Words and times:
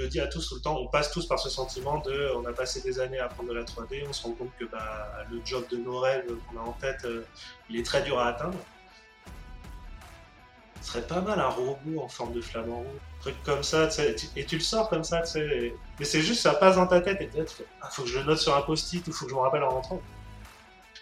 je 0.00 0.04
le 0.04 0.10
dis 0.10 0.20
à 0.20 0.28
tous 0.28 0.48
tout 0.48 0.54
le 0.54 0.62
temps, 0.62 0.78
on 0.78 0.86
passe 0.86 1.10
tous 1.12 1.26
par 1.26 1.38
ce 1.38 1.50
sentiment 1.50 1.98
de, 1.98 2.32
on 2.34 2.46
a 2.46 2.52
passé 2.54 2.80
des 2.80 3.00
années 3.00 3.18
à 3.18 3.26
apprendre 3.26 3.50
de 3.50 3.54
la 3.54 3.64
3D, 3.64 4.02
on 4.08 4.12
se 4.14 4.22
rend 4.22 4.32
compte 4.32 4.50
que 4.58 4.64
bah, 4.64 5.12
le 5.30 5.42
job 5.44 5.64
de 5.70 5.76
nos 5.76 5.98
rêves 5.98 6.24
qu'on 6.48 6.58
a 6.58 6.62
en 6.62 6.72
tête, 6.72 7.04
euh, 7.04 7.26
il 7.68 7.78
est 7.78 7.84
très 7.84 8.02
dur 8.02 8.18
à 8.18 8.28
atteindre. 8.28 8.56
Ce 10.80 10.92
serait 10.92 11.06
pas 11.06 11.20
mal 11.20 11.38
un 11.38 11.48
robot 11.48 12.00
en 12.00 12.08
forme 12.08 12.32
de 12.32 12.40
flamant 12.40 12.78
rouge, 12.78 12.86
un 13.18 13.20
truc 13.20 13.42
comme 13.44 13.62
ça, 13.62 13.90
et 14.36 14.46
tu 14.46 14.56
le 14.56 14.62
sors 14.62 14.88
comme 14.88 15.04
ça, 15.04 15.20
tu 15.20 15.32
sais, 15.32 15.74
mais 15.98 16.06
c'est 16.06 16.22
juste, 16.22 16.40
ça 16.40 16.54
passe 16.54 16.76
dans 16.76 16.86
ta 16.86 17.02
tête, 17.02 17.20
et 17.20 17.26
peut-être, 17.26 17.62
ah, 17.82 17.90
faut 17.90 18.04
que 18.04 18.08
je 18.08 18.18
le 18.18 18.24
note 18.24 18.38
sur 18.38 18.56
un 18.56 18.62
post-it, 18.62 19.06
ou 19.06 19.12
faut 19.12 19.26
que 19.26 19.30
je 19.30 19.36
me 19.36 19.40
rappelle 19.40 19.64
en 19.64 19.68
rentrant. 19.68 20.00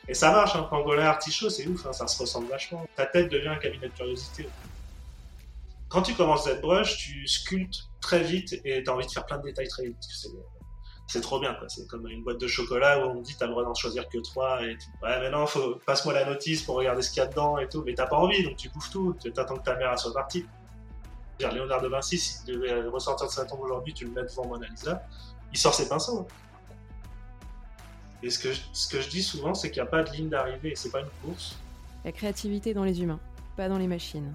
Et 0.09 0.15
ça 0.15 0.33
marche, 0.33 0.57
hein, 0.57 0.67
Pangolin 0.69 1.05
Artichaut, 1.05 1.51
c'est 1.51 1.69
ouf, 1.69 1.87
hein, 1.87 1.93
ça 1.93 2.09
se 2.09 2.19
ressemble 2.21 2.49
vachement. 2.49 2.85
Ta 2.97 3.07
tête 3.07 3.31
devient 3.31 3.49
un 3.49 3.59
cabinet 3.59 3.87
de 3.87 3.93
curiosité. 3.93 4.49
Quand 5.89 6.03
tu 6.03 6.15
commences 6.15 6.49
ZBrush, 6.49 6.99
tu 6.99 7.27
sculptes 7.27 7.89
très 8.01 8.23
vite 8.23 8.55
et 8.65 8.83
tu 8.83 8.91
as 8.91 8.95
envie 8.95 9.07
de 9.07 9.11
faire 9.11 9.25
plein 9.25 9.39
de 9.39 9.45
détails 9.45 9.69
très 9.69 9.85
vite. 9.85 9.97
C'est 11.07 11.23
trop 11.23 11.41
bien, 11.41 11.57
C'est 11.69 11.87
comme 11.87 12.07
une 12.09 12.23
boîte 12.23 12.39
de 12.39 12.47
chocolat 12.47 12.99
où 12.99 13.11
on 13.11 13.15
me 13.15 13.23
dit 13.23 13.35
t'as 13.39 13.47
le 13.47 13.53
droit 13.53 13.65
d'en 13.65 13.75
choisir 13.75 14.07
que 14.11 14.19
trois 14.19 14.63
et 14.63 14.77
Ouais, 15.03 15.21
mais 15.21 15.31
non, 15.31 15.47
faut... 15.47 15.77
passe-moi 15.87 16.13
la 16.13 16.27
notice 16.27 16.63
pour 16.63 16.77
regarder 16.77 17.01
ce 17.01 17.11
qu'il 17.11 17.23
y 17.23 17.25
a 17.25 17.27
dedans 17.27 17.57
et 17.57 17.67
tout. 17.67 17.83
Mais 17.87 17.95
t'as 17.95 18.07
pas 18.07 18.17
envie, 18.19 18.45
donc 18.45 18.57
tu 18.57 18.69
bouffes 18.69 18.91
tout. 18.91 19.17
Tu 19.19 19.33
attends 19.35 19.57
que 19.57 19.65
ta 19.65 19.77
mère 19.77 19.99
soit 19.99 20.13
partie. 20.13 20.45
Léonard 21.41 21.81
de 21.81 21.89
Vinci, 21.89 22.19
s'il 22.19 22.47
devait 22.47 22.83
ressortir 22.89 23.29
de 23.29 23.33
sa 23.33 23.45
tombe 23.45 23.61
aujourd'hui, 23.61 23.95
tu 23.95 24.05
le 24.05 24.11
mets 24.11 24.25
devant 24.25 24.47
Mona 24.47 24.67
Lisa, 24.67 25.03
il 25.53 25.59
sort 25.59 25.73
ses 25.73 25.89
pinceaux. 25.89 26.27
Et 28.23 28.31
ce 28.31 28.41
que 28.41 28.53
je, 28.53 28.61
ce 28.73 28.89
que 28.89 29.01
je 29.01 29.09
dis 29.09 29.23
souvent, 29.23 29.55
c'est 29.55 29.71
qu'il 29.71 29.81
n'y 29.81 29.89
a 29.89 29.91
pas 29.91 30.03
de 30.03 30.11
ligne 30.11 30.29
d'arrivée, 30.29 30.75
c'est 30.75 30.91
pas 30.91 31.01
une 31.01 31.09
course. 31.25 31.57
La 32.05 32.11
créativité 32.11 32.75
dans 32.75 32.83
les 32.83 33.01
humains, 33.01 33.21
pas 33.57 33.69
dans 33.69 33.79
les 33.79 33.87
machines. 33.87 34.35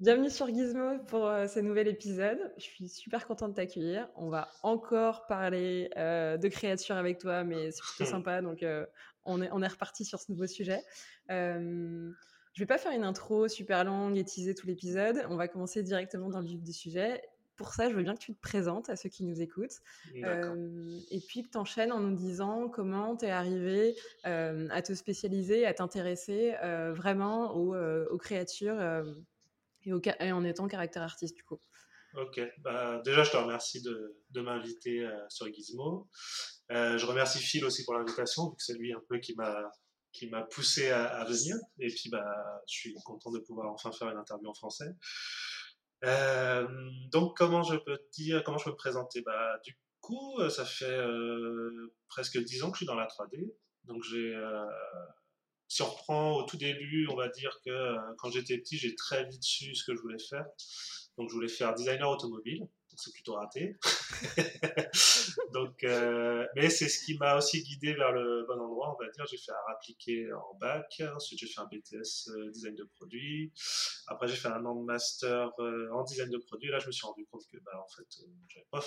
Bienvenue 0.00 0.30
sur 0.30 0.46
Gizmo 0.46 0.98
pour 1.08 1.26
euh, 1.26 1.48
ce 1.48 1.58
nouvel 1.58 1.88
épisode. 1.88 2.38
Je 2.56 2.62
suis 2.62 2.88
super 2.88 3.26
contente 3.26 3.50
de 3.50 3.56
t'accueillir. 3.56 4.08
On 4.14 4.28
va 4.28 4.48
encore 4.62 5.26
parler 5.26 5.90
euh, 5.96 6.36
de 6.36 6.46
créature 6.46 6.94
avec 6.94 7.18
toi, 7.18 7.42
mais 7.42 7.72
c'est 7.72 7.82
plutôt 7.82 8.04
sympa, 8.08 8.40
donc 8.40 8.62
euh, 8.62 8.86
on, 9.24 9.42
est, 9.42 9.48
on 9.50 9.60
est 9.60 9.66
reparti 9.66 10.04
sur 10.04 10.20
ce 10.20 10.30
nouveau 10.30 10.46
sujet. 10.46 10.84
je 11.28 12.12
vais 12.56 12.66
pas 12.66 12.78
faire 12.78 12.92
une 12.92 13.02
intro 13.02 13.48
super 13.48 13.82
longue 13.82 14.16
et 14.16 14.24
teaser 14.24 14.54
tout 14.54 14.68
l'épisode. 14.68 15.26
On 15.30 15.36
va 15.36 15.48
commencer 15.48 15.82
directement 15.82 16.28
dans 16.28 16.40
le 16.40 16.46
vif 16.46 16.62
du 16.62 16.72
sujet 16.72 17.20
pour 17.56 17.74
ça, 17.74 17.90
je 17.90 17.94
veux 17.96 18.04
bien 18.04 18.14
que 18.14 18.20
tu 18.20 18.32
te 18.32 18.40
présentes 18.40 18.88
à 18.88 18.94
ceux 18.94 19.08
qui 19.08 19.24
nous 19.24 19.42
écoutent. 19.42 19.80
Et 20.14 21.20
puis 21.26 21.42
que 21.42 21.48
tu 21.50 21.58
enchaînes 21.58 21.90
en 21.90 21.98
nous 21.98 22.14
disant 22.14 22.68
comment 22.68 23.16
tu 23.16 23.24
es 23.24 23.30
arrivé 23.30 23.96
à 24.22 24.80
te 24.80 24.94
spécialiser, 24.94 25.66
à 25.66 25.74
t'intéresser 25.74 26.54
vraiment 26.94 27.56
aux, 27.56 28.18
créatures 28.18 28.78
et, 30.20 30.32
en 30.32 30.44
étant 30.44 30.68
caractère 30.68 31.02
artiste, 31.02 31.36
du 31.36 31.44
coup. 31.44 31.60
Ok, 32.14 32.40
bah, 32.58 33.02
déjà 33.04 33.22
je 33.22 33.30
te 33.30 33.36
remercie 33.36 33.82
de, 33.82 34.40
m'inviter 34.40 35.06
sur 35.28 35.52
Gizmo. 35.52 36.08
je 36.70 37.04
remercie 37.04 37.38
Phil 37.38 37.64
aussi 37.64 37.84
pour 37.84 37.94
l'invitation, 37.94 38.48
vu 38.48 38.56
que 38.56 38.62
c'est 38.62 38.78
lui 38.78 38.92
un 38.92 39.02
peu 39.08 39.18
qui 39.18 39.34
m'a 39.34 40.42
poussé 40.50 40.90
à, 40.90 41.24
venir. 41.24 41.56
Et 41.78 41.88
puis 41.88 42.08
bah, 42.10 42.24
je 42.66 42.74
suis 42.74 42.94
content 43.04 43.30
de 43.30 43.40
pouvoir 43.40 43.72
enfin 43.72 43.92
faire 43.92 44.08
une 44.08 44.16
interview 44.16 44.48
en 44.48 44.54
français. 44.54 44.94
Euh, 46.04 46.66
donc, 47.10 47.36
comment 47.36 47.62
je 47.62 47.76
peux 47.76 47.96
te 47.96 48.10
dire, 48.12 48.42
comment 48.44 48.58
je 48.58 48.64
peux 48.64 48.70
me 48.70 48.76
présenter? 48.76 49.22
Bah, 49.22 49.58
Du 49.64 49.76
coup, 50.00 50.38
euh, 50.38 50.48
ça 50.48 50.64
fait 50.64 50.84
euh, 50.84 51.92
presque 52.08 52.38
10 52.38 52.62
ans 52.62 52.70
que 52.70 52.76
je 52.76 52.78
suis 52.78 52.86
dans 52.86 52.94
la 52.94 53.06
3D. 53.06 53.54
Donc, 53.84 54.02
j'ai, 54.04 54.34
si 55.68 55.82
on 55.82 55.90
reprend 55.90 56.36
au 56.36 56.42
tout 56.44 56.56
début, 56.56 57.06
on 57.10 57.16
va 57.16 57.28
dire 57.28 57.60
que 57.64 57.96
quand 58.16 58.30
j'étais 58.30 58.58
petit, 58.58 58.78
j'ai 58.78 58.94
très 58.94 59.24
vite 59.26 59.42
su 59.42 59.74
ce 59.74 59.84
que 59.84 59.94
je 59.94 60.00
voulais 60.00 60.18
faire. 60.18 60.46
Donc, 61.16 61.28
je 61.28 61.34
voulais 61.34 61.48
faire 61.48 61.74
designer 61.74 62.08
automobile 62.08 62.68
c'est 62.98 63.12
plutôt 63.12 63.34
raté. 63.34 63.76
donc, 65.52 65.84
euh, 65.84 66.46
mais 66.56 66.68
c'est 66.68 66.88
ce 66.88 67.04
qui 67.04 67.16
m'a 67.16 67.36
aussi 67.36 67.62
guidé 67.62 67.94
vers 67.94 68.12
le 68.12 68.44
bon 68.46 68.60
endroit, 68.60 68.94
on 68.94 69.02
va 69.02 69.08
dire. 69.10 69.24
J'ai 69.26 69.36
fait 69.36 69.52
un 69.52 69.72
appliqué 69.72 70.32
en 70.32 70.54
bac, 70.58 71.02
ensuite 71.14 71.38
j'ai 71.38 71.46
fait 71.46 71.60
un 71.60 71.66
BTS 71.66 72.28
euh, 72.30 72.50
design 72.50 72.74
de 72.74 72.84
produits. 72.84 73.52
Après, 74.08 74.26
j'ai 74.26 74.36
fait 74.36 74.48
un 74.48 74.60
master 74.60 75.50
euh, 75.60 75.88
en 75.92 76.02
design 76.02 76.30
de 76.30 76.38
produits. 76.38 76.70
là, 76.70 76.78
je 76.80 76.88
me 76.88 76.92
suis 76.92 77.06
rendu 77.06 77.24
compte 77.30 77.46
que, 77.50 77.58
bah, 77.58 77.80
en 77.82 77.88
fait, 77.88 78.06
j'avais 78.48 78.66
pas, 78.70 78.82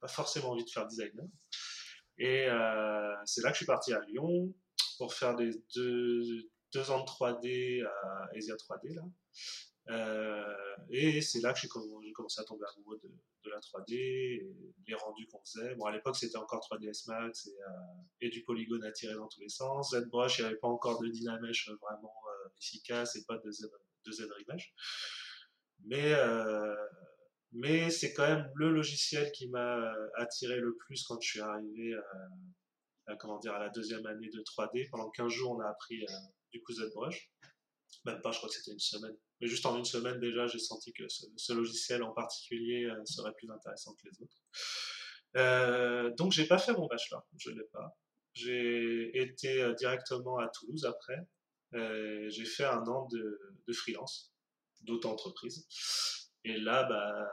pas 0.00 0.08
forcément 0.08 0.50
envie 0.50 0.64
de 0.64 0.70
faire 0.70 0.86
designer. 0.86 1.24
Et 2.18 2.46
c'est 3.24 3.42
là 3.42 3.48
que 3.48 3.54
je 3.54 3.58
suis 3.58 3.66
parti 3.66 3.92
à 3.92 4.00
Lyon 4.00 4.54
pour 4.98 5.14
faire 5.14 5.34
des 5.36 5.50
deux, 5.74 6.22
deux 6.72 6.90
ans 6.90 7.00
de 7.00 7.06
3D 7.06 7.84
à 7.84 8.28
Asia 8.36 8.54
3D 8.54 8.94
là. 8.94 9.02
Euh, 9.90 10.76
et 10.88 11.20
c'est 11.20 11.40
là 11.40 11.52
que 11.52 11.60
j'ai 11.60 11.68
commencé 11.68 12.40
à 12.40 12.44
tomber 12.44 12.64
amoureux 12.76 12.98
de, 13.02 13.50
la 13.50 13.58
3D, 13.58 13.94
et 13.94 14.56
les 14.86 14.94
rendus 14.94 15.26
qu'on 15.26 15.40
faisait. 15.44 15.74
Bon, 15.74 15.84
à 15.84 15.92
l'époque, 15.92 16.16
c'était 16.16 16.38
encore 16.38 16.66
3ds 16.70 17.08
Max 17.08 17.46
et, 17.46 17.50
euh, 17.50 17.66
et, 18.22 18.30
du 18.30 18.42
polygone 18.42 18.82
à 18.84 18.92
tirer 18.92 19.14
dans 19.14 19.28
tous 19.28 19.40
les 19.40 19.50
sens. 19.50 19.94
ZBrush, 19.94 20.38
il 20.38 20.42
n'y 20.42 20.46
avait 20.48 20.56
pas 20.56 20.68
encore 20.68 21.00
de 21.02 21.08
Dynamesh 21.08 21.70
vraiment 21.82 22.14
euh, 22.30 22.48
efficace 22.58 23.16
et 23.16 23.24
pas 23.26 23.36
de, 23.36 23.50
Z, 23.50 23.68
de. 24.06 24.56
Mais, 25.86 26.14
mais 27.52 27.90
c'est 27.90 28.14
quand 28.14 28.26
même 28.26 28.50
le 28.54 28.70
logiciel 28.70 29.30
qui 29.32 29.48
m'a 29.48 29.92
attiré 30.14 30.58
le 30.58 30.74
plus 30.76 31.04
quand 31.04 31.20
je 31.20 31.28
suis 31.28 31.40
arrivé 31.40 31.94
à, 31.94 32.28
comment 33.18 33.38
dire, 33.38 33.54
à 33.54 33.58
la 33.58 33.68
deuxième 33.70 34.04
année 34.06 34.28
de 34.28 34.40
3D. 34.40 34.88
Pendant 34.90 35.10
15 35.10 35.30
jours, 35.30 35.52
on 35.52 35.60
a 35.60 35.68
appris 35.68 36.04
du 36.52 36.62
coup 36.62 36.72
ZBrush. 36.72 37.30
Même 38.04 38.20
pas, 38.20 38.32
je 38.32 38.38
crois 38.38 38.48
que 38.48 38.54
c'était 38.54 38.72
une 38.72 38.78
semaine. 38.78 39.16
Mais 39.40 39.46
juste 39.46 39.64
en 39.66 39.76
une 39.78 39.84
semaine 39.84 40.20
déjà, 40.20 40.46
j'ai 40.46 40.58
senti 40.58 40.92
que 40.92 41.04
ce, 41.08 41.52
logiciel 41.52 42.02
en 42.02 42.12
particulier 42.12 42.84
euh, 42.84 43.04
serait 43.04 43.32
plus 43.36 43.50
intéressant 43.50 43.94
que 43.94 44.08
les 44.08 44.22
autres. 44.22 44.36
Euh, 45.36 46.14
donc 46.16 46.32
j'ai 46.32 46.46
pas 46.46 46.58
fait 46.58 46.72
mon 46.72 46.86
bachelor, 46.86 47.26
je 47.36 47.50
l'ai 47.50 47.64
pas. 47.72 47.96
J'ai 48.34 49.20
été 49.20 49.62
euh, 49.62 49.74
directement 49.74 50.38
à 50.38 50.48
Toulouse 50.48 50.84
après. 50.84 51.18
Euh, 51.74 52.28
j'ai 52.30 52.44
fait 52.44 52.64
un 52.64 52.86
an 52.86 53.08
de, 53.10 53.72
freelance, 53.72 54.32
d'auto-entreprise. 54.82 55.66
Et 56.44 56.58
là, 56.58 56.84
bah, 56.84 57.26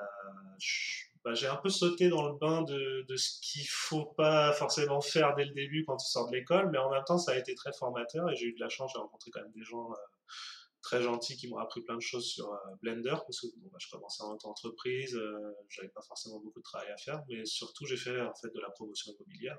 bah, 1.23 1.33
j'ai 1.33 1.47
un 1.47 1.55
peu 1.57 1.69
sauté 1.69 2.09
dans 2.09 2.27
le 2.27 2.37
bain 2.37 2.63
de, 2.63 3.05
de 3.07 3.15
ce 3.15 3.39
qu'il 3.41 3.67
faut 3.67 4.05
pas 4.05 4.53
forcément 4.53 5.01
faire 5.01 5.35
dès 5.35 5.45
le 5.45 5.53
début 5.53 5.83
quand 5.85 5.97
tu 5.97 6.07
sors 6.07 6.29
de 6.29 6.35
l'école, 6.35 6.69
mais 6.71 6.77
en 6.77 6.89
même 6.89 7.03
temps, 7.05 7.17
ça 7.17 7.33
a 7.33 7.37
été 7.37 7.53
très 7.55 7.71
formateur 7.73 8.29
et 8.29 8.35
j'ai 8.35 8.47
eu 8.47 8.53
de 8.53 8.59
la 8.59 8.69
chance, 8.69 8.91
j'ai 8.93 8.99
rencontré 8.99 9.31
quand 9.31 9.41
même 9.41 9.51
des 9.53 9.63
gens 9.63 9.91
très 10.81 11.01
gentils 11.01 11.37
qui 11.37 11.47
m'ont 11.47 11.57
appris 11.57 11.81
plein 11.81 11.95
de 11.95 12.01
choses 12.01 12.27
sur 12.27 12.51
euh, 12.51 12.57
Blender 12.81 13.15
parce 13.25 13.41
que 13.41 13.47
bon, 13.57 13.69
bah, 13.71 13.77
je 13.79 13.89
commençais 13.89 14.23
en 14.23 14.37
entreprise, 14.43 15.15
euh, 15.15 15.55
j'avais 15.69 15.89
pas 15.89 16.01
forcément 16.01 16.39
beaucoup 16.39 16.59
de 16.59 16.63
travail 16.63 16.89
à 16.91 16.97
faire, 16.97 17.23
mais 17.29 17.45
surtout 17.45 17.85
j'ai 17.85 17.97
fait 17.97 18.19
en 18.21 18.33
fait 18.33 18.49
de 18.53 18.59
la 18.59 18.69
promotion 18.71 19.13
immobilière. 19.13 19.57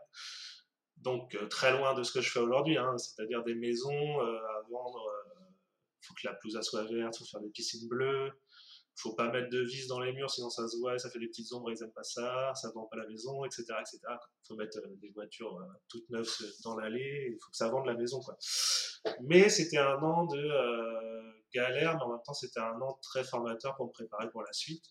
Donc 0.96 1.34
euh, 1.34 1.46
très 1.46 1.76
loin 1.76 1.94
de 1.94 2.02
ce 2.02 2.12
que 2.12 2.20
je 2.20 2.30
fais 2.30 2.40
aujourd'hui, 2.40 2.76
hein, 2.76 2.96
c'est-à-dire 2.98 3.42
des 3.44 3.54
maisons 3.54 4.20
à 4.20 4.62
vendre. 4.70 5.02
Faut 6.04 6.14
que 6.14 6.26
la 6.26 6.34
pelouse 6.34 6.60
soit 6.62 6.84
verte, 6.84 7.16
faut 7.16 7.24
faire 7.24 7.40
des 7.40 7.50
piscines 7.50 7.88
bleues, 7.88 8.32
faut 8.96 9.14
pas 9.14 9.30
mettre 9.30 9.48
de 9.50 9.60
vis 9.60 9.86
dans 9.86 10.00
les 10.00 10.12
murs 10.12 10.30
sinon 10.30 10.50
ça 10.50 10.68
se 10.68 10.76
voit 10.78 10.98
ça 10.98 11.10
fait 11.10 11.18
des 11.18 11.28
petites 11.28 11.52
ombres 11.52 11.70
ils 11.70 11.82
aiment 11.82 11.92
pas 11.92 12.02
ça 12.02 12.52
ça 12.54 12.70
vend 12.74 12.84
pas 12.84 12.96
la 12.96 13.06
maison 13.06 13.44
etc 13.44 13.64
etc 13.80 13.98
faut 14.46 14.56
mettre 14.56 14.78
euh, 14.78 14.96
des 15.00 15.10
voitures 15.10 15.56
euh, 15.56 15.64
toutes 15.88 16.08
neuves 16.10 16.28
dans 16.64 16.76
l'allée 16.76 17.28
il 17.32 17.38
faut 17.42 17.50
que 17.50 17.56
ça 17.56 17.68
vende 17.68 17.86
la 17.86 17.94
maison 17.94 18.20
quoi. 18.20 18.36
Mais 19.22 19.48
c'était 19.48 19.78
un 19.78 20.00
an 20.02 20.26
de 20.26 20.38
euh, 20.38 21.32
galère 21.54 21.96
mais 21.96 22.02
en 22.02 22.08
même 22.10 22.22
temps 22.24 22.34
c'était 22.34 22.60
un 22.60 22.80
an 22.80 22.98
très 23.02 23.24
formateur 23.24 23.74
pour 23.76 23.86
me 23.86 23.92
préparer 23.92 24.30
pour 24.30 24.42
la 24.42 24.52
suite. 24.52 24.84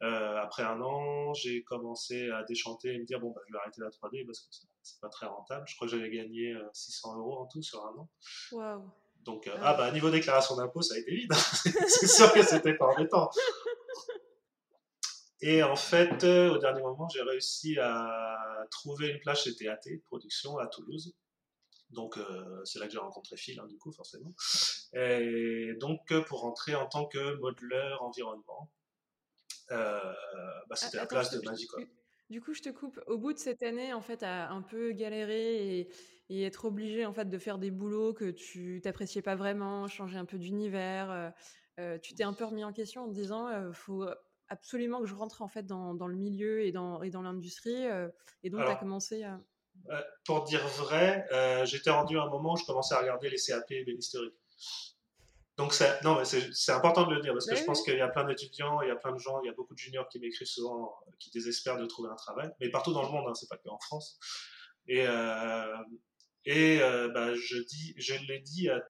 Après 0.00 0.62
un 0.62 0.80
an 0.82 1.32
j'ai 1.32 1.62
commencé 1.64 2.28
à 2.30 2.42
déchanter 2.44 2.92
et 2.92 2.98
me 2.98 3.06
dire 3.06 3.18
bon 3.18 3.30
bah 3.30 3.40
je 3.48 3.52
vais 3.52 3.58
arrêter 3.58 3.80
la 3.80 3.88
3D 3.88 4.26
parce 4.26 4.40
que 4.40 4.46
c'est 4.82 5.00
pas 5.00 5.08
très 5.08 5.26
rentable. 5.26 5.64
Je 5.66 5.74
crois 5.74 5.88
que 5.88 5.96
j'avais 5.96 6.10
gagné 6.10 6.54
600 6.74 7.18
euros 7.18 7.38
en 7.38 7.46
tout 7.46 7.62
sur 7.62 7.82
un 7.86 7.96
an. 7.98 8.08
Waouh 8.52 8.92
donc, 9.26 9.48
euh, 9.48 9.52
ah. 9.56 9.70
ah 9.70 9.74
bah, 9.74 9.90
niveau 9.90 10.08
déclaration 10.08 10.56
d'impôt, 10.56 10.82
ça 10.82 10.94
a 10.94 10.98
été 10.98 11.14
vide. 11.14 11.32
c'est 11.88 12.06
sûr 12.06 12.32
que 12.32 12.42
c'était 12.42 12.74
pas 12.74 12.86
embêtant. 12.86 13.28
Et 15.40 15.62
en 15.62 15.76
fait, 15.76 16.24
euh, 16.24 16.54
au 16.54 16.58
dernier 16.58 16.80
moment, 16.80 17.08
j'ai 17.08 17.22
réussi 17.22 17.78
à 17.78 18.66
trouver 18.70 19.08
une 19.08 19.18
place 19.18 19.42
chez 19.42 19.54
TAT 19.54 19.98
Production 20.04 20.58
à 20.58 20.68
Toulouse. 20.68 21.14
Donc, 21.90 22.16
euh, 22.16 22.64
c'est 22.64 22.78
là 22.78 22.86
que 22.86 22.92
j'ai 22.92 22.98
rencontré 22.98 23.36
Phil, 23.36 23.60
hein, 23.60 23.66
du 23.66 23.76
coup, 23.76 23.92
forcément. 23.92 24.32
Et 24.94 25.74
donc, 25.78 26.00
pour 26.26 26.40
rentrer 26.40 26.74
en 26.74 26.86
tant 26.86 27.06
que 27.06 27.34
modeleur 27.34 28.02
environnement, 28.02 28.70
bah, 29.68 30.16
c'était 30.74 30.98
la 30.98 31.06
place 31.06 31.32
de 31.32 31.40
Magicom. 31.40 31.84
Du 32.30 32.40
coup, 32.40 32.54
je 32.54 32.62
te 32.62 32.70
coupe. 32.70 33.00
Au 33.06 33.18
bout 33.18 33.32
de 33.32 33.38
cette 33.38 33.62
année, 33.62 33.92
en 33.92 34.00
fait, 34.00 34.22
à 34.22 34.50
un 34.50 34.62
peu 34.62 34.92
galérer 34.92 35.78
et, 35.78 35.88
et 36.28 36.44
être 36.44 36.64
obligé 36.64 37.06
en 37.06 37.12
fait 37.12 37.28
de 37.28 37.38
faire 37.38 37.58
des 37.58 37.70
boulots 37.70 38.12
que 38.12 38.30
tu 38.30 38.80
t'appréciais 38.82 39.22
pas 39.22 39.36
vraiment, 39.36 39.86
changer 39.88 40.18
un 40.18 40.24
peu 40.24 40.38
d'univers. 40.38 41.32
tu 42.02 42.14
t'es 42.14 42.24
un 42.24 42.32
peu 42.32 42.44
remis 42.44 42.64
en 42.64 42.72
question 42.72 43.04
en 43.04 43.08
te 43.08 43.14
disant 43.14 43.48
il 43.68 43.74
faut 43.74 44.06
absolument 44.48 45.00
que 45.00 45.06
je 45.06 45.14
rentre 45.14 45.42
en 45.42 45.48
fait 45.48 45.64
dans, 45.64 45.94
dans 45.94 46.06
le 46.06 46.16
milieu 46.16 46.62
et 46.62 46.72
dans, 46.72 47.02
et 47.02 47.10
dans 47.10 47.22
l'industrie. 47.22 47.86
et 48.42 48.50
donc, 48.50 48.64
tu 48.64 48.70
as 48.70 48.76
commencé 48.76 49.24
à. 49.24 49.40
pour 50.24 50.44
dire 50.44 50.66
vrai, 50.66 51.26
j'étais 51.64 51.90
rendu 51.90 52.18
à 52.18 52.22
un 52.22 52.28
moment 52.28 52.54
où 52.54 52.56
je 52.56 52.64
commençais 52.64 52.94
à 52.94 53.00
regarder 53.00 53.30
les 53.30 53.38
CAP 53.38 53.70
et 53.70 53.84
bénisterie. 53.84 54.32
Donc, 55.56 55.74
non, 56.04 56.22
c'est 56.24 56.72
important 56.72 57.06
de 57.06 57.14
le 57.14 57.22
dire 57.22 57.32
parce 57.32 57.46
que 57.46 57.56
je 57.56 57.64
pense 57.64 57.82
qu'il 57.82 57.96
y 57.96 58.00
a 58.00 58.08
plein 58.08 58.24
d'étudiants, 58.24 58.82
il 58.82 58.88
y 58.88 58.90
a 58.90 58.96
plein 58.96 59.12
de 59.12 59.18
gens, 59.18 59.40
il 59.42 59.46
y 59.46 59.48
a 59.48 59.54
beaucoup 59.54 59.72
de 59.72 59.78
juniors 59.78 60.06
qui 60.08 60.18
m'écrivent 60.20 60.46
souvent, 60.46 60.94
qui 61.18 61.30
désespèrent 61.30 61.78
de 61.78 61.86
trouver 61.86 62.10
un 62.10 62.14
travail, 62.14 62.50
mais 62.60 62.68
partout 62.68 62.92
dans 62.92 63.02
le 63.02 63.08
monde, 63.08 63.24
hein, 63.26 63.34
c'est 63.34 63.48
pas 63.48 63.56
que 63.56 63.68
en 63.68 63.78
France. 63.78 64.18
Et, 64.86 65.06
et 66.46 66.78
bah, 67.12 67.34
je, 67.34 67.58
dis, 67.58 67.94
je 67.96 68.14
l'ai 68.26 68.40
dit 68.40 68.70
à 68.70 68.82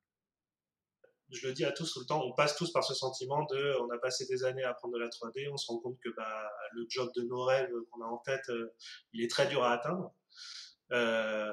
je 1.31 1.47
le 1.47 1.53
dis 1.53 1.65
à 1.65 1.73
tous 1.73 1.93
tout 1.93 2.01
le 2.01 2.07
temps, 2.07 2.23
on 2.25 2.33
passe 2.33 2.57
tous 2.57 2.73
par 2.73 2.85
ce 2.85 2.95
sentiment 2.95 3.45
de, 3.51 3.75
on 3.81 3.91
a 3.91 3.99
passé 3.99 4.27
des 4.27 4.45
années 4.45 4.63
à 4.63 4.71
apprendre 4.71 4.95
de 4.95 5.01
la 5.01 5.09
3D, 5.09 5.49
on 5.53 5.57
se 5.57 5.67
rend 5.71 5.79
compte 5.79 5.99
que 6.03 6.09
bah, 6.17 6.49
le 6.73 6.87
job 6.89 7.11
de 7.17 7.23
nos 7.23 7.43
rêves 7.43 7.71
qu'on 7.91 8.03
a 8.03 8.07
en 8.07 8.19
tête, 8.19 8.49
euh, 8.51 8.73
il 9.13 9.25
est 9.25 9.31
très 9.31 9.47
dur 9.49 9.65
à 9.65 9.73
atteindre. 9.73 10.15
Euh, 10.93 11.53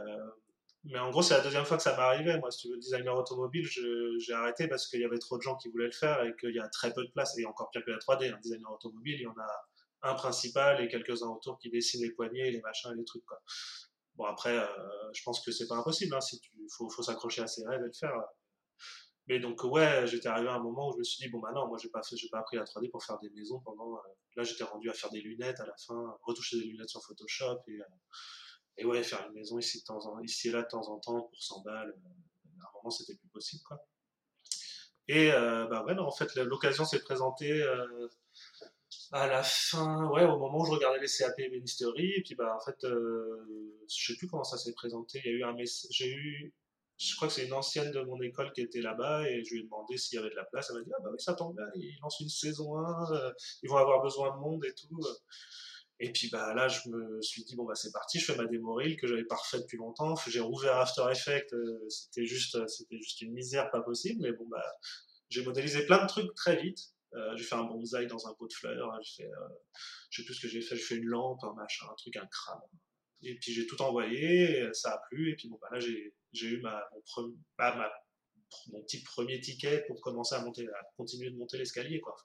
mais 0.85 0.99
en 0.99 1.09
gros, 1.11 1.21
c'est 1.21 1.33
la 1.33 1.41
deuxième 1.41 1.65
fois 1.65 1.77
que 1.77 1.83
ça 1.83 1.95
m'arrivait. 1.95 2.37
Moi, 2.39 2.51
si 2.51 2.67
tu 2.67 2.69
veux, 2.69 2.77
designer 2.77 3.15
automobile, 3.15 3.65
j'ai 3.65 4.33
arrêté 4.33 4.67
parce 4.67 4.87
qu'il 4.87 4.99
y 4.99 5.05
avait 5.05 5.17
trop 5.17 5.37
de 5.37 5.41
gens 5.41 5.55
qui 5.55 5.69
voulaient 5.69 5.85
le 5.85 5.91
faire 5.91 6.21
et 6.23 6.35
qu'il 6.35 6.53
y 6.53 6.59
a 6.59 6.67
très 6.67 6.93
peu 6.93 7.05
de 7.05 7.11
place. 7.11 7.37
Et 7.37 7.45
encore 7.45 7.69
pire 7.71 7.85
que 7.85 7.91
la 7.91 7.99
3D, 7.99 8.33
un 8.33 8.39
designer 8.39 8.69
automobile, 8.69 9.15
il 9.15 9.23
y 9.23 9.27
en 9.27 9.31
a 9.31 10.09
un 10.09 10.13
principal 10.15 10.83
et 10.83 10.89
quelques-uns 10.89 11.29
autour 11.29 11.57
qui 11.57 11.69
dessinent 11.69 12.03
les 12.03 12.11
poignées, 12.11 12.51
les 12.51 12.59
machins 12.59 12.91
et 12.93 12.97
les 12.97 13.05
trucs. 13.05 13.23
Bon, 14.15 14.25
après, 14.25 14.55
euh, 14.57 14.67
je 15.13 15.23
pense 15.23 15.43
que 15.43 15.51
c'est 15.51 15.67
pas 15.67 15.75
impossible. 15.75 16.13
Hein, 16.15 16.21
si 16.21 16.39
tu, 16.39 16.51
faut, 16.69 16.89
s'accrocher 17.01 17.41
à 17.41 17.47
ses 17.47 17.65
rêves 17.65 17.81
et 17.81 17.87
le 17.87 17.93
faire. 17.93 18.13
Mais 19.27 19.39
donc, 19.39 19.63
ouais, 19.63 20.05
j'étais 20.05 20.27
arrivé 20.27 20.49
à 20.49 20.55
un 20.55 20.59
moment 20.59 20.89
où 20.89 20.93
je 20.93 20.97
me 20.97 21.03
suis 21.03 21.23
dit, 21.23 21.29
bon, 21.29 21.39
bah 21.39 21.51
non, 21.53 21.67
moi, 21.67 21.77
j'ai 21.81 21.89
pas 21.89 22.03
fait, 22.03 22.15
pas 22.29 22.39
appris 22.39 22.57
la 22.57 22.65
3D 22.65 22.89
pour 22.89 23.03
faire 23.03 23.17
des 23.19 23.29
maisons 23.29 23.59
pendant. 23.61 23.95
Euh, 23.95 23.99
là, 24.35 24.43
j'étais 24.43 24.65
rendu 24.65 24.89
à 24.89 24.93
faire 24.93 25.09
des 25.11 25.21
lunettes 25.21 25.59
à 25.61 25.65
la 25.65 25.75
fin, 25.77 26.17
retoucher 26.23 26.57
des 26.57 26.65
lunettes 26.65 26.89
sur 26.89 27.01
Photoshop 27.03 27.61
et, 27.67 27.79
euh, 28.83 28.87
ouais, 28.87 29.01
faire 29.01 29.25
une 29.27 29.33
maison 29.33 29.57
ici, 29.59 29.83
ici 30.23 30.49
et 30.49 30.51
là 30.51 30.63
de 30.63 30.67
temps 30.67 30.89
en 30.89 30.99
temps 30.99 31.21
pour 31.21 31.41
100 31.41 31.61
balles. 31.61 31.89
Euh, 31.89 32.61
à 32.61 32.67
un 32.67 32.71
moment, 32.75 32.89
c'était 32.89 33.15
plus 33.15 33.29
possible, 33.29 33.63
quoi. 33.63 33.77
Et 35.09 35.31
bah 35.31 35.83
ouais, 35.83 35.95
non, 35.95 36.05
en 36.05 36.11
fait, 36.11 36.33
l'occasion 36.35 36.85
s'est 36.85 37.01
présentée 37.01 37.61
à 39.13 39.27
la 39.27 39.43
fin, 39.43 40.09
ouais, 40.09 40.25
au 40.25 40.37
moment 40.37 40.59
où 40.59 40.65
je 40.65 40.71
regardais 40.71 40.99
les 40.99 41.07
CAP 41.07 41.37
Ministry, 41.51 42.13
et 42.17 42.23
puis 42.23 42.35
bah 42.35 42.55
en 42.55 42.65
fait, 42.65 42.75
je 42.81 44.05
sais 44.05 44.15
plus 44.15 44.27
comment 44.27 44.43
ça 44.43 44.57
s'est 44.57 44.73
présenté. 44.73 45.21
Il 45.23 45.31
y 45.31 45.33
a 45.35 45.37
eu 45.37 45.43
un 45.43 45.55
j'ai 45.91 46.09
eu 46.09 46.53
je 46.97 47.15
crois 47.15 47.27
que 47.27 47.33
c'est 47.33 47.45
une 47.45 47.53
ancienne 47.53 47.91
de 47.91 48.01
mon 48.01 48.21
école 48.21 48.51
qui 48.53 48.61
était 48.61 48.81
là-bas 48.81 49.27
et 49.29 49.43
je 49.43 49.53
lui 49.53 49.61
ai 49.61 49.63
demandé 49.63 49.97
s'il 49.97 50.17
y 50.17 50.19
avait 50.19 50.29
de 50.29 50.35
la 50.35 50.45
place. 50.45 50.69
Elle 50.69 50.77
m'a 50.77 50.83
dit 50.83 50.91
Ah 50.95 51.01
bah 51.03 51.09
oui, 51.11 51.19
ça 51.19 51.33
tombe 51.33 51.55
bien, 51.55 51.65
ils 51.75 51.97
lancent 52.01 52.19
une 52.19 52.29
saison 52.29 52.77
1, 52.77 53.13
euh, 53.13 53.31
ils 53.63 53.69
vont 53.69 53.77
avoir 53.77 54.01
besoin 54.01 54.35
de 54.35 54.39
monde 54.39 54.63
et 54.65 54.73
tout. 54.73 54.99
Et 55.99 56.11
puis 56.11 56.29
bah 56.29 56.53
là, 56.53 56.67
je 56.67 56.89
me 56.89 57.21
suis 57.21 57.43
dit 57.43 57.55
Bon, 57.55 57.65
bah 57.65 57.75
c'est 57.75 57.91
parti, 57.91 58.19
je 58.19 58.25
fais 58.25 58.35
ma 58.35 58.45
démo 58.45 58.75
reel 58.75 58.97
que 58.97 59.07
j'avais 59.07 59.25
pas 59.25 59.35
refait 59.35 59.59
depuis 59.59 59.77
longtemps. 59.77 60.15
J'ai 60.27 60.39
rouvert 60.39 60.77
After 60.77 61.03
Effects, 61.11 61.53
euh, 61.53 61.85
c'était 61.89 62.25
juste, 62.25 62.67
c'était 62.67 62.97
juste 62.97 63.21
une 63.21 63.33
misère 63.33 63.69
pas 63.71 63.81
possible, 63.81 64.21
mais 64.21 64.31
bon, 64.31 64.45
bah 64.49 64.63
j'ai 65.29 65.43
modélisé 65.43 65.85
plein 65.85 66.03
de 66.03 66.07
trucs 66.07 66.33
très 66.35 66.61
vite. 66.61 66.92
Euh, 67.15 67.35
j'ai 67.35 67.43
fait 67.43 67.55
un 67.55 67.63
bonsaï 67.63 68.07
dans 68.07 68.27
un 68.27 68.33
pot 68.33 68.47
de 68.47 68.53
fleurs, 68.53 68.91
j'ai 69.03 69.23
fait, 69.23 69.29
je 70.09 70.21
sais 70.21 70.25
plus 70.25 70.33
ce 70.35 70.41
que 70.41 70.47
j'ai 70.47 70.61
fait, 70.61 70.75
j'ai 70.75 70.81
fait 70.81 70.95
une 70.95 71.05
lampe, 71.05 71.43
un 71.43 71.53
machin, 71.53 71.85
un 71.91 71.95
truc, 71.95 72.15
un 72.17 72.25
crâne. 72.27 72.59
Et 73.21 73.35
puis 73.35 73.53
j'ai 73.53 73.67
tout 73.67 73.81
envoyé, 73.81 74.67
ça 74.73 74.93
a 74.93 75.01
plu, 75.09 75.31
et 75.31 75.35
puis 75.35 75.47
bon, 75.47 75.57
bah 75.61 75.69
là 75.71 75.79
j'ai 75.79 76.47
eu 76.47 76.61
ma, 76.61 76.83
mon, 76.91 77.35
bah, 77.57 77.75
ma, 77.75 77.91
mon 78.71 78.81
petit 78.81 79.01
premier 79.03 79.39
ticket 79.39 79.83
pour 79.87 80.01
commencer 80.01 80.35
à 80.35 80.41
monter, 80.41 80.67
à 80.67 80.83
continuer 80.97 81.29
de 81.29 81.37
monter 81.37 81.57
l'escalier, 81.57 81.99
quoi. 81.99 82.15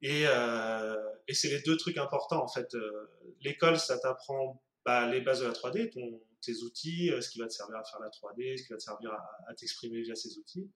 Et, 0.00 0.24
euh, 0.26 0.96
et 1.26 1.34
c'est 1.34 1.48
les 1.48 1.60
deux 1.62 1.76
trucs 1.76 1.98
importants, 1.98 2.42
en 2.42 2.48
fait. 2.48 2.74
Euh, 2.74 3.10
l'école, 3.40 3.78
ça 3.78 3.98
t'apprend 3.98 4.62
bah, 4.84 5.10
les 5.10 5.20
bases 5.20 5.40
de 5.40 5.46
la 5.46 5.52
3D, 5.52 5.90
ton, 5.90 6.22
tes 6.40 6.54
outils, 6.62 7.10
euh, 7.10 7.20
ce 7.20 7.30
qui 7.30 7.40
va 7.40 7.48
te 7.48 7.52
servir 7.52 7.76
à 7.76 7.84
faire 7.84 8.00
la 8.00 8.08
3D, 8.08 8.56
ce 8.58 8.62
qui 8.64 8.72
va 8.72 8.78
te 8.78 8.82
servir 8.82 9.12
à, 9.12 9.54
t'exprimer 9.54 10.02
via 10.02 10.14
ces 10.14 10.38
outils. 10.38 10.70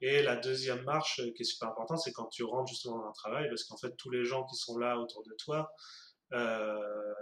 Et 0.00 0.22
la 0.22 0.36
deuxième 0.36 0.82
marche 0.84 1.20
qui 1.34 1.42
est 1.42 1.44
super 1.44 1.68
importante, 1.70 1.98
c'est 1.98 2.12
quand 2.12 2.28
tu 2.28 2.44
rentres 2.44 2.68
justement 2.68 2.98
dans 2.98 3.08
un 3.08 3.12
travail, 3.12 3.48
parce 3.48 3.64
qu'en 3.64 3.76
fait, 3.76 3.96
tous 3.96 4.10
les 4.10 4.24
gens 4.24 4.44
qui 4.44 4.56
sont 4.56 4.78
là 4.78 4.98
autour 4.98 5.24
de 5.24 5.34
toi, 5.34 5.72
euh, 6.32 7.14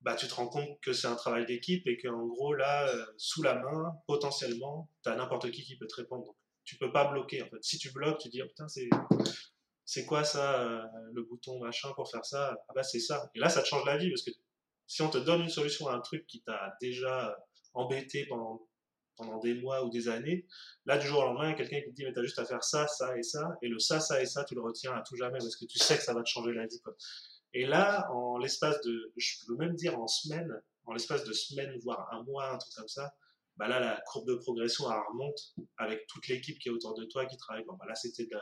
bah, 0.00 0.14
tu 0.14 0.28
te 0.28 0.34
rends 0.34 0.48
compte 0.48 0.80
que 0.80 0.92
c'est 0.92 1.08
un 1.08 1.16
travail 1.16 1.46
d'équipe 1.46 1.86
et 1.86 1.98
qu'en 1.98 2.26
gros, 2.26 2.54
là, 2.54 2.88
euh, 2.88 3.04
sous 3.16 3.42
la 3.42 3.56
main, 3.56 3.92
potentiellement, 4.06 4.88
tu 5.02 5.10
as 5.10 5.16
n'importe 5.16 5.50
qui 5.50 5.62
qui 5.62 5.76
peut 5.76 5.86
te 5.88 5.96
répondre. 5.96 6.24
Donc, 6.26 6.36
tu 6.64 6.76
peux 6.76 6.92
pas 6.92 7.10
bloquer. 7.10 7.42
En 7.42 7.48
fait. 7.48 7.62
Si 7.62 7.78
tu 7.78 7.90
bloques, 7.92 8.20
tu 8.20 8.28
dis, 8.28 8.40
oh, 8.42 8.46
putain, 8.46 8.68
c'est, 8.68 8.88
c'est 9.84 10.04
quoi 10.06 10.22
ça, 10.22 10.62
euh, 10.62 10.82
le 11.12 11.22
bouton 11.22 11.58
machin 11.58 11.92
pour 11.94 12.08
faire 12.10 12.24
ça? 12.24 12.56
Ah 12.68 12.72
bah, 12.74 12.84
c'est 12.84 13.00
ça. 13.00 13.30
Et 13.34 13.40
là, 13.40 13.48
ça 13.48 13.62
te 13.62 13.66
change 13.66 13.84
la 13.86 13.96
vie 13.96 14.10
parce 14.10 14.22
que 14.22 14.30
si 14.86 15.02
on 15.02 15.10
te 15.10 15.18
donne 15.18 15.42
une 15.42 15.48
solution 15.48 15.88
à 15.88 15.94
un 15.94 16.00
truc 16.00 16.26
qui 16.26 16.42
t'a 16.42 16.74
déjà 16.80 17.36
embêté 17.74 18.26
pendant, 18.26 18.68
pendant 19.18 19.38
des 19.38 19.54
mois 19.54 19.84
ou 19.84 19.90
des 19.90 20.08
années, 20.08 20.46
là, 20.86 20.96
du 20.96 21.06
jour 21.06 21.18
au 21.20 21.24
lendemain, 21.24 21.52
quelqu'un 21.52 21.80
qui 21.80 21.90
te 21.90 21.94
dit, 21.94 22.04
mais 22.04 22.12
t'as 22.12 22.22
juste 22.22 22.38
à 22.38 22.44
faire 22.44 22.64
ça, 22.64 22.86
ça 22.86 23.18
et 23.18 23.22
ça. 23.22 23.58
Et 23.60 23.68
le 23.68 23.78
ça, 23.78 24.00
ça 24.00 24.22
et 24.22 24.26
ça, 24.26 24.44
tu 24.44 24.54
le 24.54 24.62
retiens 24.62 24.92
à 24.92 25.02
tout 25.02 25.16
jamais 25.16 25.38
parce 25.38 25.56
que 25.56 25.66
tu 25.66 25.78
sais 25.78 25.96
que 25.96 26.02
ça 26.02 26.14
va 26.14 26.22
te 26.22 26.28
changer 26.28 26.52
la 26.52 26.66
vie. 26.66 26.80
Et 27.52 27.66
là, 27.66 28.10
en 28.12 28.38
l'espace 28.38 28.80
de, 28.82 29.12
je 29.16 29.46
peux 29.46 29.56
même 29.56 29.74
dire 29.74 29.98
en 29.98 30.06
semaine, 30.06 30.50
en 30.84 30.92
l'espace 30.92 31.24
de 31.24 31.32
semaines, 31.32 31.76
voire 31.82 32.08
un 32.12 32.22
mois, 32.22 32.50
un 32.50 32.58
truc 32.58 32.74
comme 32.74 32.88
ça, 32.88 33.12
bah 33.58 33.66
là, 33.66 33.80
la 33.80 34.00
courbe 34.06 34.28
de 34.28 34.36
progression, 34.36 34.90
elle 34.90 35.00
remonte 35.10 35.38
avec 35.78 36.06
toute 36.06 36.28
l'équipe 36.28 36.58
qui 36.60 36.68
est 36.68 36.72
autour 36.72 36.94
de 36.94 37.04
toi, 37.04 37.26
qui 37.26 37.36
travaille. 37.36 37.64
Bon, 37.64 37.74
bah 37.74 37.86
là, 37.88 37.94
c'était 37.96 38.24
de, 38.24 38.38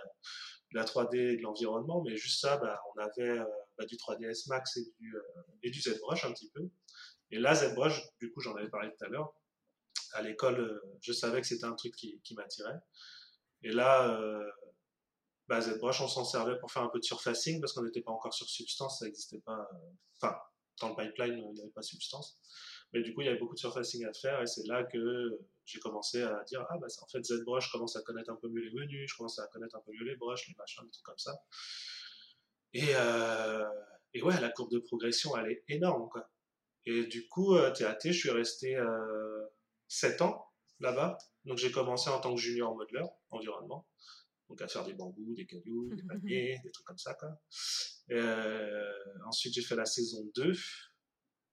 la 0.73 0.85
3D 0.85 1.17
et 1.17 1.37
de 1.39 1.43
l'environnement, 1.43 2.03
mais 2.03 2.17
juste 2.17 2.41
ça, 2.41 2.59
bah, 2.59 2.79
on 2.95 3.01
avait 3.01 3.39
euh, 3.39 3.45
bah, 3.79 3.87
du 3.87 3.97
3ds 3.97 4.49
Max 4.49 4.77
et 4.77 4.85
du, 5.01 5.17
euh, 5.17 5.23
et 5.63 5.71
du 5.71 5.81
ZBrush 5.81 6.27
un 6.27 6.33
petit 6.33 6.51
peu. 6.51 6.69
Et 7.31 7.39
là, 7.39 7.55
ZBrush, 7.55 8.03
du 8.21 8.31
coup, 8.31 8.41
j'en 8.41 8.55
avais 8.57 8.69
parlé 8.69 8.91
tout 8.91 9.05
à 9.07 9.09
l'heure. 9.09 9.33
À 10.17 10.23
l'école, 10.23 10.61
euh, 10.61 10.99
je 11.01 11.13
savais 11.13 11.41
que 11.41 11.47
c'était 11.47 11.67
un 11.67 11.75
truc 11.75 11.95
qui, 11.95 12.35
m'attirait. 12.35 12.79
Et 13.63 13.71
là, 13.71 14.19
bah, 15.49 15.61
ZBrush, 15.61 16.01
on 16.01 16.09
s'en 16.09 16.25
servait 16.25 16.59
pour 16.59 16.73
faire 16.73 16.83
un 16.83 16.89
peu 16.89 16.99
de 16.99 17.05
surfacing 17.05 17.61
parce 17.61 17.73
qu'on 17.73 17.83
n'était 17.83 18.03
pas 18.03 18.11
encore 18.11 18.35
sur 18.35 18.49
Substance, 18.49 18.99
ça 18.99 19.05
n'existait 19.05 19.41
pas. 19.41 19.69
Euh, 19.73 19.91
enfin, 20.21 20.37
dans 20.81 20.89
le 20.89 20.97
pipeline, 20.97 21.39
il 21.39 21.53
n'y 21.53 21.61
avait 21.61 21.71
pas 21.71 21.83
Substance. 21.83 22.41
Mais 22.93 23.03
du 23.03 23.15
coup, 23.15 23.21
il 23.21 23.27
y 23.27 23.29
avait 23.29 23.39
beaucoup 23.39 23.55
de 23.55 23.61
surfacing 23.61 24.05
à 24.07 24.13
faire 24.13 24.43
et 24.43 24.47
c'est 24.47 24.67
là 24.67 24.85
que 24.85 25.39
j'ai 25.65 25.79
commencé 25.79 26.23
à 26.23 26.43
dire 26.45 26.67
Ah, 26.69 26.79
bah, 26.79 26.89
en 27.01 27.07
fait, 27.07 27.25
ZBrush, 27.25 27.67
je 27.67 27.73
commence 27.73 27.97
à 27.97 28.03
connaître 28.03 28.31
un 28.31 28.37
peu 28.37 28.49
mieux 28.49 28.63
les 28.63 28.73
menus, 28.73 29.11
je 29.11 29.17
commence 29.17 29.39
à 29.39 29.47
connaître 29.49 29.77
un 29.77 29.81
peu 29.81 29.93
mieux 29.93 30.05
les 30.05 30.17
brushes, 30.17 30.49
les 30.49 30.55
machins, 30.59 30.85
des 30.85 30.91
trucs 30.91 31.07
comme 31.07 31.19
ça. 31.19 31.37
Et, 32.73 32.95
euh, 32.95 33.65
et 34.15 34.23
ouais, 34.23 34.41
la 34.41 34.51
courbe 34.51 34.73
de 34.73 34.79
progression, 34.79 35.37
elle 35.37 35.53
est 35.53 35.65
énorme, 35.69 36.09
quoi. 36.11 36.29
Et 36.87 37.07
du 37.07 37.29
coup, 37.29 37.57
euh, 37.57 37.71
TAT, 37.73 37.99
je 38.05 38.13
suis 38.13 38.31
resté 38.31 38.77
euh, 38.77 39.26
7 39.89 40.23
ans 40.23 40.47
là-bas. 40.81 41.19
Donc, 41.45 41.59
j'ai 41.59 41.71
commencé 41.71 42.11
en 42.11 42.21
tant 42.21 42.35
que 42.35 42.41
junior 42.41 42.75
modeler, 42.75 43.05
environnement 43.31 43.87
donc 44.49 44.63
à 44.63 44.69
faire 44.69 44.85
des 44.85 44.95
bambous, 44.95 45.35
des 45.35 45.47
cailloux, 45.47 45.95
des 45.95 46.03
paniers, 46.09 46.59
des 46.63 46.71
trucs 46.71 46.87
comme 46.87 46.99
ça. 46.99 47.15
Quoi. 47.15 47.31
Euh, 48.11 48.93
ensuite, 49.27 49.55
j'ai 49.55 49.63
fait 49.63 49.77
la 49.77 49.85
saison 49.85 50.25
2. 50.35 50.53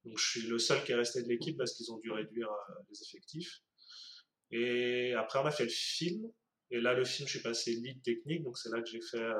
Donc, 0.06 0.18
je 0.18 0.30
suis 0.30 0.42
le 0.48 0.60
seul 0.60 0.84
qui 0.84 0.92
est 0.92 0.96
resté 0.96 1.24
de 1.24 1.28
l'équipe 1.30 1.58
parce 1.58 1.74
qu'ils 1.74 1.92
ont 1.92 1.98
dû 1.98 2.12
réduire 2.12 2.50
euh, 2.52 2.74
les 2.90 3.02
effectifs. 3.02 3.62
Et 4.52 5.14
après, 5.14 5.40
on 5.40 5.46
a 5.46 5.52
fait 5.52 5.64
le 5.64 5.70
film. 5.70 6.30
Et 6.70 6.82
là, 6.82 6.94
le 6.94 7.06
film, 7.06 7.28
je 7.28 7.34
suis 7.34 7.44
passé 7.44 7.72
lead 7.72 8.02
technique. 8.02 8.44
Donc, 8.44 8.58
c'est 8.58 8.70
là 8.70 8.82
que 8.82 8.90
j'ai 8.90 9.02
fait 9.02 9.18
euh, 9.18 9.34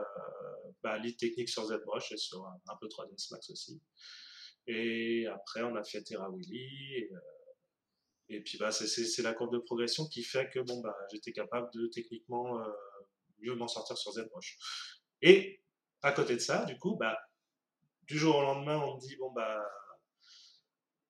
bah, 0.82 0.98
lead 0.98 1.18
technique 1.18 1.50
sur 1.50 1.66
ZBrush 1.66 2.12
et 2.12 2.18
sur 2.18 2.46
un, 2.46 2.76
peu 2.80 2.88
3ds 2.88 3.28
Max 3.32 3.50
aussi. 3.50 3.82
Et 4.68 5.28
après, 5.28 5.62
on 5.64 5.76
a 5.76 5.84
fait 5.84 6.02
Terra 6.04 6.30
Willy. 6.32 6.96
Et, 6.96 7.10
et 8.34 8.42
puis, 8.42 8.58
bah, 8.58 8.72
c'est 8.72 9.22
la 9.22 9.34
courbe 9.34 9.54
de 9.54 9.60
progression 9.60 10.08
qui 10.08 10.24
fait 10.24 10.50
que 10.50 10.60
bon, 10.60 10.82
bah, 10.82 10.96
j'étais 11.12 11.32
capable 11.32 11.70
de 11.74 11.88
techniquement 11.88 12.60
mieux 13.40 13.56
m'en 13.56 13.68
sortir 13.68 13.98
sur 13.98 14.12
ZBrush. 14.12 14.58
Et 15.22 15.62
à 16.02 16.12
côté 16.12 16.34
de 16.34 16.40
ça, 16.40 16.66
du 16.66 16.78
coup, 16.78 16.96
bah, 16.96 17.18
du 18.08 18.18
jour 18.18 18.36
au 18.36 18.42
lendemain, 18.42 18.78
on 18.78 18.96
me 18.96 19.00
dit, 19.00 19.16
bon, 19.18 19.32
bah, 19.32 19.64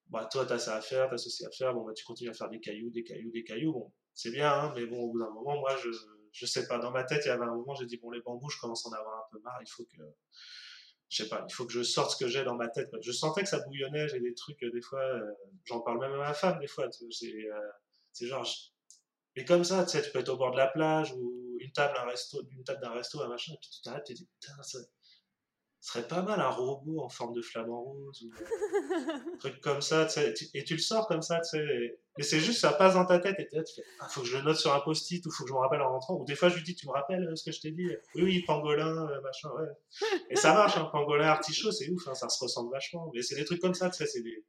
bah 0.07 0.27
toi, 0.31 0.45
tu 0.45 0.53
as 0.53 0.59
ça 0.59 0.75
à 0.75 0.81
faire, 0.81 1.09
tu 1.09 1.15
as 1.15 1.17
ceci 1.17 1.45
à 1.45 1.51
faire, 1.51 1.73
bon, 1.73 1.83
bah, 1.85 1.93
tu 1.93 2.03
continues 2.03 2.29
à 2.29 2.33
faire 2.33 2.49
des 2.49 2.59
cailloux, 2.59 2.91
des 2.91 3.03
cailloux, 3.03 3.31
des 3.31 3.43
cailloux. 3.43 3.73
Bon, 3.73 3.93
c'est 4.13 4.31
bien, 4.31 4.51
hein, 4.51 4.73
mais 4.75 4.85
bon, 4.85 4.99
au 4.99 5.11
bout 5.11 5.19
d'un 5.19 5.31
moment, 5.31 5.59
moi, 5.59 5.75
je, 5.77 5.89
je 6.31 6.45
sais 6.45 6.67
pas, 6.67 6.77
dans 6.77 6.91
ma 6.91 7.03
tête, 7.03 7.23
il 7.25 7.29
y 7.29 7.31
avait 7.31 7.45
un 7.45 7.55
moment, 7.55 7.73
j'ai 7.75 7.85
dit, 7.85 7.97
bon, 7.97 8.11
les 8.11 8.21
bambous, 8.21 8.49
je 8.49 8.59
commence 8.59 8.85
à 8.85 8.89
en 8.89 8.93
avoir 8.93 9.17
un 9.17 9.31
peu 9.31 9.39
marre, 9.39 9.59
il 9.61 9.69
faut 9.69 9.85
que, 9.85 10.01
je 11.13 11.23
sais 11.23 11.29
pas, 11.29 11.45
il 11.47 11.53
faut 11.53 11.65
que 11.65 11.71
je 11.71 11.83
sorte 11.83 12.11
ce 12.11 12.17
que 12.17 12.27
j'ai 12.27 12.43
dans 12.43 12.55
ma 12.55 12.67
tête. 12.67 12.89
Je 13.01 13.11
sentais 13.11 13.43
que 13.43 13.49
ça 13.49 13.59
bouillonnait, 13.59 14.07
j'ai 14.07 14.19
des 14.19 14.33
trucs, 14.33 14.59
des 14.63 14.81
fois, 14.81 14.99
euh, 14.99 15.31
j'en 15.65 15.79
parle 15.81 15.99
même 15.99 16.13
à 16.13 16.17
ma 16.17 16.33
femme, 16.33 16.59
des 16.59 16.67
fois, 16.67 16.87
c'est 17.11 17.27
euh, 17.27 18.27
genre, 18.27 18.47
et 19.35 19.45
comme 19.45 19.63
ça, 19.63 19.83
tu 19.83 19.91
sais, 19.91 20.01
tu 20.01 20.11
peux 20.11 20.19
être 20.19 20.29
au 20.29 20.37
bord 20.37 20.51
de 20.51 20.57
la 20.57 20.67
plage 20.67 21.13
ou 21.13 21.57
une 21.59 21.71
table, 21.71 21.95
un 21.97 22.05
resto, 22.05 22.41
une 22.49 22.63
table 22.63 22.81
d'un 22.81 22.93
resto, 22.93 23.21
un 23.21 23.27
machin, 23.27 23.53
et 23.53 23.57
puis 23.61 23.69
tu 23.69 23.81
t'arrêtes, 23.81 24.05
tu 24.05 24.13
te 24.13 24.17
dis, 24.19 24.29
putain, 24.39 24.61
ce 24.63 24.77
serait 25.83 26.07
pas 26.07 26.21
mal 26.21 26.39
un 26.39 26.49
robot 26.49 27.01
en 27.01 27.09
forme 27.09 27.33
de 27.33 27.41
flamant 27.41 27.83
rose 27.83 28.23
ou 28.23 28.31
un 29.33 29.37
truc 29.37 29.59
comme 29.59 29.81
ça, 29.81 30.05
tu 30.05 30.13
sais, 30.13 30.33
et 30.53 30.63
tu 30.63 30.75
le 30.75 30.79
sors 30.79 31.07
comme 31.07 31.21
ça, 31.21 31.41
tu 31.41 31.57
sais. 31.57 31.99
Mais 32.17 32.23
c'est 32.23 32.39
juste, 32.39 32.61
ça 32.61 32.71
passe 32.71 32.93
dans 32.93 33.05
ta 33.05 33.19
tête 33.19 33.35
et 33.37 33.47
tu 33.47 33.59
fais, 33.75 33.83
ah, 33.99 34.07
faut 34.07 34.21
que 34.21 34.27
je 34.27 34.37
le 34.37 34.43
note 34.43 34.55
sur 34.55 34.73
un 34.73 34.79
post-it 34.79 35.25
ou 35.25 35.31
faut 35.31 35.43
que 35.43 35.49
je 35.49 35.53
me 35.53 35.59
rappelle 35.59 35.81
en 35.81 35.89
rentrant. 35.89 36.15
Ou 36.15 36.23
des 36.23 36.35
fois, 36.35 36.47
je 36.47 36.55
lui 36.55 36.63
dis, 36.63 36.73
tu 36.73 36.87
me 36.87 36.93
rappelles 36.93 37.27
euh, 37.27 37.35
ce 37.35 37.43
que 37.43 37.51
je 37.51 37.59
t'ai 37.59 37.71
dit? 37.71 37.87
Oui, 38.15 38.23
oui, 38.23 38.43
pangolin, 38.43 39.09
euh, 39.09 39.21
machin, 39.21 39.49
ouais. 39.49 39.67
Et 40.29 40.37
ça 40.37 40.53
marche, 40.53 40.77
hein, 40.77 40.87
pangolin 40.91 41.27
artichaut, 41.27 41.71
c'est 41.71 41.89
ouf, 41.89 42.07
hein, 42.07 42.15
ça 42.15 42.29
se 42.29 42.41
ressemble 42.41 42.71
vachement. 42.71 43.11
Mais 43.13 43.21
c'est 43.21 43.35
des 43.35 43.43
trucs 43.43 43.59
comme 43.59 43.73
ça, 43.73 43.89
tu 43.89 44.05
sais, 44.05 44.21
des... 44.21 44.45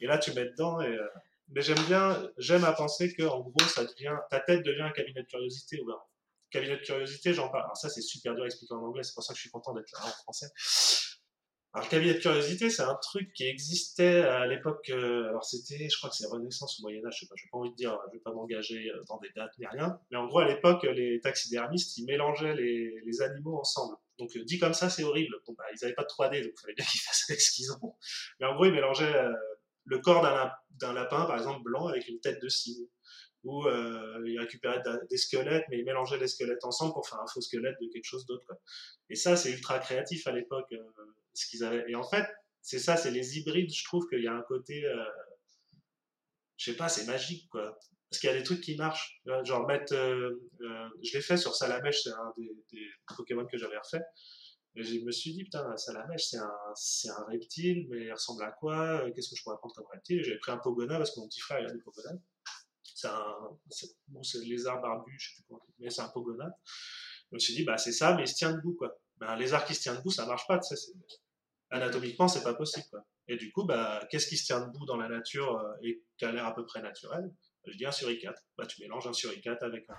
Et 0.00 0.06
là, 0.06 0.18
tu 0.18 0.32
mets 0.32 0.46
dedans 0.46 0.80
et. 0.80 0.86
Euh, 0.86 1.08
mais 1.50 1.62
j'aime 1.62 1.82
bien, 1.86 2.30
j'aime 2.36 2.62
à 2.64 2.72
penser 2.72 3.12
que, 3.14 3.22
en 3.22 3.40
gros, 3.40 3.66
ça 3.66 3.82
devient, 3.84 4.16
ta 4.30 4.38
tête 4.38 4.62
devient 4.62 4.82
un 4.82 4.90
cabinet 4.90 5.22
de 5.22 5.26
curiosité 5.26 5.80
ouvert 5.80 6.06
cabinet 6.50 6.76
de 6.76 6.82
curiosité, 6.82 7.34
j'en 7.34 7.48
parle. 7.48 7.64
Alors 7.64 7.76
ça, 7.76 7.88
c'est 7.88 8.02
super 8.02 8.34
dur 8.34 8.44
à 8.44 8.46
expliquer 8.46 8.74
en 8.74 8.82
anglais, 8.82 9.02
c'est 9.02 9.14
pour 9.14 9.22
ça 9.22 9.32
que 9.32 9.36
je 9.36 9.42
suis 9.42 9.50
content 9.50 9.74
d'être 9.74 9.90
là 9.92 10.06
en 10.06 10.22
français. 10.22 10.46
Alors, 11.74 11.86
le 11.86 11.90
cabinet 11.90 12.14
de 12.14 12.18
curiosité, 12.18 12.70
c'est 12.70 12.82
un 12.82 12.94
truc 12.94 13.30
qui 13.34 13.46
existait 13.46 14.22
à 14.22 14.46
l'époque. 14.46 14.88
Euh, 14.88 15.28
alors, 15.28 15.44
c'était, 15.44 15.88
je 15.90 15.98
crois 15.98 16.08
que 16.08 16.16
c'est 16.16 16.26
Renaissance 16.26 16.78
ou 16.78 16.82
Moyen-Âge, 16.82 17.14
je 17.14 17.20
sais 17.20 17.26
pas, 17.26 17.34
j'ai 17.36 17.48
pas 17.52 17.58
envie 17.58 17.70
de 17.70 17.76
dire, 17.76 17.98
je 18.08 18.16
vais 18.16 18.22
pas 18.22 18.32
m'engager 18.32 18.90
euh, 18.90 19.02
dans 19.06 19.18
des 19.18 19.28
dates 19.36 19.52
ni 19.58 19.66
rien. 19.66 20.00
Mais 20.10 20.16
en 20.16 20.26
gros, 20.26 20.38
à 20.38 20.48
l'époque, 20.48 20.84
les 20.84 21.20
taxidermistes, 21.20 21.98
ils 21.98 22.06
mélangeaient 22.06 22.54
les, 22.54 23.22
animaux 23.22 23.58
ensemble. 23.58 23.96
Donc, 24.18 24.34
euh, 24.36 24.44
dit 24.44 24.58
comme 24.58 24.72
ça, 24.72 24.88
c'est 24.88 25.04
horrible. 25.04 25.36
Bon, 25.46 25.54
bah, 25.58 25.64
ils 25.74 25.84
avaient 25.84 25.94
pas 25.94 26.04
de 26.04 26.08
3D, 26.08 26.42
donc 26.42 26.52
il 26.56 26.60
fallait 26.60 26.74
bien 26.74 26.84
qu'ils 26.90 27.00
fassent 27.00 27.26
avec 27.28 27.40
ce 27.40 27.52
qu'ils 27.52 27.70
ont. 27.72 27.94
Mais 28.40 28.46
en 28.46 28.54
gros, 28.54 28.64
ils 28.64 28.72
mélangeaient 28.72 29.14
le 29.84 29.98
corps 29.98 30.22
d'un 30.22 30.92
lapin, 30.94 31.26
par 31.26 31.36
exemple, 31.36 31.62
blanc, 31.62 31.88
avec 31.88 32.08
une 32.08 32.20
tête 32.20 32.40
de 32.40 32.48
cygne 32.48 32.86
où 33.48 33.66
euh, 33.66 34.22
ils 34.26 34.38
récupéraient 34.38 34.82
des 35.08 35.16
squelettes, 35.16 35.64
mais 35.70 35.78
ils 35.78 35.84
mélangeaient 35.84 36.18
les 36.18 36.28
squelettes 36.28 36.64
ensemble 36.64 36.92
pour 36.92 37.08
faire 37.08 37.18
un 37.18 37.26
faux 37.26 37.40
squelette 37.40 37.76
de 37.80 37.88
quelque 37.90 38.04
chose 38.04 38.26
d'autre. 38.26 38.46
Et 39.08 39.16
ça, 39.16 39.36
c'est 39.36 39.50
ultra 39.50 39.78
créatif 39.78 40.26
à 40.26 40.32
l'époque, 40.32 40.70
euh, 40.72 40.84
ce 41.32 41.46
qu'ils 41.46 41.64
avaient. 41.64 41.84
Et 41.88 41.94
en 41.94 42.04
fait, 42.04 42.26
c'est 42.60 42.78
ça, 42.78 42.98
c'est 42.98 43.10
les 43.10 43.38
hybrides. 43.38 43.72
Je 43.72 43.84
trouve 43.84 44.06
qu'il 44.08 44.22
y 44.22 44.28
a 44.28 44.34
un 44.34 44.42
côté, 44.42 44.84
euh, 44.84 45.02
je 46.58 46.70
sais 46.70 46.76
pas, 46.76 46.90
c'est 46.90 47.06
magique, 47.06 47.48
quoi. 47.48 47.78
Parce 48.10 48.20
qu'il 48.20 48.28
y 48.28 48.32
a 48.32 48.36
des 48.36 48.42
trucs 48.42 48.60
qui 48.60 48.76
marchent. 48.76 49.22
Genre 49.44 49.66
mettre, 49.66 49.94
je 49.94 51.12
l'ai 51.14 51.22
fait 51.22 51.36
sur 51.38 51.54
Salamèche, 51.54 52.02
c'est 52.02 52.10
un 52.10 52.32
des, 52.36 52.86
Pokémon 53.16 53.46
que 53.46 53.56
j'avais 53.56 53.78
refait. 53.78 54.02
Et 54.76 54.82
je 54.82 55.00
me 55.00 55.10
suis 55.10 55.32
dit, 55.32 55.44
putain, 55.44 55.76
Salamèche, 55.76 56.24
c'est 56.24 56.38
un, 56.38 56.52
c'est 56.74 57.10
un 57.10 57.24
reptile, 57.28 57.86
mais 57.90 58.04
il 58.04 58.12
ressemble 58.12 58.42
à 58.44 58.50
quoi? 58.50 59.10
Qu'est-ce 59.14 59.30
que 59.30 59.36
je 59.36 59.42
pourrais 59.42 59.56
prendre 59.56 59.74
comme 59.74 59.86
reptile? 59.92 60.22
J'avais 60.22 60.38
pris 60.38 60.52
un 60.52 60.58
Pogona 60.58 60.98
parce 60.98 61.14
que 61.14 61.20
mon 61.20 61.28
petit 61.28 61.40
frère, 61.40 61.60
il 61.60 61.66
a 61.66 61.72
des 61.72 61.80
Pogonas 61.80 62.18
c'est 62.98 63.06
un, 63.06 63.36
bon, 64.08 64.22
lézard 64.42 64.80
barbu, 64.80 65.16
je 65.20 65.28
sais 65.28 65.34
plus 65.36 65.44
comment, 65.46 65.62
mais 65.78 65.88
c'est 65.88 66.00
un 66.00 66.08
pogonat. 66.08 66.50
Je 67.30 67.36
me 67.36 67.38
suis 67.38 67.54
dit, 67.54 67.62
bah, 67.62 67.78
c'est 67.78 67.92
ça, 67.92 68.14
mais 68.16 68.24
il 68.24 68.28
se 68.28 68.34
tient 68.34 68.52
debout, 68.52 68.74
quoi. 68.74 68.98
Ben, 69.18 69.28
un 69.28 69.36
lézard 69.36 69.64
qui 69.64 69.74
se 69.76 69.82
tient 69.82 69.94
debout, 69.94 70.10
ça 70.10 70.26
marche 70.26 70.48
pas, 70.48 70.58
tu 70.58 70.74
sais, 70.74 70.92
anatomiquement, 71.70 72.26
c'est 72.26 72.42
pas 72.42 72.54
possible. 72.54 72.86
Et 73.28 73.36
du 73.36 73.52
coup, 73.52 73.64
bah, 73.64 74.04
qu'est-ce 74.10 74.26
qui 74.26 74.36
se 74.36 74.46
tient 74.46 74.66
debout 74.66 74.84
dans 74.84 74.96
la 74.96 75.08
nature 75.08 75.58
euh, 75.58 75.74
et 75.84 76.02
qui 76.16 76.24
a 76.24 76.32
l'air 76.32 76.46
à 76.46 76.54
peu 76.56 76.66
près 76.66 76.82
naturel? 76.82 77.30
Je 77.66 77.76
dis 77.76 77.86
un 77.86 77.92
suricate. 77.92 78.44
Bah, 78.56 78.66
tu 78.66 78.80
mélanges 78.82 79.06
un 79.06 79.12
suricate 79.12 79.62
avec 79.62 79.88
un. 79.90 79.94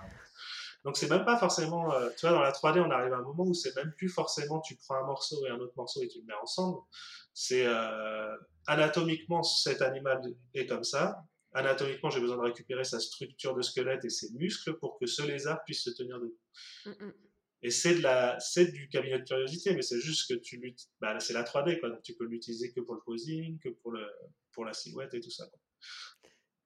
Donc, 0.84 0.98
c'est 0.98 1.08
même 1.08 1.24
pas 1.24 1.38
forcément. 1.38 1.94
Euh, 1.94 2.10
tu 2.18 2.26
vois, 2.26 2.32
dans 2.32 2.42
la 2.42 2.52
3D, 2.52 2.80
on 2.80 2.90
arrive 2.90 3.14
à 3.14 3.18
un 3.18 3.22
moment 3.22 3.44
où 3.44 3.54
c'est 3.54 3.74
même 3.76 3.92
plus 3.96 4.10
forcément 4.10 4.60
tu 4.60 4.76
prends 4.76 4.96
un 4.96 5.06
morceau 5.06 5.46
et 5.46 5.50
un 5.50 5.58
autre 5.58 5.74
morceau 5.74 6.02
et 6.02 6.08
tu 6.08 6.18
le 6.18 6.26
mets 6.26 6.34
ensemble. 6.42 6.80
C'est 7.32 7.64
euh, 7.64 8.36
anatomiquement, 8.66 9.42
cet 9.42 9.80
animal 9.80 10.20
est 10.52 10.66
comme 10.66 10.84
ça 10.84 11.24
anatomiquement, 11.52 12.10
j'ai 12.10 12.20
besoin 12.20 12.36
de 12.36 12.42
récupérer 12.42 12.84
sa 12.84 13.00
structure 13.00 13.54
de 13.54 13.62
squelette 13.62 14.04
et 14.04 14.10
ses 14.10 14.32
muscles 14.32 14.74
pour 14.78 14.98
que 14.98 15.06
ce 15.06 15.22
lézard 15.22 15.62
puisse 15.64 15.82
se 15.82 15.90
tenir 15.90 16.20
debout. 16.20 16.38
Mm, 16.86 16.90
mm. 16.90 17.12
Et 17.62 17.70
c'est 17.70 17.94
de 17.94 18.02
la, 18.02 18.38
c'est 18.40 18.72
du 18.72 18.88
cabinet 18.88 19.18
de 19.18 19.24
curiosité, 19.24 19.74
mais 19.74 19.82
c'est 19.82 20.00
juste 20.00 20.32
que 20.32 20.38
tu 20.38 20.56
luttes, 20.56 20.88
bah, 21.00 21.20
c'est 21.20 21.34
la 21.34 21.42
3D, 21.42 21.78
quoi. 21.78 21.90
Donc 21.90 22.02
tu 22.02 22.14
peux 22.14 22.24
l'utiliser 22.24 22.72
que 22.72 22.80
pour 22.80 22.94
le 22.94 23.02
posing, 23.02 23.58
que 23.58 23.68
pour 23.68 23.92
le, 23.92 24.06
pour 24.52 24.64
la 24.64 24.72
silhouette 24.72 25.12
et 25.12 25.20
tout 25.20 25.30
ça. 25.30 25.46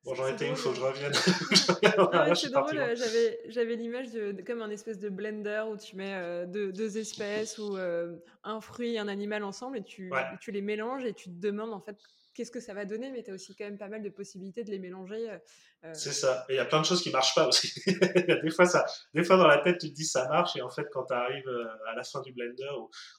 Bon, 0.04 0.14
j'en 0.14 0.28
étais 0.28 0.50
où, 0.50 0.54
faut 0.54 0.70
que 0.70 0.76
je 0.76 0.82
revienne. 0.82 1.12
c'est 2.34 2.50
drôle, 2.50 2.94
j'avais, 2.94 3.40
j'avais 3.48 3.74
l'image 3.74 4.12
de, 4.12 4.36
comme 4.46 4.60
un 4.60 4.68
espèce 4.68 4.98
de 4.98 5.08
blender 5.08 5.64
où 5.72 5.78
tu 5.78 5.96
mets 5.96 6.14
euh, 6.14 6.46
deux, 6.46 6.98
espèces 6.98 7.58
ou 7.58 7.76
euh, 7.76 8.14
un 8.44 8.60
fruit 8.60 8.94
et 8.94 8.98
un 8.98 9.08
animal 9.08 9.42
ensemble 9.42 9.78
et 9.78 9.82
tu, 9.82 10.12
tu 10.42 10.52
les 10.52 10.60
mélanges 10.60 11.06
et 11.06 11.14
tu 11.14 11.30
te 11.30 11.40
demandes 11.40 11.72
en 11.72 11.80
fait 11.80 11.96
qu'est-ce 12.34 12.50
que 12.50 12.60
ça 12.60 12.74
va 12.74 12.84
donner, 12.84 13.10
mais 13.10 13.22
tu 13.22 13.30
as 13.30 13.34
aussi 13.34 13.54
quand 13.54 13.64
même 13.64 13.78
pas 13.78 13.88
mal 13.88 14.02
de 14.02 14.08
possibilités 14.08 14.64
de 14.64 14.70
les 14.70 14.78
mélanger. 14.78 15.30
Euh, 15.30 15.38
euh. 15.84 15.94
C'est 15.94 16.12
ça. 16.12 16.44
Et 16.48 16.54
il 16.54 16.56
y 16.56 16.60
a 16.60 16.64
plein 16.64 16.80
de 16.80 16.86
choses 16.86 17.02
qui 17.02 17.10
marchent 17.10 17.34
pas 17.34 17.48
aussi. 17.48 17.72
des, 17.86 18.50
fois, 18.50 18.66
ça, 18.66 18.84
des 19.14 19.24
fois, 19.24 19.36
dans 19.36 19.46
la 19.46 19.58
tête, 19.58 19.78
tu 19.78 19.90
te 19.90 19.94
dis 19.94 20.04
ça 20.04 20.28
marche, 20.28 20.56
et 20.56 20.62
en 20.62 20.70
fait, 20.70 20.86
quand 20.92 21.06
tu 21.06 21.14
arrives 21.14 21.48
euh, 21.48 21.66
à 21.88 21.94
la 21.94 22.02
fin 22.02 22.20
du 22.20 22.32
blender, 22.32 22.68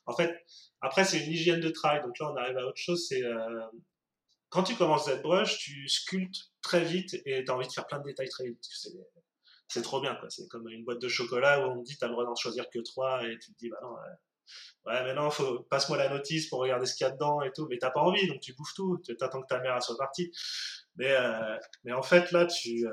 en 0.06 0.16
fait, 0.16 0.36
après, 0.82 1.06
c'est 1.06 1.20
une 1.20 1.32
hygiène 1.32 1.62
de 1.62 1.70
travail. 1.70 2.02
Donc 2.02 2.20
là, 2.20 2.32
on 2.32 2.36
arrive 2.36 2.58
à 2.58 2.66
autre 2.66 2.78
chose. 2.78 3.08
C'est 3.08 3.24
quand 4.50 4.64
tu 4.64 4.76
commences 4.76 5.10
ZBrush, 5.10 5.58
tu 5.58 5.88
sculptes 5.90 6.52
très 6.62 6.84
vite 6.84 7.16
et 7.26 7.44
tu 7.44 7.52
as 7.52 7.56
envie 7.56 7.68
de 7.68 7.74
faire 7.74 7.88
plein 7.88 8.00
de 8.00 8.06
détails 8.06 8.30
très 8.30 8.46
vite. 8.46 8.64
C'est 9.68 9.82
trop 9.82 10.00
bien. 10.00 10.18
C'est 10.30 10.48
comme 10.48 10.70
une 10.70 10.86
boîte 10.86 11.02
de 11.02 11.08
chocolat 11.10 11.66
où 11.66 11.72
on 11.72 11.82
te 11.82 11.86
dit, 11.86 11.98
tu 11.98 12.06
as 12.06 12.08
le 12.08 12.14
droit 12.14 12.26
d'en 12.26 12.36
choisir 12.36 12.70
que 12.70 12.80
trois, 12.80 13.24
et 13.26 13.38
tu 13.40 13.52
te 13.52 13.58
dis, 13.58 13.70
bah 13.70 13.80
non, 13.82 13.96
ouais, 14.86 15.04
mais 15.04 15.14
non, 15.14 15.30
faut, 15.30 15.62
passe-moi 15.70 15.98
la 15.98 16.10
notice 16.10 16.48
pour 16.48 16.60
regarder 16.60 16.86
ce 16.86 16.96
qu'il 16.96 17.06
y 17.06 17.10
a 17.10 17.12
dedans 17.12 17.42
et 17.42 17.52
tout. 17.52 17.68
Mais 17.70 17.78
t'as 17.78 17.92
pas 17.92 18.02
envie, 18.02 18.28
donc 18.28 18.40
tu 18.42 18.54
bouffes 18.54 18.74
tout. 18.76 19.00
Tu 19.04 19.16
attends 19.20 19.42
que 19.42 19.48
ta 19.48 19.60
mère 19.60 19.82
soit 19.82 19.98
partie. 19.98 20.32
Mais, 20.96 21.12
euh, 21.12 21.58
mais 21.84 21.94
en 21.94 22.04
fait, 22.04 22.32
là, 22.32 22.46
tu, 22.46 22.88
euh, 22.88 22.92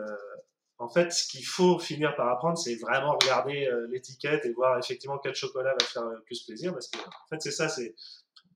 en 0.79 0.89
fait, 0.89 1.13
ce 1.13 1.27
qu'il 1.29 1.47
faut 1.47 1.79
finir 1.79 2.15
par 2.17 2.29
apprendre, 2.29 2.59
c'est 2.59 2.77
vraiment 2.77 3.17
regarder 3.21 3.67
euh, 3.67 3.87
l'étiquette 3.91 4.45
et 4.45 4.53
voir 4.53 4.79
effectivement 4.79 5.19
quel 5.19 5.35
chocolat 5.35 5.73
va 5.73 5.79
te 5.79 5.85
faire 5.85 6.05
le 6.05 6.23
plus 6.23 6.43
plaisir. 6.45 6.73
Parce 6.73 6.89
que, 6.89 6.99
en 6.99 7.29
fait, 7.29 7.41
c'est 7.41 7.53
ça, 7.53 7.69
c'est, 7.69 7.95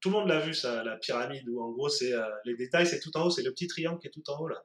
tout 0.00 0.11
le 0.11 0.17
monde 0.17 0.29
l'a 0.29 0.41
vu, 0.41 0.55
ça, 0.55 0.83
la 0.83 0.97
pyramide, 0.97 1.49
où 1.49 1.62
en 1.62 1.71
gros, 1.71 1.88
c'est, 1.88 2.12
les 2.45 2.57
détails, 2.57 2.87
c'est 2.87 3.00
tout 3.00 3.17
en 3.17 3.26
haut, 3.26 3.31
c'est 3.31 3.43
le 3.43 3.53
petit 3.53 3.67
triangle 3.67 3.99
qui 3.99 4.09
est 4.09 4.11
tout 4.11 4.29
en 4.31 4.38
haut, 4.41 4.49
là. 4.49 4.62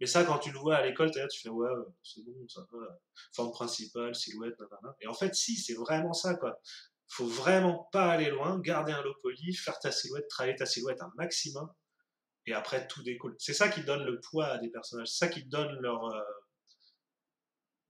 Mais 0.00 0.06
ça, 0.06 0.24
quand 0.24 0.38
tu 0.38 0.50
le 0.50 0.58
vois 0.58 0.76
à 0.76 0.84
l'école, 0.84 1.10
tu 1.12 1.40
fais, 1.40 1.48
ouais, 1.48 1.70
c'est 2.02 2.24
bon, 2.24 2.34
ça 2.48 2.66
va, 2.72 2.98
forme 3.32 3.52
principale, 3.52 4.14
silhouette, 4.14 4.56
Et 5.00 5.06
en 5.06 5.14
fait, 5.14 5.34
si, 5.34 5.56
c'est 5.56 5.74
vraiment 5.74 6.12
ça, 6.12 6.34
quoi 6.34 6.60
faut 7.08 7.26
vraiment 7.26 7.88
pas 7.92 8.10
aller 8.10 8.30
loin, 8.30 8.58
garder 8.60 8.92
un 8.92 9.02
low 9.02 9.14
poly, 9.22 9.54
faire 9.54 9.78
ta 9.78 9.92
silhouette, 9.92 10.28
travailler 10.28 10.56
ta 10.56 10.66
silhouette 10.66 11.00
un 11.02 11.12
maximum, 11.16 11.70
et 12.46 12.54
après 12.54 12.86
tout 12.86 13.02
découle. 13.02 13.34
C'est 13.38 13.54
ça 13.54 13.68
qui 13.68 13.82
donne 13.82 14.04
le 14.04 14.20
poids 14.20 14.46
à 14.46 14.58
des 14.58 14.68
personnages, 14.68 15.08
c'est 15.08 15.26
ça 15.26 15.28
qui 15.28 15.44
donne 15.44 15.72
leur. 15.80 16.04
Euh, 16.04 16.22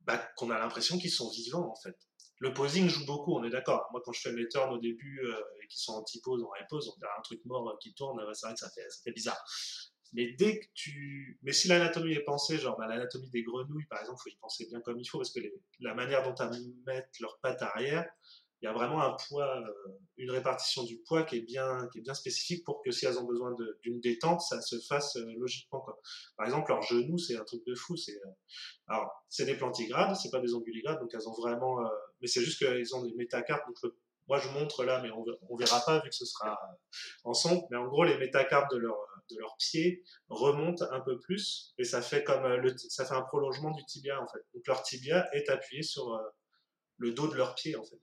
bah, 0.00 0.18
qu'on 0.36 0.50
a 0.50 0.58
l'impression 0.58 0.98
qu'ils 0.98 1.10
sont 1.10 1.30
vivants 1.30 1.70
en 1.70 1.76
fait. 1.76 1.96
Le 2.38 2.52
posing 2.52 2.88
joue 2.88 3.06
beaucoup, 3.06 3.34
on 3.34 3.44
est 3.44 3.50
d'accord. 3.50 3.88
Moi, 3.92 4.02
quand 4.04 4.12
je 4.12 4.20
fais 4.20 4.32
mes 4.32 4.46
turns 4.48 4.72
au 4.72 4.78
début 4.78 5.20
euh, 5.24 5.40
et 5.62 5.66
qui 5.68 5.78
sont 5.78 5.94
anti-pose, 5.94 6.42
en 6.42 6.48
repose, 6.48 6.92
on 6.94 6.98
dirait 6.98 7.12
un 7.16 7.22
truc 7.22 7.40
mort 7.44 7.70
euh, 7.70 7.76
qui 7.80 7.94
tourne, 7.94 8.20
c'est 8.34 8.46
vrai 8.46 8.54
que 8.54 8.60
ça 8.60 8.70
fait, 8.70 8.88
ça 8.90 9.00
fait 9.02 9.12
bizarre. 9.12 9.42
Mais 10.12 10.32
dès 10.32 10.60
que 10.60 10.66
tu. 10.74 11.38
Mais 11.42 11.52
si 11.52 11.68
l'anatomie 11.68 12.12
est 12.12 12.24
pensée, 12.24 12.58
genre 12.58 12.76
bah, 12.76 12.86
l'anatomie 12.86 13.30
des 13.30 13.42
grenouilles, 13.42 13.86
par 13.86 14.00
exemple, 14.00 14.20
il 14.26 14.30
faut 14.30 14.36
y 14.36 14.38
penser 14.38 14.66
bien 14.66 14.80
comme 14.80 14.98
il 14.98 15.06
faut, 15.06 15.18
parce 15.18 15.32
que 15.32 15.40
la 15.80 15.94
manière 15.94 16.22
dont 16.22 16.34
elles 16.36 16.60
mettent 16.86 17.18
leurs 17.20 17.38
pattes 17.40 17.62
arrière, 17.62 18.08
il 18.64 18.68
y 18.68 18.70
a 18.70 18.72
vraiment 18.72 19.02
un 19.02 19.14
poids, 19.28 19.58
euh, 19.58 19.92
une 20.16 20.30
répartition 20.30 20.84
du 20.84 20.98
poids 21.06 21.24
qui 21.24 21.36
est 21.36 21.42
bien, 21.42 21.86
qui 21.92 21.98
est 21.98 22.00
bien 22.00 22.14
spécifique 22.14 22.64
pour 22.64 22.80
que 22.82 22.90
si 22.92 23.04
elles 23.04 23.18
ont 23.18 23.26
besoin 23.26 23.54
d'une 23.82 24.00
détente, 24.00 24.40
ça 24.40 24.62
se 24.62 24.80
fasse 24.88 25.16
euh, 25.16 25.26
logiquement. 25.36 25.84
Par 26.38 26.46
exemple, 26.46 26.70
leurs 26.70 26.80
genoux, 26.80 27.18
c'est 27.18 27.36
un 27.36 27.44
truc 27.44 27.62
de 27.66 27.74
fou. 27.74 27.94
C'est, 27.98 28.16
euh, 28.16 28.30
alors, 28.86 29.10
c'est 29.28 29.44
des 29.44 29.54
plantigrades, 29.54 30.16
c'est 30.16 30.30
pas 30.30 30.40
des 30.40 30.54
onguligrades, 30.54 30.98
donc 30.98 31.10
elles 31.12 31.28
ont 31.28 31.34
vraiment, 31.34 31.76
mais 32.22 32.26
c'est 32.26 32.40
juste 32.40 32.56
qu'ils 32.56 32.96
ont 32.96 33.02
des 33.02 33.12
métacarpes. 33.12 33.66
Donc 33.66 33.92
moi, 34.28 34.38
je 34.38 34.48
montre 34.48 34.82
là, 34.84 35.02
mais 35.02 35.10
on, 35.10 35.26
on 35.50 35.56
verra 35.56 35.80
pas 35.84 35.98
vu 35.98 36.08
que 36.08 36.16
ce 36.16 36.24
sera 36.24 36.58
en 37.24 37.34
son. 37.34 37.68
Mais 37.70 37.76
en 37.76 37.86
gros, 37.86 38.04
les 38.04 38.16
métacarpes 38.16 38.72
de 38.72 38.78
leurs 38.78 38.96
de 39.30 39.38
leurs 39.38 39.56
pieds 39.56 40.02
remontent 40.28 40.84
un 40.90 41.00
peu 41.00 41.18
plus 41.18 41.74
et 41.78 41.84
ça 41.84 42.02
fait 42.02 42.24
comme 42.24 42.46
le, 42.46 42.76
ça 42.76 43.06
fait 43.06 43.14
un 43.14 43.22
prolongement 43.22 43.70
du 43.70 43.82
tibia 43.84 44.20
en 44.20 44.26
fait. 44.26 44.40
Donc 44.54 44.66
leur 44.66 44.82
tibia 44.82 45.28
est 45.34 45.48
appuyé 45.48 45.82
sur 45.82 46.20
le 46.98 47.12
dos 47.12 47.28
de 47.28 47.34
leurs 47.34 47.54
pieds 47.54 47.74
en 47.74 47.84
fait. 47.84 47.98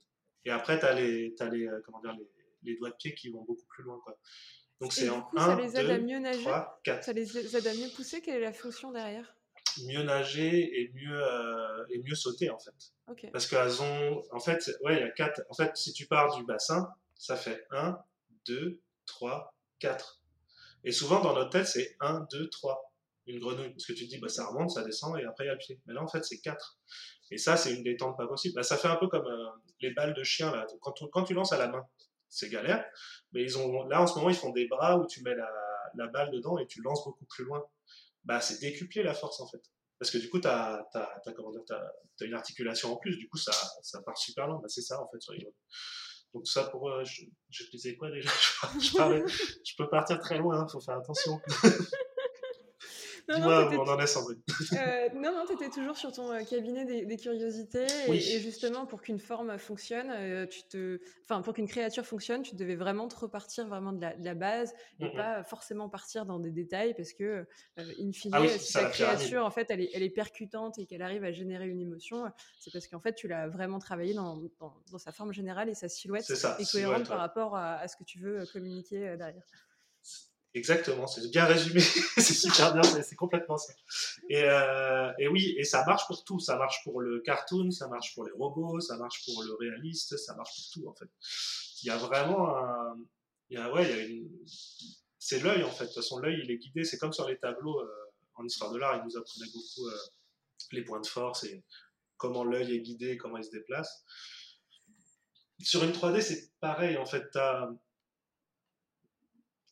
Et 0.45 0.51
après, 0.51 0.79
tu 0.79 0.85
as, 0.85 0.93
les, 0.93 1.33
as 1.39 1.49
les, 1.49 1.67
euh, 1.67 1.81
comment 1.85 2.01
dire, 2.01 2.13
les, 2.13 2.27
les, 2.63 2.77
doigts 2.77 2.89
de 2.89 2.95
pied 2.95 3.13
qui 3.13 3.29
vont 3.29 3.43
beaucoup 3.43 3.65
plus 3.67 3.83
loin. 3.83 3.99
Quoi. 4.03 4.17
Donc 4.79 4.93
c'est 4.93 5.09
en 5.09 5.29
1, 5.37 5.57
2, 5.57 6.31
3, 6.41 6.81
4. 6.83 7.03
Ça 7.03 7.13
les 7.13 7.55
aide 7.55 7.67
à 7.67 7.73
mieux 7.73 7.89
pousser? 7.95 8.21
Quelle 8.21 8.37
est 8.37 8.45
la 8.45 8.53
fonction 8.53 8.91
derrière? 8.91 9.35
Mieux 9.85 10.03
nager 10.03 10.81
et 10.81 10.91
mieux, 10.93 11.23
euh, 11.23 11.85
et 11.91 11.99
mieux 11.99 12.15
sauter 12.15 12.49
en 12.49 12.59
fait. 12.59 12.73
Okay. 13.07 13.29
Parce 13.31 13.45
qu'elles 13.47 13.81
ont, 13.81 14.23
en 14.31 14.39
fait, 14.39 14.71
ouais, 14.83 14.95
il 14.95 14.99
y 14.99 15.03
a 15.03 15.11
4. 15.11 15.43
En 15.49 15.53
fait, 15.53 15.77
si 15.77 15.93
tu 15.93 16.07
pars 16.07 16.35
du 16.35 16.43
bassin, 16.43 16.91
ça 17.15 17.35
fait 17.35 17.65
1, 17.69 17.97
2, 18.47 18.81
3, 19.05 19.53
4. 19.79 20.21
Et 20.83 20.91
souvent 20.91 21.21
dans 21.21 21.35
notre 21.35 21.51
tête, 21.51 21.67
c'est 21.67 21.95
1, 21.99 22.27
2, 22.31 22.49
3. 22.49 22.90
Une 23.31 23.39
grenouille. 23.39 23.69
Parce 23.69 23.85
que 23.85 23.93
tu 23.93 24.05
te 24.05 24.09
dis, 24.09 24.19
bah, 24.19 24.27
ça 24.27 24.45
remonte, 24.45 24.71
ça 24.71 24.83
descend 24.83 25.17
et 25.17 25.23
après 25.23 25.45
il 25.45 25.47
y 25.47 25.49
a 25.49 25.53
le 25.53 25.59
pied. 25.59 25.79
Mais 25.85 25.93
là, 25.93 26.03
en 26.03 26.07
fait, 26.07 26.23
c'est 26.23 26.39
4. 26.39 26.77
Et 27.31 27.37
ça, 27.37 27.55
c'est 27.55 27.73
une 27.73 27.83
détente 27.83 28.17
pas 28.17 28.27
possible. 28.27 28.55
Bah, 28.55 28.63
ça 28.63 28.77
fait 28.77 28.89
un 28.89 28.97
peu 28.97 29.07
comme 29.07 29.25
euh, 29.25 29.49
les 29.79 29.91
balles 29.91 30.13
de 30.13 30.23
chien. 30.23 30.51
Là. 30.51 30.67
Quand, 30.81 30.93
quand 31.11 31.23
tu 31.23 31.33
lances 31.33 31.53
à 31.53 31.57
la 31.57 31.69
main, 31.69 31.85
c'est 32.27 32.49
galère. 32.49 32.85
Mais 33.31 33.41
ils 33.41 33.57
ont, 33.57 33.87
là, 33.87 34.01
en 34.01 34.07
ce 34.07 34.15
moment, 34.15 34.29
ils 34.29 34.35
font 34.35 34.51
des 34.51 34.67
bras 34.67 34.97
où 34.97 35.07
tu 35.07 35.23
mets 35.23 35.35
la, 35.35 35.49
la 35.95 36.07
balle 36.07 36.31
dedans 36.31 36.57
et 36.57 36.67
tu 36.67 36.81
lances 36.81 37.05
beaucoup 37.05 37.25
plus 37.25 37.45
loin. 37.45 37.63
Bah, 38.25 38.41
c'est 38.41 38.59
décupler 38.59 39.03
la 39.03 39.13
force, 39.13 39.39
en 39.39 39.47
fait. 39.47 39.61
Parce 39.97 40.11
que 40.11 40.17
du 40.17 40.29
coup, 40.29 40.41
tu 40.41 40.47
as, 40.47 40.85
as, 40.93 42.25
une 42.25 42.33
articulation 42.33 42.91
en 42.91 42.97
plus. 42.97 43.17
Du 43.17 43.29
coup, 43.29 43.37
ça, 43.37 43.53
ça 43.81 44.01
part 44.01 44.17
super 44.17 44.47
loin. 44.47 44.59
Bah, 44.61 44.67
c'est 44.67 44.81
ça, 44.81 45.01
en 45.01 45.07
fait, 45.07 45.21
sur 45.21 45.33
les 45.33 45.47
Donc 46.33 46.47
ça 46.47 46.65
pour, 46.65 46.91
je, 47.05 47.23
je, 47.49 47.69
disais 47.69 47.95
quoi 47.95 48.11
déjà? 48.11 48.29
Je, 48.79 49.59
je, 49.63 49.75
peux 49.77 49.89
partir 49.89 50.19
très 50.19 50.37
loin, 50.37 50.59
hein, 50.59 50.67
faut 50.69 50.81
faire 50.81 50.97
attention. 50.97 51.39
Dis-moi 53.29 53.69
où 53.69 53.81
on 53.81 53.89
en 53.89 53.99
est, 53.99 54.07
Sandrine. 54.07 54.41
Euh, 54.73 55.09
non, 55.15 55.33
non, 55.33 55.45
tu 55.45 55.53
étais 55.53 55.69
toujours 55.69 55.97
sur 55.97 56.11
ton 56.11 56.31
euh, 56.31 56.43
cabinet 56.43 56.85
des, 56.85 57.17
curiosités. 57.17 57.85
Et, 58.07 58.39
justement, 58.39 58.85
pour 58.85 59.01
qu'une 59.01 59.19
forme 59.19 59.57
fonctionne, 59.57 60.09
euh, 60.11 60.45
tu 60.45 60.63
te... 60.63 60.99
enfin, 61.23 61.41
pour 61.41 61.53
qu'une 61.53 61.67
créature 61.67 62.05
fonctionne, 62.05 62.41
tu 62.41 62.55
devais 62.55 62.75
vraiment 62.75 63.07
te 63.07 63.15
repartir 63.15 63.67
vraiment 63.67 63.91
de 63.91 64.01
la, 64.01 64.33
base 64.33 64.73
et 64.99 65.09
pas 65.09 65.43
forcément 65.43 65.89
partir 65.89 66.25
dans 66.25 66.39
des 66.39 66.51
détails 66.51 66.93
parce 66.95 67.13
que, 67.13 67.45
in 67.77 68.11
fine, 68.13 68.31
ah 68.33 68.47
si 68.47 68.73
ta 68.73 68.85
créature, 68.85 69.45
en 69.45 69.51
fait, 69.51 69.67
elle 69.69 69.81
est, 69.81 69.89
elle 69.93 70.03
est 70.03 70.09
percutante 70.09 70.79
et 70.79 70.85
qu'elle 70.85 71.01
arrive 71.01 71.23
à 71.23 71.31
générer 71.31 71.67
une 71.67 71.81
émotion, 71.81 72.23
c'est 72.59 72.71
parce 72.71 72.87
qu'en 72.87 72.99
fait, 72.99 73.13
tu 73.13 73.27
l'as 73.27 73.47
vraiment 73.47 73.79
travaillé 73.79 74.13
dans, 74.13 74.41
dans, 74.59 74.97
sa 74.97 75.11
forme 75.11 75.33
générale 75.33 75.69
et 75.69 75.73
sa 75.73 75.89
silhouette 75.89 76.29
est, 76.29 76.71
cohérente 76.71 77.07
par 77.07 77.19
rapport 77.19 77.55
à, 77.55 77.75
à, 77.75 77.87
ce 77.87 77.97
que 77.97 78.03
tu 78.03 78.19
veux 78.19 78.45
communiquer 78.53 79.17
derrière. 79.17 79.43
Exactement, 80.53 81.07
c'est 81.07 81.29
bien 81.31 81.45
résumé, 81.45 81.79
c'est 82.17 82.33
super 82.33 82.73
bien, 82.73 82.81
c'est 82.83 83.15
complètement 83.15 83.57
ça. 83.57 83.73
Et, 84.29 84.43
euh, 84.43 85.09
et, 85.17 85.29
oui, 85.29 85.55
et 85.57 85.63
ça 85.63 85.85
marche 85.85 86.05
pour 86.07 86.25
tout, 86.25 86.41
ça 86.41 86.57
marche 86.57 86.83
pour 86.83 86.99
le 86.99 87.21
cartoon, 87.21 87.71
ça 87.71 87.87
marche 87.87 88.13
pour 88.13 88.25
les 88.25 88.33
robots, 88.33 88.81
ça 88.81 88.97
marche 88.97 89.23
pour 89.25 89.43
le 89.43 89.53
réaliste, 89.53 90.17
ça 90.17 90.35
marche 90.35 90.51
pour 90.55 90.69
tout 90.73 90.89
en 90.89 90.93
fait. 90.93 91.09
Il 91.83 91.87
y 91.87 91.89
a 91.89 91.97
vraiment 91.97 92.57
un, 92.57 92.97
il 93.49 93.57
y 93.57 93.61
a, 93.61 93.71
ouais, 93.71 93.89
il 93.89 93.89
y 93.89 93.99
a 93.99 94.03
une, 94.03 94.29
c'est 95.19 95.39
l'œil 95.39 95.63
en 95.63 95.71
fait. 95.71 95.85
De 95.85 95.89
toute 95.89 95.95
façon, 95.95 96.19
l'œil 96.19 96.41
il 96.43 96.51
est 96.51 96.57
guidé, 96.57 96.83
c'est 96.83 96.97
comme 96.97 97.13
sur 97.13 97.29
les 97.29 97.37
tableaux 97.37 97.79
euh, 97.79 98.11
en 98.35 98.45
histoire 98.45 98.71
de 98.71 98.77
l'art, 98.77 98.97
il 98.97 99.05
nous 99.05 99.17
apprenait 99.17 99.49
beaucoup 99.53 99.87
euh, 99.87 99.97
les 100.73 100.83
points 100.83 100.99
de 100.99 101.07
force 101.07 101.45
et 101.45 101.63
comment 102.17 102.43
l'œil 102.43 102.75
est 102.75 102.81
guidé, 102.81 103.15
comment 103.15 103.37
il 103.37 103.45
se 103.45 103.51
déplace. 103.51 104.03
Sur 105.59 105.83
une 105.85 105.91
3D, 105.91 106.19
c'est 106.19 106.51
pareil 106.59 106.97
en 106.97 107.05
fait. 107.05 107.33
As, 107.37 107.69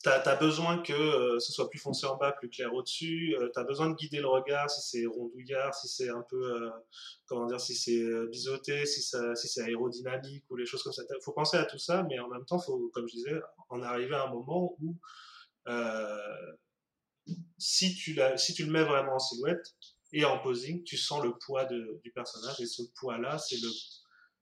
tu 0.02 0.10
as, 0.10 0.36
besoin 0.38 0.82
que 0.82 0.94
euh, 0.94 1.40
ce 1.40 1.52
soit 1.52 1.70
plus 1.70 1.80
foncé 1.80 2.06
en 2.06 2.16
bas, 2.16 2.32
plus 2.32 2.50
clair 2.50 2.74
au-dessus. 2.74 3.36
Euh, 3.38 3.50
tu 3.54 3.64
besoin 3.66 3.90
de 3.90 3.96
guider 3.96 4.20
le 4.20 4.28
regard, 4.28 4.70
si 4.70 4.82
c'est 4.82 5.06
rondouillard, 5.06 5.76
si 5.76 5.90
c'est 5.90 6.10
un 6.10 6.24
peu, 6.30 6.38
euh, 6.38 6.70
comment 7.26 7.48
dire, 7.48 7.60
si 7.60 7.76
c'est 7.76 8.28
biseauté, 8.28 8.86
si, 8.86 9.02
c'est 9.02 9.62
aérodynamique 9.62 10.46
ou 10.50 10.56
les 10.56 10.66
choses 10.66 10.84
comme 10.84 10.94
ça. 10.94 11.04
Il 11.10 11.24
faut 11.24 11.34
penser 11.34 11.58
à 11.58 11.66
tout 11.66 11.78
ça, 11.78 12.04
mais 12.04 12.18
en 12.20 12.30
même 12.30 12.46
temps, 12.46 12.60
faut, 12.60 12.90
comme 12.94 13.08
je 13.10 13.16
disais, 13.16 13.42
en 13.70 13.82
arriver 13.82 14.16
à 14.16 14.24
un 14.24 14.32
moment 14.32 14.76
où 14.80 14.98
si, 17.58 17.94
tu 17.96 18.18
si 18.38 18.54
tu 18.54 18.66
le 18.66 18.72
mets 18.72 18.84
vraiment 18.84 19.16
en 19.16 19.20
silhouette 19.20 19.76
et 20.14 20.24
en 20.24 20.40
posing, 20.40 20.84
tu 20.84 20.98
sens 20.98 21.22
le 21.24 21.34
poids 21.38 21.66
du 21.66 22.12
personnage 22.16 22.60
et 22.62 22.66
ce 22.66 22.84
poids-là, 23.00 23.38
c'est 23.38 23.58
le 23.58 23.70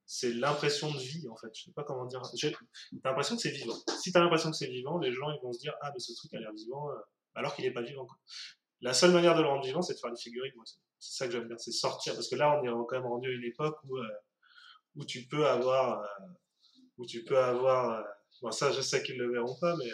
c'est 0.10 0.34
l'impression 0.34 0.90
de 0.90 0.98
vie 0.98 1.28
en 1.30 1.36
fait. 1.36 1.50
Je 1.54 1.66
sais 1.66 1.72
pas 1.72 1.84
comment 1.84 2.06
dire. 2.06 2.22
T'as 2.24 3.10
l'impression 3.10 3.36
que 3.36 3.42
c'est 3.42 3.52
vivant. 3.52 3.76
Si 4.02 4.14
t'as 4.14 4.22
l'impression 4.22 4.50
que 4.50 4.56
c'est 4.56 4.70
vivant, 4.70 4.98
les 4.98 5.12
gens 5.12 5.30
ils 5.32 5.42
vont 5.44 5.52
se 5.52 5.60
dire 5.60 5.76
ah 5.82 5.92
mais 5.94 6.00
ce 6.00 6.14
truc 6.14 6.34
a 6.34 6.40
l'air 6.40 6.54
vivant 6.54 6.90
euh, 6.90 6.96
alors 7.36 7.54
qu'il 7.54 7.66
est 7.66 7.72
pas 7.72 7.82
vivant. 7.82 8.08
La 8.80 8.94
seule 8.94 9.12
manière 9.12 9.36
de 9.36 9.42
le 9.42 9.50
rendre 9.50 9.66
vivant, 9.66 9.82
c'est 9.82 9.96
de 9.96 10.00
faire 10.00 10.10
une 10.10 10.18
figurine. 10.18 10.54
C'est 10.98 11.18
ça 11.18 11.26
que 11.28 11.34
j'aime 11.34 11.48
bien, 11.48 11.58
c'est 11.58 11.72
sortir 11.72 12.14
parce 12.14 12.30
que 12.30 12.36
là 12.36 12.58
on 12.58 12.64
est 12.64 12.88
quand 12.88 12.96
même 12.96 13.06
rendu 13.06 13.28
à 13.28 13.34
une 13.34 13.44
époque 13.44 13.78
où 13.84 13.98
euh, 13.98 14.08
où 14.96 15.04
tu 15.04 15.28
peux 15.28 15.46
avoir 15.46 16.02
euh, 16.02 16.26
où 16.98 17.06
tu 17.06 17.26
peux 17.26 17.38
avoir 17.38 18.04
bon 18.42 18.52
ça 18.52 18.72
je 18.72 18.80
sais 18.80 19.04
qu'ils 19.04 19.18
le 19.18 19.30
verront 19.30 19.60
pas 19.60 19.76
mais 19.76 19.92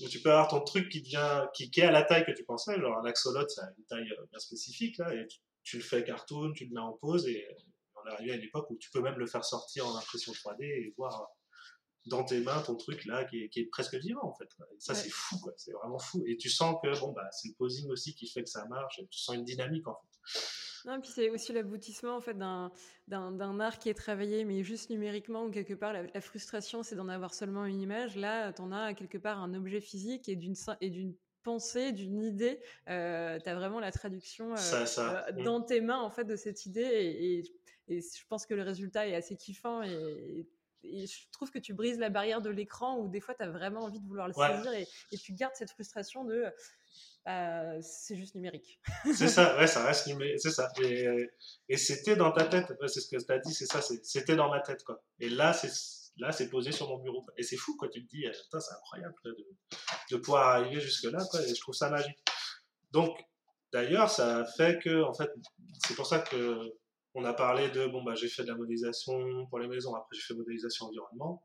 où 0.00 0.08
tu 0.08 0.20
peux 0.20 0.30
avoir 0.30 0.46
ton 0.46 0.60
truc 0.60 0.88
qui 0.90 1.02
devient 1.02 1.46
qui, 1.54 1.70
qui 1.70 1.80
est 1.80 1.84
à 1.86 1.90
la 1.90 2.02
taille 2.02 2.24
que 2.24 2.30
tu 2.30 2.44
pensais 2.44 2.80
genre 2.80 2.98
un 2.98 3.04
axolote 3.04 3.50
ça 3.50 3.64
a 3.64 3.70
une 3.76 3.84
taille 3.84 4.14
bien 4.30 4.38
spécifique 4.38 4.96
là 4.98 5.12
et 5.12 5.26
tu, 5.26 5.38
tu 5.64 5.76
le 5.78 5.82
fais 5.82 6.04
cartoon 6.04 6.52
tu 6.52 6.66
le 6.66 6.74
mets 6.74 6.80
en 6.80 6.92
pause 6.92 7.26
et 7.26 7.46
on 8.04 8.08
est 8.08 8.12
arrivé 8.12 8.32
à 8.32 8.36
une 8.36 8.42
époque 8.42 8.70
où 8.70 8.76
tu 8.76 8.90
peux 8.90 9.00
même 9.00 9.18
le 9.18 9.26
faire 9.26 9.44
sortir 9.44 9.86
en 9.86 9.96
impression 9.96 10.32
3D 10.32 10.64
et 10.64 10.94
voir 10.96 11.28
dans 12.06 12.24
tes 12.24 12.40
mains 12.40 12.60
ton 12.62 12.76
truc 12.76 13.04
là 13.04 13.24
qui 13.24 13.48
est, 13.54 13.70
presque 13.70 13.94
vivant 13.94 14.24
en 14.24 14.34
fait. 14.34 14.48
ça 14.78 14.94
c'est 14.94 15.10
fou 15.10 15.38
quoi, 15.40 15.52
c'est 15.56 15.72
vraiment 15.72 15.98
fou. 15.98 16.24
Et 16.26 16.36
tu 16.36 16.50
sens 16.50 16.76
que 16.82 16.98
bon 17.00 17.12
bah 17.12 17.28
c'est 17.30 17.48
le 17.48 17.54
posing 17.54 17.88
aussi 17.90 18.14
qui 18.14 18.26
fait 18.28 18.42
que 18.42 18.50
ça 18.50 18.64
marche. 18.66 18.98
Et 18.98 19.06
tu 19.06 19.18
sens 19.18 19.36
une 19.36 19.44
dynamique 19.44 19.86
en 19.86 19.94
fait. 19.94 20.40
Non, 20.84 21.00
puis 21.00 21.10
c'est 21.14 21.30
aussi 21.30 21.52
l'aboutissement 21.52 22.16
en 22.16 22.20
fait 22.20 22.36
d'un, 22.36 22.72
d'un, 23.06 23.60
art 23.60 23.78
qui 23.78 23.88
est 23.88 23.94
travaillé 23.94 24.44
mais 24.44 24.64
juste 24.64 24.90
numériquement 24.90 25.44
ou 25.44 25.50
quelque 25.50 25.74
part 25.74 25.92
la, 25.92 26.20
frustration 26.20 26.82
c'est 26.82 26.96
d'en 26.96 27.08
avoir 27.08 27.34
seulement 27.34 27.64
une 27.66 27.80
image. 27.80 28.16
Là, 28.16 28.52
tu 28.52 28.62
en 28.62 28.72
as 28.72 28.94
quelque 28.94 29.18
part 29.18 29.40
un 29.40 29.54
objet 29.54 29.80
physique 29.80 30.28
et 30.28 30.34
d'une 30.34 30.56
et 30.80 30.90
d'une 30.90 31.14
pensée, 31.44 31.92
d'une 31.92 32.22
idée. 32.22 32.60
Euh, 32.88 33.38
tu 33.38 33.48
as 33.48 33.54
vraiment 33.54 33.80
la 33.80 33.92
traduction 33.92 34.54
euh, 34.54 34.86
euh, 34.98 35.44
dans 35.44 35.60
tes 35.60 35.80
mains 35.80 36.00
en 36.00 36.10
fait 36.10 36.24
de 36.24 36.36
cette 36.36 36.66
idée 36.66 36.80
et, 36.80 37.38
et 37.38 37.42
et 37.88 38.00
je 38.00 38.26
pense 38.28 38.46
que 38.46 38.54
le 38.54 38.62
résultat 38.62 39.06
est 39.08 39.14
assez 39.14 39.36
kiffant 39.36 39.82
et, 39.82 40.46
je 40.84 41.30
trouve 41.30 41.48
que 41.52 41.60
tu 41.60 41.74
brises 41.74 42.00
la 42.00 42.10
barrière 42.10 42.42
de 42.42 42.50
l'écran 42.50 42.98
où 42.98 43.08
des 43.08 43.20
fois 43.20 43.36
tu 43.36 43.44
as 43.44 43.48
vraiment 43.48 43.82
envie 43.82 44.00
de 44.00 44.06
vouloir 44.08 44.26
le 44.26 44.32
saisir 44.32 44.72
et, 44.72 45.16
tu 45.16 45.32
gardes 45.32 45.54
cette 45.54 45.70
frustration 45.70 46.24
de 46.24 46.44
bah, 47.24 47.80
c'est 47.82 48.16
juste 48.16 48.34
numérique. 48.34 48.80
c'est 49.14 49.28
ça, 49.28 49.56
ouais, 49.58 49.68
ça 49.68 49.84
reste 49.86 50.08
numérique, 50.08 50.40
c'est 50.40 50.50
ça. 50.50 50.72
Et, 50.82 51.76
c'était 51.76 52.16
dans 52.16 52.32
ta 52.32 52.46
tête, 52.46 52.66
c'est 52.88 53.00
ce 53.00 53.08
que 53.08 53.22
tu 53.22 53.32
as 53.32 53.38
dit, 53.38 53.54
c'est 53.54 53.66
ça, 53.66 53.80
c'était 53.80 54.34
dans 54.34 54.50
ma 54.50 54.58
tête 54.58 54.82
quoi. 54.82 55.00
Et 55.20 55.28
là, 55.28 55.52
c'est 55.52 55.70
là 56.16 56.32
c'est 56.32 56.48
posé 56.48 56.72
sur 56.72 56.88
mon 56.88 56.98
bureau 56.98 57.24
et 57.36 57.42
c'est 57.42 57.56
fou 57.56 57.76
quoi 57.76 57.88
tu 57.88 58.04
te 58.04 58.10
dis 58.10 58.24
c'est 58.50 58.74
incroyable 58.74 59.14
de, 59.24 59.36
de, 60.10 60.16
pouvoir 60.16 60.48
arriver 60.48 60.80
jusque 60.80 61.04
là 61.04 61.24
quoi 61.30 61.40
et 61.42 61.54
je 61.54 61.60
trouve 61.60 61.74
ça 61.74 61.88
magique 61.88 62.18
donc 62.90 63.18
d'ailleurs 63.72 64.10
ça 64.10 64.44
fait 64.56 64.78
que 64.82 65.02
en 65.02 65.14
fait 65.14 65.30
c'est 65.86 65.94
pour 65.94 66.06
ça 66.06 66.18
que 66.18 66.74
on 67.14 67.24
a 67.24 67.34
parlé 67.34 67.70
de 67.70 67.86
bon 67.86 68.02
bah 68.02 68.14
j'ai 68.14 68.28
fait 68.28 68.42
de 68.42 68.48
la 68.48 68.56
modélisation 68.56 69.46
pour 69.46 69.58
les 69.58 69.68
maisons, 69.68 69.94
après 69.94 70.16
j'ai 70.16 70.22
fait 70.22 70.34
modélisation 70.34 70.86
environnement 70.86 71.42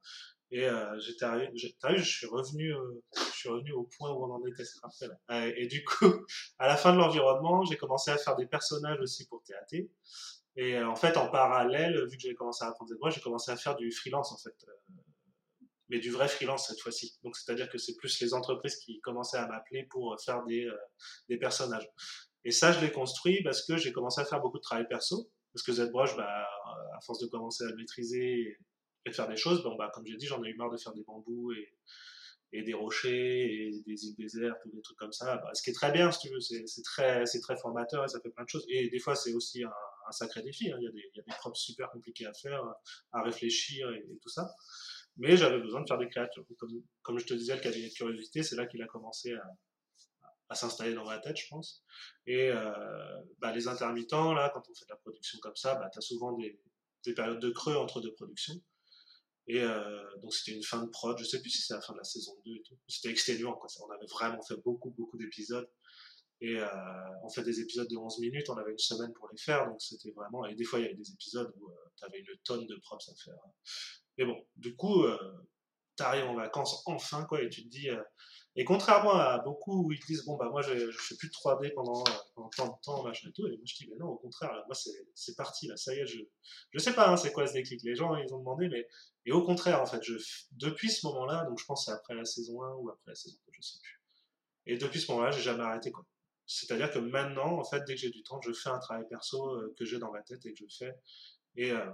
et 0.49 0.65
euh, 0.65 0.97
j'étais 0.99 1.25
arrivé, 1.25 1.51
je 1.55 2.09
suis 2.09 2.27
revenu, 2.27 2.73
euh, 2.73 3.03
je 3.13 3.37
suis 3.37 3.49
revenu 3.49 3.73
au 3.73 3.83
point 3.83 4.11
où 4.11 4.23
on 4.23 4.31
en 4.33 4.45
était 4.45 4.63
après. 4.81 5.07
Euh, 5.31 5.53
et 5.57 5.67
du 5.67 5.83
coup, 5.83 6.05
à 6.59 6.67
la 6.67 6.77
fin 6.77 6.93
de 6.93 6.97
l'environnement, 6.97 7.65
j'ai 7.65 7.75
commencé 7.75 8.11
à 8.11 8.17
faire 8.17 8.35
des 8.37 8.47
personnages 8.47 8.99
aussi 9.01 9.27
pour 9.27 9.43
TAT. 9.43 9.77
Et 10.55 10.79
en 10.81 10.95
fait, 10.95 11.17
en 11.17 11.29
parallèle, 11.29 12.01
vu 12.09 12.17
que 12.17 12.23
j'avais 12.23 12.35
commencé 12.35 12.63
à 12.63 12.69
apprendre 12.69 12.89
des 12.89 12.97
voix, 12.97 13.09
j'ai 13.09 13.21
commencé 13.21 13.51
à 13.51 13.57
faire 13.57 13.75
du 13.75 13.91
freelance 13.91 14.31
en 14.31 14.37
fait, 14.37 14.55
mais 15.89 15.99
du 15.99 16.09
vrai 16.09 16.27
freelance 16.27 16.67
cette 16.67 16.79
fois-ci. 16.79 17.15
Donc 17.23 17.35
c'est-à-dire 17.35 17.69
que 17.69 17.77
c'est 17.77 17.95
plus 17.95 18.19
les 18.21 18.33
entreprises 18.33 18.77
qui 18.77 18.99
commençaient 19.01 19.37
à 19.37 19.47
m'appeler 19.47 19.83
pour 19.83 20.15
faire 20.19 20.43
des 20.45 20.67
des 21.29 21.37
personnages. 21.37 21.87
Et 22.43 22.51
ça, 22.51 22.71
je 22.71 22.79
l'ai 22.79 22.91
construit 22.91 23.43
parce 23.43 23.63
que 23.63 23.77
j'ai 23.77 23.91
commencé 23.91 24.21
à 24.21 24.25
faire 24.25 24.39
beaucoup 24.39 24.57
de 24.57 24.63
travail 24.63 24.87
perso. 24.87 25.29
Parce 25.57 25.65
que 25.65 25.71
ZBrush, 25.71 26.15
bah, 26.15 26.47
à 26.95 27.01
force 27.01 27.19
de 27.19 27.25
commencer 27.25 27.63
à 27.63 27.67
le 27.67 27.75
maîtriser 27.77 28.59
et 29.05 29.11
faire 29.11 29.27
des 29.27 29.37
choses, 29.37 29.63
bah, 29.63 29.89
comme 29.91 30.05
j'ai 30.05 30.15
dit, 30.15 30.27
j'en 30.27 30.43
ai 30.43 30.49
eu 30.49 30.55
marre 30.55 30.69
de 30.69 30.77
faire 30.77 30.93
des 30.93 31.01
bambous 31.01 31.51
et, 31.51 32.61
des 32.61 32.75
rochers 32.75 33.67
et 33.67 33.83
des 33.87 34.05
îles 34.05 34.15
désertes 34.15 34.63
ou 34.65 34.75
des 34.75 34.81
trucs 34.83 34.97
comme 34.97 35.11
ça. 35.11 35.37
Bah, 35.37 35.49
ce 35.55 35.63
qui 35.63 35.71
est 35.71 35.73
très 35.73 35.91
bien, 35.91 36.11
si 36.11 36.27
tu 36.27 36.29
veux, 36.29 36.39
c'est 36.39 36.83
très, 36.83 37.25
formateur 37.59 38.05
et 38.05 38.07
ça 38.07 38.19
fait 38.21 38.29
plein 38.29 38.43
de 38.43 38.49
choses. 38.49 38.67
Et 38.69 38.87
des 38.89 38.99
fois, 38.99 39.15
c'est 39.15 39.33
aussi 39.33 39.63
un, 39.63 39.71
sacré 40.11 40.43
défi. 40.43 40.71
Hein. 40.71 40.77
Il, 40.79 40.83
y 40.83 40.87
a 40.87 40.91
des, 40.91 41.11
il 41.15 41.51
super 41.55 41.89
compliqués 41.89 42.27
à 42.27 42.33
faire, 42.33 42.61
à 43.13 43.23
réfléchir 43.23 43.89
et, 43.89 44.05
tout 44.21 44.29
ça. 44.29 44.47
Mais 45.17 45.37
j'avais 45.37 45.59
besoin 45.59 45.81
de 45.81 45.87
faire 45.87 45.97
des 45.97 46.07
créatures. 46.07 46.45
Comme, 46.59 46.83
comme 47.01 47.17
je 47.17 47.25
te 47.25 47.33
disais, 47.33 47.55
le 47.55 47.61
cabinet 47.61 47.89
de 47.89 47.93
curiosité, 47.93 48.43
c'est 48.43 48.55
là 48.55 48.67
qu'il 48.67 48.83
a 48.83 48.85
commencé 48.85 49.33
à, 49.33 49.43
à 50.49 50.55
s'installer 50.55 50.93
dans 50.93 51.05
ma 51.05 51.19
tête, 51.19 51.37
je 51.37 51.47
pense. 51.49 51.83
Et 52.25 52.49
euh, 52.49 53.21
bah, 53.39 53.51
les 53.51 53.67
intermittents, 53.67 54.33
là, 54.33 54.49
quand 54.53 54.63
on 54.69 54.73
fait 54.73 54.85
de 54.85 54.91
la 54.91 54.97
production 54.97 55.39
comme 55.39 55.55
ça, 55.55 55.75
bah, 55.75 55.89
tu 55.91 55.99
as 55.99 56.01
souvent 56.01 56.33
des, 56.33 56.59
des, 57.03 57.13
périodes 57.13 57.39
de 57.39 57.49
creux 57.49 57.75
entre 57.75 58.01
deux 58.01 58.13
productions. 58.13 58.61
Et 59.47 59.61
euh, 59.61 60.03
donc 60.21 60.33
c'était 60.33 60.55
une 60.55 60.63
fin 60.63 60.83
de 60.83 60.89
prod, 60.89 61.17
je 61.17 61.23
sais 61.23 61.41
plus 61.41 61.49
si 61.49 61.61
c'est 61.61 61.73
la 61.73 61.81
fin 61.81 61.93
de 61.93 61.99
la 61.99 62.03
saison 62.03 62.33
2 62.45 62.55
et 62.55 62.61
tout. 62.63 62.77
C'était 62.87 63.09
exténuant, 63.09 63.53
quoi. 63.53 63.69
On 63.85 63.91
avait 63.91 64.07
vraiment 64.07 64.41
fait 64.41 64.57
beaucoup, 64.57 64.91
beaucoup 64.91 65.17
d'épisodes. 65.17 65.69
Et 66.39 66.59
euh, 66.59 66.67
on 67.23 67.29
fait 67.29 67.43
des 67.43 67.59
épisodes 67.61 67.89
de 67.89 67.97
11 67.97 68.19
minutes, 68.19 68.49
on 68.49 68.57
avait 68.57 68.71
une 68.71 68.77
semaine 68.77 69.11
pour 69.13 69.27
les 69.31 69.37
faire, 69.37 69.65
donc 69.65 69.81
c'était 69.81 70.11
vraiment... 70.11 70.45
Et 70.45 70.53
des 70.53 70.65
fois, 70.65 70.79
il 70.79 70.83
y 70.83 70.85
avait 70.85 70.95
des 70.95 71.11
épisodes 71.11 71.51
où 71.59 71.71
tu 71.97 72.05
avais 72.05 72.19
une 72.19 72.37
tonne 72.43 72.67
de 72.67 72.75
props 72.75 73.09
à 73.09 73.15
faire. 73.15 73.39
Mais 74.19 74.25
bon, 74.25 74.45
du 74.55 74.75
coup, 74.75 75.03
tu 75.97 76.03
arrives 76.03 76.25
en 76.25 76.35
vacances 76.35 76.83
enfin, 76.85 77.25
quoi, 77.25 77.41
et 77.41 77.49
tu 77.49 77.63
te 77.63 77.69
dis, 77.69 77.89
et 78.59 78.65
contrairement 78.65 79.13
à 79.13 79.37
beaucoup 79.37 79.85
où 79.85 79.91
ils 79.91 80.03
disent, 80.07 80.25
bon, 80.25 80.35
bah, 80.35 80.49
moi, 80.49 80.63
je, 80.63 80.89
je 80.89 80.97
fais 80.97 81.15
plus 81.15 81.27
de 81.27 81.33
3D 81.33 81.73
pendant, 81.75 82.03
pendant 82.33 82.49
tant 82.49 82.67
de 82.67 82.73
temps, 82.83 83.03
machin 83.03 83.29
et 83.29 83.31
tout, 83.31 83.45
et 83.45 83.51
moi, 83.51 83.59
je 83.63 83.75
dis, 83.75 83.87
mais 83.87 83.97
non, 83.97 84.07
au 84.07 84.17
contraire, 84.17 84.51
moi, 84.65 84.75
c'est 85.13 85.35
parti, 85.35 85.67
là, 85.67 85.77
ça 85.77 85.93
y 85.93 85.99
est, 85.99 86.07
je, 86.07 86.17
je 86.71 86.79
sais 86.79 86.93
pas, 86.93 87.07
hein, 87.07 87.17
c'est 87.17 87.31
quoi 87.31 87.45
ce 87.45 87.53
déclic. 87.53 87.83
Les 87.83 87.95
gens, 87.95 88.15
ils 88.15 88.33
ont 88.33 88.39
demandé, 88.39 88.67
mais, 88.67 88.87
et 89.27 89.31
au 89.31 89.43
contraire, 89.43 89.79
en 89.79 89.85
fait, 89.85 90.01
je, 90.01 90.15
depuis 90.53 90.89
ce 90.89 91.05
moment-là, 91.05 91.45
donc 91.45 91.59
je 91.59 91.65
pense 91.65 91.85
c'est 91.85 91.91
après 91.91 92.15
la 92.15 92.25
saison 92.25 92.63
1 92.63 92.73
ou 92.77 92.89
après 92.89 93.11
la 93.11 93.15
saison 93.15 93.37
2, 93.45 93.53
je 93.53 93.61
sais 93.61 93.77
plus. 93.79 94.01
Et 94.65 94.77
depuis 94.77 94.99
ce 94.99 95.11
moment-là, 95.11 95.29
j'ai 95.29 95.43
jamais 95.43 95.63
arrêté, 95.63 95.91
quoi. 95.91 96.03
C'est-à-dire 96.47 96.89
que 96.89 96.97
maintenant, 96.97 97.59
en 97.59 97.63
fait, 97.63 97.83
dès 97.85 97.93
que 97.93 98.01
j'ai 98.01 98.09
du 98.09 98.23
temps, 98.23 98.41
je 98.41 98.53
fais 98.53 98.69
un 98.69 98.79
travail 98.79 99.05
perso 99.07 99.49
euh, 99.51 99.75
que 99.77 99.85
j'ai 99.85 99.99
dans 99.99 100.11
ma 100.11 100.23
tête 100.23 100.43
et 100.47 100.53
que 100.53 100.57
je 100.57 100.75
fais. 100.75 100.95
Et 101.57 101.71
euh, 101.71 101.85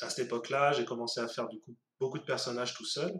à 0.00 0.08
cette 0.08 0.26
époque-là, 0.26 0.72
j'ai 0.72 0.84
commencé 0.86 1.20
à 1.20 1.28
faire 1.28 1.48
du 1.48 1.60
coup 1.60 1.76
beaucoup 2.00 2.18
de 2.18 2.24
personnages 2.24 2.74
tout 2.74 2.84
seul. 2.86 3.12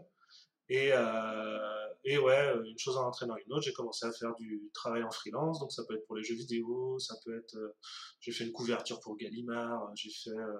Et, 0.69 0.91
euh, 0.93 1.92
et 2.05 2.17
ouais, 2.17 2.53
une 2.65 2.77
chose 2.77 2.97
en 2.97 3.07
entraînant 3.07 3.35
une 3.45 3.53
autre, 3.53 3.63
j'ai 3.63 3.73
commencé 3.73 4.05
à 4.05 4.11
faire 4.11 4.35
du 4.35 4.69
travail 4.73 5.03
en 5.03 5.11
freelance, 5.11 5.59
donc 5.59 5.71
ça 5.71 5.83
peut 5.87 5.95
être 5.95 6.05
pour 6.05 6.17
les 6.17 6.23
jeux 6.23 6.35
vidéo, 6.35 6.99
ça 6.99 7.15
peut 7.23 7.37
être, 7.37 7.55
euh, 7.55 7.75
j'ai 8.19 8.31
fait 8.31 8.43
une 8.43 8.51
couverture 8.51 8.99
pour 8.99 9.15
Gallimard, 9.15 9.89
j'ai 9.95 10.09
fait, 10.09 10.37
euh, 10.37 10.57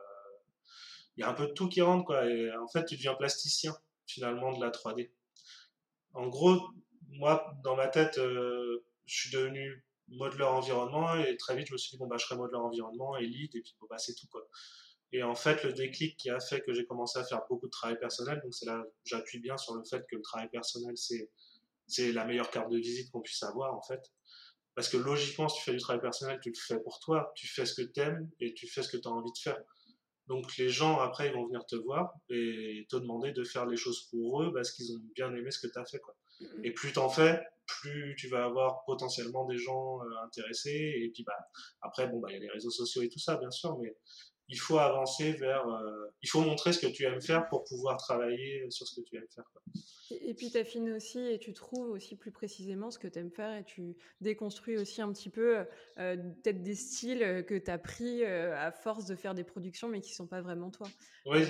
il 1.18 1.22
y 1.22 1.24
a 1.24 1.30
un 1.30 1.34
peu 1.34 1.48
de 1.48 1.52
tout 1.54 1.68
qui 1.68 1.82
rentre, 1.82 2.06
quoi. 2.06 2.26
Et 2.26 2.52
en 2.56 2.68
fait, 2.68 2.86
tu 2.86 2.96
deviens 2.96 3.14
plasticien, 3.16 3.76
finalement, 4.08 4.58
de 4.58 4.64
la 4.64 4.72
3D. 4.72 5.12
En 6.14 6.28
gros, 6.28 6.60
moi, 7.10 7.54
dans 7.64 7.76
ma 7.76 7.88
tête, 7.88 8.18
euh, 8.18 8.86
je 9.06 9.16
suis 9.22 9.32
devenu 9.32 9.86
modeleur 10.08 10.54
environnement 10.54 11.16
et 11.16 11.38
très 11.38 11.56
vite, 11.56 11.68
je 11.68 11.74
me 11.74 11.78
suis 11.78 11.92
dit, 11.92 11.98
bon, 11.98 12.08
bah, 12.08 12.18
je 12.18 12.26
serai 12.26 12.36
modeleur 12.36 12.66
environnement, 12.66 13.18
élite, 13.18 13.56
et 13.56 13.62
puis, 13.62 13.76
bon, 13.80 13.88
bah, 13.90 13.98
c'est 13.98 14.16
tout, 14.16 14.28
quoi. 14.32 14.48
Et 15.14 15.22
en 15.22 15.36
fait, 15.36 15.64
le 15.64 15.74
déclic 15.74 16.18
qui 16.18 16.32
a 16.32 16.40
fait 16.40 16.62
que 16.62 16.74
j'ai 16.74 16.86
commencé 16.86 17.20
à 17.20 17.24
faire 17.24 17.44
beaucoup 17.48 17.68
de 17.68 17.72
travail 17.72 18.00
personnel, 18.00 18.42
donc 18.44 18.54
c'est 18.54 18.66
là, 18.66 18.84
j'appuie 19.06 19.40
bien 19.40 19.58
sur 19.58 19.76
le 19.76 19.84
fait 19.84 20.04
que 20.10 20.16
le 20.16 20.24
travail 20.24 20.50
personnel, 20.50 20.98
c'est, 20.98 21.30
c'est 21.88 22.12
la 22.12 22.26
meilleure 22.26 22.50
carte 22.50 22.72
de 22.72 22.78
visite 22.78 23.12
qu'on 23.12 23.22
puisse 23.22 23.44
avoir, 23.44 23.76
en 23.76 23.82
fait. 23.84 24.12
Parce 24.74 24.90
que 24.90 24.98
logiquement, 24.98 25.48
si 25.48 25.60
tu 25.60 25.66
fais 25.66 25.74
du 25.74 25.78
travail 25.78 26.02
personnel, 26.02 26.40
tu 26.42 26.50
le 26.50 26.56
fais 26.56 26.80
pour 26.80 27.00
toi, 27.00 27.32
tu 27.36 27.48
fais 27.48 27.68
ce 27.68 27.76
que 27.76 27.84
tu 27.84 28.00
aimes 28.00 28.28
et 28.40 28.56
tu 28.56 28.68
fais 28.68 28.82
ce 28.82 28.90
que 28.90 28.98
tu 28.98 29.08
as 29.08 29.12
envie 29.12 29.32
de 29.32 29.38
faire. 29.38 29.60
Donc 30.28 30.58
les 30.58 30.70
gens, 30.70 31.00
après, 31.00 31.28
ils 31.28 31.34
vont 31.34 31.46
venir 31.46 31.64
te 31.66 31.76
voir 31.76 32.14
et 32.30 32.88
te 32.90 32.96
demander 32.96 33.34
de 33.34 33.44
faire 33.44 33.68
les 33.68 33.78
choses 33.78 34.08
pour 34.10 34.42
eux 34.42 34.52
parce 34.52 34.72
qu'ils 34.72 34.96
ont 34.96 35.02
bien 35.14 35.34
aimé 35.36 35.52
ce 35.52 35.60
que 35.60 35.72
tu 35.72 35.78
as 35.78 35.86
fait. 35.86 36.00
Quoi. 36.00 36.16
Et 36.64 36.72
plus 36.72 36.92
tu 36.92 37.00
en 37.00 37.10
fais, 37.10 37.40
plus 37.68 38.16
tu 38.18 38.30
vas 38.30 38.46
avoir 38.46 38.84
potentiellement 38.86 39.46
des 39.46 39.58
gens 39.58 40.02
euh, 40.02 40.26
intéressés. 40.26 40.94
Et 41.04 41.12
puis 41.14 41.24
bah, 41.24 41.38
après, 41.82 42.08
bon, 42.08 42.20
bah, 42.20 42.30
il 42.32 42.36
y 42.36 42.38
a 42.38 42.40
les 42.40 42.50
réseaux 42.50 42.72
sociaux 42.72 43.04
et 43.04 43.10
tout 43.10 43.20
ça, 43.20 43.36
bien 43.36 43.52
sûr, 43.52 43.78
mais 43.80 43.96
il 44.50 44.60
faut 44.60 44.78
avancer 44.78 45.32
vers. 45.34 45.68
Euh, 45.68 46.12
il 46.22 46.30
faut 46.30 46.42
montrer 46.42 46.74
ce 46.74 46.80
que 46.80 46.88
tu 46.88 47.04
aimes 47.04 47.22
faire 47.22 47.48
pour 47.48 47.64
pouvoir 47.64 47.98
travailler 47.98 48.70
sur 48.70 48.88
ce 48.88 49.00
que 49.00 49.06
tu 49.06 49.16
aimes 49.16 49.28
faire. 49.34 49.46
Et, 50.12 50.34
puis 50.34 50.52
tu 50.52 50.58
affines 50.58 50.92
aussi 50.92 51.20
et 51.20 51.40
tu 51.40 51.54
trouves 51.54 51.90
aussi 51.90 52.16
plus 52.16 52.32
précisément 52.32 52.92
ce 52.92 53.00
que 53.00 53.08
tu 53.08 53.20
aimes 53.20 53.32
faire 53.32 53.58
et 53.58 53.64
tu 53.64 53.96
déconstruis 54.22 54.78
aussi 54.78 55.02
un 55.02 55.12
petit 55.12 55.30
peu 55.30 55.66
euh, 55.98 56.16
peut-être 56.44 56.62
des 56.62 56.76
styles 56.76 57.44
que 57.48 57.58
tu 57.58 57.72
as 57.72 57.78
pris 57.78 58.24
euh, 58.24 58.56
à 58.56 58.72
force 58.72 59.06
de 59.06 59.16
faire 59.16 59.34
des 59.34 59.44
productions 59.44 59.88
mais 59.88 60.02
qui 60.02 60.12
ne 60.12 60.16
sont 60.16 60.28
pas 60.28 60.42
vraiment 60.42 60.70
toi. 60.70 60.88
Oui, 61.26 61.42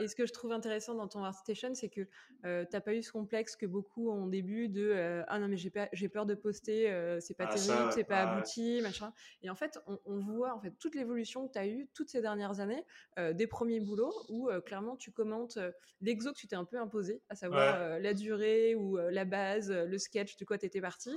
Et 0.00 0.08
ce 0.08 0.16
que 0.16 0.26
je 0.26 0.32
trouve 0.32 0.52
intéressant 0.52 0.94
dans 0.94 1.06
ton 1.06 1.24
ArtStation, 1.24 1.72
c'est 1.74 1.88
que 1.88 2.02
tu 2.02 2.08
n'as 2.44 2.80
pas 2.80 2.94
eu 2.94 3.02
ce 3.02 3.12
complexe 3.12 3.54
que 3.54 3.66
beaucoup 3.66 4.10
ont 4.10 4.24
au 4.24 4.28
début 4.28 4.68
de 4.68 5.22
Ah 5.28 5.38
non, 5.38 5.48
mais 5.48 5.56
j'ai 5.56 6.08
peur 6.08 6.26
de 6.26 6.34
poster, 6.34 6.92
c'est 7.20 7.36
pas 7.36 7.46
ah, 7.48 7.54
terrible, 7.54 7.92
c'est 7.92 8.04
pas 8.04 8.22
abouti, 8.22 8.80
machin. 8.82 9.12
Et 9.42 9.50
en 9.50 9.54
fait, 9.54 9.78
on, 9.86 9.98
on 10.04 10.18
voit 10.18 10.52
en 10.52 10.60
fait 10.60 10.72
toute 10.80 10.96
l'évolution 10.96 11.46
que 11.46 11.52
tu 11.52 11.58
as 11.58 11.66
eue 11.68 11.88
toutes 11.94 12.08
ces 12.08 12.20
dernières 12.20 12.39
années, 12.60 12.84
euh, 13.18 13.32
des 13.32 13.46
premiers 13.46 13.80
boulots 13.80 14.14
où 14.28 14.48
euh, 14.48 14.60
clairement 14.60 14.96
tu 14.96 15.12
commentes 15.12 15.56
euh, 15.56 15.70
l'exo 16.00 16.32
que 16.32 16.38
tu 16.38 16.46
t'es 16.46 16.56
un 16.56 16.64
peu 16.64 16.78
imposé, 16.78 17.22
à 17.28 17.34
savoir 17.34 17.98
la 17.98 18.14
durée 18.14 18.74
ou 18.74 18.96
la 18.96 19.24
base, 19.24 19.70
le 19.70 19.98
sketch, 19.98 20.36
de 20.36 20.44
quoi 20.44 20.58
tu 20.58 20.66
étais 20.66 20.80
parti. 20.80 21.10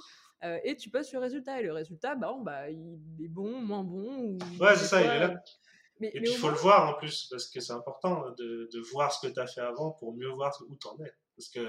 et 0.63 0.75
tu 0.75 0.89
postes 0.89 1.13
le 1.13 1.19
résultat. 1.19 1.61
Et 1.61 1.63
le 1.63 1.73
résultat, 1.73 2.15
bah, 2.15 2.35
bah, 2.41 2.69
il 2.69 3.23
est 3.23 3.29
bon, 3.29 3.61
moins 3.61 3.83
bon. 3.83 4.37
ouais, 4.59 4.75
c'est 4.75 4.85
ça, 4.85 5.01
il 5.01 5.09
est 5.09 5.19
là. 5.19 5.35
Mais, 5.99 6.11
et 6.13 6.19
puis 6.19 6.31
il 6.31 6.37
faut 6.37 6.49
le 6.49 6.55
voir 6.55 6.89
en 6.89 6.93
plus, 6.97 7.27
parce 7.29 7.47
que 7.47 7.59
c'est 7.59 7.71
important 7.71 8.31
de, 8.31 8.67
de, 8.73 8.79
voir 8.91 9.13
ce 9.13 9.25
que 9.25 9.31
tu 9.31 9.39
as 9.39 9.47
fait 9.47 9.61
avant 9.61 9.91
pour 9.91 10.13
mieux 10.13 10.29
voir 10.29 10.51
où 10.67 10.75
tu 10.75 10.87
en 10.87 10.97
es. 11.03 11.13
Parce 11.37 11.49
que 11.49 11.59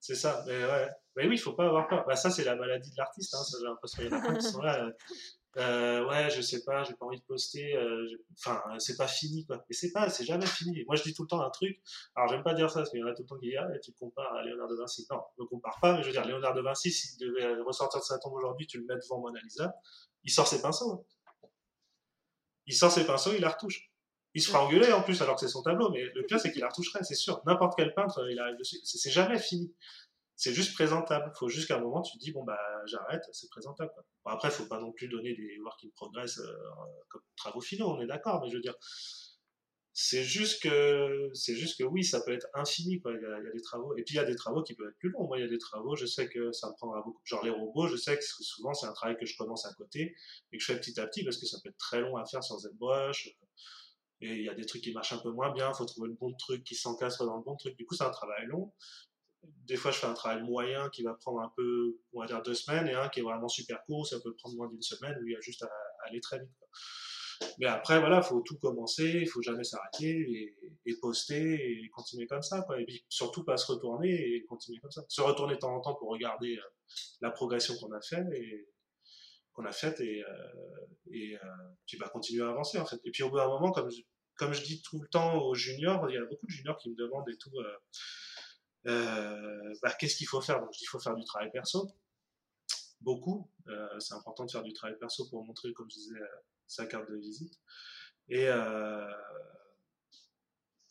c'est 0.00 0.14
ça. 0.14 0.44
Mais, 0.46 0.64
ouais. 0.64 0.88
mais 1.16 1.26
oui, 1.26 1.34
il 1.34 1.38
faut 1.38 1.52
pas 1.52 1.66
avoir 1.66 1.88
peur. 1.88 2.04
Bah, 2.06 2.16
ça, 2.16 2.30
c'est 2.30 2.44
la 2.44 2.56
maladie 2.56 2.90
de 2.90 2.96
l'artiste. 2.96 3.34
Hein. 3.34 3.42
J'ai 3.58 3.64
l'impression 3.64 4.02
qu'il 4.02 4.10
y 4.10 4.14
en 4.14 4.22
a 4.22 4.34
qui 4.36 4.46
sont 4.46 4.62
là. 4.62 4.90
Euh, 5.58 6.06
ouais, 6.08 6.30
je 6.30 6.40
sais 6.40 6.62
pas, 6.62 6.84
j'ai 6.84 6.94
pas 6.94 7.06
envie 7.06 7.18
de 7.18 7.24
poster. 7.24 7.74
Euh, 7.74 8.06
enfin, 8.38 8.62
c'est 8.78 8.96
pas 8.96 9.08
fini, 9.08 9.44
quoi. 9.44 9.64
Mais 9.68 9.74
c'est 9.74 9.90
pas, 9.90 10.08
c'est 10.08 10.24
jamais 10.24 10.46
fini. 10.46 10.84
Moi, 10.84 10.96
je 10.96 11.02
dis 11.02 11.14
tout 11.14 11.22
le 11.22 11.28
temps 11.28 11.40
un 11.40 11.50
truc. 11.50 11.80
Alors, 12.14 12.28
j'aime 12.28 12.44
pas 12.44 12.54
dire 12.54 12.70
ça 12.70 12.80
parce 12.80 12.90
qu'il 12.90 13.00
y 13.00 13.02
en 13.02 13.08
a 13.08 13.14
tout 13.14 13.22
le 13.22 13.28
temps 13.28 13.38
qui 13.38 13.48
disent, 13.48 13.58
ah, 13.60 13.78
tu 13.82 13.92
compares 13.92 14.32
à 14.34 14.44
Léonard 14.44 14.68
de 14.68 14.76
Vinci. 14.76 15.06
Non, 15.10 15.20
ne 15.38 15.44
compare 15.44 15.78
pas. 15.80 15.94
Mais 15.94 16.02
je 16.02 16.06
veux 16.06 16.12
dire, 16.12 16.24
Léonard 16.24 16.54
de 16.54 16.60
Vinci, 16.60 16.92
s'il 16.92 17.18
devait 17.18 17.60
ressortir 17.62 18.00
de 18.00 18.04
sa 18.04 18.18
tombe 18.18 18.34
aujourd'hui, 18.34 18.66
tu 18.66 18.78
le 18.78 18.84
mets 18.84 18.96
devant 18.96 19.20
Mona 19.20 19.40
Lisa, 19.40 19.74
il 20.22 20.30
sort 20.30 20.46
ses 20.46 20.62
pinceaux. 20.62 20.92
Hein. 20.92 21.48
Il 22.66 22.74
sort 22.74 22.92
ses 22.92 23.04
pinceaux, 23.04 23.32
il 23.34 23.40
la 23.40 23.48
retouche. 23.48 23.90
Il 24.34 24.42
se 24.42 24.48
fera 24.50 24.62
engueuler 24.64 24.92
en 24.92 25.02
plus 25.02 25.20
alors 25.22 25.34
que 25.34 25.40
c'est 25.40 25.48
son 25.48 25.62
tableau, 25.62 25.90
mais 25.90 26.04
le 26.14 26.22
pire 26.26 26.38
c'est 26.38 26.52
qu'il 26.52 26.60
la 26.60 26.68
retoucherait, 26.68 27.02
c'est 27.02 27.14
sûr. 27.14 27.40
N'importe 27.46 27.74
quel 27.76 27.94
peintre, 27.94 28.28
il 28.30 28.38
arrive 28.38 28.56
dessus. 28.56 28.76
C'est 28.84 29.10
jamais 29.10 29.38
fini 29.38 29.74
c'est 30.38 30.54
juste 30.54 30.72
présentable. 30.74 31.32
Il 31.34 31.38
faut 31.38 31.48
juste 31.48 31.66
qu'à 31.66 31.76
un 31.76 31.80
moment, 31.80 32.00
tu 32.00 32.16
te 32.16 32.22
dis, 32.22 32.30
bon, 32.30 32.44
bah, 32.44 32.60
j'arrête, 32.86 33.22
c'est 33.32 33.50
présentable. 33.50 33.90
Bon, 34.24 34.30
après, 34.30 34.52
faut 34.52 34.66
pas 34.66 34.80
non 34.80 34.92
plus 34.92 35.08
donner 35.08 35.34
des 35.34 35.58
work 35.64 35.84
in 35.84 35.88
progress 35.96 36.38
euh, 36.38 36.52
comme 37.08 37.22
travaux 37.36 37.60
finaux, 37.60 37.88
on 37.88 38.00
est 38.00 38.06
d'accord, 38.06 38.40
mais 38.40 38.48
je 38.48 38.54
veux 38.54 38.62
dire, 38.62 38.76
c'est 39.92 40.22
juste 40.22 40.62
que, 40.62 41.28
c'est 41.34 41.56
juste 41.56 41.76
que 41.76 41.82
oui, 41.82 42.04
ça 42.04 42.20
peut 42.20 42.32
être 42.32 42.46
infini, 42.54 43.00
quoi. 43.00 43.14
Il 43.14 43.20
y, 43.20 43.48
a, 43.48 43.52
des 43.52 43.60
travaux. 43.60 43.96
Et 43.96 44.04
puis, 44.04 44.14
il 44.14 44.18
y 44.18 44.20
a 44.20 44.24
des 44.24 44.36
travaux 44.36 44.62
qui 44.62 44.74
peuvent 44.74 44.88
être 44.88 44.98
plus 44.98 45.10
longs. 45.10 45.26
Moi, 45.26 45.38
il 45.38 45.40
y 45.40 45.44
a 45.44 45.48
des 45.48 45.58
travaux, 45.58 45.96
je 45.96 46.06
sais 46.06 46.28
que 46.28 46.52
ça 46.52 46.68
me 46.68 46.74
prendra 46.74 47.02
beaucoup. 47.02 47.20
Genre, 47.24 47.44
les 47.44 47.50
robots, 47.50 47.88
je 47.88 47.96
sais 47.96 48.16
que 48.16 48.22
souvent, 48.22 48.72
c'est 48.74 48.86
un 48.86 48.92
travail 48.92 49.16
que 49.18 49.26
je 49.26 49.36
commence 49.36 49.66
à 49.66 49.74
côté 49.74 50.14
et 50.52 50.56
que 50.56 50.62
je 50.62 50.72
fais 50.72 50.78
petit 50.78 51.00
à 51.00 51.06
petit 51.08 51.24
parce 51.24 51.36
que 51.36 51.46
ça 51.46 51.58
peut 51.64 51.70
être 51.70 51.78
très 51.78 52.00
long 52.00 52.16
à 52.16 52.24
faire 52.24 52.44
sans 52.44 52.60
ZBrush. 52.60 53.28
Et 54.20 54.34
il 54.34 54.44
y 54.44 54.48
a 54.48 54.54
des 54.54 54.66
trucs 54.66 54.82
qui 54.82 54.92
marchent 54.92 55.12
un 55.12 55.18
peu 55.18 55.30
moins 55.30 55.52
bien, 55.52 55.68
il 55.68 55.76
faut 55.76 55.84
trouver 55.84 56.08
le 56.08 56.14
bon 56.14 56.32
truc 56.34 56.62
qui 56.62 56.76
s'encastre 56.76 57.24
dans 57.24 57.36
le 57.36 57.42
bon 57.42 57.56
truc. 57.56 57.76
Du 57.76 57.84
coup, 57.84 57.96
c'est 57.96 58.04
un 58.04 58.10
travail 58.10 58.46
long 58.46 58.72
des 59.42 59.76
fois, 59.76 59.90
je 59.90 59.98
fais 59.98 60.06
un 60.06 60.14
travail 60.14 60.42
moyen 60.42 60.88
qui 60.90 61.02
va 61.02 61.14
prendre 61.14 61.40
un 61.40 61.52
peu, 61.56 61.98
on 62.12 62.20
va 62.20 62.26
dire 62.26 62.42
deux 62.42 62.54
semaines, 62.54 62.88
et 62.88 62.94
un 62.94 63.08
qui 63.08 63.20
est 63.20 63.22
vraiment 63.22 63.48
super 63.48 63.82
court, 63.84 64.06
ça 64.06 64.18
peut 64.20 64.34
prendre 64.36 64.56
moins 64.56 64.68
d'une 64.68 64.82
semaine, 64.82 65.16
où 65.22 65.26
il 65.26 65.32
y 65.32 65.36
a 65.36 65.40
juste 65.40 65.62
à, 65.62 65.70
aller 66.06 66.20
très 66.20 66.38
vite. 66.38 66.50
Mais 67.58 67.66
après, 67.66 68.00
voilà, 68.00 68.18
il 68.18 68.22
faut 68.22 68.40
tout 68.40 68.58
commencer, 68.58 69.20
il 69.22 69.28
faut 69.28 69.42
jamais 69.42 69.62
s'arrêter 69.62 70.54
et, 70.86 70.96
poster 71.00 71.54
et 71.54 71.88
continuer 71.90 72.26
comme 72.26 72.42
ça. 72.42 72.66
Et 72.78 72.84
puis 72.84 73.04
surtout 73.08 73.44
pas 73.44 73.56
se 73.56 73.70
retourner 73.70 74.10
et 74.10 74.44
continuer 74.46 74.80
comme 74.80 74.90
ça. 74.90 75.04
Se 75.08 75.20
retourner 75.20 75.54
de 75.54 75.60
temps 75.60 75.74
en 75.74 75.80
temps 75.80 75.94
pour 75.94 76.08
regarder 76.10 76.56
euh, 76.56 76.62
la 77.20 77.30
progression 77.30 77.74
qu'on 77.76 77.92
a 77.92 78.00
faite 78.00 78.26
et 78.32 78.68
qu'on 79.52 79.64
a 79.64 79.72
faite 79.72 80.00
et, 80.00 80.22
euh, 80.22 80.28
euh, 81.14 81.38
puis 81.86 81.96
bah, 81.98 82.08
continuer 82.08 82.42
à 82.42 82.48
avancer 82.48 82.78
en 82.78 82.86
fait. 82.86 83.00
Et 83.04 83.10
puis 83.12 83.22
au 83.22 83.30
bout 83.30 83.36
d'un 83.36 83.46
moment, 83.46 83.70
comme 83.70 83.90
comme 84.36 84.52
je 84.52 84.62
dis 84.62 84.80
tout 84.82 85.00
le 85.00 85.08
temps 85.08 85.36
aux 85.42 85.54
juniors, 85.54 86.08
il 86.08 86.14
y 86.14 86.16
a 86.16 86.24
beaucoup 86.24 86.46
de 86.46 86.50
juniors 86.50 86.76
qui 86.78 86.90
me 86.90 86.96
demandent 86.96 87.28
et 87.28 87.36
tout. 87.38 87.50
Euh, 88.86 89.74
bah, 89.82 89.92
qu'est-ce 89.98 90.16
qu'il 90.16 90.26
faut 90.26 90.40
faire? 90.40 90.60
Donc, 90.60 90.80
il 90.80 90.86
faut 90.86 90.98
faire 90.98 91.14
du 91.14 91.24
travail 91.24 91.50
perso, 91.50 91.90
beaucoup. 93.00 93.50
Euh, 93.68 93.98
c'est 93.98 94.14
important 94.14 94.44
de 94.44 94.50
faire 94.50 94.62
du 94.62 94.72
travail 94.72 94.96
perso 94.98 95.28
pour 95.28 95.44
montrer, 95.44 95.72
comme 95.72 95.90
je 95.90 95.96
disais, 95.96 96.20
sa 96.66 96.86
carte 96.86 97.10
de 97.10 97.16
visite. 97.16 97.58
Et, 98.28 98.46
euh, 98.48 99.10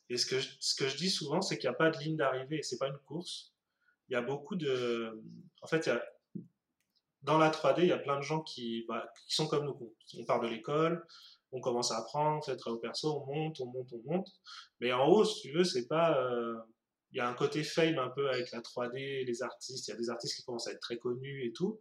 et 0.10 0.18
ce, 0.18 0.26
que 0.26 0.40
je, 0.40 0.50
ce 0.60 0.76
que 0.76 0.88
je 0.88 0.98
dis 0.98 1.10
souvent, 1.10 1.42
c'est 1.42 1.58
qu'il 1.58 1.70
n'y 1.70 1.76
a 1.76 1.78
pas 1.78 1.90
de 1.90 1.98
ligne 2.00 2.18
d'arrivée, 2.18 2.62
c'est 2.64 2.78
pas 2.78 2.88
une 2.88 2.98
course. 3.00 3.54
Il 4.10 4.14
y 4.14 4.16
a 4.16 4.22
beaucoup 4.22 4.56
de. 4.56 5.22
En 5.62 5.68
fait, 5.68 5.90
dans 7.22 7.38
la 7.38 7.50
3D, 7.50 7.80
il 7.80 7.88
y 7.88 7.92
a 7.92 7.98
plein 7.98 8.18
de 8.18 8.22
gens 8.22 8.42
qui, 8.42 8.86
bah, 8.88 9.12
qui 9.28 9.36
sont 9.36 9.48
comme 9.48 9.66
nous. 9.66 9.96
On 10.18 10.26
part 10.26 10.40
de 10.40 10.48
l'école, 10.48 11.06
on 11.52 11.60
commence 11.60 11.92
à 11.92 11.98
apprendre, 11.98 12.38
on 12.38 12.42
fait 12.42 12.56
travail 12.56 12.80
perso, 12.80 13.22
on 13.22 13.26
monte, 13.26 13.60
on 13.60 13.66
monte, 13.66 13.90
on 13.92 14.02
monte. 14.12 14.30
Mais 14.80 14.94
en 14.94 15.08
haut, 15.08 15.26
si 15.26 15.42
tu 15.42 15.52
veux, 15.52 15.66
c'est 15.66 15.88
pas 15.88 16.18
il 17.12 17.18
y 17.18 17.20
a 17.20 17.28
un 17.28 17.34
côté 17.34 17.64
fame 17.64 18.00
un 18.00 18.10
peu 18.10 18.30
avec 18.30 18.52
la 18.52 18.62
3D, 18.62 19.26
les 19.26 19.44
artistes. 19.44 19.88
Il 19.88 19.92
y 19.92 19.94
a 19.94 19.98
des 19.98 20.10
artistes 20.10 20.36
qui 20.36 20.44
commencent 20.44 20.68
à 20.68 20.72
être 20.72 20.80
très 20.80 20.98
connus 20.98 21.46
et 21.46 21.54
tout. 21.54 21.80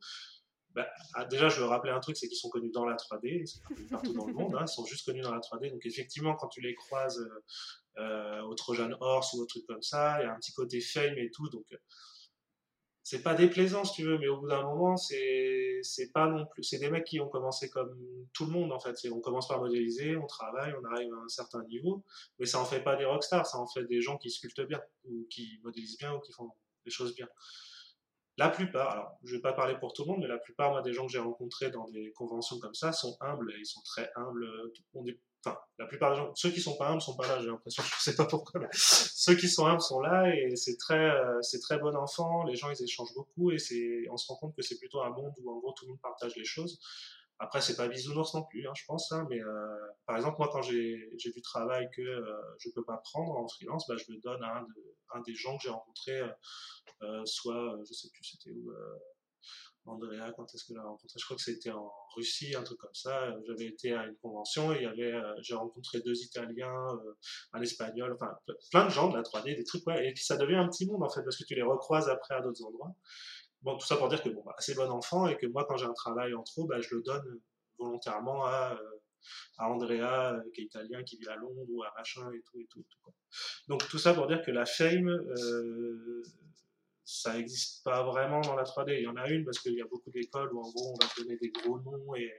Bah, 0.70 0.86
ah, 1.14 1.24
déjà, 1.24 1.48
je 1.48 1.58
veux 1.58 1.66
rappeler 1.66 1.90
un 1.90 2.00
truc, 2.00 2.16
c'est 2.16 2.28
qu'ils 2.28 2.36
sont 2.36 2.50
connus 2.50 2.70
dans 2.70 2.84
la 2.84 2.96
3D, 2.96 3.40
ils 3.40 3.48
sont 3.48 3.60
partout 3.90 4.12
dans 4.12 4.26
le 4.26 4.34
monde, 4.34 4.54
hein, 4.54 4.64
ils 4.66 4.68
sont 4.68 4.84
juste 4.84 5.06
connus 5.06 5.22
dans 5.22 5.32
la 5.32 5.40
3D. 5.40 5.70
Donc 5.70 5.86
effectivement, 5.86 6.34
quand 6.34 6.48
tu 6.48 6.60
les 6.60 6.74
croises 6.74 7.18
euh, 7.18 8.02
euh 8.02 8.42
au 8.42 8.54
Trojan 8.54 8.90
Horse 9.00 9.32
ou 9.32 9.42
au 9.42 9.46
truc 9.46 9.64
comme 9.66 9.82
ça, 9.82 10.20
il 10.20 10.26
y 10.26 10.28
a 10.28 10.32
un 10.32 10.36
petit 10.36 10.52
côté 10.52 10.80
fame 10.80 11.16
et 11.16 11.30
tout. 11.30 11.48
Donc 11.48 11.64
c'est 13.08 13.22
pas 13.22 13.34
déplaisant 13.34 13.84
si 13.84 13.92
tu 13.92 14.02
veux, 14.02 14.18
mais 14.18 14.26
au 14.26 14.40
bout 14.40 14.48
d'un 14.48 14.64
moment, 14.64 14.96
c'est 14.96 15.78
c'est 15.82 16.10
pas 16.10 16.26
non 16.26 16.44
plus. 16.44 16.64
C'est 16.64 16.80
des 16.80 16.90
mecs 16.90 17.04
qui 17.04 17.20
ont 17.20 17.28
commencé 17.28 17.70
comme 17.70 17.96
tout 18.32 18.46
le 18.46 18.50
monde 18.50 18.72
en 18.72 18.80
fait. 18.80 18.96
On 19.12 19.20
commence 19.20 19.46
par 19.46 19.60
modéliser, 19.60 20.16
on 20.16 20.26
travaille, 20.26 20.74
on 20.74 20.84
arrive 20.84 21.14
à 21.14 21.18
un 21.18 21.28
certain 21.28 21.62
niveau, 21.66 22.04
mais 22.40 22.46
ça 22.46 22.58
en 22.58 22.64
fait 22.64 22.80
pas 22.80 22.96
des 22.96 23.04
rockstars, 23.04 23.46
ça 23.46 23.58
en 23.58 23.68
fait 23.68 23.84
des 23.84 24.00
gens 24.00 24.16
qui 24.18 24.28
sculptent 24.28 24.66
bien 24.66 24.80
ou 25.04 25.24
qui 25.30 25.60
modélisent 25.62 25.98
bien 25.98 26.14
ou 26.14 26.18
qui 26.18 26.32
font 26.32 26.50
des 26.84 26.90
choses 26.90 27.14
bien. 27.14 27.28
La 28.38 28.48
plupart, 28.48 28.90
alors 28.90 29.18
je 29.22 29.36
vais 29.36 29.40
pas 29.40 29.52
parler 29.52 29.76
pour 29.78 29.92
tout 29.92 30.02
le 30.02 30.08
monde, 30.08 30.22
mais 30.22 30.26
la 30.26 30.38
plupart 30.38 30.72
moi 30.72 30.82
des 30.82 30.92
gens 30.92 31.06
que 31.06 31.12
j'ai 31.12 31.20
rencontrés 31.20 31.70
dans 31.70 31.88
des 31.88 32.10
conventions 32.16 32.58
comme 32.58 32.74
ça 32.74 32.90
sont 32.90 33.16
humbles, 33.20 33.54
ils 33.56 33.66
sont 33.66 33.82
très 33.82 34.10
humbles. 34.16 34.48
Enfin, 35.46 35.58
la 35.78 35.86
plupart 35.86 36.12
des 36.12 36.16
gens, 36.16 36.34
ceux 36.34 36.50
qui 36.50 36.60
sont 36.60 36.76
pas 36.76 36.88
humbles 36.88 37.00
sont 37.00 37.16
pas 37.16 37.26
là, 37.26 37.38
j'ai 37.40 37.46
l'impression, 37.46 37.82
je 37.98 38.02
sais 38.02 38.16
pas 38.16 38.26
pourquoi, 38.26 38.60
mais 38.60 38.68
ceux 38.72 39.34
qui 39.36 39.48
sont 39.48 39.66
humbles 39.66 39.80
sont 39.80 40.00
là 40.00 40.34
et 40.34 40.56
c'est 40.56 40.76
très, 40.76 41.10
euh, 41.10 41.40
c'est 41.42 41.60
très 41.60 41.78
bon 41.78 41.94
enfant, 41.96 42.44
les 42.44 42.56
gens 42.56 42.70
ils 42.70 42.82
échangent 42.82 43.14
beaucoup 43.14 43.50
et 43.52 43.58
c'est, 43.58 44.04
on 44.10 44.16
se 44.16 44.26
rend 44.28 44.36
compte 44.36 44.56
que 44.56 44.62
c'est 44.62 44.78
plutôt 44.78 45.00
un 45.02 45.10
monde 45.10 45.34
où 45.42 45.50
en 45.50 45.58
gros 45.58 45.72
tout 45.72 45.84
le 45.84 45.90
monde 45.92 46.00
partage 46.00 46.34
les 46.36 46.44
choses. 46.44 46.80
Après, 47.38 47.60
c'est 47.60 47.76
pas 47.76 47.86
bisounours 47.86 48.32
non 48.32 48.44
plus, 48.44 48.66
hein, 48.66 48.72
je 48.74 48.84
pense, 48.86 49.12
hein, 49.12 49.26
mais 49.28 49.38
euh, 49.38 49.76
par 50.06 50.16
exemple, 50.16 50.36
moi, 50.38 50.48
quand 50.50 50.62
j'ai 50.62 51.10
du 51.18 51.42
travail 51.42 51.86
que 51.94 52.00
euh, 52.00 52.56
je 52.58 52.70
peux 52.70 52.82
pas 52.82 52.96
prendre 52.96 53.36
en 53.36 53.46
freelance, 53.46 53.86
bah, 53.86 53.94
je 53.98 54.10
le 54.10 54.18
donne 54.20 54.42
à 54.42 54.56
un, 54.56 54.62
de, 54.62 54.96
un 55.12 55.20
des 55.20 55.34
gens 55.34 55.58
que 55.58 55.64
j'ai 55.64 55.68
rencontré, 55.68 56.22
soit, 57.24 57.76
je 57.86 57.92
sais 57.92 58.08
plus 58.10 58.24
c'était 58.24 58.52
où, 58.52 58.72
Andrea, 59.86 60.32
quand 60.36 60.52
est-ce 60.54 60.64
que 60.64 60.74
je 60.74 60.80
rencontré? 60.80 61.18
Je 61.18 61.24
crois 61.24 61.36
que 61.36 61.42
c'était 61.42 61.70
en 61.70 61.92
Russie, 62.14 62.54
un 62.56 62.62
truc 62.62 62.78
comme 62.78 62.94
ça. 62.94 63.34
J'avais 63.46 63.66
été 63.66 63.92
à 63.92 64.06
une 64.06 64.16
convention 64.16 64.72
et 64.72 64.78
il 64.78 64.82
y 64.82 64.86
avait, 64.86 65.12
euh, 65.12 65.34
j'ai 65.40 65.54
rencontré 65.54 66.00
deux 66.00 66.16
Italiens, 66.22 66.88
euh, 67.04 67.12
un 67.52 67.62
Espagnol, 67.62 68.12
enfin 68.12 68.36
plein 68.70 68.86
de 68.86 68.90
gens 68.90 69.08
de 69.08 69.16
la 69.16 69.22
3D, 69.22 69.54
des 69.54 69.64
trucs, 69.64 69.86
ouais. 69.86 70.08
Et 70.08 70.12
puis 70.12 70.24
ça 70.24 70.36
devient 70.36 70.56
un 70.56 70.68
petit 70.68 70.86
monde 70.86 71.02
en 71.02 71.08
fait, 71.08 71.22
parce 71.22 71.36
que 71.36 71.44
tu 71.44 71.54
les 71.54 71.62
recroises 71.62 72.08
après 72.08 72.34
à 72.34 72.40
d'autres 72.40 72.64
endroits. 72.64 72.94
Bon, 73.62 73.76
tout 73.76 73.86
ça 73.86 73.96
pour 73.96 74.08
dire 74.08 74.22
que 74.22 74.28
bon, 74.28 74.42
bah, 74.44 74.54
c'est 74.58 74.74
bon 74.74 74.90
enfant 74.90 75.28
et 75.28 75.36
que 75.36 75.46
moi, 75.46 75.64
quand 75.68 75.76
j'ai 75.76 75.86
un 75.86 75.94
travail 75.94 76.34
en 76.34 76.42
trop, 76.42 76.66
bah, 76.66 76.80
je 76.80 76.94
le 76.94 77.02
donne 77.02 77.40
volontairement 77.78 78.44
à, 78.44 78.76
euh, 78.80 79.00
à 79.58 79.70
Andrea, 79.70 80.40
qui 80.54 80.62
est 80.62 80.64
italien, 80.64 81.02
qui 81.04 81.16
vit 81.16 81.28
à 81.28 81.36
Londres, 81.36 81.64
ou 81.68 81.82
à 81.82 81.92
machin, 81.96 82.30
et 82.32 82.42
tout, 82.42 82.60
et 82.60 82.66
tout 82.70 82.84
Donc 83.68 83.86
tout 83.88 83.98
ça 83.98 84.14
pour 84.14 84.26
dire 84.26 84.42
que 84.42 84.50
la 84.50 84.66
fame, 84.66 85.10
ça 87.06 87.34
n'existe 87.34 87.84
pas 87.84 88.02
vraiment 88.02 88.40
dans 88.40 88.56
la 88.56 88.64
3D. 88.64 88.96
Il 88.98 89.04
y 89.04 89.06
en 89.06 89.16
a 89.16 89.28
une 89.30 89.44
parce 89.44 89.60
qu'il 89.60 89.74
y 89.74 89.80
a 89.80 89.86
beaucoup 89.86 90.10
d'écoles 90.10 90.52
où 90.52 90.60
en 90.60 90.70
gros 90.72 90.92
on 90.92 91.04
va 91.04 91.08
donner 91.16 91.36
des 91.36 91.50
gros 91.50 91.80
noms 91.80 92.14
et 92.16 92.30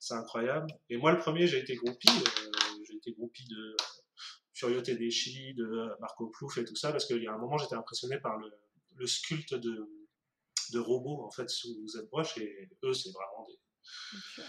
c'est 0.00 0.14
incroyable. 0.14 0.66
Et 0.90 0.96
moi 0.96 1.12
le 1.12 1.18
premier 1.18 1.46
j'ai 1.46 1.60
été 1.60 1.76
groupie, 1.76 2.08
euh, 2.08 2.50
j'ai 2.84 2.96
été 2.96 3.12
groupie 3.12 3.46
de 3.46 3.76
Furio 4.54 4.82
Tedeschi, 4.82 5.54
de 5.54 5.88
Marco 6.00 6.26
Plouf 6.26 6.58
et 6.58 6.64
tout 6.64 6.74
ça 6.74 6.90
parce 6.90 7.06
qu'il 7.06 7.22
y 7.22 7.28
a 7.28 7.32
un 7.32 7.38
moment 7.38 7.58
j'étais 7.58 7.76
impressionné 7.76 8.18
par 8.18 8.36
le, 8.38 9.06
sculpte 9.06 9.54
de, 9.54 9.88
de 10.72 10.78
robots 10.80 11.24
en 11.24 11.30
fait 11.30 11.48
sous 11.48 11.86
ZBrush 11.86 12.38
et 12.38 12.68
eux 12.82 12.92
c'est 12.92 13.12
vraiment 13.12 13.46
des 13.46 14.42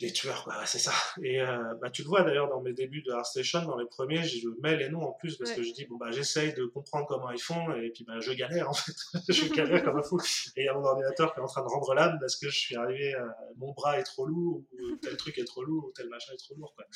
des 0.00 0.12
tueurs, 0.12 0.44
quoi, 0.44 0.64
c'est 0.64 0.78
ça. 0.78 0.92
Et 1.22 1.42
euh, 1.42 1.74
bah, 1.80 1.90
tu 1.90 2.02
le 2.02 2.08
vois 2.08 2.22
d'ailleurs 2.22 2.48
dans 2.48 2.62
mes 2.62 2.72
débuts 2.72 3.02
de 3.02 3.12
ArtStation, 3.12 3.62
dans 3.66 3.76
les 3.76 3.84
premiers, 3.84 4.22
je 4.24 4.48
mets 4.62 4.76
les 4.76 4.88
noms 4.88 5.02
en 5.02 5.12
plus 5.12 5.36
parce 5.36 5.52
que 5.52 5.62
je 5.62 5.72
dis, 5.72 5.84
bon, 5.84 5.96
bah, 5.96 6.10
j'essaye 6.10 6.54
de 6.54 6.64
comprendre 6.64 7.06
comment 7.06 7.30
ils 7.30 7.40
font 7.40 7.74
et 7.74 7.90
puis 7.90 8.04
bah, 8.04 8.18
je 8.18 8.32
galère 8.32 8.70
en 8.70 8.72
fait. 8.72 8.94
je 9.28 9.52
galère 9.52 9.84
comme 9.84 9.98
un 9.98 10.02
fou. 10.02 10.18
Et 10.56 10.62
il 10.62 10.64
y 10.64 10.68
a 10.68 10.74
mon 10.74 10.84
ordinateur 10.84 11.34
qui 11.34 11.40
est 11.40 11.42
en 11.42 11.46
train 11.46 11.62
de 11.62 11.68
rendre 11.68 11.94
l'âme 11.94 12.16
parce 12.18 12.36
que 12.36 12.48
je 12.48 12.58
suis 12.58 12.76
arrivé, 12.76 13.14
euh, 13.14 13.26
mon 13.56 13.72
bras 13.72 13.98
est 13.98 14.04
trop 14.04 14.24
lourd, 14.24 14.64
ou 14.72 14.96
tel 14.96 15.16
truc 15.18 15.36
est 15.36 15.44
trop 15.44 15.64
lourd, 15.64 15.84
ou 15.88 15.92
tel 15.94 16.08
machin 16.08 16.32
est 16.32 16.38
trop 16.38 16.54
lourd. 16.54 16.72
Quoi. 16.74 16.86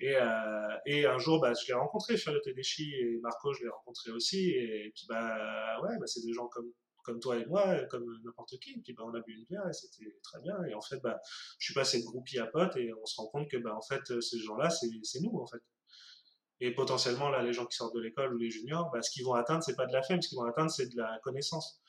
Et, 0.00 0.16
euh, 0.16 0.76
et 0.86 1.04
un 1.04 1.18
jour, 1.18 1.40
bah, 1.40 1.52
je 1.52 1.66
l'ai 1.66 1.74
rencontré, 1.74 2.16
Charlotte 2.16 2.42
Tedeschi 2.42 2.94
et 2.94 3.18
Marco, 3.20 3.52
je 3.52 3.64
l'ai 3.64 3.68
rencontré 3.68 4.10
aussi. 4.10 4.52
Et 4.52 4.90
puis, 4.94 5.04
bah, 5.06 5.80
ouais, 5.82 5.98
bah, 5.98 6.06
c'est 6.06 6.24
des 6.24 6.32
gens 6.32 6.46
comme 6.46 6.72
comme 7.08 7.20
toi 7.20 7.38
et 7.38 7.46
moi, 7.46 7.84
comme 7.86 8.04
n'importe 8.22 8.58
qui. 8.60 8.72
Et 8.72 8.80
puis 8.84 8.92
bah, 8.92 9.02
on 9.06 9.14
a 9.14 9.20
bu 9.20 9.32
une 9.32 9.44
bière 9.46 9.66
et 9.66 9.72
c'était 9.72 10.14
très 10.22 10.40
bien. 10.40 10.62
Et 10.64 10.74
en 10.74 10.82
fait, 10.82 10.98
bah, 11.02 11.18
je 11.58 11.64
suis 11.64 11.74
passé 11.74 12.00
de 12.00 12.04
groupie 12.04 12.38
à 12.38 12.46
pote 12.46 12.76
et 12.76 12.92
on 12.92 13.06
se 13.06 13.16
rend 13.16 13.28
compte 13.28 13.48
que 13.48 13.56
bah, 13.56 13.74
en 13.74 13.80
fait, 13.80 14.20
ces 14.20 14.38
gens-là, 14.38 14.68
c'est 14.68 15.20
nous 15.20 15.38
en 15.38 15.46
fait. 15.46 15.62
Et 16.60 16.72
potentiellement, 16.74 17.30
là, 17.30 17.42
les 17.42 17.52
gens 17.52 17.64
qui 17.64 17.76
sortent 17.76 17.94
de 17.94 18.00
l'école 18.00 18.34
ou 18.34 18.38
les 18.38 18.50
juniors, 18.50 18.90
bah, 18.92 19.00
ce 19.00 19.10
qu'ils 19.10 19.24
vont 19.24 19.34
atteindre, 19.34 19.62
c'est 19.62 19.76
pas 19.76 19.86
de 19.86 19.92
la 19.92 20.02
femme, 20.02 20.20
ce 20.20 20.28
qu'ils 20.28 20.36
vont 20.36 20.44
atteindre, 20.44 20.70
c'est 20.70 20.88
de 20.88 20.96
la 20.96 21.18
connaissance. 21.22 21.80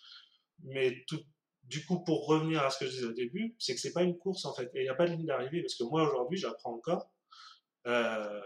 Mais 0.63 1.03
tout, 1.07 1.19
du 1.63 1.85
coup, 1.85 2.01
pour 2.03 2.27
revenir 2.27 2.63
à 2.63 2.69
ce 2.69 2.79
que 2.79 2.85
je 2.85 2.91
disais 2.91 3.05
au 3.05 3.13
début, 3.13 3.55
c'est 3.59 3.75
que 3.75 3.81
c'est 3.81 3.93
pas 3.93 4.03
une 4.03 4.17
course 4.17 4.45
en 4.45 4.53
fait. 4.53 4.71
Et 4.73 4.79
il 4.79 4.83
n'y 4.83 4.89
a 4.89 4.95
pas 4.95 5.05
de 5.05 5.11
ligne 5.11 5.25
d'arrivée 5.25 5.61
parce 5.61 5.75
que 5.75 5.83
moi 5.83 6.07
aujourd'hui, 6.07 6.37
j'apprends 6.37 6.73
encore. 6.73 7.11
Euh, 7.89 8.41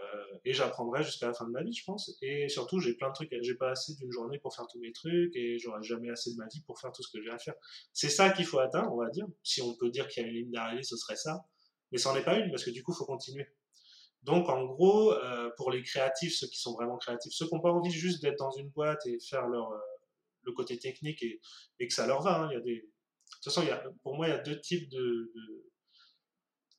et 0.46 0.52
j'apprendrai 0.52 1.02
jusqu'à 1.02 1.26
la 1.26 1.34
fin 1.34 1.46
de 1.46 1.50
ma 1.50 1.62
vie, 1.62 1.72
je 1.72 1.84
pense. 1.84 2.16
Et 2.22 2.48
surtout, 2.48 2.80
j'ai 2.80 2.94
plein 2.94 3.08
de 3.08 3.14
trucs. 3.14 3.34
J'ai 3.40 3.54
pas 3.54 3.70
assez 3.70 3.94
d'une 3.94 4.10
journée 4.10 4.38
pour 4.38 4.54
faire 4.54 4.66
tous 4.66 4.78
mes 4.78 4.92
trucs 4.92 5.34
et 5.36 5.58
j'aurai 5.58 5.82
jamais 5.82 6.10
assez 6.10 6.32
de 6.32 6.36
ma 6.36 6.46
vie 6.46 6.60
pour 6.66 6.80
faire 6.80 6.92
tout 6.92 7.02
ce 7.02 7.10
que 7.10 7.22
j'ai 7.22 7.30
à 7.30 7.38
faire. 7.38 7.54
C'est 7.92 8.08
ça 8.08 8.30
qu'il 8.30 8.44
faut 8.44 8.58
atteindre, 8.58 8.92
on 8.92 8.98
va 8.98 9.10
dire. 9.10 9.26
Si 9.42 9.62
on 9.62 9.74
peut 9.74 9.90
dire 9.90 10.08
qu'il 10.08 10.22
y 10.22 10.26
a 10.26 10.28
une 10.28 10.34
ligne 10.34 10.50
d'arrivée, 10.50 10.82
ce 10.82 10.96
serait 10.96 11.16
ça. 11.16 11.46
Mais 11.92 11.98
n'en 12.04 12.16
est 12.16 12.24
pas 12.24 12.38
une 12.38 12.50
parce 12.50 12.64
que 12.64 12.70
du 12.70 12.82
coup, 12.82 12.92
il 12.92 12.96
faut 12.96 13.06
continuer. 13.06 13.46
Donc, 14.22 14.48
en 14.48 14.64
gros, 14.64 15.12
euh, 15.12 15.50
pour 15.56 15.70
les 15.70 15.82
créatifs, 15.82 16.34
ceux 16.34 16.46
qui 16.46 16.58
sont 16.58 16.72
vraiment 16.72 16.96
créatifs, 16.96 17.32
ceux 17.34 17.46
qui 17.46 17.54
n'ont 17.54 17.60
pas 17.60 17.72
envie 17.72 17.90
juste 17.90 18.22
d'être 18.22 18.38
dans 18.38 18.50
une 18.52 18.70
boîte 18.70 19.06
et 19.06 19.18
faire 19.20 19.46
leur, 19.48 19.70
euh, 19.72 19.78
le 20.42 20.52
côté 20.52 20.78
technique 20.78 21.22
et, 21.22 21.40
que 21.86 21.92
ça 21.92 22.06
leur 22.06 22.22
va, 22.22 22.42
hein, 22.42 22.48
il 22.50 22.54
y 22.54 22.56
a 22.56 22.60
des. 22.60 22.76
De 22.76 23.36
toute 23.42 23.52
façon, 23.52 23.66
pour 24.02 24.16
moi, 24.16 24.28
il 24.28 24.30
y 24.30 24.34
a 24.34 24.38
deux 24.38 24.60
types 24.60 24.88
de 24.90 25.32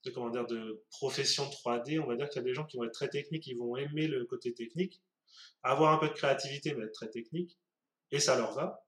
de, 0.05 0.45
de 0.47 0.83
profession 0.91 1.45
3D, 1.49 1.99
on 1.99 2.07
va 2.07 2.15
dire 2.15 2.29
qu'il 2.29 2.41
y 2.41 2.45
a 2.45 2.47
des 2.47 2.53
gens 2.53 2.65
qui 2.65 2.77
vont 2.77 2.83
être 2.83 2.93
très 2.93 3.09
techniques, 3.09 3.47
ils 3.47 3.57
vont 3.57 3.75
aimer 3.75 4.07
le 4.07 4.25
côté 4.25 4.53
technique, 4.53 5.01
avoir 5.63 5.93
un 5.93 5.97
peu 5.97 6.07
de 6.07 6.13
créativité, 6.13 6.73
mais 6.73 6.85
être 6.85 6.93
très 6.93 7.09
technique, 7.09 7.57
et 8.11 8.19
ça 8.19 8.37
leur 8.37 8.53
va. 8.53 8.85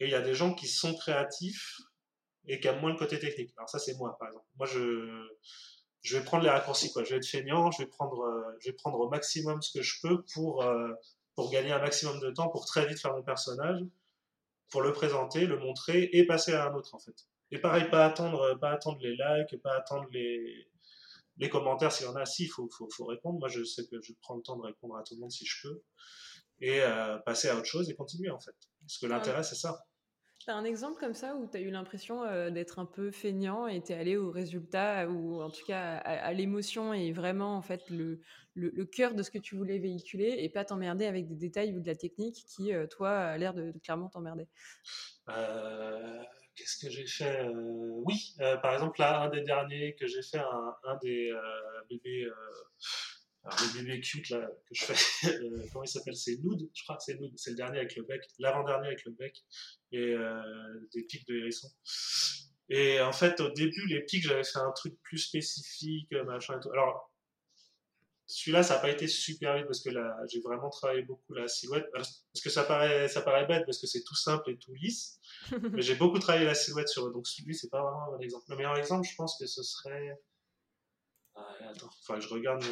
Et 0.00 0.06
il 0.06 0.10
y 0.10 0.14
a 0.14 0.22
des 0.22 0.34
gens 0.34 0.54
qui 0.54 0.66
sont 0.66 0.94
créatifs 0.94 1.80
et 2.46 2.58
qui 2.58 2.68
aiment 2.68 2.80
moins 2.80 2.90
le 2.90 2.98
côté 2.98 3.18
technique. 3.18 3.52
Alors 3.56 3.68
ça, 3.68 3.78
c'est 3.78 3.94
moi, 3.94 4.16
par 4.18 4.28
exemple. 4.28 4.46
Moi, 4.56 4.66
je, 4.66 6.16
vais 6.16 6.24
prendre 6.24 6.42
les 6.42 6.50
raccourcis. 6.50 6.90
Je 6.94 7.10
vais 7.10 7.16
être 7.16 7.26
feignant, 7.26 7.70
je 7.70 7.82
vais 7.82 7.88
prendre, 7.88 8.24
je 8.60 8.70
vais 8.70 8.74
prendre 8.74 8.98
au 8.98 9.08
maximum 9.08 9.60
ce 9.62 9.78
que 9.78 9.82
je 9.82 10.00
peux 10.02 10.24
pour, 10.32 10.62
euh, 10.62 10.92
pour 11.34 11.50
gagner 11.50 11.72
un 11.72 11.80
maximum 11.80 12.18
de 12.20 12.30
temps, 12.30 12.48
pour 12.48 12.64
très 12.64 12.86
vite 12.86 12.98
faire 12.98 13.14
mon 13.14 13.22
personnage, 13.22 13.80
pour 14.70 14.82
le 14.82 14.92
présenter, 14.92 15.46
le 15.46 15.58
montrer 15.58 16.08
et 16.12 16.26
passer 16.26 16.52
à 16.52 16.66
un 16.66 16.74
autre, 16.74 16.94
en 16.94 16.98
fait. 16.98 17.26
Et 17.52 17.58
pareil, 17.58 17.88
pas 17.90 18.06
attendre, 18.06 18.58
pas 18.60 18.70
attendre 18.70 18.98
les 19.00 19.12
likes, 19.12 19.60
pas 19.62 19.76
attendre 19.76 20.06
les, 20.12 20.68
les 21.36 21.48
commentaires 21.48 21.90
s'il 21.90 22.06
y 22.06 22.08
en 22.08 22.16
a. 22.16 22.24
Si, 22.24 22.44
il 22.44 22.48
faut, 22.48 22.68
faut, 22.70 22.88
faut, 22.90 23.06
répondre. 23.06 23.38
Moi, 23.38 23.48
je 23.48 23.64
sais 23.64 23.86
que 23.86 24.00
je 24.00 24.12
prends 24.20 24.36
le 24.36 24.42
temps 24.42 24.56
de 24.56 24.62
répondre 24.62 24.96
à 24.96 25.02
tout 25.02 25.14
le 25.14 25.20
monde 25.20 25.32
si 25.32 25.44
je 25.44 25.68
peux. 25.68 25.82
Et 26.60 26.82
euh, 26.82 27.18
passer 27.18 27.48
à 27.48 27.56
autre 27.56 27.66
chose 27.66 27.90
et 27.90 27.96
continuer, 27.96 28.30
en 28.30 28.38
fait. 28.38 28.54
Parce 28.82 28.98
que 28.98 29.06
l'intérêt, 29.06 29.42
c'est 29.42 29.56
ça. 29.56 29.84
T'as 30.46 30.54
un 30.54 30.64
exemple 30.64 30.98
comme 30.98 31.12
ça 31.12 31.36
où 31.36 31.46
tu 31.46 31.58
as 31.58 31.60
eu 31.60 31.70
l'impression 31.70 32.24
euh, 32.24 32.50
d'être 32.50 32.78
un 32.78 32.86
peu 32.86 33.10
feignant 33.10 33.66
et 33.66 33.82
t'es 33.82 33.92
allé 33.92 34.16
au 34.16 34.30
résultat 34.30 35.06
ou 35.06 35.42
en 35.42 35.50
tout 35.50 35.64
cas 35.66 35.98
à, 35.98 36.32
l'émotion 36.32 36.94
et 36.94 37.12
vraiment 37.12 37.56
en 37.56 37.60
fait 37.60 37.90
le, 37.90 38.20
le, 38.54 38.70
le, 38.70 38.86
cœur 38.86 39.14
de 39.14 39.22
ce 39.22 39.30
que 39.30 39.36
tu 39.36 39.54
voulais 39.54 39.78
véhiculer 39.78 40.36
et 40.38 40.48
pas 40.48 40.64
t'emmerder 40.64 41.04
avec 41.04 41.28
des 41.28 41.34
détails 41.34 41.74
ou 41.74 41.80
de 41.80 41.86
la 41.86 41.94
technique 41.94 42.36
qui, 42.48 42.72
euh, 42.72 42.86
toi, 42.86 43.10
a 43.10 43.36
l'air 43.36 43.52
de, 43.52 43.70
de, 43.70 43.78
clairement 43.80 44.08
t'emmerder? 44.08 44.48
Euh, 45.28 46.22
qu'est-ce 46.54 46.84
que 46.84 46.90
j'ai 46.90 47.06
fait 47.06 47.44
euh, 47.44 48.02
Oui, 48.04 48.34
euh, 48.40 48.56
par 48.58 48.74
exemple, 48.74 49.00
là, 49.00 49.22
un 49.22 49.30
des 49.30 49.42
derniers 49.42 49.94
que 49.98 50.06
j'ai 50.06 50.22
fait, 50.22 50.38
un, 50.38 50.74
un 50.84 50.96
des 51.02 51.30
euh, 51.30 51.40
bébés, 51.88 52.28
cute 54.00 54.28
que 54.28 54.36
je 54.72 54.84
fais, 54.84 54.94
comment 55.72 55.84
il 55.84 55.88
s'appelle 55.88 56.16
C'est 56.16 56.36
Nude, 56.42 56.68
je 56.74 56.82
crois 56.82 56.96
que 56.96 57.02
c'est 57.04 57.18
Nude, 57.18 57.32
c'est 57.36 57.50
le 57.50 57.56
dernier 57.56 57.78
avec 57.78 57.96
le 57.96 58.04
bec, 58.04 58.22
l'avant-dernier 58.38 58.88
avec 58.88 59.04
le 59.04 59.12
bec 59.12 59.42
et 59.92 60.14
des 60.92 61.02
pics 61.04 61.26
de 61.26 61.36
hérisson. 61.36 61.68
Et 62.68 63.00
en 63.00 63.12
fait, 63.12 63.40
au 63.40 63.50
début, 63.50 63.86
les 63.88 64.02
pics, 64.02 64.22
j'avais 64.22 64.44
fait 64.44 64.58
un 64.58 64.70
truc 64.70 64.94
plus 65.02 65.18
spécifique, 65.18 66.12
machin 66.24 66.56
et 66.56 66.60
tout. 66.60 66.70
Alors, 66.70 67.09
celui-là, 68.30 68.62
ça 68.62 68.76
n'a 68.76 68.80
pas 68.80 68.90
été 68.90 69.08
super 69.08 69.56
vite 69.56 69.66
parce 69.66 69.80
que 69.80 69.90
là, 69.90 70.16
j'ai 70.28 70.40
vraiment 70.40 70.70
travaillé 70.70 71.02
beaucoup 71.02 71.34
la 71.34 71.48
silhouette. 71.48 71.86
Parce 71.92 72.24
que 72.42 72.48
ça 72.48 72.62
paraît, 72.62 73.08
ça 73.08 73.22
paraît 73.22 73.46
bête 73.46 73.64
parce 73.66 73.78
que 73.78 73.88
c'est 73.88 74.04
tout 74.04 74.14
simple 74.14 74.50
et 74.50 74.56
tout 74.56 74.72
lisse. 74.74 75.18
mais 75.72 75.82
j'ai 75.82 75.96
beaucoup 75.96 76.18
travaillé 76.20 76.46
la 76.46 76.54
silhouette 76.54 76.88
sur 76.88 77.08
eux. 77.08 77.12
Donc 77.12 77.26
celui, 77.26 77.54
c'est 77.54 77.68
pas 77.68 77.82
vraiment 77.82 78.04
un 78.04 78.16
bon 78.16 78.22
exemple. 78.22 78.44
Le 78.48 78.56
meilleur 78.56 78.76
exemple, 78.76 79.06
je 79.08 79.14
pense 79.16 79.36
que 79.36 79.46
ce 79.46 79.62
serait. 79.64 80.16
Ah, 81.34 81.56
attends, 81.70 81.88
que 81.88 82.20
je 82.20 82.28
regarde 82.28 82.64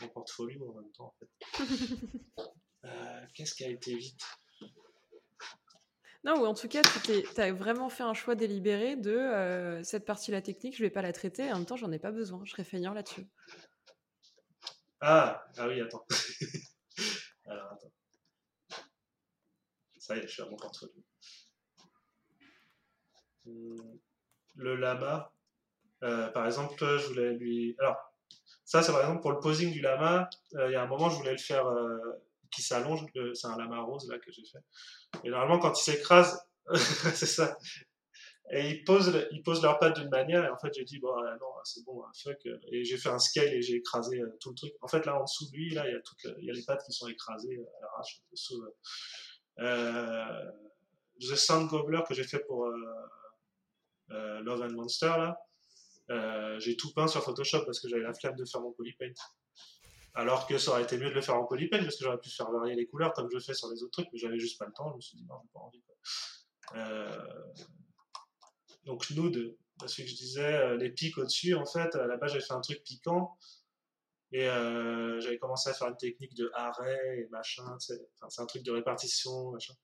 mon, 0.00 0.08
portfolio 0.08 0.68
en 0.68 0.80
même 0.80 0.90
temps. 0.92 1.14
En 1.14 1.14
fait. 1.18 2.42
euh, 2.84 3.20
Qu'est-ce 3.34 3.54
qui 3.54 3.64
a 3.64 3.68
été 3.68 3.94
vite? 3.94 4.22
Non, 6.24 6.40
ou 6.40 6.46
en 6.46 6.54
tout 6.54 6.66
cas, 6.66 6.82
tu 7.04 7.40
as 7.40 7.52
vraiment 7.52 7.88
fait 7.88 8.02
un 8.02 8.14
choix 8.14 8.34
délibéré 8.34 8.96
de 8.96 9.12
euh, 9.12 9.82
cette 9.84 10.04
partie-là 10.04 10.42
technique, 10.42 10.76
je 10.76 10.82
vais 10.82 10.90
pas 10.90 11.02
la 11.02 11.12
traiter, 11.12 11.46
et 11.46 11.52
en 11.52 11.58
même 11.58 11.66
temps, 11.66 11.76
j'en 11.76 11.92
ai 11.92 12.00
pas 12.00 12.10
besoin, 12.10 12.40
je 12.44 12.50
serai 12.50 12.64
feignant 12.64 12.92
là-dessus. 12.92 13.28
Ah, 15.00 15.44
ah 15.56 15.68
oui, 15.68 15.80
attends. 15.80 16.04
Alors, 17.46 17.72
attends. 17.72 17.92
Ça 19.98 20.16
y 20.16 20.20
est, 20.20 20.22
je 20.22 20.32
suis 20.32 20.42
à 20.42 20.46
mon 20.46 20.56
portfolio. 20.56 20.94
Hmm, 23.44 23.96
le 24.56 24.76
lama, 24.76 25.32
euh, 26.02 26.28
par 26.28 26.46
exemple, 26.46 26.76
je 26.78 27.06
voulais 27.06 27.34
lui. 27.34 27.76
Alors, 27.78 27.96
ça, 28.64 28.82
c'est 28.82 28.92
par 28.92 29.00
exemple 29.02 29.22
pour 29.22 29.32
le 29.32 29.40
posing 29.40 29.72
du 29.72 29.80
lama. 29.80 30.28
Euh, 30.54 30.68
il 30.68 30.72
y 30.72 30.76
a 30.76 30.82
un 30.82 30.86
moment, 30.86 31.10
je 31.10 31.16
voulais 31.16 31.32
le 31.32 31.38
faire 31.38 31.66
euh, 31.66 31.98
qui 32.50 32.62
s'allonge. 32.62 33.04
c'est 33.34 33.46
un 33.46 33.56
lama 33.56 33.80
rose 33.80 34.08
là 34.08 34.18
que 34.18 34.32
j'ai 34.32 34.44
fait. 34.44 34.58
Et 35.24 35.30
normalement, 35.30 35.58
quand 35.58 35.78
il 35.78 35.82
s'écrase, 35.82 36.40
c'est 36.74 37.26
ça. 37.26 37.56
Et 38.50 38.70
ils 38.70 38.84
posent, 38.84 39.12
ils 39.30 39.42
posent 39.42 39.62
leurs 39.62 39.78
pattes 39.78 39.98
d'une 40.00 40.08
manière, 40.08 40.44
et 40.44 40.48
en 40.48 40.58
fait, 40.58 40.72
j'ai 40.74 40.84
dit, 40.84 40.98
bon, 40.98 41.14
non, 41.40 41.52
c'est 41.64 41.84
bon, 41.84 42.02
fuck. 42.22 42.38
Et 42.72 42.84
j'ai 42.84 42.96
fait 42.96 43.10
un 43.10 43.18
scale 43.18 43.52
et 43.52 43.60
j'ai 43.60 43.74
écrasé 43.74 44.22
tout 44.40 44.50
le 44.50 44.54
truc. 44.54 44.72
En 44.80 44.88
fait, 44.88 45.04
là, 45.04 45.20
en 45.20 45.24
dessous 45.24 45.50
de 45.50 45.56
lui, 45.56 45.74
là, 45.74 45.86
il 45.86 45.92
y 45.92 45.96
a, 45.96 46.34
il 46.38 46.44
y 46.46 46.50
a 46.50 46.54
les 46.54 46.62
pattes 46.62 46.82
qui 46.84 46.92
sont 46.92 47.08
écrasées 47.08 47.58
à 47.58 47.80
l'arrache. 47.82 48.22
Euh, 49.60 50.50
The 51.20 51.34
Sound 51.34 51.68
Gobbler 51.68 52.00
que 52.08 52.14
j'ai 52.14 52.24
fait 52.24 52.38
pour 52.46 52.66
euh, 52.66 54.40
Love 54.40 54.62
and 54.62 54.72
Monster, 54.72 55.06
là, 55.06 55.38
euh, 56.10 56.58
j'ai 56.58 56.76
tout 56.76 56.92
peint 56.94 57.08
sur 57.08 57.22
Photoshop 57.22 57.64
parce 57.64 57.80
que 57.80 57.88
j'avais 57.88 58.02
la 58.02 58.14
flemme 58.14 58.36
de 58.36 58.44
faire 58.44 58.60
mon 58.60 58.72
polypaint. 58.72 59.12
Alors 60.14 60.46
que 60.46 60.58
ça 60.58 60.72
aurait 60.72 60.82
été 60.82 60.96
mieux 60.96 61.10
de 61.10 61.14
le 61.14 61.20
faire 61.20 61.36
en 61.36 61.44
polypaint 61.44 61.78
parce 61.78 61.96
que 61.96 62.04
j'aurais 62.04 62.18
pu 62.18 62.30
faire 62.30 62.50
varier 62.50 62.74
les 62.74 62.86
couleurs 62.86 63.12
comme 63.12 63.28
je 63.30 63.38
fais 63.38 63.54
sur 63.54 63.68
les 63.70 63.82
autres 63.82 63.92
trucs, 63.92 64.08
mais 64.12 64.18
j'avais 64.18 64.38
juste 64.38 64.58
pas 64.58 64.66
le 64.66 64.72
temps. 64.72 64.90
Je 64.90 64.96
me 64.96 65.00
suis 65.00 65.16
dit 65.18 65.24
non, 65.24 65.36
j'ai 65.42 65.50
pas 65.52 65.60
envie. 65.60 65.82
Euh, 66.76 67.26
donc 68.84 69.10
nude, 69.10 69.56
celui 69.86 70.04
que 70.04 70.10
je 70.10 70.16
disais, 70.16 70.76
les 70.76 70.90
pics 70.90 71.18
au-dessus, 71.18 71.54
en 71.54 71.66
fait, 71.66 71.94
à 71.94 72.06
la 72.06 72.16
base 72.16 72.32
j'avais 72.32 72.44
fait 72.44 72.54
un 72.54 72.60
truc 72.60 72.82
piquant 72.82 73.36
et 74.32 74.46
j'avais 75.20 75.38
commencé 75.38 75.70
à 75.70 75.74
faire 75.74 75.88
une 75.88 75.96
technique 75.96 76.34
de 76.34 76.50
arrêt 76.54 77.20
et 77.20 77.28
machin, 77.30 77.76
c'est 77.78 78.40
un 78.40 78.46
truc 78.46 78.62
de 78.62 78.72
répartition, 78.72 79.50
machin 79.52 79.74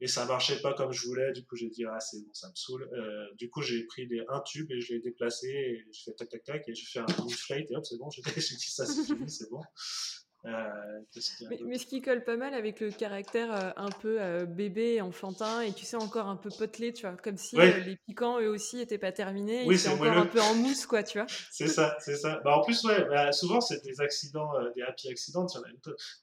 et 0.00 0.06
ça 0.06 0.26
marchait 0.26 0.60
pas 0.60 0.74
comme 0.74 0.92
je 0.92 1.06
voulais. 1.06 1.32
Du 1.32 1.44
coup, 1.46 1.56
j'ai 1.56 1.70
dit, 1.70 1.84
ah, 1.86 1.98
c'est 2.00 2.20
bon, 2.20 2.32
ça 2.34 2.48
me 2.50 2.54
saoule. 2.54 2.88
Euh, 2.92 3.26
du 3.36 3.48
coup, 3.48 3.62
j'ai 3.62 3.84
pris 3.84 4.06
un 4.28 4.40
tube 4.40 4.70
et 4.70 4.80
je 4.80 4.92
l'ai 4.92 5.00
déplacé 5.00 5.48
et 5.48 5.84
je 5.92 6.02
fais 6.04 6.12
tac, 6.12 6.28
tac, 6.28 6.44
tac, 6.44 6.68
et 6.68 6.74
je 6.74 6.86
fais 6.86 6.98
un 6.98 7.06
inflate 7.24 7.70
et 7.70 7.76
hop, 7.76 7.84
c'est 7.86 7.96
bon, 7.96 8.10
j'ai 8.10 8.22
dit, 8.22 8.70
ça, 8.70 8.84
c'est 8.86 9.04
fini, 9.04 9.30
c'est 9.30 9.48
bon. 9.50 9.62
Mais, 10.44 11.78
ce 11.78 11.86
qui 11.86 12.02
colle 12.02 12.22
pas 12.22 12.36
mal 12.36 12.54
avec 12.54 12.80
le 12.80 12.90
caractère 12.90 13.72
un 13.76 13.88
peu 13.88 14.44
bébé, 14.46 15.00
enfantin, 15.00 15.62
et 15.62 15.72
tu 15.72 15.84
sais, 15.84 15.96
encore 15.96 16.26
un 16.26 16.36
peu 16.36 16.50
potelé, 16.50 16.92
tu 16.92 17.06
vois, 17.06 17.16
comme 17.16 17.36
si 17.36 17.56
les 17.56 17.96
piquants, 18.06 18.40
eux 18.40 18.48
aussi, 18.48 18.76
n'étaient 18.76 18.98
pas 18.98 19.12
terminés, 19.12 19.64
oui, 19.66 19.78
c'est 19.78 19.88
encore 19.88 20.06
un 20.16 20.26
peu 20.26 20.40
en 20.40 20.54
mousse, 20.54 20.86
quoi, 20.86 21.02
tu 21.02 21.18
vois. 21.18 21.26
c'est 21.50 21.68
ça, 21.68 21.96
c'est 22.00 22.16
ça. 22.16 22.40
Bah, 22.44 22.58
en 22.58 22.62
plus, 22.62 22.82
ouais, 22.84 23.04
bah, 23.06 23.32
souvent, 23.32 23.60
c'est 23.60 23.82
des 23.84 24.00
accidents, 24.00 24.50
des 24.76 24.82
happy 24.82 25.10
accidents. 25.10 25.46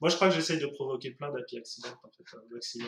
Moi, 0.00 0.10
je 0.10 0.16
crois 0.16 0.28
que 0.28 0.34
j'essaye 0.34 0.58
de 0.58 0.66
provoquer 0.66 1.12
plein 1.12 1.32
d'happy 1.32 1.58
accidents, 1.58 1.88
en 2.02 2.10
fait, 2.10 2.56
accidents. 2.56 2.86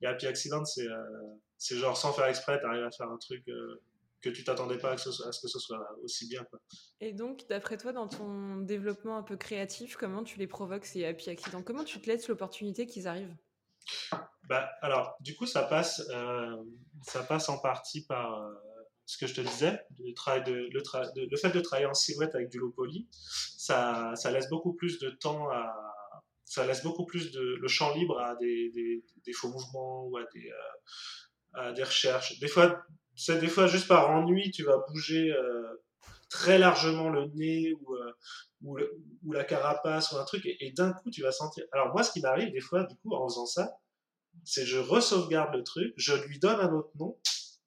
Les 0.00 0.08
happy 0.08 0.26
accidents, 0.26 0.64
c'est 0.64 1.76
genre, 1.76 1.96
sans 1.96 2.12
faire 2.12 2.26
exprès, 2.26 2.60
tu 2.60 2.66
arrives 2.66 2.84
à 2.84 2.90
faire 2.90 3.08
un 3.08 3.18
truc 3.18 3.44
que 4.22 4.30
tu 4.30 4.44
t'attendais 4.44 4.78
pas 4.78 4.92
à 4.92 4.96
ce, 4.96 5.08
que 5.08 5.48
ce 5.48 5.58
soit 5.58 5.86
aussi 6.02 6.28
bien. 6.28 6.44
Et 7.00 7.12
donc, 7.12 7.46
d'après 7.48 7.76
toi, 7.76 7.92
dans 7.92 8.08
ton 8.08 8.58
développement 8.58 9.16
un 9.16 9.22
peu 9.22 9.36
créatif, 9.36 9.96
comment 9.96 10.22
tu 10.22 10.38
les 10.38 10.46
provoques 10.46 10.84
ces 10.84 11.04
happy 11.04 11.30
accidents? 11.30 11.62
Comment 11.62 11.84
tu 11.84 12.00
te 12.00 12.08
laisses 12.08 12.28
l'opportunité 12.28 12.86
qu'ils 12.86 13.08
arrivent? 13.08 13.34
Bah, 14.44 14.68
Alors, 14.82 15.16
du 15.20 15.36
coup, 15.36 15.46
ça 15.46 15.62
passe, 15.62 16.02
euh, 16.10 16.56
ça 17.02 17.22
passe 17.22 17.48
en 17.48 17.58
partie 17.58 18.04
par 18.04 18.42
euh, 18.42 18.52
ce 19.06 19.16
que 19.18 19.26
je 19.26 19.34
te 19.34 19.40
disais, 19.40 19.80
le, 19.98 20.12
travail 20.12 20.44
de, 20.44 20.52
le, 20.52 21.26
le, 21.30 21.36
fait 21.36 21.50
de 21.50 21.60
travailler 21.60 21.86
en 21.86 21.94
silhouette 21.94 22.34
avec 22.34 22.48
du 22.48 22.58
low 22.58 22.70
poly, 22.70 23.08
ça, 23.12 24.12
ça 24.16 24.30
laisse 24.30 24.48
beaucoup 24.48 24.74
plus 24.74 24.98
de 24.98 25.10
temps 25.10 25.50
à. 25.50 25.74
Ça 26.44 26.66
laisse 26.66 26.82
beaucoup 26.82 27.06
plus 27.06 27.30
de 27.30 27.40
le 27.60 27.68
champ 27.68 27.94
libre 27.94 28.18
à 28.18 28.34
des, 28.34 28.70
des, 28.70 29.04
des 29.24 29.32
faux 29.32 29.50
mouvements 29.50 30.06
ou 30.06 30.16
à 30.16 30.24
des, 30.34 30.50
euh, 30.50 31.60
à 31.60 31.72
des 31.72 31.84
recherches. 31.84 32.40
Des 32.40 32.48
fois, 32.48 32.82
c'est 33.20 33.38
des 33.38 33.48
fois 33.48 33.66
juste 33.66 33.86
par 33.86 34.10
ennui, 34.10 34.50
tu 34.50 34.64
vas 34.64 34.78
bouger 34.88 35.30
euh, 35.30 35.84
très 36.30 36.58
largement 36.58 37.10
le 37.10 37.26
nez 37.34 37.74
ou, 37.74 37.94
euh, 37.94 38.12
ou, 38.62 39.32
la 39.32 39.44
carapace 39.44 40.12
ou 40.12 40.16
un 40.16 40.24
truc, 40.24 40.46
et, 40.46 40.72
d'un 40.72 40.94
coup, 40.94 41.10
tu 41.10 41.20
vas 41.20 41.30
sentir. 41.30 41.64
Alors, 41.72 41.92
moi, 41.92 42.02
ce 42.02 42.12
qui 42.12 42.20
m'arrive 42.20 42.50
des 42.50 42.60
fois, 42.60 42.84
du 42.84 42.96
coup, 42.96 43.14
en 43.14 43.28
faisant 43.28 43.44
ça, 43.44 43.76
c'est 44.44 44.64
je 44.64 44.78
re-sauvegarde 44.78 45.54
le 45.54 45.62
truc, 45.62 45.92
je 45.98 46.14
lui 46.14 46.38
donne 46.38 46.60
un 46.60 46.72
autre 46.72 46.92
nom, 46.98 47.18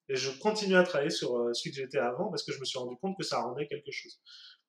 et 0.09 0.15
je 0.15 0.31
continue 0.39 0.75
à 0.75 0.81
travailler 0.81 1.11
sur 1.11 1.37
euh, 1.37 1.53
celui 1.53 1.69
que 1.69 1.77
j'étais 1.77 1.99
avant 1.99 2.29
parce 2.29 2.43
que 2.43 2.51
je 2.51 2.59
me 2.59 2.65
suis 2.65 2.79
rendu 2.79 2.97
compte 2.97 3.15
que 3.15 3.23
ça 3.23 3.39
rendait 3.39 3.67
quelque 3.67 3.91
chose. 3.91 4.19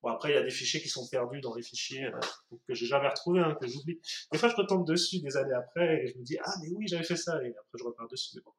Après, 0.08 0.30
il 0.30 0.34
y 0.34 0.38
a 0.38 0.42
des 0.42 0.50
fichiers 0.50 0.80
qui 0.80 0.88
sont 0.88 1.06
perdus 1.08 1.40
dans 1.40 1.54
les 1.54 1.62
fichiers 1.62 2.04
euh, 2.04 2.56
que 2.66 2.74
j'ai 2.74 2.86
jamais 2.86 3.08
retrouvés, 3.08 3.40
hein, 3.40 3.56
que 3.60 3.66
j'oublie. 3.66 4.00
Des 4.32 4.38
fois, 4.38 4.48
je 4.48 4.56
retombe 4.56 4.86
dessus 4.86 5.20
des 5.20 5.36
années 5.36 5.54
après 5.54 6.04
et 6.04 6.08
je 6.08 6.18
me 6.18 6.24
dis, 6.24 6.38
ah, 6.42 6.52
mais 6.62 6.68
oui, 6.76 6.86
j'avais 6.88 7.04
fait 7.04 7.16
ça. 7.16 7.42
Et 7.42 7.48
après, 7.48 7.78
je 7.78 7.84
repars 7.84 8.08
dessus. 8.08 8.30
Mais, 8.34 8.42
bon. 8.44 8.52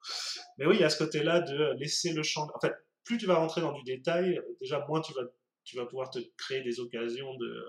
mais 0.57 0.65
oui, 0.65 0.75
il 0.75 0.81
y 0.81 0.83
a 0.83 0.89
ce 0.89 0.97
côté-là 0.97 1.41
de 1.41 1.77
laisser 1.79 2.13
le 2.13 2.23
champ. 2.23 2.47
En 2.53 2.59
fait, 2.59 2.73
plus 3.03 3.17
tu 3.17 3.25
vas 3.25 3.35
rentrer 3.35 3.61
dans 3.61 3.73
du 3.73 3.83
détail, 3.83 4.41
déjà, 4.59 4.85
moins 4.87 5.01
tu 5.01 5.13
vas, 5.13 5.23
tu 5.63 5.77
vas 5.77 5.85
pouvoir 5.85 6.09
te 6.09 6.19
créer 6.37 6.61
des 6.63 6.79
occasions 6.79 7.35
de, 7.35 7.65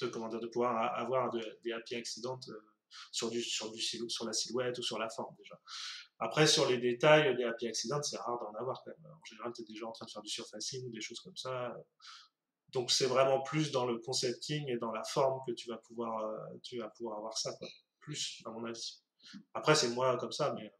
de 0.00 0.46
pouvoir 0.46 0.94
avoir 0.98 1.30
des 1.30 1.72
happy 1.72 1.96
accidents 1.96 2.38
euh, 2.48 2.52
sur, 3.12 3.30
du, 3.30 3.42
sur, 3.42 3.70
du, 3.70 3.80
sur 3.80 4.26
la 4.26 4.32
silhouette 4.32 4.78
ou 4.78 4.82
sur 4.82 4.98
la 4.98 5.08
forme, 5.08 5.34
déjà. 5.38 5.58
Après, 6.18 6.46
sur 6.46 6.68
les 6.68 6.78
détails 6.78 7.34
des 7.36 7.44
happy 7.44 7.68
accidents, 7.68 8.02
c'est 8.02 8.18
rare 8.18 8.38
d'en 8.38 8.58
avoir 8.58 8.82
quand 8.84 8.90
même. 8.90 9.12
En 9.12 9.24
général, 9.24 9.52
tu 9.54 9.62
es 9.62 9.64
déjà 9.64 9.86
en 9.86 9.92
train 9.92 10.04
de 10.04 10.10
faire 10.10 10.22
du 10.22 10.28
surfacing 10.28 10.86
ou 10.86 10.90
des 10.90 11.00
choses 11.00 11.20
comme 11.20 11.36
ça. 11.36 11.74
Donc 12.72 12.90
c'est 12.90 13.06
vraiment 13.06 13.40
plus 13.40 13.72
dans 13.72 13.86
le 13.86 13.98
concepting 13.98 14.68
et 14.68 14.76
dans 14.76 14.92
la 14.92 15.02
forme 15.02 15.40
que 15.46 15.52
tu 15.52 15.68
vas 15.68 15.78
pouvoir, 15.78 16.24
euh, 16.24 16.58
tu 16.62 16.78
vas 16.78 16.88
pouvoir 16.88 17.18
avoir 17.18 17.36
ça, 17.36 17.52
quoi. 17.58 17.68
plus 18.00 18.42
à 18.46 18.50
mon 18.50 18.64
avis. 18.64 19.02
Après 19.54 19.74
c'est 19.74 19.88
moi 19.90 20.16
comme 20.18 20.32
ça, 20.32 20.54
mais 20.56 20.72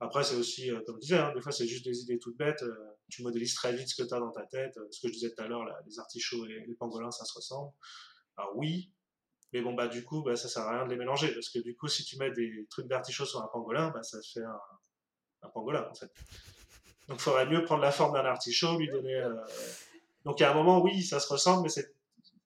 après 0.00 0.24
c'est 0.24 0.36
aussi, 0.36 0.70
euh, 0.70 0.80
comme 0.84 0.96
je 0.96 1.00
disais, 1.00 1.18
hein, 1.18 1.32
des 1.34 1.40
fois 1.40 1.52
c'est 1.52 1.66
juste 1.66 1.84
des 1.84 2.00
idées 2.00 2.18
toutes 2.18 2.36
bêtes. 2.36 2.62
Euh, 2.62 2.74
tu 3.08 3.22
modélises 3.22 3.54
très 3.54 3.74
vite 3.74 3.88
ce 3.88 4.02
que 4.02 4.06
tu 4.06 4.14
as 4.14 4.20
dans 4.20 4.30
ta 4.30 4.46
tête. 4.46 4.78
ce 4.90 5.00
que 5.00 5.08
je 5.08 5.12
disais 5.12 5.34
tout 5.34 5.42
à 5.42 5.46
l'heure, 5.46 5.64
les 5.86 5.98
artichauts 5.98 6.46
et 6.46 6.64
les 6.66 6.74
pangolins, 6.74 7.10
ça 7.10 7.24
se 7.24 7.34
ressemble. 7.34 7.72
Alors 8.36 8.56
oui, 8.56 8.90
mais 9.52 9.60
bon 9.60 9.74
bah 9.74 9.88
du 9.88 10.04
coup 10.04 10.22
bah, 10.22 10.36
ça 10.36 10.48
sert 10.48 10.62
à 10.62 10.76
rien 10.76 10.84
de 10.86 10.90
les 10.90 10.96
mélanger 10.96 11.32
parce 11.34 11.50
que 11.50 11.58
du 11.58 11.76
coup 11.76 11.88
si 11.88 12.04
tu 12.04 12.16
mets 12.16 12.30
des 12.30 12.66
trucs 12.70 12.86
d'artichaut 12.86 13.26
sur 13.26 13.42
un 13.42 13.48
pangolin, 13.48 13.90
bah, 13.90 14.02
ça 14.02 14.18
fait 14.22 14.44
un 15.42 15.48
pangolin 15.48 15.88
en 15.90 15.94
fait. 15.94 16.10
Donc 17.08 17.18
il 17.18 17.22
faudrait 17.22 17.46
mieux 17.46 17.64
prendre 17.64 17.82
la 17.82 17.92
forme 17.92 18.14
d'un 18.14 18.24
artichaut, 18.24 18.78
lui 18.78 18.88
donner 18.88 19.22
donc 20.24 20.40
à 20.40 20.50
un 20.50 20.54
moment, 20.54 20.80
oui, 20.80 21.02
ça 21.02 21.20
se 21.20 21.32
ressemble, 21.32 21.64
mais 21.64 21.68
c'est 21.68 21.94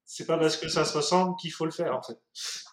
c'est 0.08 0.26
pas 0.26 0.38
parce 0.38 0.56
que 0.56 0.68
ça 0.68 0.84
se 0.84 0.96
ressemble 0.96 1.34
qu'il 1.36 1.50
faut 1.52 1.64
le 1.64 1.72
faire 1.72 1.94
en 1.96 2.02
fait. 2.02 2.18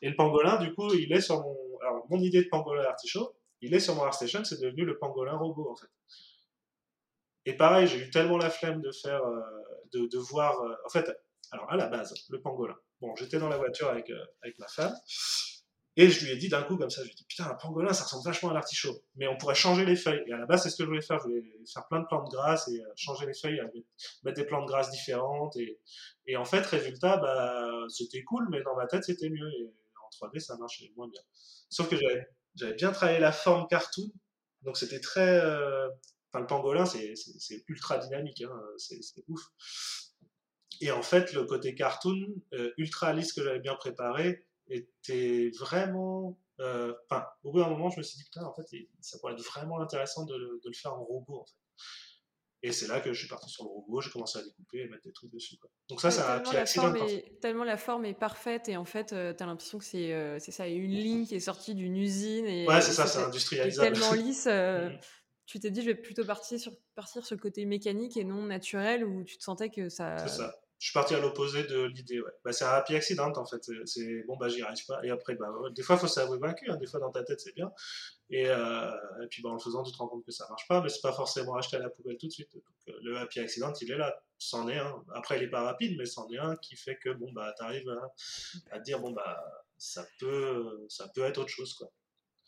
Et 0.04 0.10
le 0.10 0.16
pangolin, 0.16 0.58
du 0.58 0.74
coup, 0.74 0.94
il 0.94 1.12
est 1.12 1.22
sur 1.22 1.42
mon 1.42 1.58
alors 1.82 2.06
mon 2.10 2.20
idée 2.20 2.44
de 2.44 2.50
pangolin 2.50 2.84
artichaut, 2.84 3.36
il 3.62 3.74
est 3.74 3.80
sur 3.80 3.96
mon 3.96 4.04
ArtStation, 4.04 4.44
c'est 4.44 4.62
devenu 4.62 4.86
le 4.86 4.98
pangolin 4.98 5.36
robot 5.36 5.72
en 5.72 5.76
fait. 5.76 5.90
Et 7.46 7.58
pareil, 7.58 7.88
j'ai 7.88 7.98
eu 7.98 8.10
tellement 8.10 8.38
la 8.38 8.50
flemme 8.50 8.82
de 8.82 8.92
faire 8.92 9.24
euh, 9.26 9.42
de, 9.92 10.06
de, 10.08 10.18
voir 10.18 10.62
euh, 10.62 10.76
en 10.86 10.90
fait 10.90 11.12
alors 11.52 11.70
à 11.72 11.76
la 11.76 11.88
base, 11.88 12.14
le 12.30 12.40
pangolin. 12.42 12.76
Bon, 13.02 13.16
j'étais 13.16 13.40
dans 13.40 13.50
la 13.50 13.58
voiture 13.58 13.90
avec 13.90 14.10
euh, 14.10 14.26
avec 14.44 14.58
ma 14.60 14.68
femme 14.68 14.96
et 15.96 16.10
je 16.10 16.26
lui 16.26 16.32
ai 16.32 16.38
dit 16.38 16.50
d'un 16.50 16.64
coup 16.64 16.76
comme 16.76 16.90
ça, 16.90 17.02
je 17.02 17.08
lui 17.08 17.12
ai 17.12 17.16
dit 17.16 17.26
putain 17.28 17.46
un 17.46 17.54
pangolin 17.54 17.94
ça 17.94 18.04
ressemble 18.04 18.24
vachement 18.26 18.50
à 18.50 18.54
l'artichaut, 18.54 19.04
mais 19.16 19.28
on 19.28 19.38
pourrait 19.38 19.56
changer 19.56 19.86
les 19.86 19.96
feuilles. 19.96 20.24
Et 20.28 20.34
à 20.34 20.38
la 20.38 20.46
base 20.46 20.64
c'est 20.64 20.70
ce 20.70 20.78
que 20.78 20.84
je 20.84 20.88
voulais 20.88 21.02
faire, 21.02 21.20
je 21.20 21.26
voulais 21.26 21.44
faire 21.72 21.88
plein 21.88 22.00
de 22.00 22.06
plantes 22.06 22.32
grasses 22.32 22.68
et 22.70 22.80
euh, 22.80 22.88
changer 22.96 23.28
les 23.28 23.34
feuilles, 23.34 23.62
mettre 24.24 24.38
des 24.38 24.46
plantes 24.46 24.68
grasses 24.68 24.90
différentes. 24.92 25.56
Et, 25.58 25.80
en 26.36 26.46
fait 26.46 26.66
résultat 26.66 27.18
bah 27.18 27.86
c'était 27.90 28.24
cool, 28.24 28.48
mais 28.50 28.62
dans 28.64 28.76
ma 28.76 28.88
tête 28.88 29.04
c'était 29.04 29.30
mieux 29.30 29.50
et 29.50 29.72
en 30.04 30.28
3D 30.28 30.40
ça 30.40 30.58
marchait 30.58 30.92
moins 30.96 31.08
bien. 31.08 31.22
Sauf 31.70 31.90
que 31.90 31.96
j'avais 32.56 32.74
bien 32.74 32.92
travaillé 32.92 33.20
la 33.20 33.32
forme 33.32 33.68
cartoon, 33.68 34.12
donc 34.64 34.78
c'était 34.78 35.00
très, 35.00 35.40
euh, 35.42 35.90
enfin 36.32 36.40
le 36.40 36.48
pangolin 36.48 36.86
c'est 36.86 37.14
ultra 37.68 38.00
dynamique, 38.00 38.42
hein, 38.42 38.62
c'est 38.78 39.00
ouf. 39.28 39.42
Et 40.82 40.92
en 40.92 41.04
fait 41.04 41.34
le 41.34 41.44
côté 41.46 41.76
cartoon 41.76 42.26
euh, 42.54 42.74
ultra 42.78 43.14
lisse 43.14 43.32
que 43.32 43.44
j'avais 43.44 43.60
bien 43.60 43.76
préparé 43.76 44.44
était 44.70 45.52
vraiment. 45.60 46.40
Euh, 46.60 46.94
enfin, 47.10 47.26
au 47.44 47.52
bout 47.52 47.60
d'un 47.60 47.70
moment, 47.70 47.90
je 47.90 47.98
me 47.98 48.04
suis 48.04 48.18
dit, 48.18 48.24
putain, 48.26 48.46
en 48.46 48.54
fait, 48.54 48.64
ça 49.02 49.18
pourrait 49.20 49.34
être 49.34 49.44
vraiment 49.44 49.80
intéressant 49.80 50.26
de, 50.26 50.36
de 50.36 50.68
le 50.68 50.74
faire 50.74 50.94
en 50.94 51.04
robot, 51.04 51.42
en 51.42 51.46
fait. 51.46 51.56
Et 52.66 52.72
c'est 52.72 52.88
là 52.88 53.02
que 53.02 53.12
je 53.12 53.20
suis 53.20 53.28
parti 53.28 53.50
sur 53.50 53.66
le 53.66 53.70
robot, 53.72 54.00
j'ai 54.00 54.10
commencé 54.10 54.40
à 54.40 54.42
découper 54.42 54.80
et 54.80 54.88
mettre 54.88 55.04
des 55.04 55.12
trucs 55.12 55.32
dessus. 55.34 55.58
Quoi. 55.58 55.70
Donc 55.90 56.00
ça, 56.00 56.12
c'est 56.12 56.22
un 56.22 56.40
petit 56.40 56.56
accident. 56.56 56.94
tellement 57.42 57.66
la 57.66 57.76
forme 57.76 58.06
est 58.06 58.14
parfaite 58.14 58.70
et 58.70 58.78
en 58.78 58.86
fait, 58.86 59.12
euh, 59.12 59.34
tu 59.34 59.44
as 59.44 59.46
l'impression 59.46 59.80
que 59.80 59.84
c'est 59.84 60.14
euh, 60.14 60.40
ça, 60.40 60.66
une 60.66 60.94
ligne 60.94 61.26
qui 61.26 61.36
est 61.36 61.42
sortie 61.42 61.76
d'une 61.76 61.98
usine. 61.98 62.46
Et, 62.46 62.66
ouais, 62.66 62.80
c'est 62.80 62.94
ça, 62.94 63.06
c'est 63.06 63.22
industrialisable. 63.22 63.94
tellement 63.94 64.14
lisse. 64.14 64.48
Mm. 64.74 64.98
tu 65.46 65.60
t'es 65.60 65.72
dit, 65.72 65.82
je 65.82 65.88
vais 65.88 65.96
plutôt 65.96 66.26
partir 66.26 66.60
sur, 66.60 66.72
partir 66.96 67.26
sur 67.26 67.36
le 67.36 67.42
côté 67.42 67.66
mécanique 67.66 68.16
et 68.18 68.24
non 68.24 68.44
naturel 68.44 69.04
où 69.04 69.24
tu 69.24 69.38
te 69.38 69.44
sentais 69.44 69.70
que 69.70 69.90
ça. 69.90 70.18
C'est 70.20 70.38
ça 70.38 70.56
je 70.84 70.90
suis 70.90 70.94
parti 70.96 71.16
à 71.16 71.20
l'opposé 71.22 71.64
de 71.64 71.84
l'idée. 71.84 72.20
Ouais. 72.20 72.32
Bah, 72.44 72.52
c'est 72.52 72.66
un 72.66 72.72
happy 72.72 72.94
accident 72.94 73.32
en 73.38 73.46
fait. 73.46 73.72
C'est 73.86 74.24
bon, 74.24 74.36
bah 74.36 74.50
j'y 74.50 74.62
arrive 74.62 74.86
pas. 74.86 75.00
Et 75.06 75.12
après, 75.12 75.34
bah, 75.36 75.48
des 75.74 75.82
fois, 75.82 75.96
il 75.96 76.00
faut 76.00 76.08
s'avouer 76.08 76.38
vaincu. 76.40 76.70
Hein. 76.70 76.76
Des 76.76 76.88
fois, 76.88 77.00
dans 77.00 77.10
ta 77.10 77.24
tête, 77.24 77.40
c'est 77.40 77.56
bien. 77.56 77.72
Et, 78.30 78.50
euh, 78.50 78.92
et, 79.24 79.28
puis, 79.28 79.42
bah, 79.42 79.52
en 79.52 79.54
le 79.54 79.60
faisant, 79.60 79.82
tu 79.84 79.94
te 79.94 79.98
rends 79.98 80.10
compte 80.10 80.26
que 80.26 80.34
ça 80.34 80.46
marche 80.50 80.68
pas. 80.68 80.82
Mais 80.82 80.90
c'est 80.90 81.00
pas 81.00 81.14
forcément 81.14 81.56
acheté 81.56 81.78
à 81.78 81.80
la 81.80 81.90
poubelle 81.90 82.18
tout 82.18 82.28
de 82.28 82.34
suite. 82.34 82.54
Euh, 82.90 83.00
le 83.02 83.18
happy 83.18 83.40
accident, 83.40 83.72
il 83.80 83.92
est 83.94 83.96
là. 83.96 84.14
C'en 84.38 84.68
est 84.68 84.78
un. 84.78 85.06
Après, 85.16 85.38
il 85.38 85.44
est 85.44 85.50
pas 85.50 85.62
rapide, 85.62 85.96
mais 85.98 86.06
c'en 86.06 86.30
est 86.30 86.38
un 86.38 86.58
qui 86.58 86.76
fait 86.76 86.98
que 86.98 87.12
bon, 87.12 87.32
bah, 87.32 87.54
tu 87.58 87.64
arrives 87.64 87.98
à, 88.70 88.80
dire 88.80 89.00
bon, 89.00 89.12
bah, 89.12 89.42
ça 89.78 90.06
peut, 90.20 90.86
ça 90.90 91.08
peut 91.16 91.24
être 91.24 91.38
autre 91.38 91.50
chose. 91.50 91.76
quoi. 91.76 91.94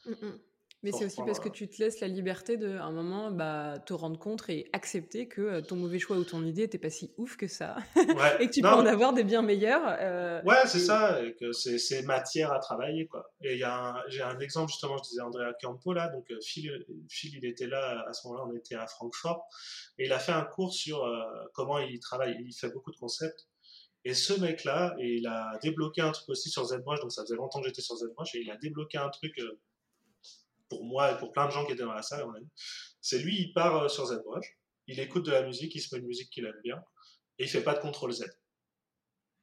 Mm, 0.07 0.11
mm. 0.11 0.39
Mais 0.83 0.91
c'est 0.91 1.05
aussi 1.05 1.21
parce 1.25 1.39
que 1.39 1.49
tu 1.49 1.67
te 1.67 1.81
laisses 1.81 1.99
la 1.99 2.07
liberté 2.07 2.57
de, 2.57 2.77
un 2.77 2.91
moment, 2.91 3.31
bah, 3.31 3.79
te 3.85 3.93
rendre 3.93 4.19
compte 4.19 4.47
et 4.49 4.69
accepter 4.71 5.27
que 5.27 5.41
euh, 5.41 5.61
ton 5.61 5.75
mauvais 5.75 5.97
choix 5.97 6.15
ou 6.17 6.23
ton 6.23 6.45
idée 6.45 6.61
n'était 6.61 6.77
pas 6.77 6.91
si 6.91 7.11
ouf 7.17 7.37
que 7.37 7.47
ça. 7.47 7.77
et 8.39 8.47
que 8.47 8.51
tu 8.51 8.61
peux 8.61 8.67
en 8.67 8.85
avoir 8.85 9.13
des 9.13 9.23
bien 9.23 9.41
meilleurs. 9.41 9.97
Euh, 9.99 10.43
ouais, 10.43 10.67
c'est 10.67 10.79
ça, 10.79 11.23
et 11.23 11.33
que 11.35 11.51
c'est 11.53 12.03
matière 12.03 12.51
à 12.51 12.59
travailler. 12.59 13.07
Quoi. 13.07 13.31
Et 13.41 13.57
j'ai 13.57 14.21
un 14.21 14.39
exemple, 14.39 14.69
justement, 14.69 14.97
je 14.97 15.09
disais 15.09 15.21
Andrea 15.21 15.53
Campo, 15.59 15.93
là, 15.93 16.09
donc 16.09 16.29
euh, 16.29 16.37
Phil, 16.43 16.85
Phil, 17.09 17.31
il 17.35 17.45
était 17.45 17.67
là, 17.67 18.05
à 18.07 18.13
ce 18.13 18.27
moment-là, 18.27 18.45
on 18.47 18.55
était 18.55 18.75
à 18.75 18.85
Francfort, 18.85 19.47
et 19.97 20.05
il 20.05 20.13
a 20.13 20.19
fait 20.19 20.33
un 20.33 20.43
cours 20.43 20.73
sur 20.73 21.03
comment 21.53 21.79
il 21.79 21.99
travaille. 21.99 22.37
Il 22.45 22.53
fait 22.53 22.69
beaucoup 22.69 22.91
de 22.91 22.97
concepts. 22.97 23.47
Et 24.03 24.13
ce 24.13 24.39
mec-là, 24.39 24.95
il 24.99 25.25
a 25.25 25.57
débloqué 25.63 26.01
un 26.01 26.11
truc 26.11 26.29
aussi 26.29 26.51
sur 26.51 26.63
ZBrush, 26.63 26.99
donc 26.99 27.11
ça 27.11 27.23
faisait 27.23 27.35
longtemps 27.35 27.59
que 27.59 27.67
j'étais 27.67 27.81
sur 27.81 27.95
ZBrush, 27.95 28.35
et 28.35 28.41
il 28.41 28.51
a 28.51 28.57
débloqué 28.57 28.99
un 28.99 29.09
truc 29.09 29.41
pour 30.69 30.85
moi 30.85 31.11
et 31.11 31.17
pour 31.17 31.31
plein 31.31 31.45
de 31.45 31.51
gens 31.51 31.65
qui 31.65 31.73
étaient 31.73 31.83
dans 31.83 31.93
la 31.93 32.01
salle, 32.01 32.25
c'est 33.01 33.19
lui, 33.19 33.39
il 33.39 33.53
part 33.53 33.83
euh, 33.83 33.87
sur 33.87 34.05
ZBrush, 34.05 34.57
il 34.87 34.99
écoute 34.99 35.25
de 35.25 35.31
la 35.31 35.43
musique, 35.43 35.75
il 35.75 35.81
se 35.81 35.93
met 35.93 36.01
une 36.01 36.07
musique 36.07 36.29
qu'il 36.29 36.45
aime 36.45 36.59
bien, 36.63 36.83
et 37.37 37.43
il 37.43 37.49
fait 37.49 37.63
pas 37.63 37.75
de 37.75 37.79
contrôle 37.79 38.11
Z. 38.11 38.25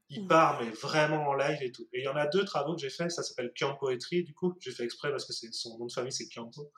Il 0.09 0.25
mm. 0.25 0.29
part, 0.29 0.63
mais 0.63 0.71
vraiment 0.71 1.29
en 1.29 1.35
live 1.35 1.63
et 1.63 1.73
tout. 1.73 1.89
Et 1.93 2.01
il 2.01 2.05
y 2.05 2.09
en 2.09 2.17
a 2.17 2.27
deux 2.27 2.45
travaux 2.45 2.75
que 2.75 2.81
j'ai 2.81 2.91
fait, 2.91 3.09
ça 3.09 3.23
s'appelle 3.23 3.53
Kian 3.55 3.77
Poetry, 3.77 4.25
du 4.25 4.35
coup, 4.35 4.55
j'ai 4.61 4.73
fait 4.73 4.85
exprès 4.85 5.11
parce 5.11 5.25
que 5.25 5.33
son 5.33 5.79
nom 5.79 5.87
de 5.87 5.93
famille, 5.93 6.13
c'est 6.13 6.29
Kianpo. 6.29 6.73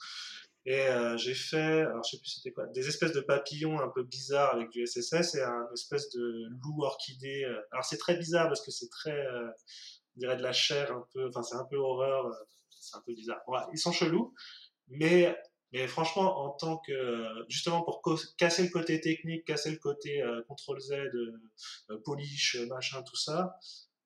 Et 0.67 0.81
euh, 0.89 1.19
j'ai 1.19 1.35
fait, 1.35 1.83
alors 1.83 2.03
je 2.05 2.13
sais 2.13 2.19
plus 2.19 2.31
c'était 2.31 2.51
quoi, 2.51 2.67
des 2.69 2.89
espèces 2.89 3.13
de 3.13 3.21
papillons 3.21 3.81
un 3.81 3.89
peu 3.89 4.03
bizarres 4.03 4.55
avec 4.55 4.71
du 4.71 4.87
SSS 4.87 5.35
et 5.35 5.43
un 5.43 5.69
espèce 5.75 6.09
de 6.11 6.49
loup 6.63 6.85
orchidée. 6.85 7.45
Euh. 7.45 7.61
Alors 7.73 7.85
c'est 7.85 7.99
très 7.99 8.17
bizarre 8.17 8.49
parce 8.49 8.65
que 8.65 8.71
c'est 8.71 8.89
très, 8.89 9.27
on 10.17 10.21
dirait 10.21 10.37
de 10.37 10.43
la 10.43 10.55
chair 10.55 10.91
un 10.93 11.07
peu, 11.13 11.29
enfin 11.29 11.43
c'est 11.43 11.57
un 11.57 11.65
peu 11.65 11.77
horreur 11.77 12.35
c'est 12.85 12.97
un 12.97 13.03
peu 13.07 13.15
bizarre. 13.15 13.41
ils 13.73 13.79
sont 13.79 13.93
chelous, 13.93 14.35
mais, 14.89 15.37
franchement, 15.89 16.45
en 16.45 16.51
tant 16.51 16.79
que, 16.79 17.45
justement, 17.49 17.83
pour 17.83 18.03
casser 18.39 18.63
le 18.63 18.69
côté 18.69 19.01
technique, 19.01 19.45
casser 19.45 19.71
le 19.71 19.79
côté 19.79 20.23
euh, 20.23 20.43
contrôle 20.49 20.81
Z, 20.81 20.93
euh, 20.93 21.99
polish, 22.05 22.57
machin, 22.69 23.03
tout 23.03 23.17
ça, 23.17 23.57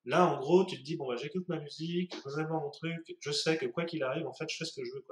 Là, 0.05 0.25
en 0.25 0.39
gros, 0.39 0.65
tu 0.65 0.77
te 0.77 0.81
dis, 0.81 0.95
bon, 0.95 1.07
bah, 1.07 1.17
j'écoute 1.17 1.47
ma 1.49 1.59
musique, 1.59 2.15
je 2.15 2.41
me 2.41 2.47
mon 2.47 2.71
truc, 2.71 3.15
je 3.19 3.31
sais 3.31 3.57
que 3.57 3.65
quoi 3.65 3.83
qu'il 3.85 4.01
arrive, 4.01 4.25
en 4.25 4.33
fait, 4.33 4.49
je 4.49 4.55
fais 4.57 4.65
ce 4.65 4.73
que 4.73 4.85
je 4.85 4.91
veux, 4.91 5.03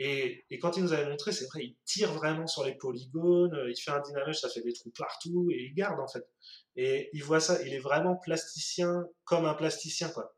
et, 0.00 0.44
quand 0.60 0.76
il 0.76 0.84
nous 0.84 0.92
avait 0.92 1.08
montré, 1.08 1.32
c'est 1.32 1.46
vrai, 1.46 1.64
il 1.64 1.76
tire 1.84 2.12
vraiment 2.12 2.46
sur 2.46 2.64
les 2.64 2.74
polygones, 2.76 3.58
il 3.68 3.76
fait 3.76 3.90
un 3.90 4.00
dynamage, 4.00 4.40
ça 4.40 4.48
fait 4.48 4.62
des 4.62 4.72
trous 4.72 4.92
partout, 4.96 5.48
et 5.50 5.64
il 5.64 5.74
garde, 5.74 5.98
en 5.98 6.06
fait. 6.06 6.24
Et 6.76 7.10
il 7.12 7.24
voit 7.24 7.40
ça, 7.40 7.60
il 7.62 7.74
est 7.74 7.80
vraiment 7.80 8.16
plasticien, 8.16 9.06
comme 9.24 9.44
un 9.44 9.54
plasticien, 9.54 10.08
quoi. 10.10 10.36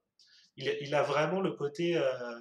Il, 0.61 0.77
il 0.81 0.95
a 0.95 1.03
vraiment 1.03 1.41
le 1.41 1.53
côté... 1.53 1.97
Euh... 1.97 2.41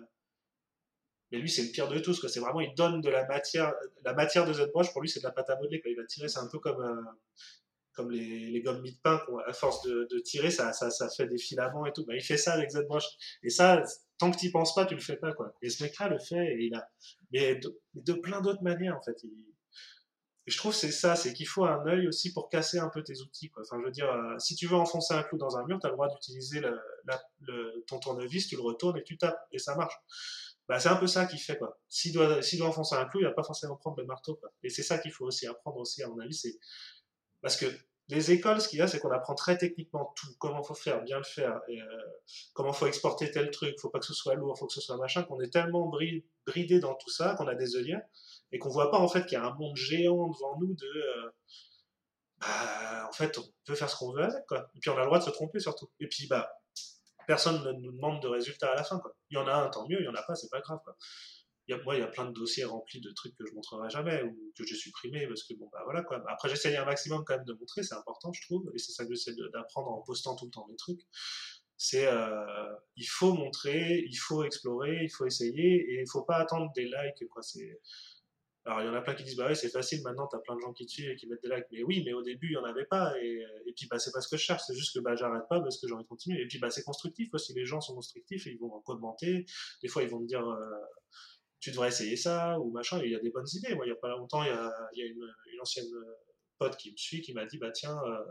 Mais 1.32 1.38
lui, 1.38 1.50
c'est 1.50 1.64
le 1.64 1.70
pire 1.70 1.88
de 1.88 2.00
tous, 2.00 2.20
quoi. 2.20 2.30
C'est 2.30 2.40
vraiment, 2.40 2.62
il 2.62 2.74
donne 2.74 3.02
de 3.02 3.10
la 3.10 3.26
matière. 3.28 3.74
La 4.04 4.14
matière 4.14 4.46
de 4.46 4.54
ZBrush, 4.54 4.92
pour 4.92 5.02
lui, 5.02 5.10
c'est 5.10 5.20
de 5.20 5.26
la 5.26 5.32
pâte 5.32 5.50
à 5.50 5.58
modeler, 5.58 5.80
quoi. 5.80 5.92
Il 5.92 5.98
va 5.98 6.06
tirer, 6.06 6.28
c'est 6.28 6.40
un 6.40 6.48
peu 6.48 6.60
comme... 6.60 6.82
Euh 6.82 7.02
comme 8.00 8.12
les, 8.12 8.50
les 8.50 8.62
gommes 8.62 8.82
mie-de-pain, 8.82 9.22
à 9.46 9.52
force 9.52 9.86
de, 9.86 10.20
tirer, 10.20 10.52
ça, 10.52 10.72
ça, 10.72 10.90
ça, 10.90 11.10
fait 11.10 11.28
des 11.28 11.38
filaments 11.38 11.86
et 11.86 11.92
tout. 11.92 12.06
Bah, 12.06 12.16
il 12.16 12.22
fait 12.22 12.38
ça 12.38 12.54
avec 12.54 12.70
ZBrush. 12.72 13.04
Et 13.44 13.50
ça, 13.50 13.84
tant 14.18 14.32
que 14.32 14.38
tu 14.38 14.52
penses 14.52 14.74
pas, 14.74 14.86
tu 14.86 14.96
le 14.96 15.02
fais 15.02 15.18
pas, 15.18 15.34
quoi. 15.34 15.54
Et 15.62 15.70
ce 15.70 15.84
mec-là 15.84 16.08
le 16.08 16.18
fait, 16.18 16.54
et 16.54 16.64
il 16.64 16.76
a, 16.76 16.90
mais 17.34 17.60
de, 17.94 18.14
plein 18.14 18.40
d'autres 18.40 18.64
manières, 18.64 18.96
en 18.96 19.02
fait. 19.02 19.22
Et 20.50 20.52
je 20.52 20.58
trouve 20.58 20.74
c'est 20.74 20.92
ça, 20.92 21.16
c'est 21.16 21.32
qu'il 21.32 21.48
faut 21.48 21.66
un 21.66 21.86
œil 21.86 22.08
aussi 22.08 22.34
pour 22.34 22.50
casser 22.50 22.80
un 22.80 22.90
peu 22.90 23.04
tes 23.04 23.22
outils. 23.22 23.52
Enfin, 23.62 23.78
je 23.80 23.86
veux 23.86 23.92
dire, 23.92 24.10
euh, 24.10 24.40
si 24.40 24.56
tu 24.56 24.66
veux 24.66 24.78
enfoncer 24.78 25.14
un 25.14 25.22
clou 25.22 25.38
dans 25.38 25.58
un 25.58 25.66
mur, 25.68 25.78
tu 25.80 25.86
as 25.86 25.92
le 25.92 25.96
droit 25.96 26.08
d'utiliser 26.10 26.60
le, 26.60 27.84
ton 27.86 28.00
tournevis, 28.00 28.48
tu 28.48 28.56
le 28.56 28.64
retournes 28.64 28.98
et 28.98 29.04
tu 29.04 29.16
tapes, 29.16 29.40
et 29.52 29.60
ça 29.60 29.76
marche. 29.76 29.94
Bah, 30.68 30.80
c'est 30.80 30.90
un 30.90 30.96
peu 30.96 31.06
ça 31.06 31.28
qu'il 31.28 31.38
fait. 31.38 31.60
S'il 31.88 32.14
doit, 32.14 32.40
doit 32.40 32.68
enfoncer 32.68 32.96
un 32.96 33.06
clou, 33.06 33.20
il 33.20 33.26
va 33.26 33.32
pas 33.32 33.44
forcément 33.44 33.76
prendre 33.76 33.98
le 34.00 34.06
marteau. 34.06 34.42
Et 34.64 34.70
c'est 34.70 34.82
ça 34.82 34.98
qu'il 34.98 35.12
faut 35.12 35.26
aussi 35.26 35.46
apprendre 35.46 35.78
aussi, 35.78 36.02
à 36.02 36.08
mon 36.08 36.18
avis, 36.18 36.42
parce 37.44 37.56
que 37.56 37.68
les 38.08 38.32
écoles, 38.32 38.60
ce 38.60 38.68
qu'il 38.68 38.80
y 38.80 38.82
a, 38.82 38.88
c'est 38.88 38.98
qu'on 38.98 39.12
apprend 39.12 39.36
très 39.36 39.56
techniquement 39.56 40.16
tout, 40.16 40.30
comment 40.40 40.64
faut 40.64 40.74
faire, 40.74 41.04
bien 41.04 41.20
le 41.20 41.24
faire, 41.24 41.62
et, 41.68 41.80
euh, 41.80 41.86
comment 42.54 42.74
faut 42.74 42.88
exporter 42.88 43.30
tel 43.30 43.52
truc, 43.52 43.80
faut 43.80 43.90
pas 43.90 44.00
que 44.00 44.08
ce 44.08 44.16
soit 44.16 44.34
lourd, 44.34 44.58
faut 44.58 44.66
que 44.66 44.74
ce 44.74 44.82
soit 44.82 44.98
machin, 44.98 45.22
qu'on 45.22 45.40
est 45.42 45.54
tellement 45.54 45.92
bridé 46.48 46.80
dans 46.80 46.96
tout 46.96 47.12
ça, 47.12 47.36
qu'on 47.38 47.48
a 47.48 47.54
des 47.54 47.76
œillères, 47.76 48.02
et 48.52 48.60
qu'on 48.60 48.70
voit 48.70 48.92
pas 48.92 48.98
en 48.98 49.08
fait 49.08 49.26
qu'il 49.26 49.38
y 49.38 49.42
a 49.42 49.46
un 49.46 49.56
monde 49.56 49.76
géant 49.76 50.30
devant 50.30 50.60
nous 50.60 50.74
de, 50.74 50.86
euh, 50.86 51.30
bah, 52.40 53.08
en 53.08 53.12
fait, 53.12 53.38
on 53.38 53.44
peut 53.66 53.76
faire 53.76 53.90
ce 53.90 53.98
qu'on 53.98 54.14
veut 54.14 54.24
avec, 54.24 54.46
quoi. 54.48 54.70
Et 54.76 54.80
puis 54.80 54.90
on 54.90 54.98
a 54.98 55.02
le 55.02 55.06
droit 55.06 55.20
de 55.20 55.24
se 55.24 55.30
tromper 55.30 55.60
surtout. 55.60 55.90
Et 56.00 56.08
puis, 56.08 56.28
bah, 56.28 56.52
personne 57.28 57.64
ne 57.64 57.72
nous 57.74 57.92
demande 57.92 58.22
de 58.22 58.28
résultats 58.28 58.72
à 58.72 58.76
la 58.76 58.84
fin, 58.84 59.00
quoi. 59.00 59.16
Il 59.30 59.36
y 59.36 59.38
en 59.38 59.48
a 59.48 59.54
un, 59.54 59.70
tant 59.70 59.88
mieux, 59.88 60.00
il 60.00 60.06
y 60.06 60.10
en 60.10 60.16
a 60.16 60.24
pas, 60.24 60.36
c'est 60.36 60.50
pas 60.50 60.62
grave, 60.62 60.80
quoi 60.84 60.96
moi, 61.78 61.96
il 61.96 62.00
y 62.00 62.04
a 62.04 62.08
plein 62.08 62.26
de 62.26 62.32
dossiers 62.32 62.64
remplis 62.64 63.00
de 63.00 63.12
trucs 63.12 63.36
que 63.36 63.46
je 63.46 63.54
montrerai 63.54 63.90
jamais 63.90 64.24
ou 64.24 64.54
que 64.58 64.66
j'ai 64.66 64.76
supprimés 64.76 65.28
parce 65.28 65.44
que 65.44 65.54
bon, 65.54 65.70
bah 65.72 65.82
voilà 65.84 66.04
quoi. 66.04 66.24
Après, 66.28 66.50
j'essaye 66.50 66.76
un 66.76 66.86
maximum 66.86 67.24
quand 67.26 67.36
même 67.36 67.46
de 67.46 67.54
montrer, 67.54 67.84
c'est 67.84 67.96
important, 67.96 68.32
je 68.34 68.42
trouve, 68.44 68.70
et 68.74 68.80
c'est 68.80 68.92
ça 68.92 69.06
que 69.06 69.14
j'essaie 69.14 69.36
d'apprendre 69.54 69.90
en 69.90 70.02
postant 70.02 70.36
tout 70.36 70.46
le 70.46 70.52
temps 70.52 70.68
mes 70.68 70.76
trucs. 70.76 71.02
C'est 71.78 72.08
euh, 72.08 72.76
il 72.96 73.06
faut 73.06 73.34
montrer, 73.34 74.04
il 74.06 74.18
faut 74.18 74.44
explorer, 74.44 75.00
il 75.04 75.10
faut 75.10 75.26
essayer 75.26 75.94
et 75.94 76.02
il 76.02 76.10
faut 76.12 76.24
pas 76.24 76.38
attendre 76.38 76.72
des 76.76 76.86
likes 76.86 77.30
quoi. 77.30 77.42
C'est 77.42 77.80
alors 78.66 78.82
il 78.82 78.88
y 78.88 78.90
en 78.90 78.94
a 78.94 79.02
plein 79.02 79.16
qui 79.16 79.24
disent 79.24 79.38
bah 79.38 79.48
ouais 79.48 79.56
c'est 79.56 79.70
facile 79.70 80.02
maintenant 80.04 80.28
t'as 80.28 80.40
plein 80.40 80.56
de 80.56 80.60
gens 80.60 80.74
qui 80.74 80.86
te 80.86 80.92
suivent 80.92 81.10
et 81.10 81.16
qui 81.16 81.28
mettent 81.28 81.42
des 81.42 81.50
likes. 81.50 81.66
Mais 81.72 81.84
oui 81.84 82.04
mais 82.06 82.14
au 82.14 82.22
début 82.22 82.48
il 82.48 82.54
y 82.54 82.58
en 82.58 82.66
avait 82.66 82.86
pas. 82.86 83.14
Et, 83.22 83.44
et 83.66 83.74
puis 83.74 83.88
bah 83.90 84.00
c'est 84.00 84.12
pas 84.12 84.22
ce 84.22 84.28
que 84.28 84.38
je 84.38 84.44
cherche. 84.44 84.64
C'est 84.68 84.76
juste 84.76 84.94
que 84.94 85.00
bah 85.00 85.16
j'arrête 85.16 85.48
pas 85.50 85.60
parce 85.62 85.80
que 85.80 85.88
j'ai 85.88 85.94
envie 85.94 86.04
de 86.04 86.10
continuer. 86.10 86.42
Et 86.42 86.48
puis 86.48 86.60
bah 86.60 86.70
c'est 86.70 86.84
constructif 86.84 87.30
aussi. 87.34 87.54
Les 87.54 87.66
gens 87.66 87.82
sont 87.82 87.96
constructifs 87.96 88.48
et 88.48 88.52
ils 88.52 88.60
vont 88.60 88.82
commenter. 88.82 89.46
Des 89.82 89.88
fois 89.88 90.04
ils 90.04 90.10
vont 90.10 90.20
me 90.20 90.28
dire 90.28 90.48
euh, 90.48 90.60
tu 91.60 91.72
devrais 91.72 91.90
essayer 91.90 92.16
ça 92.16 92.60
ou 92.60 92.72
machin. 92.72 93.02
il 93.04 93.12
y 93.12 93.16
a 93.16 93.20
des 93.20 93.32
bonnes 93.32 93.48
idées. 93.54 93.76
Moi, 93.76 93.86
il 93.86 93.90
y 93.90 93.92
a 93.94 93.96
pas 93.96 94.10
longtemps, 94.10 94.44
il 94.44 94.50
y 94.50 95.02
a, 95.02 95.06
une, 95.06 95.60
ancienne 95.62 95.88
pote 96.58 96.78
qui 96.78 96.92
me 96.92 96.98
suit 96.98 97.22
qui 97.22 97.34
m'a 97.34 97.46
dit 97.46 97.58
bah 97.58 97.72
tiens, 97.72 97.98
euh, 98.06 98.24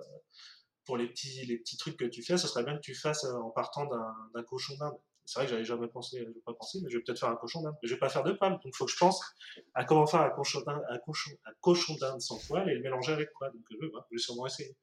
pour 0.84 0.96
les 0.96 1.08
petits 1.08 1.44
les 1.46 1.58
petits 1.58 1.76
trucs 1.76 1.98
que 1.98 2.06
tu 2.06 2.22
fais, 2.22 2.38
ce 2.38 2.48
serait 2.48 2.64
bien 2.64 2.76
que 2.76 2.80
tu 2.80 2.94
fasses 2.94 3.24
euh, 3.24 3.34
en 3.34 3.50
partant 3.50 3.86
d'un 3.86 4.42
cochon 4.44 4.74
d'Inde 4.78 4.98
c'est 5.28 5.40
vrai 5.40 5.46
que 5.46 5.50
j'avais 5.50 5.64
jamais 5.64 5.88
pensé, 5.88 6.26
je 6.26 6.40
pas 6.40 6.54
pensé, 6.54 6.78
mais 6.82 6.88
je 6.88 6.96
vais 6.96 7.04
peut-être 7.04 7.18
faire 7.18 7.28
un 7.28 7.36
cochon 7.36 7.60
d'Inde. 7.60 7.74
Mais 7.82 7.88
je 7.88 7.92
vais 7.92 7.98
pas 7.98 8.08
faire 8.08 8.24
de 8.24 8.32
palme, 8.32 8.54
donc 8.54 8.62
il 8.64 8.74
faut 8.74 8.86
que 8.86 8.90
je 8.90 8.96
pense 8.96 9.20
à 9.74 9.84
comment 9.84 10.06
faire 10.06 10.22
un 10.22 10.30
cochon 10.30 10.62
d'Inde, 10.62 10.82
un 10.88 10.98
cochon, 11.00 11.30
un 11.44 11.52
cochon 11.60 11.96
d'Inde 12.00 12.18
sans 12.22 12.38
poil 12.46 12.66
et 12.70 12.74
le 12.74 12.80
mélanger 12.80 13.12
avec 13.12 13.30
quoi. 13.34 13.50
Donc 13.50 13.60
je, 13.70 13.76
vais 13.76 14.18
sûrement 14.18 14.46
essayer. 14.46 14.74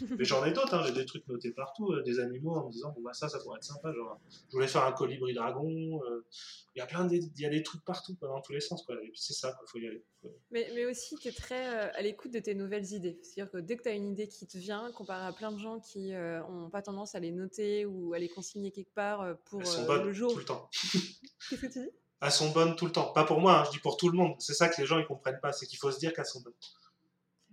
mais 0.18 0.24
j'en 0.26 0.44
ai 0.44 0.52
d'autres, 0.52 0.74
hein, 0.74 0.82
j'ai 0.86 0.92
des 0.92 1.06
trucs 1.06 1.26
notés 1.26 1.52
partout, 1.52 1.90
euh, 1.90 2.02
des 2.02 2.20
animaux 2.20 2.54
en 2.54 2.66
me 2.66 2.70
disant 2.70 2.92
bon 2.92 3.00
bah 3.00 3.14
ça, 3.14 3.30
ça 3.30 3.38
pourrait 3.38 3.56
être 3.56 3.64
sympa. 3.64 3.94
Genre, 3.94 4.20
je 4.28 4.52
voulais 4.52 4.68
faire 4.68 4.84
un 4.84 4.92
colibri 4.92 5.32
dragon. 5.32 6.02
Euh, 6.06 6.26
il 6.74 6.80
y 6.80 6.82
a 6.82 6.86
plein 6.86 7.06
de, 7.06 7.18
y 7.38 7.46
a 7.46 7.48
des 7.48 7.62
trucs 7.62 7.82
partout, 7.82 8.14
dans 8.20 8.42
tous 8.42 8.52
les 8.52 8.60
sens, 8.60 8.84
quoi. 8.84 8.96
Et 8.96 9.08
puis 9.08 9.20
c'est 9.22 9.32
ça, 9.32 9.58
il 9.58 9.70
faut 9.70 9.78
y 9.78 9.86
aller. 9.86 10.04
Mais, 10.50 10.70
mais 10.74 10.86
aussi, 10.86 11.16
tu 11.16 11.28
es 11.28 11.32
très 11.32 11.68
euh, 11.68 11.90
à 11.94 12.02
l'écoute 12.02 12.32
de 12.32 12.38
tes 12.38 12.54
nouvelles 12.54 12.92
idées. 12.92 13.18
C'est-à-dire 13.22 13.50
que 13.50 13.58
dès 13.58 13.76
que 13.76 13.82
tu 13.82 13.88
as 13.88 13.92
une 13.92 14.12
idée 14.12 14.28
qui 14.28 14.46
te 14.46 14.58
vient, 14.58 14.90
comparé 14.92 15.26
à 15.26 15.32
plein 15.32 15.52
de 15.52 15.58
gens 15.58 15.80
qui 15.80 16.12
n'ont 16.12 16.70
pas 16.70 16.82
tendance 16.82 17.14
à 17.14 17.20
les 17.20 17.30
noter 17.30 17.86
ou 17.86 18.14
à 18.14 18.18
les 18.18 18.28
consigner 18.28 18.70
quelque 18.70 18.94
part 18.94 19.36
pour 19.44 19.60
le 19.60 20.12
jour. 20.12 20.32
Tout 20.32 20.38
le 20.38 20.44
temps. 20.44 20.68
Qu'est-ce 21.50 21.60
que 21.60 21.66
tu 21.66 21.80
dis? 21.80 21.90
Elles 22.20 22.32
sont 22.32 22.50
bonnes 22.50 22.74
tout 22.74 22.86
le 22.86 22.92
temps. 22.92 23.12
Pas 23.12 23.24
pour 23.24 23.40
moi, 23.40 23.60
hein, 23.60 23.64
je 23.66 23.72
dis 23.72 23.78
pour 23.78 23.96
tout 23.96 24.08
le 24.08 24.16
monde. 24.16 24.34
C'est 24.38 24.54
ça 24.54 24.68
que 24.68 24.80
les 24.80 24.86
gens 24.86 24.98
ils 24.98 25.06
comprennent 25.06 25.40
pas, 25.40 25.52
c'est 25.52 25.66
qu'il 25.66 25.78
faut 25.78 25.90
se 25.90 25.98
dire 25.98 26.14
qu'elles 26.14 26.24
sont 26.24 26.40
bonnes. 26.40 26.54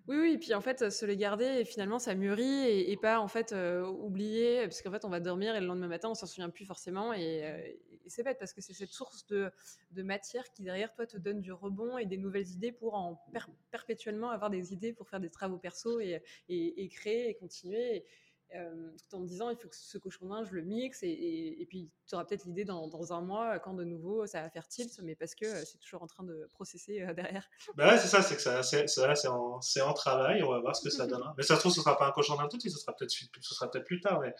Oui, 0.07 0.17
oui, 0.17 0.33
et 0.33 0.37
puis 0.37 0.53
en 0.53 0.61
fait, 0.61 0.89
se 0.89 1.05
les 1.05 1.15
garder, 1.15 1.45
et 1.45 1.65
finalement, 1.65 1.99
ça 1.99 2.15
mûrit, 2.15 2.67
et, 2.67 2.97
pas 2.97 3.19
en 3.19 3.27
fait 3.27 3.51
euh, 3.51 3.85
oublier, 3.85 4.63
parce 4.63 4.81
qu'en 4.81 4.91
fait, 4.91 5.05
on 5.05 5.09
va 5.09 5.19
dormir, 5.19 5.55
et 5.55 5.59
le 5.59 5.67
lendemain 5.67 5.87
matin, 5.87 6.09
on 6.09 6.15
s'en 6.15 6.25
souvient 6.25 6.49
plus 6.49 6.65
forcément, 6.65 7.13
et, 7.13 7.45
euh, 7.45 7.71
c'est 8.07 8.23
bête, 8.23 8.39
parce 8.39 8.51
que 8.53 8.61
c'est 8.61 8.73
cette 8.73 8.89
source 8.89 9.25
de, 9.27 9.51
matière 9.95 10.51
qui, 10.51 10.63
derrière 10.63 10.91
toi, 10.91 11.05
te 11.05 11.17
donne 11.17 11.39
du 11.39 11.53
rebond 11.53 11.97
et 11.97 12.05
des 12.05 12.17
nouvelles 12.17 12.49
idées 12.49 12.71
pour 12.71 12.95
en 12.95 13.23
perpétuellement 13.69 14.31
avoir 14.31 14.49
des 14.49 14.73
idées 14.73 14.91
pour 14.91 15.07
faire 15.07 15.19
des 15.19 15.29
travaux 15.29 15.57
perso, 15.57 15.99
et 15.99 16.21
créer, 16.91 17.29
et 17.29 17.35
continuer. 17.35 18.03
Euh, 18.53 18.89
tout 18.97 19.15
en 19.15 19.19
me 19.21 19.27
disant 19.27 19.49
il 19.49 19.55
faut 19.55 19.69
que 19.69 19.75
ce 19.77 19.97
cochon 19.97 20.27
d'Inde 20.27 20.45
je 20.45 20.55
le 20.55 20.61
mixe 20.61 20.99
et, 21.03 21.65
puis 21.69 21.89
tu 22.05 22.15
auras 22.15 22.25
peut-être 22.25 22.43
l'idée 22.43 22.65
dans, 22.65 23.13
un 23.13 23.21
mois 23.21 23.59
quand 23.59 23.73
de 23.73 23.85
nouveau 23.85 24.27
ça 24.27 24.41
va 24.41 24.49
faire 24.49 24.67
tilt 24.67 24.99
mais 25.03 25.15
parce 25.15 25.35
que 25.35 25.45
euh, 25.45 25.63
c'est 25.63 25.77
toujours 25.77 26.03
en 26.03 26.07
train 26.07 26.25
de 26.25 26.47
processer 26.51 27.01
euh, 27.01 27.13
derrière. 27.13 27.49
Bah 27.75 27.89
ouais 27.89 27.97
c'est 27.97 28.07
ça 28.07 28.21
c'est 28.21 28.35
que 28.35 28.41
ça 28.41 28.61
c'est, 28.61 29.81
en, 29.81 29.93
travail 29.93 30.43
on 30.43 30.51
va 30.51 30.59
voir 30.59 30.75
ce 30.75 30.83
que 30.83 30.89
ça 30.89 31.07
donnera. 31.07 31.33
Mais 31.37 31.43
ça 31.43 31.55
se 31.55 31.61
trouve 31.61 31.71
ce 31.71 31.79
sera 31.79 31.97
pas 31.97 32.07
un 32.07 32.11
cochon 32.11 32.35
d'Inde 32.35 32.49
tout 32.49 32.57
de 32.57 32.61
suite 32.61 32.73
ce 32.73 32.79
sera 32.79 32.93
peut-être 32.93 33.11
ce 33.11 33.55
sera 33.55 33.71
peut-être 33.71 33.85
plus 33.85 34.01
tard 34.01 34.19
mais 34.19 34.33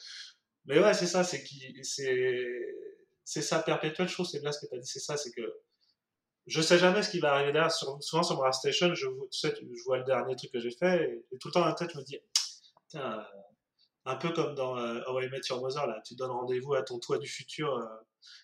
mais 0.66 0.78
ouais 0.78 0.94
c'est 0.94 1.08
ça 1.08 1.24
c'est 1.24 1.42
qui 1.44 1.74
c'est 1.84 2.58
c'est 3.24 3.42
ça 3.42 3.60
perpétuel 3.60 4.10
je 4.10 4.14
trouve 4.14 4.28
c'est 4.28 4.42
bien 4.42 4.52
ce 4.52 4.60
que 4.60 4.66
tu 4.66 4.76
as 4.76 4.80
dit 4.80 4.90
c'est 4.90 5.00
ça 5.00 5.16
c'est 5.16 5.32
que 5.32 5.62
je 6.48 6.62
sais 6.62 6.80
jamais 6.80 7.02
ce 7.02 7.12
qui 7.12 7.20
va 7.20 7.36
arriver 7.36 7.54
derrière. 7.54 7.72
Souvent 7.72 8.24
sur 8.24 8.36
mon 8.36 8.52
station 8.52 8.94
je, 8.94 9.08
je 9.32 9.84
vois 9.86 10.00
le 10.00 10.04
dernier 10.04 10.36
truc 10.36 10.52
que 10.52 10.60
j'ai 10.60 10.72
fait 10.72 11.24
et, 11.32 11.38
tout 11.38 11.48
le 11.48 11.54
temps 11.54 11.62
dans 11.62 11.68
la 11.68 11.76
tête 11.76 11.92
je 11.94 11.98
me 11.98 12.04
dis 12.04 12.20
un 14.06 14.16
peu 14.16 14.32
comme 14.32 14.56
dans 14.56 14.78
euh, 14.78 15.02
How 15.08 15.22
I 15.22 15.30
Met 15.30 15.42
Your 15.50 15.62
Mother, 15.62 15.88
là, 15.88 16.02
tu 16.06 16.16
donnes 16.16 16.32
rendez-vous 16.32 16.74
à 16.74 16.84
ton 16.84 17.00
toi 17.00 17.18
du 17.18 17.28
futur. 17.28 17.76
Euh. 17.76 17.86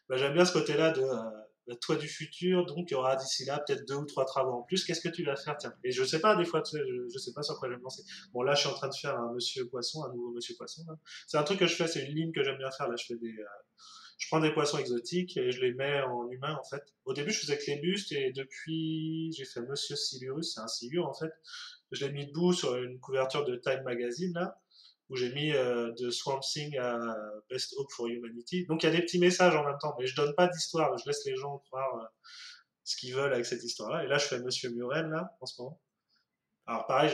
Bah, 0.10 0.18
j'aime 0.18 0.34
bien 0.34 0.46
ce 0.46 0.54
côté-là 0.54 0.92
de 0.92 1.02
euh, 1.02 1.76
toi 1.82 1.96
du 1.96 2.08
futur, 2.08 2.66
donc 2.66 2.90
il 2.90 2.94
y 2.94 2.96
aura 2.96 3.16
d'ici 3.16 3.46
là 3.46 3.60
peut-être 3.66 3.88
deux 3.88 3.96
ou 3.96 4.06
trois 4.06 4.26
travaux 4.26 4.54
en 4.54 4.64
plus. 4.64 4.86
Qu'est-ce 4.86 5.02
que 5.02 5.10
tu 5.10 5.24
vas 5.24 5.36
faire 5.36 5.58
tiens? 5.58 5.74
Et 5.84 5.92
je 5.92 6.04
sais 6.04 6.20
pas, 6.20 6.36
des 6.36 6.46
fois, 6.46 6.62
tu 6.62 6.78
sais, 6.78 6.84
je, 6.88 7.10
je 7.14 7.18
sais 7.18 7.34
pas 7.34 7.44
sur 7.44 7.60
quoi 7.60 7.68
je 7.68 7.74
vais 7.74 7.80
me 7.80 7.84
lancer. 7.84 8.04
Bon, 8.34 8.44
là, 8.44 8.54
je 8.54 8.62
suis 8.62 8.70
en 8.70 8.74
train 8.74 8.88
de 8.90 8.96
faire 8.96 9.18
un 9.18 9.34
Monsieur 9.34 9.68
Poisson, 9.68 10.04
un 10.04 10.14
nouveau 10.14 10.32
Monsieur 10.32 10.56
Poisson. 10.56 10.86
C'est 11.28 11.38
un 11.38 11.44
truc 11.44 11.60
que 11.60 11.68
je 11.68 11.76
fais, 11.76 11.88
c'est 11.88 12.06
une 12.06 12.16
ligne 12.16 12.32
que 12.32 12.44
j'aime 12.44 12.58
bien 12.58 12.72
faire. 12.72 12.88
Là, 12.88 12.96
je 12.96 13.06
fais 13.06 13.16
des, 13.16 13.36
je 14.18 14.28
prends 14.30 14.40
des 14.40 14.52
poissons 14.52 14.78
exotiques 14.78 15.38
et 15.38 15.52
je 15.52 15.62
les 15.62 15.74
mets 15.74 16.02
en 16.02 16.30
humain 16.30 16.58
en 16.60 16.64
fait. 16.64 16.84
Au 17.06 17.14
début, 17.14 17.32
je 17.32 17.40
faisais 17.40 17.58
que 17.58 17.66
les 17.68 17.78
bustes 17.78 18.12
et 18.12 18.32
depuis, 18.32 19.32
j'ai 19.34 19.46
fait 19.46 19.62
Monsieur 19.62 19.96
Silurus, 19.96 20.54
c'est 20.54 20.62
un 20.62 20.68
silure 20.68 21.08
en 21.08 21.14
fait. 21.14 21.32
Je 21.92 22.06
l'ai 22.06 22.12
mis 22.12 22.28
debout 22.28 22.54
sur 22.54 22.76
une 22.78 23.00
couverture 23.00 23.46
de 23.46 23.56
Time 23.56 23.84
Magazine 23.84 24.34
là 24.34 24.60
où 25.10 25.16
j'ai 25.16 25.32
mis 25.34 25.54
euh, 25.54 25.92
de 25.98 26.10
Swamp 26.10 26.40
Thing 26.40 26.78
à 26.78 27.00
Best 27.50 27.74
Hope 27.78 27.92
for 27.92 28.08
Humanity. 28.08 28.66
Donc 28.66 28.84
il 28.84 28.88
y 28.88 28.90
a 28.90 28.96
des 28.96 29.02
petits 29.02 29.20
messages 29.20 29.56
en 29.56 29.64
même 29.64 29.78
temps, 29.82 29.96
mais 30.00 30.06
je 30.06 30.16
donne 30.16 30.34
pas 30.36 30.48
d'histoire, 30.48 30.98
je 30.98 31.06
laisse 31.06 31.26
les 31.26 31.36
gens 31.36 31.60
croire 31.60 31.96
euh, 31.96 32.08
ce 32.84 32.98
qu'ils 32.98 33.16
veulent 33.16 33.34
avec 33.34 33.46
cette 33.46 33.64
histoire-là. 33.64 34.04
Et 34.04 34.08
là, 34.08 34.18
je 34.18 34.26
fais 34.26 34.40
Monsieur 34.40 34.70
Muren, 34.72 35.10
là, 35.10 35.36
en 35.40 35.46
ce 35.46 35.62
moment. 35.62 35.82
Alors 36.66 36.86
pareil, 36.86 37.10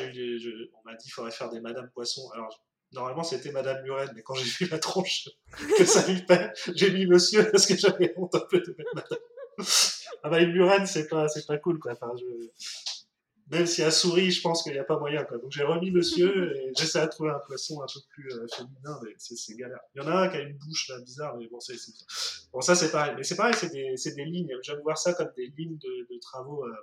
on 0.74 0.90
m'a 0.90 0.96
dit 0.96 1.04
qu'il 1.04 1.12
faudrait 1.12 1.32
faire 1.32 1.50
des 1.50 1.62
Madame 1.62 1.90
Poisson. 1.94 2.28
Alors 2.34 2.66
normalement 2.92 3.24
c'était 3.24 3.52
Madame 3.52 3.84
Muren, 3.84 4.12
mais 4.16 4.24
quand 4.24 4.34
j'ai 4.34 4.66
vu 4.66 4.72
la 4.72 4.80
tronche 4.80 5.30
que 5.78 5.86
ça 5.86 6.08
lui 6.08 6.24
fait, 6.28 6.52
j'ai 6.76 6.92
mis 6.92 7.06
Monsieur 7.06 7.50
parce 7.52 7.68
que 7.68 7.78
j'avais 7.78 8.14
honte 8.18 8.34
un 8.34 8.46
peu 8.50 8.60
de 8.60 8.76
mettre 8.76 8.96
Madame. 8.96 9.20
ah 10.24 10.30
bah 10.30 10.40
une 10.40 10.54
Muren, 10.54 10.88
c'est 10.88 11.08
pas, 11.08 11.28
c'est 11.28 11.46
pas 11.46 11.58
cool, 11.58 11.78
quoi. 11.78 11.92
Enfin, 11.92 12.12
je 12.18 12.26
même 13.54 13.68
si 13.68 13.84
à 13.84 13.92
souris, 13.92 14.32
je 14.32 14.42
pense 14.42 14.64
qu'il 14.64 14.74
n'y 14.74 14.80
a 14.80 14.84
pas 14.84 14.98
moyen. 14.98 15.24
Quoi. 15.24 15.38
Donc 15.38 15.52
j'ai 15.52 15.64
remis 15.64 15.92
monsieur 15.92 16.58
et 16.58 16.72
j'essaie 16.78 17.06
de 17.06 17.10
trouver 17.12 17.30
un 17.30 17.40
poisson 17.40 17.82
un 17.82 17.86
peu 17.86 18.00
plus 18.10 18.32
euh, 18.32 18.48
féminin, 18.48 19.00
mais 19.04 19.14
c'est 19.18 19.56
galère. 19.56 19.80
Il 19.96 20.02
y 20.02 20.06
en 20.06 20.08
a 20.08 20.14
un 20.14 20.30
qui 20.30 20.38
a 20.38 20.42
une 20.42 20.58
bouche 20.58 20.90
là, 20.90 21.00
bizarre, 21.00 21.38
mais 21.38 21.48
bon, 21.48 21.60
c'est 21.60 21.76
bon, 22.52 22.62
ça 22.62 22.76
c'est 22.76 22.92
pareil. 22.92 23.14
Mais 23.16 23.24
c'est 23.24 23.36
pareil, 23.36 23.54
c'est 23.56 23.72
des, 23.72 23.96
des, 24.16 24.26
lignes. 24.26 24.54
J'aime 24.64 24.80
voir 24.80 24.98
ça 24.98 25.14
comme 25.14 25.32
des 25.38 25.48
lignes 25.56 25.78
de, 25.78 26.08
de 26.14 26.20
travaux. 26.20 26.66
Euh. 26.66 26.74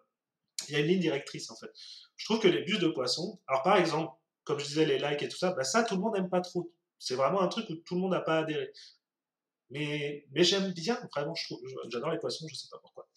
Il 0.69 0.75
y 0.75 0.77
a 0.77 0.81
une 0.81 0.87
ligne 0.87 1.01
directrice 1.01 1.51
en 1.51 1.57
fait. 1.57 1.71
Je 2.17 2.25
trouve 2.27 2.39
que 2.39 2.49
les 2.49 2.63
bustes 2.63 2.83
de 2.83 2.89
poissons, 2.89 3.41
alors 3.49 3.63
par 3.63 3.77
exemple, 3.77 4.15
comme 4.45 4.61
je 4.61 4.67
disais, 4.67 4.85
les 4.85 4.99
likes 4.99 5.23
et 5.23 5.29
tout 5.29 5.39
ça, 5.39 5.53
bah, 5.53 5.65
ça 5.65 5.83
tout 5.83 5.97
le 5.97 6.01
monde 6.01 6.15
n'aime 6.15 6.29
pas 6.29 6.41
trop. 6.41 6.73
C'est 6.99 7.15
vraiment 7.15 7.41
un 7.41 7.49
truc 7.49 7.69
où 7.71 7.75
tout 7.75 7.95
le 7.95 8.03
monde 8.03 8.13
n'a 8.13 8.21
pas 8.21 8.41
adhéré. 8.41 8.71
Mais, 9.71 10.27
mais 10.33 10.45
j'aime 10.45 10.73
bien, 10.73 11.01
vraiment, 11.15 11.35
j'adore 11.89 12.11
les 12.11 12.19
poissons, 12.19 12.47
je 12.49 12.55
sais 12.55 12.69
pas 12.71 12.79
pourquoi. 12.79 13.09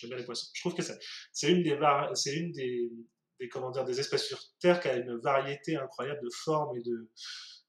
J'aime 0.00 0.10
bien 0.10 0.18
les 0.18 0.24
poissons. 0.24 0.48
Je 0.54 0.60
trouve 0.62 0.74
que 0.74 0.82
c'est 0.82 1.50
une 1.50 1.62
des 1.62 1.78
c'est 2.14 2.34
une 2.34 2.52
des, 2.52 2.90
des, 3.38 3.48
comment 3.48 3.70
dire, 3.70 3.84
des 3.84 4.00
espèces 4.00 4.26
sur 4.26 4.38
Terre 4.60 4.80
qui 4.80 4.88
a 4.88 4.96
une 4.96 5.16
variété 5.18 5.76
incroyable 5.76 6.20
de 6.22 6.30
formes 6.30 6.76
et 6.76 6.82
de 6.82 7.10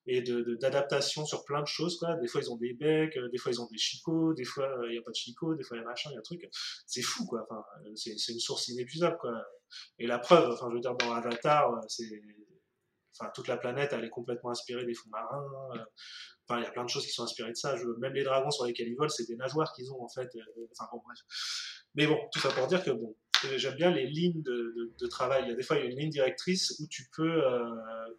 et 0.08 0.24
d'adaptation 0.24 1.22
de, 1.22 1.28
sur 1.28 1.46
plein 1.46 1.62
de 1.62 1.68
choses. 1.68 2.00
Quoi. 2.00 2.16
Des 2.16 2.28
fois, 2.28 2.42
ils 2.42 2.52
ont 2.52 2.58
des 2.58 2.74
becs, 2.74 3.18
des 3.32 3.38
fois, 3.38 3.52
ils 3.52 3.62
ont 3.62 3.68
des 3.72 3.78
chicots, 3.78 4.34
des 4.34 4.44
fois, 4.44 4.68
il 4.86 4.94
n'y 4.94 4.98
a 4.98 5.02
pas 5.02 5.12
de 5.12 5.16
chicots, 5.16 5.54
des 5.56 5.64
fois, 5.64 5.78
il 5.78 5.82
y 5.82 5.84
a 5.84 5.86
machin, 5.86 6.10
il 6.10 6.14
y 6.14 6.16
a 6.16 6.20
un 6.20 6.24
truc. 6.24 6.50
C'est 6.88 7.04
fou, 7.04 7.26
quoi. 7.28 7.46
Enfin, 7.50 7.64
c'est 7.96 8.32
une 8.32 8.40
source 8.40 8.68
inépuisable, 8.70 9.18
quoi. 9.20 9.34
Et 10.00 10.08
la 10.08 10.20
preuve, 10.20 10.52
enfin, 10.52 10.68
je 10.70 10.76
veux 10.76 10.82
dire, 10.82 10.96
dans 10.96 11.14
Avatar. 11.14 11.72
Enfin, 13.20 13.32
toute 13.36 13.48
la 13.48 13.58
planète, 13.58 13.94
elle 13.94 14.06
est 14.06 14.10
complètement 14.10 14.50
inspirée 14.52 14.86
des 14.86 14.94
fonds 14.94 15.10
marins. 15.12 15.46
Enfin, 16.48 16.60
il 16.60 16.64
y 16.64 16.68
a 16.68 16.72
plein 16.72 16.84
de 16.84 16.90
choses 16.90 17.06
qui 17.06 17.12
sont 17.12 17.24
inspirées 17.24 17.52
de 17.52 17.56
ça. 17.56 17.76
Même 18.00 18.14
les 18.14 18.24
dragons 18.24 18.52
sur 18.52 18.66
lesquels 18.66 18.88
ils 18.88 18.96
volent, 18.96 19.10
c'est 19.10 19.28
des 19.28 19.36
nageoires 19.36 19.72
qu'ils 19.74 19.92
ont, 19.92 20.02
en 20.02 20.10
fait. 20.10 20.30
Enfin, 20.72 20.90
bon, 20.92 21.02
bref. 21.06 21.20
Mais 21.96 22.08
bon, 22.08 22.18
tout 22.32 22.39
ça 22.39 22.50
pour 22.50 22.68
dire 22.68 22.84
que, 22.84 22.92
bon, 22.92 23.16
j'aime 23.58 23.76
bien 23.76 23.92
les 23.92 24.08
lignes 24.08 24.42
de, 24.42 25.08
travail. 25.08 25.44
Il 25.44 25.50
y 25.50 25.52
a 25.52 25.56
des 25.56 25.64
fois, 25.64 25.78
il 25.78 25.84
y 25.84 25.88
a 25.88 25.92
une 25.92 25.98
ligne 25.98 26.10
directrice 26.10 26.80
où 26.80 26.88
tu 26.88 27.10
peux 27.16 27.44
euh, 27.46 27.70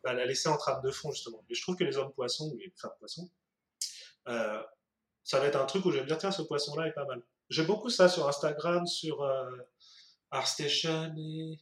bah, 0.05 0.12
la 0.12 0.27
laisser 0.27 0.49
en 0.49 0.57
trame 0.57 0.83
de 0.83 0.91
fond, 0.91 1.11
justement. 1.11 1.45
Et 1.49 1.55
je 1.55 1.62
trouve 1.62 1.77
que 1.77 1.85
les 1.85 1.97
hommes 1.97 2.12
poissons, 2.12 2.51
ou 2.53 2.57
les 2.57 2.73
femmes 2.77 2.93
poissons, 2.99 3.31
euh, 4.29 4.62
ça 5.25 5.39
va 5.39 5.47
être 5.47 5.61
un 5.61 5.64
truc 5.64 5.85
où 5.85 5.91
je 5.91 5.97
vais 5.97 6.03
me 6.03 6.07
dire, 6.07 6.18
tiens, 6.18 6.33
ce 6.33 6.43
poisson-là 6.43 6.89
est 6.89 6.93
pas 6.93 7.07
mal. 7.07 7.23
J'aime 7.49 7.66
beaucoup 7.66 7.89
ça 7.89 8.09
sur 8.09 8.29
Instagram, 8.29 8.87
sur 8.87 9.23
euh, 9.23 9.51
ArtStation 10.31 11.14
et, 11.16 11.59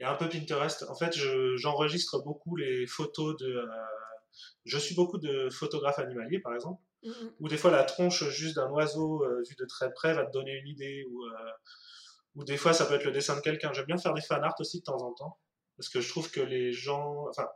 et, 0.00 0.04
un 0.04 0.14
peu 0.14 0.28
Pinterest. 0.28 0.84
En 0.88 0.94
fait, 0.94 1.16
j'enregistre 1.56 2.22
beaucoup 2.22 2.56
les 2.56 2.86
photos 2.86 3.36
de. 3.38 3.64
je 4.64 4.78
suis 4.78 4.94
beaucoup 4.94 5.18
de 5.18 5.48
photographes 5.50 5.98
animaliers, 5.98 6.40
par 6.40 6.54
exemple. 6.54 6.80
Mm, 7.04 7.08
mm. 7.08 7.30
Ou 7.40 7.48
des 7.48 7.56
fois, 7.56 7.70
la 7.70 7.84
tronche 7.84 8.24
juste 8.30 8.56
d'un 8.56 8.70
oiseau 8.70 9.24
vu 9.48 9.54
de 9.56 9.64
très 9.66 9.92
près 9.92 10.14
va 10.14 10.24
te 10.26 10.32
donner 10.32 10.52
une 10.52 10.68
idée. 10.68 11.04
Ou, 11.10 11.24
ou 12.36 12.44
des 12.44 12.56
fois, 12.56 12.72
ça 12.72 12.86
peut 12.86 12.94
être 12.94 13.04
le 13.04 13.12
dessin 13.12 13.36
de 13.36 13.40
quelqu'un. 13.40 13.72
J'aime 13.72 13.86
bien 13.86 13.98
faire 13.98 14.14
des 14.14 14.20
fan 14.20 14.42
art 14.42 14.54
aussi 14.58 14.80
de 14.80 14.84
temps 14.84 15.02
en 15.02 15.12
temps. 15.12 15.38
Parce 15.76 15.88
que 15.88 16.00
je 16.00 16.08
trouve 16.08 16.30
que 16.30 16.40
les 16.40 16.72
gens. 16.72 17.26
Enfin, 17.28 17.46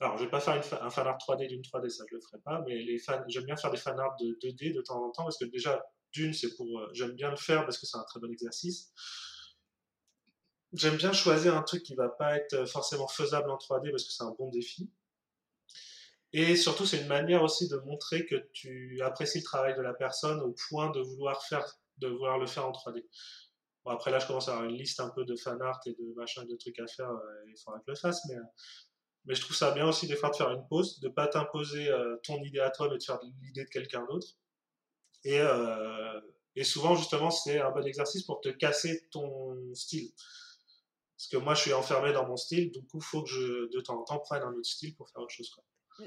alors, 0.00 0.18
je 0.18 0.24
vais 0.24 0.30
pas 0.30 0.40
faire 0.40 0.54
un 0.82 0.90
fan 0.90 1.06
art 1.06 1.16
3D 1.18 1.48
d'une 1.48 1.62
3D, 1.62 1.88
ça 1.88 2.04
je 2.10 2.16
le 2.16 2.20
ferai 2.20 2.38
pas, 2.40 2.62
mais 2.66 2.84
j'aime 3.28 3.44
bien 3.44 3.56
faire 3.56 3.70
des 3.70 3.78
fan 3.78 3.98
art 3.98 4.14
de 4.20 4.38
2D 4.42 4.74
de 4.74 4.82
temps 4.82 5.02
en 5.02 5.10
temps 5.10 5.24
parce 5.24 5.38
que 5.38 5.46
déjà, 5.46 5.82
d'une, 6.12 6.34
c'est 6.34 6.54
pour, 6.54 6.78
euh, 6.78 6.90
j'aime 6.92 7.12
bien 7.12 7.30
le 7.30 7.36
faire 7.36 7.64
parce 7.64 7.78
que 7.78 7.86
c'est 7.86 7.96
un 7.96 8.04
très 8.04 8.20
bon 8.20 8.30
exercice. 8.30 8.92
J'aime 10.74 10.96
bien 10.96 11.12
choisir 11.12 11.56
un 11.56 11.62
truc 11.62 11.82
qui 11.82 11.94
va 11.94 12.10
pas 12.10 12.36
être 12.36 12.66
forcément 12.66 13.08
faisable 13.08 13.50
en 13.50 13.56
3D 13.56 13.90
parce 13.90 14.04
que 14.04 14.12
c'est 14.12 14.24
un 14.24 14.34
bon 14.38 14.50
défi. 14.50 14.90
Et 16.32 16.56
surtout, 16.56 16.86
c'est 16.86 17.00
une 17.00 17.08
manière 17.08 17.42
aussi 17.42 17.68
de 17.68 17.76
montrer 17.78 18.26
que 18.26 18.36
tu 18.52 19.00
apprécies 19.02 19.38
le 19.38 19.44
travail 19.44 19.76
de 19.76 19.80
la 19.80 19.94
personne 19.94 20.40
au 20.40 20.54
point 20.68 20.90
de 20.90 21.00
vouloir 21.00 21.40
le 22.38 22.46
faire 22.46 22.66
en 22.66 22.72
3D. 22.72 23.04
Bon, 23.84 23.92
après 23.92 24.10
là, 24.10 24.18
je 24.18 24.26
commence 24.26 24.48
à 24.48 24.52
avoir 24.52 24.68
une 24.68 24.76
liste 24.76 24.98
un 24.98 25.10
peu 25.10 25.24
de 25.24 25.36
fan 25.36 25.62
art 25.62 25.80
et 25.86 25.92
de 25.92 26.12
machin, 26.16 26.44
de 26.44 26.56
trucs 26.56 26.78
à 26.80 26.88
faire. 26.88 27.08
Euh, 27.08 27.44
il 27.46 27.56
faudra 27.56 27.78
que 27.78 27.84
je 27.86 27.92
le 27.92 27.96
fasse, 27.96 28.20
mais, 28.28 28.34
mais 29.24 29.34
je 29.36 29.40
trouve 29.40 29.54
ça 29.54 29.70
bien 29.70 29.88
aussi 29.88 30.08
des 30.08 30.16
fois 30.16 30.30
de 30.30 30.36
faire 30.36 30.50
une 30.50 30.66
pause, 30.66 30.98
de 30.98 31.08
pas 31.08 31.28
t'imposer 31.28 31.88
euh, 31.88 32.16
ton 32.24 32.42
idée 32.42 32.58
à 32.58 32.70
toi, 32.70 32.88
mais 32.90 32.98
de 32.98 33.02
faire 33.02 33.20
l'idée 33.40 33.64
de 33.64 33.70
quelqu'un 33.70 34.04
d'autre. 34.06 34.26
Et, 35.22 35.38
euh, 35.40 36.20
souvent, 36.64 36.96
justement, 36.96 37.30
c'est 37.30 37.60
un 37.60 37.70
bon 37.70 37.86
exercice 37.86 38.24
pour 38.24 38.40
te 38.40 38.48
casser 38.48 39.08
ton 39.12 39.56
style. 39.74 40.10
Parce 41.16 41.28
que 41.28 41.36
moi, 41.36 41.54
je 41.54 41.62
suis 41.62 41.72
enfermé 41.72 42.12
dans 42.12 42.26
mon 42.26 42.36
style, 42.36 42.72
du 42.72 42.84
coup, 42.84 42.98
il 42.98 43.04
faut 43.04 43.22
que 43.22 43.30
je, 43.30 43.70
de 43.72 43.80
temps 43.80 44.00
en 44.00 44.04
temps, 44.04 44.18
prenne 44.18 44.42
un 44.42 44.52
autre 44.52 44.68
style 44.68 44.96
pour 44.96 45.08
faire 45.10 45.22
autre 45.22 45.32
chose. 45.32 45.54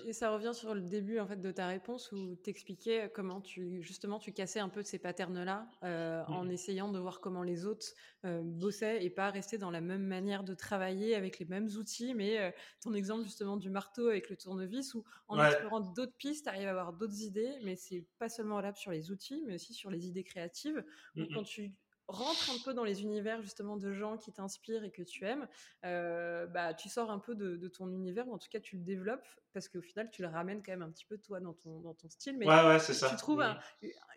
Et 0.05 0.13
ça 0.13 0.31
revient 0.31 0.53
sur 0.53 0.73
le 0.73 0.81
début 0.81 1.19
en 1.19 1.27
fait 1.27 1.41
de 1.41 1.51
ta 1.51 1.67
réponse 1.67 2.11
où 2.11 2.35
tu 2.43 2.49
expliquais 2.49 3.11
comment 3.13 3.41
tu 3.41 3.81
justement 3.81 4.19
tu 4.19 4.31
cassais 4.31 4.59
un 4.59 4.69
peu 4.69 4.81
de 4.81 4.87
ces 4.87 4.99
patterns-là 4.99 5.69
euh, 5.83 6.23
en 6.27 6.45
mmh. 6.45 6.51
essayant 6.51 6.91
de 6.91 6.99
voir 6.99 7.19
comment 7.19 7.43
les 7.43 7.65
autres 7.65 7.87
euh, 8.25 8.41
bossaient 8.43 9.03
et 9.03 9.09
pas 9.09 9.29
rester 9.31 9.57
dans 9.57 9.71
la 9.71 9.81
même 9.81 10.03
manière 10.03 10.43
de 10.43 10.53
travailler 10.53 11.15
avec 11.15 11.39
les 11.39 11.45
mêmes 11.45 11.67
outils. 11.77 12.13
Mais 12.13 12.39
euh, 12.39 12.51
ton 12.81 12.93
exemple 12.93 13.23
justement 13.23 13.57
du 13.57 13.69
marteau 13.69 14.07
avec 14.09 14.29
le 14.29 14.37
tournevis 14.37 14.93
où 14.93 15.03
en 15.27 15.43
explorant 15.43 15.81
d'autres 15.81 16.15
pistes, 16.17 16.43
tu 16.43 16.49
arrives 16.49 16.67
à 16.67 16.71
avoir 16.71 16.93
d'autres 16.93 17.21
idées, 17.21 17.57
mais 17.63 17.75
c'est 17.75 18.05
pas 18.19 18.29
seulement 18.29 18.55
valable 18.55 18.77
sur 18.77 18.91
les 18.91 19.11
outils, 19.11 19.43
mais 19.47 19.55
aussi 19.55 19.73
sur 19.73 19.89
les 19.89 20.07
idées 20.07 20.23
créatives. 20.23 20.83
Mmh 21.15 21.25
quand 21.33 21.43
tu 21.43 21.71
rentre 22.09 22.49
un 22.49 22.57
peu 22.65 22.73
dans 22.73 22.83
les 22.83 23.03
univers 23.03 23.41
justement 23.41 23.77
de 23.77 23.93
gens 23.93 24.17
qui 24.17 24.31
t'inspirent 24.31 24.83
et 24.83 24.91
que 24.91 25.03
tu 25.03 25.25
aimes, 25.25 25.47
euh, 25.85 26.47
bah, 26.47 26.73
tu 26.73 26.89
sors 26.89 27.11
un 27.11 27.19
peu 27.19 27.35
de, 27.35 27.67
ton 27.67 27.87
univers, 27.91 28.27
ou 28.27 28.33
en 28.33 28.39
tout 28.39 28.49
cas 28.49 28.59
tu 28.59 28.77
le 28.77 28.83
développes, 28.83 29.27
parce 29.53 29.69
qu'au 29.69 29.81
final 29.81 30.09
tu 30.09 30.23
le 30.23 30.27
ramènes 30.27 30.63
quand 30.63 30.71
même 30.71 30.81
un 30.81 30.89
petit 30.89 31.05
peu 31.05 31.17
toi 31.17 31.39
dans 31.39 31.53
ton, 31.53 31.79
dans 31.81 31.93
ton 31.93 32.09
style. 32.09 32.37
Mais 32.37 32.47
ouais, 32.47 32.79
tu, 32.83 32.93
ça. 32.93 33.09
trouves 33.15 33.43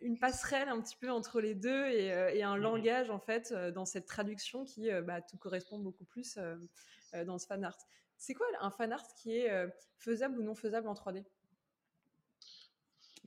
une 0.01 0.19
passerelle 0.19 0.69
un 0.69 0.81
petit 0.81 0.97
peu 0.97 1.11
entre 1.11 1.41
les 1.41 1.55
deux 1.55 1.87
et, 1.87 2.13
euh, 2.13 2.43
un 2.43 2.57
mmh 2.57 2.63
langage 2.63 3.11
en 3.11 3.21
fait 3.21 3.53
euh, 3.53 3.71
dans 3.71 3.85
cette 3.85 4.07
traduction 4.07 4.65
qui 4.65 4.91
bah, 5.05 5.21
te 5.21 5.37
correspond 5.37 5.79
beaucoup 5.79 6.05
plus 6.05 6.39
dans 7.27 7.39
ce 7.39 7.47
fan 7.47 7.63
art. 7.63 7.79
C'est 8.17 8.35
quoi 8.35 8.47
un 8.61 8.71
fan 8.71 8.93
art 8.93 9.07
qui 9.17 9.37
est 9.37 9.51
faisable 9.99 10.39
ou 10.39 10.43
non 10.43 10.55
faisable 10.55 10.89
en 10.89 10.95
3D 10.95 11.25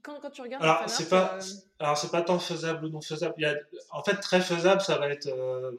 quand, 0.06 0.30
tu 0.30 0.42
regardes 0.42 0.64
alors 0.64 0.90
c'est 0.90 1.10
pas 1.10 1.36
euh, 1.36 1.42
alors 1.80 1.98
c'est 1.98 2.12
pas 2.12 2.22
tant 2.22 2.40
faisable 2.40 2.86
ou 2.86 2.90
non 2.90 3.02
faisable. 3.02 3.34
Il 3.38 3.44
y 3.44 3.46
a, 3.46 3.56
en 3.90 4.04
fait 4.04 4.16
très 4.18 4.40
faisable 4.40 4.82
ça 4.82 4.98
va 4.98 5.10
être 5.10 5.28
euh, 5.28 5.72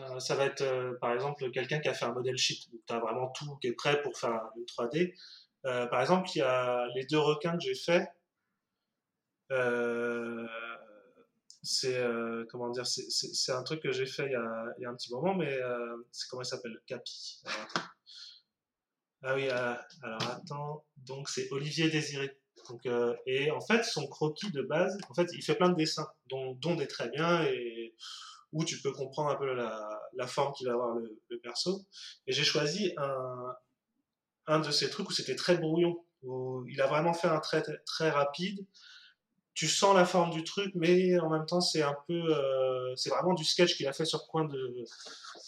euh, 0.00 0.18
ça 0.18 0.34
va 0.34 0.46
être 0.46 0.98
par 1.00 1.12
exemple 1.12 1.50
quelqu'un 1.50 1.80
qui 1.80 1.88
a 1.88 1.94
fait 1.94 2.06
un 2.06 2.12
modèle 2.12 2.38
sheet 2.38 2.70
tu 2.86 2.94
as 2.94 2.98
vraiment 2.98 3.28
tout 3.28 3.56
qui 3.56 3.68
est 3.68 3.72
prêt 3.72 4.00
pour 4.02 4.16
faire 4.16 4.50
une 4.56 4.64
3D 4.64 5.14
par 5.62 6.00
exemple 6.00 6.28
il 6.34 6.38
y 6.38 6.42
a 6.42 6.86
les 6.94 7.04
deux 7.04 7.18
requins 7.18 7.56
que 7.56 7.62
j'ai 7.62 7.74
fait 7.74 8.08
c'est 11.62 12.02
comment 12.50 12.70
dire 12.70 12.86
c'est 12.86 13.52
un 13.52 13.62
truc 13.62 13.82
que 13.82 13.92
j'ai 13.92 14.06
fait 14.06 14.26
il 14.26 14.32
y, 14.32 14.36
a, 14.36 14.74
il 14.78 14.82
y, 14.82 14.86
a, 14.86 14.90
un 14.90 14.94
petit 14.94 15.12
moment 15.12 15.34
mais 15.34 15.58
c'est 16.12 16.28
comment 16.28 16.42
il 16.42 16.46
s'appelle? 16.46 16.78
Capi. 16.86 17.42
Ah 19.26 19.34
oui 19.34 19.48
alors 19.48 20.30
attends. 20.30 20.84
Donc 20.98 21.30
c'est 21.30 21.50
Olivier 21.50 21.88
Désiré 21.88 22.38
euh, 22.86 23.14
et 23.26 23.50
en 23.50 23.60
fait, 23.60 23.84
son 23.84 24.06
croquis 24.06 24.50
de 24.50 24.62
base, 24.62 24.96
en 25.08 25.14
fait, 25.14 25.28
il 25.32 25.42
fait 25.42 25.54
plein 25.54 25.68
de 25.68 25.76
dessins, 25.76 26.08
dont, 26.28 26.52
dont 26.54 26.74
des 26.74 26.86
très 26.86 27.08
bien, 27.08 27.44
et 27.44 27.94
où 28.52 28.64
tu 28.64 28.80
peux 28.80 28.92
comprendre 28.92 29.30
un 29.30 29.34
peu 29.34 29.52
la, 29.54 30.26
forme 30.26 30.52
qu'il 30.54 30.66
va 30.66 30.74
avoir 30.74 30.94
le, 30.94 31.40
perso. 31.42 31.84
Et 32.26 32.32
j'ai 32.32 32.44
choisi 32.44 32.94
un, 34.46 34.60
de 34.60 34.70
ces 34.70 34.88
trucs 34.88 35.08
où 35.10 35.12
c'était 35.12 35.36
très 35.36 35.56
brouillon, 35.56 35.96
où 36.22 36.64
il 36.68 36.80
a 36.80 36.86
vraiment 36.86 37.12
fait 37.12 37.28
un 37.28 37.40
trait 37.40 37.62
très 37.84 38.10
rapide. 38.10 38.64
Tu 39.54 39.68
sens 39.68 39.94
la 39.94 40.04
forme 40.04 40.30
du 40.30 40.42
truc, 40.42 40.72
mais 40.74 41.18
en 41.20 41.30
même 41.30 41.46
temps, 41.46 41.60
c'est 41.60 41.82
un 41.82 41.96
peu, 42.08 42.14
euh, 42.14 42.96
c'est 42.96 43.10
vraiment 43.10 43.34
du 43.34 43.44
sketch 43.44 43.76
qu'il 43.76 43.86
a 43.86 43.92
fait 43.92 44.04
sur 44.04 44.26
coin 44.26 44.44
de, 44.44 44.84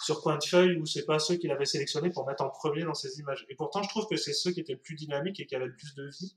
sur 0.05 0.21
coin 0.21 0.39
de 0.39 0.45
feuille, 0.45 0.77
ou 0.77 0.87
c'est 0.87 1.05
pas 1.05 1.19
ceux 1.19 1.37
qu'il 1.37 1.51
avait 1.51 1.65
sélectionnés 1.65 2.11
pour 2.11 2.27
mettre 2.27 2.45
en 2.45 2.51
premier 2.51 2.85
dans 2.85 2.95
ses 2.95 3.19
images. 3.19 3.47
Et 3.49 3.57
pourtant, 3.57 3.83
je 3.83 3.89
trouve 3.89 4.07
que 4.07 4.17
c'est 4.17 4.33
ceux 4.33 4.53
qui 4.53 4.61
étaient 4.61 4.75
le 4.75 4.81
plus 4.81 4.95
dynamiques 4.95 5.41
et 5.41 5.47
qui 5.47 5.57
avaient 5.57 5.67
le 5.67 5.77
plus 5.77 5.95
de 5.95 6.09
vie 6.09 6.37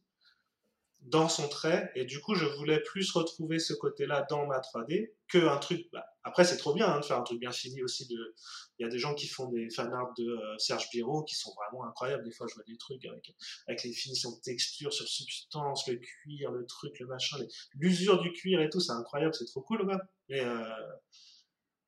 dans 1.01 1.29
son 1.29 1.47
trait 1.47 1.91
et 1.95 2.03
du 2.03 2.19
coup 2.19 2.35
je 2.35 2.45
voulais 2.45 2.81
plus 2.81 3.09
retrouver 3.11 3.57
ce 3.57 3.73
côté 3.73 4.05
là 4.05 4.25
dans 4.29 4.45
ma 4.45 4.59
3D 4.59 5.11
que 5.29 5.37
un 5.47 5.57
truc 5.57 5.87
bah, 5.93 6.05
après 6.23 6.43
c'est 6.43 6.57
trop 6.57 6.73
bien 6.73 6.87
hein, 6.87 6.99
de 6.99 7.05
faire 7.05 7.17
un 7.17 7.23
truc 7.23 7.39
bien 7.39 7.51
fini 7.51 7.81
aussi 7.81 8.07
de 8.07 8.35
il 8.77 8.83
y 8.83 8.85
a 8.85 8.89
des 8.89 8.99
gens 8.99 9.15
qui 9.15 9.27
font 9.27 9.49
des 9.49 9.69
fanarts 9.69 10.13
de 10.17 10.25
euh, 10.25 10.57
Serge 10.57 10.89
Biro 10.91 11.23
qui 11.23 11.35
sont 11.35 11.53
vraiment 11.55 11.85
incroyables. 11.85 12.23
Des 12.23 12.31
fois 12.31 12.47
je 12.49 12.55
vois 12.55 12.63
des 12.67 12.77
trucs 12.77 13.03
avec 13.05 13.33
avec 13.67 13.83
les 13.83 13.93
finitions 13.93 14.31
de 14.31 14.41
texture 14.41 14.91
sur 14.91 15.07
substance 15.07 15.87
le 15.87 15.95
cuir 15.95 16.51
le 16.51 16.65
truc 16.65 16.99
le 16.99 17.07
machin 17.07 17.37
l'usure 17.75 18.19
du 18.21 18.33
cuir 18.33 18.61
et 18.61 18.69
tout 18.69 18.81
c'est 18.81 18.91
incroyable 18.91 19.33
c'est 19.33 19.45
trop 19.45 19.61
cool 19.61 19.85
même 19.85 20.01
mais 20.27 20.41
euh, 20.41 20.63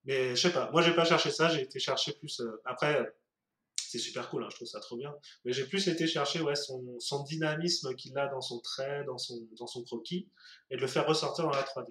mais 0.06 0.36
je 0.36 0.42
sais 0.42 0.54
pas 0.54 0.72
moi 0.72 0.82
j'ai 0.82 0.94
pas 0.94 1.06
cherché 1.06 1.32
ça 1.32 1.50
j'ai 1.50 1.62
été 1.62 1.80
chercher 1.80 2.14
plus 2.14 2.40
euh, 2.40 2.62
après 2.66 3.14
c'est 3.92 4.00
super 4.00 4.30
cool, 4.30 4.44
hein, 4.44 4.48
je 4.50 4.56
trouve 4.56 4.68
ça 4.70 4.80
trop 4.80 4.96
bien. 4.96 5.14
Mais 5.44 5.52
j'ai 5.52 5.68
plus 5.68 5.90
été 5.90 6.08
chercher 6.08 6.40
ouais, 6.40 6.56
son, 6.56 6.98
son 7.00 7.24
dynamisme 7.24 7.94
qu'il 7.96 8.18
a 8.18 8.28
dans 8.28 8.40
son 8.40 8.62
trait, 8.62 9.04
dans 9.04 9.18
son, 9.18 9.46
dans 9.60 9.68
son 9.68 9.84
croquis, 9.84 10.30
et 10.70 10.78
de 10.78 10.82
le 10.82 10.88
faire 10.88 11.06
ressortir 11.06 11.44
dans 11.44 11.52
la 11.52 11.64
3D. 11.64 11.88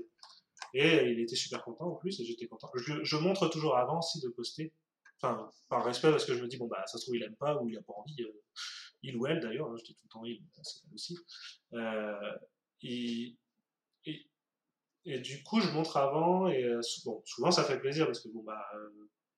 Et 0.73 1.11
il 1.11 1.21
était 1.21 1.37
super 1.37 1.63
content 1.63 1.89
en 1.89 1.97
plus, 1.97 2.19
et 2.19 2.25
j'étais 2.25 2.47
content. 2.47 2.71
Je, 2.75 3.17
montre 3.17 3.49
toujours 3.49 3.77
avant 3.77 3.99
aussi 3.99 4.19
de 4.21 4.29
poster, 4.29 4.73
enfin, 5.21 5.51
par 5.69 5.85
respect, 5.85 6.11
parce 6.11 6.25
que 6.25 6.35
je 6.35 6.43
me 6.43 6.49
dis, 6.49 6.57
bon, 6.57 6.69
bah, 6.69 6.83
ça 6.87 6.97
se 6.97 7.05
trouve, 7.05 7.17
il 7.17 7.23
aime 7.23 7.37
pas, 7.37 7.61
ou 7.61 7.69
il 7.69 7.77
a 7.77 7.83
pas 7.83 7.93
envie, 7.93 8.23
euh, 8.23 8.43
il 9.03 9.17
ou 9.19 9.27
elle 9.27 9.41
d'ailleurs, 9.41 9.69
hein, 9.69 9.77
je 9.79 9.85
dis 9.85 9.95
tout 9.95 10.05
le 10.05 10.09
temps 10.09 10.25
il, 10.25 10.43
c'est 10.63 10.95
aussi. 10.95 11.19
Euh, 11.75 12.35
et, 12.81 13.37
et, 14.07 14.27
et, 15.05 15.19
du 15.21 15.43
coup, 15.43 15.61
je 15.61 15.69
montre 15.69 15.99
avant, 15.99 16.49
et 16.49 16.65
euh, 16.65 16.81
bon, 17.05 17.23
souvent 17.27 17.51
ça 17.51 17.65
fait 17.65 17.79
plaisir, 17.79 18.07
parce 18.07 18.21
que 18.21 18.29
bon, 18.31 18.43
bah, 18.43 18.65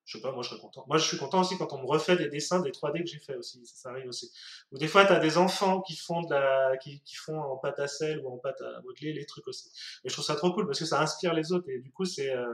je 0.05 0.17
sais 0.17 0.21
pas, 0.21 0.31
moi 0.31 0.43
je 0.43 0.49
serais 0.49 0.59
content. 0.59 0.83
Moi 0.87 0.97
je 0.97 1.05
suis 1.05 1.17
content 1.17 1.41
aussi 1.41 1.57
quand 1.57 1.71
on 1.73 1.81
me 1.81 1.87
refait 1.87 2.17
des 2.17 2.27
dessins 2.27 2.59
des 2.59 2.71
3D 2.71 3.03
que 3.03 3.09
j'ai 3.09 3.19
fait 3.19 3.35
aussi, 3.35 3.65
ça, 3.65 3.89
arrive 3.89 4.07
aussi. 4.07 4.31
Ou 4.71 4.77
des 4.77 4.87
fois 4.87 5.05
tu 5.05 5.13
as 5.13 5.19
des 5.19 5.37
enfants 5.37 5.81
qui 5.81 5.95
font 5.95 6.21
de 6.21 6.33
la 6.33 6.75
qui, 6.77 7.01
qui, 7.03 7.15
font 7.15 7.39
en 7.39 7.57
pâte 7.57 7.79
à 7.79 7.87
sel 7.87 8.19
ou 8.19 8.29
en 8.33 8.37
pâte 8.37 8.61
à 8.61 8.81
modeler 8.81 9.13
les 9.13 9.25
trucs 9.25 9.47
aussi. 9.47 9.69
Et 10.03 10.09
je 10.09 10.13
trouve 10.13 10.25
ça 10.25 10.35
trop 10.35 10.51
cool 10.53 10.65
parce 10.65 10.79
que 10.79 10.85
ça 10.85 11.01
inspire 11.01 11.33
les 11.33 11.53
autres 11.53 11.69
et 11.69 11.79
du 11.79 11.91
coup 11.91 12.05
c'est 12.05 12.35
euh, 12.35 12.53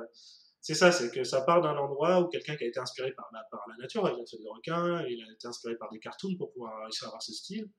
c'est 0.61 0.73
ça, 0.73 0.91
c'est 0.91 1.09
que 1.09 1.23
ça 1.23 1.41
part 1.41 1.61
d'un 1.61 1.77
endroit 1.77 2.19
où 2.19 2.27
quelqu'un 2.27 2.55
qui 2.55 2.65
a 2.65 2.67
été 2.67 2.79
inspiré 2.79 3.13
par 3.13 3.29
la, 3.33 3.43
par 3.49 3.63
la 3.69 3.77
nature, 3.77 4.03
il 4.09 4.21
a 4.21 4.25
fait 4.25 4.37
des 4.37 4.49
requins, 4.49 5.05
il 5.07 5.23
a 5.23 5.31
été 5.31 5.47
inspiré 5.47 5.77
par 5.77 5.89
des 5.89 5.99
cartoons 5.99 6.35
pour 6.37 6.51
pouvoir 6.51 6.83
réussir 6.83 7.05
à 7.05 7.07
avoir 7.07 7.21
ce 7.23 7.31
style. 7.31 7.69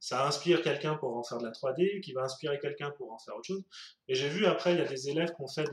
Ça 0.00 0.26
inspire 0.26 0.60
quelqu'un 0.60 0.96
pour 0.96 1.16
en 1.16 1.22
faire 1.22 1.38
de 1.38 1.44
la 1.44 1.52
3D, 1.52 2.00
qui 2.00 2.12
va 2.12 2.22
inspirer 2.22 2.58
quelqu'un 2.58 2.90
pour 2.90 3.12
en 3.12 3.18
faire 3.18 3.36
autre 3.36 3.46
chose. 3.46 3.62
Et 4.08 4.14
j'ai 4.14 4.28
vu 4.28 4.46
après, 4.46 4.72
il 4.72 4.78
y 4.78 4.82
a 4.82 4.86
des 4.86 5.08
élèves 5.08 5.30
qui 5.30 5.42
ont 5.42 5.48
fait 5.48 5.64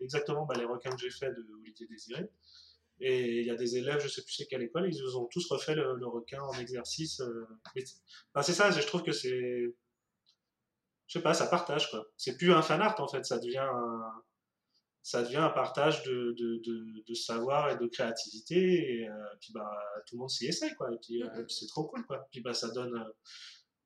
exactement 0.00 0.44
bah, 0.44 0.56
les 0.58 0.64
requins 0.64 0.90
que 0.90 0.98
j'ai 0.98 1.10
fait 1.10 1.30
de 1.30 1.46
Olivier 1.62 1.86
Désiré 1.86 2.28
Et 3.00 3.40
il 3.40 3.46
y 3.46 3.50
a 3.50 3.54
des 3.54 3.76
élèves, 3.76 4.00
je 4.00 4.08
sais 4.08 4.22
plus 4.22 4.32
c'est 4.32 4.46
quelle 4.46 4.62
école, 4.62 4.88
ils 4.92 5.16
ont 5.16 5.26
tous 5.26 5.48
refait 5.50 5.74
le, 5.74 6.06
requin 6.06 6.42
en 6.42 6.52
exercice. 6.58 7.20
Euh, 7.20 7.46
c'est 8.42 8.52
ça, 8.52 8.70
je 8.70 8.86
trouve 8.86 9.02
que 9.02 9.12
c'est. 9.12 9.74
Je 11.06 11.12
sais 11.12 11.22
pas, 11.22 11.32
ça 11.32 11.46
partage 11.46 11.90
quoi. 11.90 12.06
C'est 12.16 12.36
plus 12.36 12.52
un 12.52 12.62
fan 12.62 12.82
art 12.82 13.00
en 13.00 13.08
fait, 13.08 13.24
ça 13.24 13.38
devient 13.38 13.58
un, 13.58 14.12
ça 15.02 15.22
devient 15.22 15.36
un 15.36 15.48
partage 15.50 16.02
de, 16.02 16.34
de, 16.38 16.60
de, 17.06 17.14
savoir 17.14 17.70
et 17.70 17.76
de 17.76 17.86
créativité. 17.86 18.56
Et 18.56 19.08
euh, 19.08 19.12
puis 19.40 19.52
bah, 19.54 19.70
tout 20.06 20.16
le 20.16 20.20
monde 20.20 20.30
s'y 20.30 20.46
essaye 20.46 20.74
quoi. 20.74 20.92
Et 20.92 20.98
puis, 20.98 21.22
euh, 21.22 21.44
c'est 21.48 21.66
trop 21.66 21.84
cool 21.84 22.04
quoi. 22.04 22.26
Puis 22.30 22.40
bah, 22.40 22.52
ça 22.52 22.68
donne. 22.70 23.02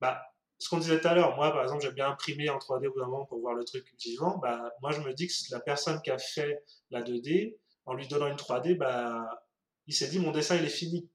bah, 0.01 0.21
ce 0.59 0.69
qu'on 0.69 0.79
disait 0.79 1.01
tout 1.01 1.09
à 1.09 1.15
l'heure, 1.15 1.37
moi 1.37 1.53
par 1.53 1.63
exemple, 1.63 1.83
j'aime 1.83 1.95
bien 1.95 2.09
imprimer 2.09 2.49
en 2.49 2.59
3D 2.59 2.87
au 2.87 2.93
bout 2.93 3.01
d'un 3.01 3.07
moment 3.07 3.27
pour 3.27 3.41
voir 3.41 3.55
le 3.55 3.65
truc 3.65 3.87
vivant. 4.01 4.39
Bah, 4.39 4.73
moi 4.81 4.93
je 4.93 5.01
me 5.01 5.13
dis 5.13 5.27
que 5.27 5.33
la 5.51 5.61
personne 5.61 6.01
qui 6.03 6.11
a 6.11 6.19
fait 6.19 6.65
la 6.91 7.03
2D, 7.03 7.57
en 7.85 7.95
lui 7.95 8.07
donnant 8.09 8.29
une 8.29 8.37
3D, 8.37 8.77
bah, 8.77 9.47
il 9.87 9.95
s'est 9.95 10.09
dit 10.09 10.19
mon 10.19 10.31
dessin 10.31 10.57
il 10.57 10.65
est 10.65 10.69
fini. 10.69 11.11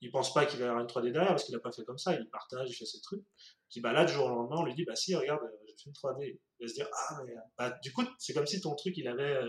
Il 0.00 0.10
pense 0.10 0.34
pas 0.34 0.46
qu'il 0.46 0.58
va 0.58 0.66
y 0.66 0.68
avoir 0.68 0.82
une 0.82 0.88
3D 0.88 1.12
derrière 1.12 1.28
parce 1.28 1.44
qu'il 1.44 1.54
n'a 1.54 1.60
pas 1.60 1.70
fait 1.70 1.84
comme 1.84 1.98
ça, 1.98 2.14
il 2.14 2.28
partage, 2.28 2.68
il 2.68 2.74
fait 2.74 2.86
ses 2.86 3.00
trucs. 3.00 3.22
Puis 3.70 3.80
bah 3.80 3.92
là, 3.92 4.04
du 4.04 4.12
jour 4.12 4.26
au 4.26 4.30
lendemain, 4.30 4.56
on 4.58 4.64
lui 4.64 4.74
dit 4.74 4.84
bah 4.84 4.96
si, 4.96 5.14
regarde, 5.14 5.40
j'ai 5.66 5.74
fait 5.76 5.86
une 5.86 5.92
3D. 5.92 6.38
Il 6.58 6.64
va 6.64 6.68
se 6.68 6.74
dire 6.74 6.88
ah 6.92 7.22
mais 7.24 7.34
bah, 7.56 7.70
du 7.82 7.92
coup, 7.92 8.04
c'est 8.18 8.34
comme 8.34 8.46
si 8.46 8.60
ton 8.60 8.74
truc 8.74 8.96
il 8.96 9.06
avait. 9.06 9.40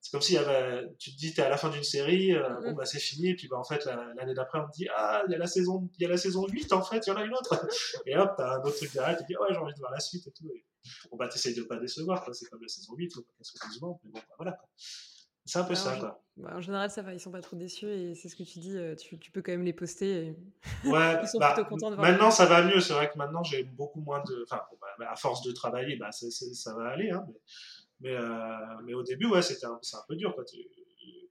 C'est 0.00 0.12
comme 0.12 0.20
y 0.28 0.36
avait. 0.36 0.86
Tu 0.98 1.12
te 1.12 1.16
dis, 1.16 1.34
t'es 1.34 1.42
à 1.42 1.48
la 1.48 1.56
fin 1.56 1.70
d'une 1.70 1.82
série, 1.82 2.32
euh, 2.32 2.48
bon 2.62 2.72
bah 2.72 2.84
c'est 2.84 3.00
fini, 3.00 3.30
et 3.30 3.34
puis 3.34 3.48
bah 3.48 3.56
en 3.58 3.64
fait 3.64 3.84
l'année 4.16 4.34
d'après 4.34 4.60
on 4.60 4.66
te 4.68 4.76
dit 4.76 4.86
ah 4.94 5.24
il 5.26 5.32
y 5.32 5.34
a 5.34 5.38
la 5.38 5.48
saison, 5.48 5.90
il 5.98 6.02
y 6.02 6.06
a 6.06 6.08
la 6.08 6.16
saison 6.16 6.46
8 6.46 6.72
en 6.72 6.82
fait, 6.82 7.04
il 7.06 7.10
y 7.10 7.12
en 7.12 7.16
a 7.16 7.24
une 7.24 7.34
autre. 7.34 7.66
Et 8.06 8.16
hop, 8.16 8.32
t'as 8.36 8.58
un 8.58 8.62
autre 8.62 8.76
truc 8.76 8.92
derrière, 8.92 9.16
tu 9.16 9.24
te 9.24 9.28
dis 9.28 9.36
ouais 9.36 9.48
j'ai 9.50 9.56
envie 9.56 9.74
de 9.74 9.78
voir 9.80 9.90
la 9.90 10.00
suite 10.00 10.26
et 10.26 10.30
tout. 10.30 10.48
Et, 10.54 10.64
bon 11.10 11.16
bah 11.16 11.28
t'essayes 11.28 11.54
de 11.54 11.62
pas 11.62 11.78
décevoir, 11.78 12.24
c'est 12.32 12.46
comme 12.46 12.62
la 12.62 12.68
saison 12.68 12.94
8, 12.94 13.12
faut 13.12 13.22
pas 13.22 13.32
qu'elle 13.38 13.72
soit 13.72 13.88
mais 14.04 14.10
bon 14.10 14.20
bah, 14.20 14.20
voilà. 14.38 14.52
Quoi. 14.52 14.68
C'est 15.48 15.60
un 15.60 15.64
peu 15.64 15.74
ça, 15.74 15.96
quoi. 15.96 16.22
Bah, 16.36 16.50
en 16.54 16.60
général, 16.60 16.90
ça 16.90 17.00
va, 17.00 17.14
ils 17.14 17.20
sont 17.20 17.30
pas 17.30 17.40
trop 17.40 17.56
déçus 17.56 17.86
et 17.86 18.14
c'est 18.14 18.28
ce 18.28 18.36
que 18.36 18.42
tu 18.42 18.58
dis, 18.58 18.76
euh, 18.76 18.94
tu, 18.94 19.18
tu, 19.18 19.30
peux 19.30 19.40
quand 19.40 19.50
même 19.50 19.64
les 19.64 19.72
poster. 19.72 20.26
Et... 20.26 20.36
Ouais, 20.84 21.18
ils 21.22 21.26
sont 21.26 21.38
bah, 21.38 21.54
plutôt 21.54 21.70
contents 21.70 21.90
de 21.90 21.96
voir. 21.96 22.06
Maintenant, 22.06 22.30
ça 22.30 22.44
va 22.44 22.62
mieux. 22.62 22.80
C'est 22.80 22.92
vrai 22.92 23.10
que 23.10 23.16
maintenant, 23.16 23.42
j'ai 23.42 23.64
beaucoup 23.64 24.00
moins 24.02 24.22
de. 24.28 24.44
Enfin, 24.44 24.60
bah, 24.98 25.10
à 25.10 25.16
force 25.16 25.42
de 25.42 25.52
travailler, 25.52 25.96
bah, 25.96 26.10
ça 26.12 26.74
va 26.74 26.88
aller. 26.88 27.10
Hein, 27.10 27.24
mais, 27.28 28.10
mais, 28.10 28.16
euh, 28.16 28.56
mais, 28.84 28.92
au 28.92 29.02
début, 29.02 29.26
ouais, 29.26 29.40
c'était 29.40 29.64
un, 29.64 29.80
un 29.80 30.04
peu 30.06 30.16
dur. 30.16 30.34
Quoi. 30.34 30.44
Tu, 30.44 30.58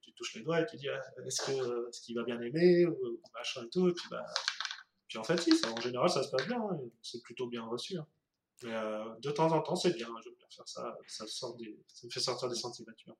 tu, 0.01 0.13
touches 0.13 0.33
les 0.33 0.41
doigts 0.41 0.61
et 0.61 0.65
tu 0.65 0.77
dis 0.77 0.89
ah, 0.89 0.99
est-ce 1.27 2.01
qu'il 2.01 2.17
est 2.17 2.19
va 2.19 2.25
bien 2.25 2.41
aimer 2.41 2.87
ou, 2.87 2.97
machin 3.35 3.61
et 3.65 3.69
tout. 3.69 3.87
Et 3.87 3.93
puis, 3.93 4.07
bah, 4.09 4.25
puis 5.07 5.19
en 5.19 5.23
fait, 5.23 5.39
si, 5.39 5.55
ça, 5.55 5.71
en 5.71 5.79
général, 5.79 6.09
ça 6.09 6.23
se 6.23 6.31
passe 6.31 6.47
bien. 6.47 6.59
Hein, 6.59 6.79
c'est 7.03 7.21
plutôt 7.21 7.45
bien 7.45 7.63
reçu. 7.63 7.97
Hein. 7.97 8.07
Mais 8.63 8.73
euh, 8.73 9.05
de 9.21 9.29
temps 9.29 9.51
en 9.51 9.61
temps, 9.61 9.75
c'est 9.75 9.93
bien. 9.93 10.07
Hein, 10.07 10.19
je 10.25 10.31
bien 10.31 10.47
faire 10.49 10.67
ça. 10.67 10.97
Ça, 11.07 11.27
sort 11.27 11.55
des, 11.55 11.77
ça 11.87 12.07
me 12.07 12.11
fait 12.11 12.19
sortir 12.19 12.49
des 12.49 12.55
sentiers 12.55 12.83
battus. 12.83 13.13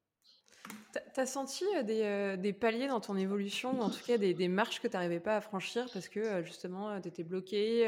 T'as 1.14 1.26
senti 1.26 1.66
euh, 1.76 1.84
des, 1.84 2.02
euh, 2.04 2.38
des, 2.38 2.54
paliers 2.54 2.88
dans 2.88 3.00
ton 3.00 3.18
évolution, 3.18 3.78
ou 3.80 3.82
en 3.82 3.90
tout 3.90 4.04
cas 4.06 4.18
des, 4.18 4.48
marches 4.48 4.80
que 4.80 4.88
tu 4.88 4.94
n'arrivais 4.94 5.20
pas 5.20 5.36
à 5.36 5.42
franchir 5.42 5.88
parce 5.94 6.08
que 6.08 6.20
euh, 6.20 6.44
justement 6.44 7.00
tu 7.02 7.08
étais 7.08 7.24
bloqué, 7.24 7.88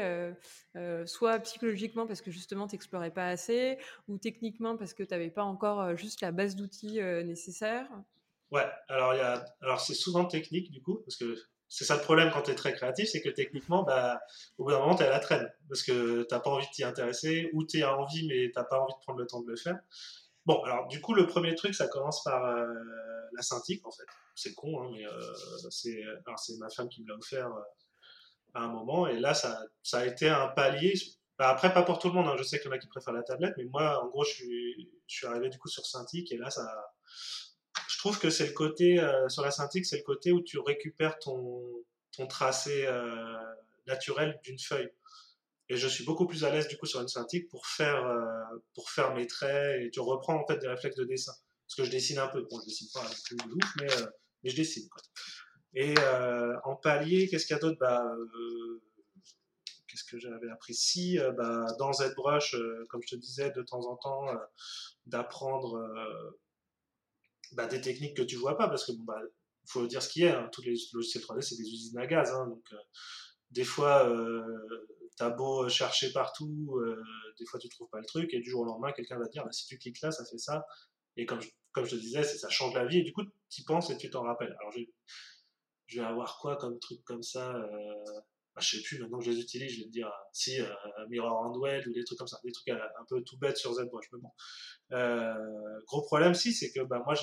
soit 1.06 1.38
psychologiquement 1.40 2.06
parce 2.06 2.20
que 2.20 2.30
justement 2.30 2.66
tu 2.66 2.74
n'explorais 2.74 3.10
pas 3.10 3.28
assez, 3.28 3.78
ou 4.08 4.18
techniquement 4.18 4.76
parce 4.76 4.94
que 4.94 5.02
tu 5.02 5.10
n'avais 5.10 5.30
pas 5.30 5.44
encore 5.44 5.96
juste 5.96 6.20
la 6.20 6.32
base 6.32 6.56
d'outils 6.56 7.00
nécessaires 7.24 7.88
Ouais, 8.50 8.66
alors, 8.88 9.80
c'est 9.80 9.94
souvent 9.94 10.24
technique 10.24 10.72
du 10.72 10.82
coup, 10.82 11.02
parce 11.04 11.16
que 11.16 11.36
c'est 11.68 11.84
ça 11.84 11.94
le 11.94 12.02
problème 12.02 12.30
quand 12.32 12.42
tu 12.42 12.50
es 12.50 12.56
très 12.56 12.72
créatif, 12.72 13.08
c'est 13.08 13.20
que 13.20 13.28
techniquement, 13.28 13.84
bah, 13.84 14.20
au 14.58 14.64
bout 14.64 14.72
d'un 14.72 14.80
moment, 14.80 14.96
tu 14.96 15.04
à 15.04 15.08
la 15.08 15.20
traîne, 15.20 15.48
parce 15.68 15.84
que 15.84 16.22
tu 16.22 16.28
pas 16.28 16.42
envie 16.46 16.66
de 16.66 16.72
t'y 16.72 16.82
intéresser, 16.82 17.48
ou 17.52 17.64
tu 17.64 17.82
as 17.82 17.96
envie 17.96 18.26
mais 18.26 18.46
tu 18.46 18.52
pas 18.52 18.80
envie 18.80 18.92
de 18.92 19.00
prendre 19.02 19.20
le 19.20 19.26
temps 19.26 19.40
de 19.40 19.48
le 19.48 19.56
faire. 19.56 19.78
Bon, 20.46 20.62
alors 20.62 20.88
du 20.88 21.00
coup, 21.00 21.14
le 21.14 21.26
premier 21.26 21.54
truc, 21.54 21.74
ça 21.74 21.86
commence 21.88 22.22
par 22.24 22.44
euh, 22.44 22.66
la 23.36 23.42
synthique, 23.42 23.86
en 23.86 23.90
fait. 23.90 24.06
C'est 24.34 24.54
con, 24.54 24.82
hein, 24.82 24.90
mais 24.92 25.06
euh, 25.06 25.70
c'est 25.70 26.56
ma 26.58 26.70
femme 26.70 26.88
qui 26.88 27.02
me 27.02 27.08
l'a 27.08 27.16
offert 27.16 27.46
euh, 27.46 27.62
à 28.54 28.62
un 28.62 28.68
moment. 28.68 29.06
Et 29.06 29.18
là, 29.18 29.34
ça, 29.34 29.62
ça 29.82 29.98
a 29.98 30.06
été 30.06 30.28
un 30.28 30.48
palier. 30.48 30.94
Bah, 31.38 31.48
après, 31.48 31.72
pas 31.72 31.82
pour 31.82 31.98
tout 31.98 32.08
le 32.08 32.14
monde. 32.14 32.26
Hein. 32.26 32.36
Je 32.38 32.42
sais 32.42 32.58
qu'il 32.58 32.68
y 32.68 32.72
en 32.72 32.76
a 32.76 32.78
qui 32.78 32.88
préfèrent 32.88 33.14
la 33.14 33.22
tablette, 33.22 33.54
mais 33.58 33.64
moi, 33.64 34.02
en 34.02 34.08
gros, 34.08 34.24
je 34.24 34.30
suis, 34.30 34.90
je 35.06 35.16
suis 35.16 35.26
arrivé 35.26 35.50
du 35.50 35.58
coup 35.58 35.68
sur 35.68 35.84
synthique. 35.84 36.32
Et 36.32 36.38
là, 36.38 36.50
ça, 36.50 36.66
je 37.88 37.98
trouve 37.98 38.18
que 38.18 38.30
c'est 38.30 38.46
le 38.46 38.52
côté, 38.52 39.00
sur 39.28 39.42
la 39.42 39.50
synthique, 39.50 39.86
c'est 39.86 39.98
le 39.98 40.02
côté 40.02 40.32
où 40.32 40.40
tu 40.42 40.58
récupères 40.58 41.18
ton, 41.18 41.62
ton 42.16 42.26
tracé 42.26 42.88
naturel 43.86 44.40
d'une 44.42 44.58
feuille. 44.58 44.90
Et 45.70 45.76
je 45.76 45.86
suis 45.86 46.04
beaucoup 46.04 46.26
plus 46.26 46.42
à 46.44 46.50
l'aise 46.50 46.66
du 46.66 46.76
coup 46.76 46.86
sur 46.86 47.00
une 47.00 47.06
synthique 47.06 47.48
pour 47.48 47.64
faire, 47.64 48.04
euh, 48.04 48.58
pour 48.74 48.90
faire 48.90 49.14
mes 49.14 49.28
traits 49.28 49.80
et 49.80 49.90
tu 49.92 50.00
reprends 50.00 50.34
en 50.34 50.44
fait 50.44 50.58
des 50.58 50.66
réflexes 50.66 50.96
de 50.96 51.04
dessin. 51.04 51.32
Parce 51.64 51.76
que 51.76 51.84
je 51.84 51.90
dessine 51.92 52.18
un 52.18 52.26
peu. 52.26 52.44
Bon, 52.50 52.58
je 52.60 52.66
dessine 52.66 52.88
pas 52.92 53.08
plus 53.24 53.36
de 53.36 53.52
ouf, 53.52 53.72
mais, 53.80 53.92
euh, 54.02 54.06
mais 54.42 54.50
je 54.50 54.56
dessine. 54.56 54.88
Quoi. 54.88 55.00
Et 55.74 55.94
euh, 56.00 56.56
en 56.64 56.74
palier, 56.74 57.28
qu'est-ce 57.28 57.46
qu'il 57.46 57.54
y 57.54 57.56
a 57.56 57.60
d'autre? 57.60 57.78
Bah, 57.78 58.04
Qu'est-ce 59.86 60.02
que 60.02 60.18
j'avais 60.18 60.50
appris? 60.50 60.74
Si, 60.74 61.18
bah, 61.36 61.66
dans 61.78 61.92
ZBrush, 61.92 62.56
comme 62.88 63.00
je 63.04 63.14
te 63.14 63.20
disais, 63.20 63.52
de 63.52 63.62
temps 63.62 63.86
en 63.86 63.96
temps, 63.96 64.26
d'apprendre 65.06 65.80
bah, 67.52 67.66
des 67.66 67.80
techniques 67.80 68.16
que 68.16 68.22
tu 68.22 68.36
vois 68.36 68.56
pas, 68.56 68.68
parce 68.68 68.84
que 68.84 68.92
bon, 68.92 69.04
bah, 69.04 69.20
faut 69.66 69.86
dire 69.86 70.02
ce 70.02 70.08
qui 70.08 70.24
est. 70.24 70.30
Hein. 70.30 70.48
Tous 70.52 70.62
les 70.62 70.74
logiciels 70.92 71.22
3D, 71.22 71.42
c'est 71.42 71.56
des 71.56 71.68
usines 71.68 71.98
à 71.98 72.06
gaz. 72.06 72.32
Hein, 72.32 72.48
donc, 72.48 72.64
des 73.50 73.64
fois, 73.64 74.08
t'as 75.16 75.30
beau 75.30 75.68
chercher 75.68 76.12
partout, 76.12 76.78
euh, 76.78 77.02
des 77.38 77.46
fois 77.46 77.58
tu 77.60 77.68
trouves 77.68 77.88
pas 77.90 78.00
le 78.00 78.06
truc, 78.06 78.32
et 78.34 78.40
du 78.40 78.50
jour 78.50 78.62
au 78.62 78.64
lendemain, 78.64 78.92
quelqu'un 78.92 79.18
va 79.18 79.26
te 79.26 79.32
dire, 79.32 79.44
bah, 79.44 79.52
si 79.52 79.66
tu 79.66 79.78
cliques 79.78 80.00
là, 80.00 80.10
ça 80.10 80.24
fait 80.24 80.38
ça. 80.38 80.66
Et 81.16 81.26
comme 81.26 81.40
je, 81.40 81.48
comme 81.72 81.84
je 81.84 81.90
te 81.96 82.00
disais, 82.00 82.22
ça 82.22 82.48
change 82.48 82.74
la 82.74 82.86
vie, 82.86 82.98
et 82.98 83.02
du 83.02 83.12
coup, 83.12 83.22
tu 83.50 83.62
penses 83.64 83.90
et 83.90 83.96
tu 83.96 84.10
t'en 84.10 84.22
rappelles. 84.22 84.56
Alors, 84.60 84.72
je, 84.72 86.00
vais 86.00 86.06
avoir 86.06 86.38
quoi 86.38 86.56
comme 86.56 86.78
truc 86.78 87.02
comme 87.04 87.22
ça 87.22 87.54
euh, 87.54 88.20
Je 88.60 88.76
sais 88.76 88.82
plus, 88.82 88.98
maintenant 88.98 89.18
que 89.18 89.24
je 89.24 89.30
les 89.30 89.40
utilise, 89.40 89.72
je 89.72 89.80
vais 89.80 89.86
te 89.86 89.90
dire, 89.90 90.10
si, 90.32 90.60
euh, 90.60 90.66
Mirror 91.08 91.46
and 91.46 91.58
Well, 91.58 91.88
ou 91.88 91.92
des 91.92 92.04
trucs 92.04 92.18
comme 92.18 92.28
ça, 92.28 92.38
des 92.44 92.52
trucs 92.52 92.68
un 92.68 93.04
peu 93.08 93.22
tout 93.22 93.38
bêtes 93.38 93.56
sur 93.56 93.72
ZBrush. 93.74 94.06
Mais 94.12 94.18
bon. 94.20 94.30
gros 95.86 96.02
problème, 96.02 96.34
si, 96.34 96.52
c'est 96.52 96.70
que 96.72 96.80
bah, 96.80 97.02
moi, 97.04 97.14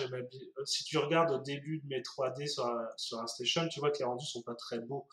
si 0.66 0.84
tu 0.84 0.98
regardes 0.98 1.32
au 1.32 1.40
début 1.40 1.80
de 1.80 1.88
mes 1.88 2.02
3D 2.02 2.48
sur, 2.48 2.70
sur 2.98 3.20
un 3.20 3.28
station, 3.28 3.68
tu 3.70 3.80
vois 3.80 3.92
que 3.92 4.00
les 4.00 4.06
rendus 4.06 4.26
sont 4.26 4.42
pas 4.42 4.56
très 4.56 4.80
beaux 4.80 5.08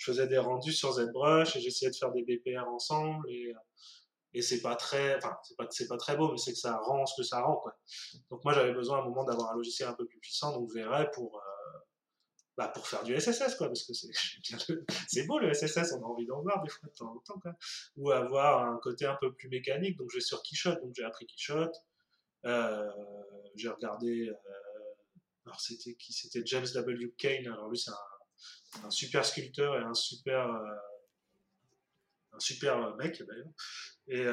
je 0.00 0.06
faisais 0.06 0.26
des 0.26 0.38
rendus 0.38 0.72
sur 0.72 0.92
ZBrush 0.92 1.56
et 1.56 1.60
j'essayais 1.60 1.90
de 1.90 1.96
faire 1.96 2.10
des 2.10 2.22
BPR 2.22 2.66
ensemble 2.66 3.28
et, 3.28 3.52
et 4.32 4.40
c'est 4.40 4.62
pas 4.62 4.74
très, 4.74 5.16
enfin, 5.16 5.36
c'est 5.44 5.56
pas, 5.56 5.94
pas 5.94 5.98
très 5.98 6.16
beau, 6.16 6.30
mais 6.32 6.38
c'est 6.38 6.52
que 6.52 6.58
ça 6.58 6.78
rend 6.78 7.04
ce 7.04 7.20
que 7.20 7.22
ça 7.22 7.42
rend, 7.42 7.56
quoi. 7.56 7.74
Donc 8.30 8.42
moi, 8.44 8.54
j'avais 8.54 8.72
besoin 8.72 8.98
à 8.98 9.00
un 9.02 9.04
moment 9.04 9.24
d'avoir 9.24 9.50
un 9.50 9.56
logiciel 9.56 9.88
un 9.88 9.92
peu 9.92 10.06
plus 10.06 10.18
puissant, 10.20 10.52
donc 10.52 10.72
verrais 10.72 11.10
pour, 11.10 11.36
euh, 11.36 11.49
bah, 12.60 12.68
pour 12.68 12.86
faire 12.86 13.02
du 13.04 13.18
SSS, 13.18 13.54
quoi, 13.54 13.68
parce 13.68 13.84
que 13.84 13.94
c'est, 13.94 15.22
beau 15.26 15.38
le 15.38 15.54
SSS, 15.54 15.94
on 15.94 16.02
a 16.02 16.04
envie 16.04 16.26
d'en 16.26 16.42
voir 16.42 16.62
des 16.62 16.68
fois 16.68 16.90
de 16.90 16.94
temps 16.94 17.10
en 17.10 17.18
temps. 17.20 17.40
Ou 17.96 18.10
avoir 18.10 18.68
un 18.68 18.76
côté 18.76 19.06
un 19.06 19.16
peu 19.18 19.32
plus 19.32 19.48
mécanique, 19.48 19.96
donc 19.96 20.10
je 20.10 20.18
vais 20.18 20.20
sur 20.20 20.42
Keyshot, 20.42 20.74
donc 20.74 20.92
j'ai 20.94 21.04
appris 21.04 21.26
Keyshot, 21.26 21.72
euh, 22.44 22.90
j'ai 23.54 23.70
regardé, 23.70 24.28
euh, 24.28 24.34
alors 25.46 25.58
c'était 25.58 25.94
qui? 25.94 26.12
C'était 26.12 26.42
James 26.44 26.66
W. 26.74 27.14
Kane, 27.16 27.46
alors 27.46 27.70
lui 27.70 27.78
c'est 27.78 27.92
un 28.84 28.90
super 28.90 29.24
sculpteur 29.24 29.76
et 29.76 29.82
un 29.82 29.94
super 29.94 30.52
euh, 30.52 30.74
un 32.32 32.40
super 32.40 32.94
mec 32.96 33.22
d'ailleurs. 33.26 33.52
Et 34.06 34.26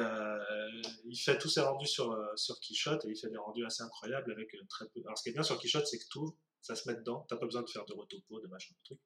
il 1.06 1.16
fait 1.16 1.38
tous 1.38 1.48
ses 1.48 1.62
rendus 1.62 1.86
sur, 1.86 2.14
sur 2.36 2.60
Keyshot 2.60 2.98
et 3.04 3.08
il 3.08 3.16
fait 3.16 3.30
des 3.30 3.38
rendus 3.38 3.64
assez 3.64 3.82
incroyables 3.82 4.30
avec 4.32 4.54
très 4.68 4.86
peu. 4.88 5.00
Alors 5.06 5.16
ce 5.16 5.22
qui 5.22 5.30
est 5.30 5.32
bien 5.32 5.42
sur 5.42 5.58
Keyshot, 5.58 5.86
c'est 5.86 5.98
que 5.98 6.08
tout, 6.10 6.36
ça 6.68 6.74
se 6.74 6.88
met 6.88 6.96
dedans. 6.96 7.24
T'as 7.28 7.36
pas 7.36 7.46
besoin 7.46 7.62
de 7.62 7.68
faire 7.68 7.84
de 7.86 7.94
retopo, 7.94 8.40
de 8.40 8.46
machin, 8.46 8.74
de 8.74 8.84
truc. 8.84 9.00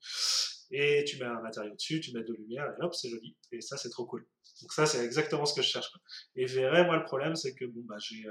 Et 0.70 1.04
tu 1.04 1.18
mets 1.18 1.26
un 1.26 1.40
matériau 1.40 1.74
dessus, 1.74 2.00
tu 2.00 2.12
mets 2.12 2.24
de 2.24 2.32
lumière 2.32 2.66
et 2.66 2.84
hop, 2.84 2.94
c'est 2.94 3.08
joli. 3.08 3.36
Et 3.52 3.60
ça, 3.60 3.76
c'est 3.76 3.90
trop 3.90 4.06
cool. 4.06 4.26
Donc 4.62 4.72
ça, 4.72 4.86
c'est 4.86 5.04
exactement 5.04 5.46
ce 5.46 5.54
que 5.54 5.62
je 5.62 5.68
cherche. 5.68 5.92
Et 6.34 6.46
verrez, 6.46 6.84
moi, 6.84 6.96
le 6.96 7.04
problème, 7.04 7.36
c'est 7.36 7.54
que 7.54 7.64
bon, 7.66 7.82
bah, 7.84 7.96
j'ai 7.98 8.24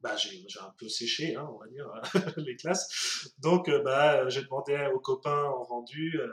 bah, 0.00 0.16
j'ai 0.16 0.42
un 0.60 0.74
peu 0.78 0.88
séché, 0.88 1.36
hein, 1.36 1.46
on 1.52 1.58
va 1.58 1.66
dire, 1.68 1.86
les 2.38 2.56
classes. 2.56 3.28
Donc, 3.38 3.68
euh, 3.68 3.82
bah, 3.82 4.28
j'ai 4.30 4.42
demandé 4.42 4.90
aux 4.94 5.00
copains 5.00 5.44
en 5.44 5.62
rendu 5.62 6.18
euh, 6.18 6.32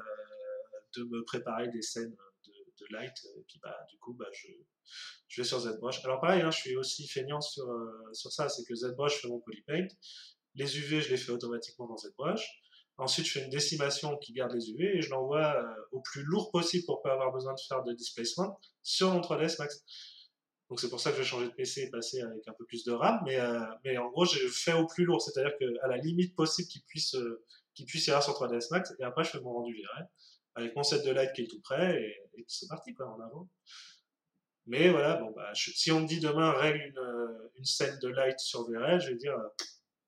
de 0.95 1.03
me 1.03 1.23
préparer 1.23 1.67
des 1.67 1.81
scènes 1.81 2.15
de, 2.45 2.85
light. 2.91 3.17
Et 3.37 3.43
puis, 3.47 3.59
bah, 3.61 3.75
du 3.89 3.97
coup, 3.97 4.13
bah, 4.13 4.27
je, 4.31 4.47
je 5.27 5.41
vais 5.41 5.47
sur 5.47 5.59
ZBrush. 5.59 6.05
Alors, 6.05 6.21
pareil, 6.21 6.41
hein, 6.41 6.51
je 6.51 6.57
suis 6.57 6.77
aussi 6.77 7.07
feignant 7.07 7.41
sur, 7.41 7.69
euh, 7.69 8.13
sur 8.13 8.31
ça, 8.31 8.47
c'est 8.47 8.63
que 8.63 8.73
ZBrush 8.73 9.21
fait 9.21 9.27
mon 9.27 9.39
polypaint. 9.39 9.87
Les 10.57 10.77
UV, 10.77 11.01
je 11.01 11.09
les 11.09 11.17
fais 11.17 11.31
automatiquement 11.31 11.87
dans 11.87 11.97
ZBrush. 11.97 12.45
Ensuite, 12.97 13.27
je 13.27 13.31
fais 13.33 13.43
une 13.43 13.51
décimation 13.51 14.17
qui 14.17 14.33
garde 14.33 14.53
les 14.53 14.71
UV 14.71 14.97
et 14.97 15.01
je 15.01 15.09
l'envoie 15.11 15.63
au 15.91 16.01
plus 16.01 16.23
lourd 16.23 16.51
possible 16.51 16.85
pour 16.85 17.01
pas 17.03 17.13
avoir 17.13 17.31
besoin 17.31 17.53
de 17.53 17.59
faire 17.59 17.83
de 17.83 17.93
displacement 17.93 18.59
sur 18.81 19.11
mon 19.11 19.21
3ds 19.21 19.55
Max. 19.59 19.83
Donc 20.69 20.79
c'est 20.81 20.89
pour 20.89 20.99
ça 20.99 21.11
que 21.11 21.17
j'ai 21.17 21.23
changé 21.23 21.45
de 21.45 21.53
PC 21.53 21.83
et 21.83 21.89
passé 21.89 22.21
avec 22.21 22.45
un 22.47 22.53
peu 22.53 22.65
plus 22.65 22.83
de 22.83 22.91
RAM. 22.91 23.21
Mais, 23.25 23.39
euh, 23.39 23.59
mais 23.85 23.97
en 23.97 24.09
gros, 24.09 24.25
j'ai 24.25 24.47
fait 24.49 24.73
au 24.73 24.85
plus 24.85 25.05
lourd, 25.05 25.21
c'est-à-dire 25.21 25.55
qu'à 25.57 25.87
la 25.87 25.97
limite 25.97 26.35
possible 26.35 26.67
qu'il 26.67 26.81
puisse, 26.83 27.15
euh, 27.15 27.43
qu'il 27.73 27.85
puisse 27.85 28.07
y 28.07 28.09
avoir 28.09 28.23
sur 28.23 28.33
3ds 28.33 28.67
Max. 28.71 28.93
Et 28.99 29.03
après, 29.03 29.23
je 29.23 29.29
fais 29.29 29.39
mon 29.41 29.53
rendu 29.53 29.73
VRL 29.75 30.07
avec 30.55 30.75
mon 30.75 30.83
set 30.83 31.05
de 31.05 31.11
light 31.11 31.33
qui 31.33 31.43
est 31.43 31.47
tout 31.47 31.61
prêt 31.61 32.01
et, 32.01 32.39
et 32.39 32.45
c'est 32.47 32.67
parti 32.67 32.93
quoi, 32.93 33.07
en 33.07 33.19
avant. 33.19 33.47
Mais 34.65 34.89
voilà, 34.89 35.15
bon, 35.15 35.31
bah, 35.31 35.51
si 35.53 35.91
on 35.91 36.01
me 36.01 36.07
dit 36.07 36.19
demain 36.19 36.51
règle 36.51 36.79
une, 36.79 37.49
une, 37.55 37.63
scène 37.63 37.97
de 37.99 38.09
light 38.09 38.37
sur 38.39 38.69
VRL, 38.69 38.99
je 38.99 39.09
vais 39.09 39.15
dire 39.15 39.37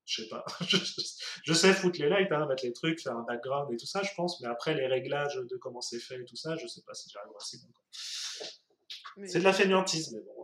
je 0.10 0.24
sais 0.24 0.28
pas. 0.28 0.44
je, 1.44 1.54
sais 1.54 1.74
foutre 1.74 2.00
les 2.00 2.10
lights, 2.10 2.32
hein, 2.32 2.48
mettre 2.48 2.66
les 2.66 2.74
trucs, 2.74 3.00
faire 3.00 3.16
un 3.16 3.24
background 3.24 3.72
et 3.72 3.78
tout 3.78 3.86
ça, 3.86 4.02
je 4.02 4.10
pense, 4.16 4.42
mais 4.42 4.48
après 4.48 4.74
les 4.74 4.88
réglages 4.88 5.36
de 5.36 5.58
comment 5.58 5.82
c'est 5.82 6.00
fait 6.00 6.20
et 6.20 6.26
tout 6.26 6.36
ça, 6.36 6.56
je 6.58 6.66
sais 6.68 6.82
pas 6.82 6.94
si 6.94 7.10
j'arrive 7.10 7.32
assez 7.38 7.58
bien. 7.58 9.28
C'est 9.28 9.40
de 9.40 9.44
la 9.44 9.54
fainéantise, 9.54 10.14
mais 10.14 10.22
bon. 10.22 10.40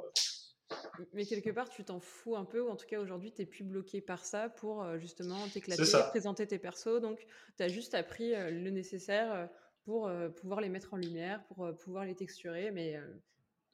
Mais 1.13 1.26
quelque 1.26 1.49
part, 1.49 1.70
tu 1.70 1.84
t'en 1.84 1.99
fous 1.99 2.36
un 2.36 2.45
peu, 2.45 2.61
ou 2.61 2.70
en 2.70 2.76
tout 2.76 2.86
cas 2.86 2.99
aujourd'hui, 2.99 3.34
tu 3.34 3.41
n'es 3.41 3.45
plus 3.45 3.63
bloqué 3.63 4.01
par 4.01 4.24
ça 4.24 4.49
pour 4.49 4.84
euh, 4.84 4.97
justement 4.97 5.47
t'éclater, 5.49 5.84
présenter 6.09 6.47
tes 6.47 6.59
persos. 6.59 7.01
Donc, 7.01 7.26
tu 7.57 7.63
as 7.63 7.68
juste 7.68 7.93
appris 7.93 8.34
euh, 8.34 8.51
le 8.51 8.70
nécessaire 8.70 9.34
euh, 9.34 9.45
pour 9.84 10.09
pouvoir 10.41 10.61
les 10.61 10.70
mettre 10.70 10.93
en 10.93 10.97
lumière, 10.97 11.43
pour 11.45 11.70
pouvoir 11.78 12.05
les 12.05 12.16
texturer. 12.16 12.72
Mais, 12.72 12.99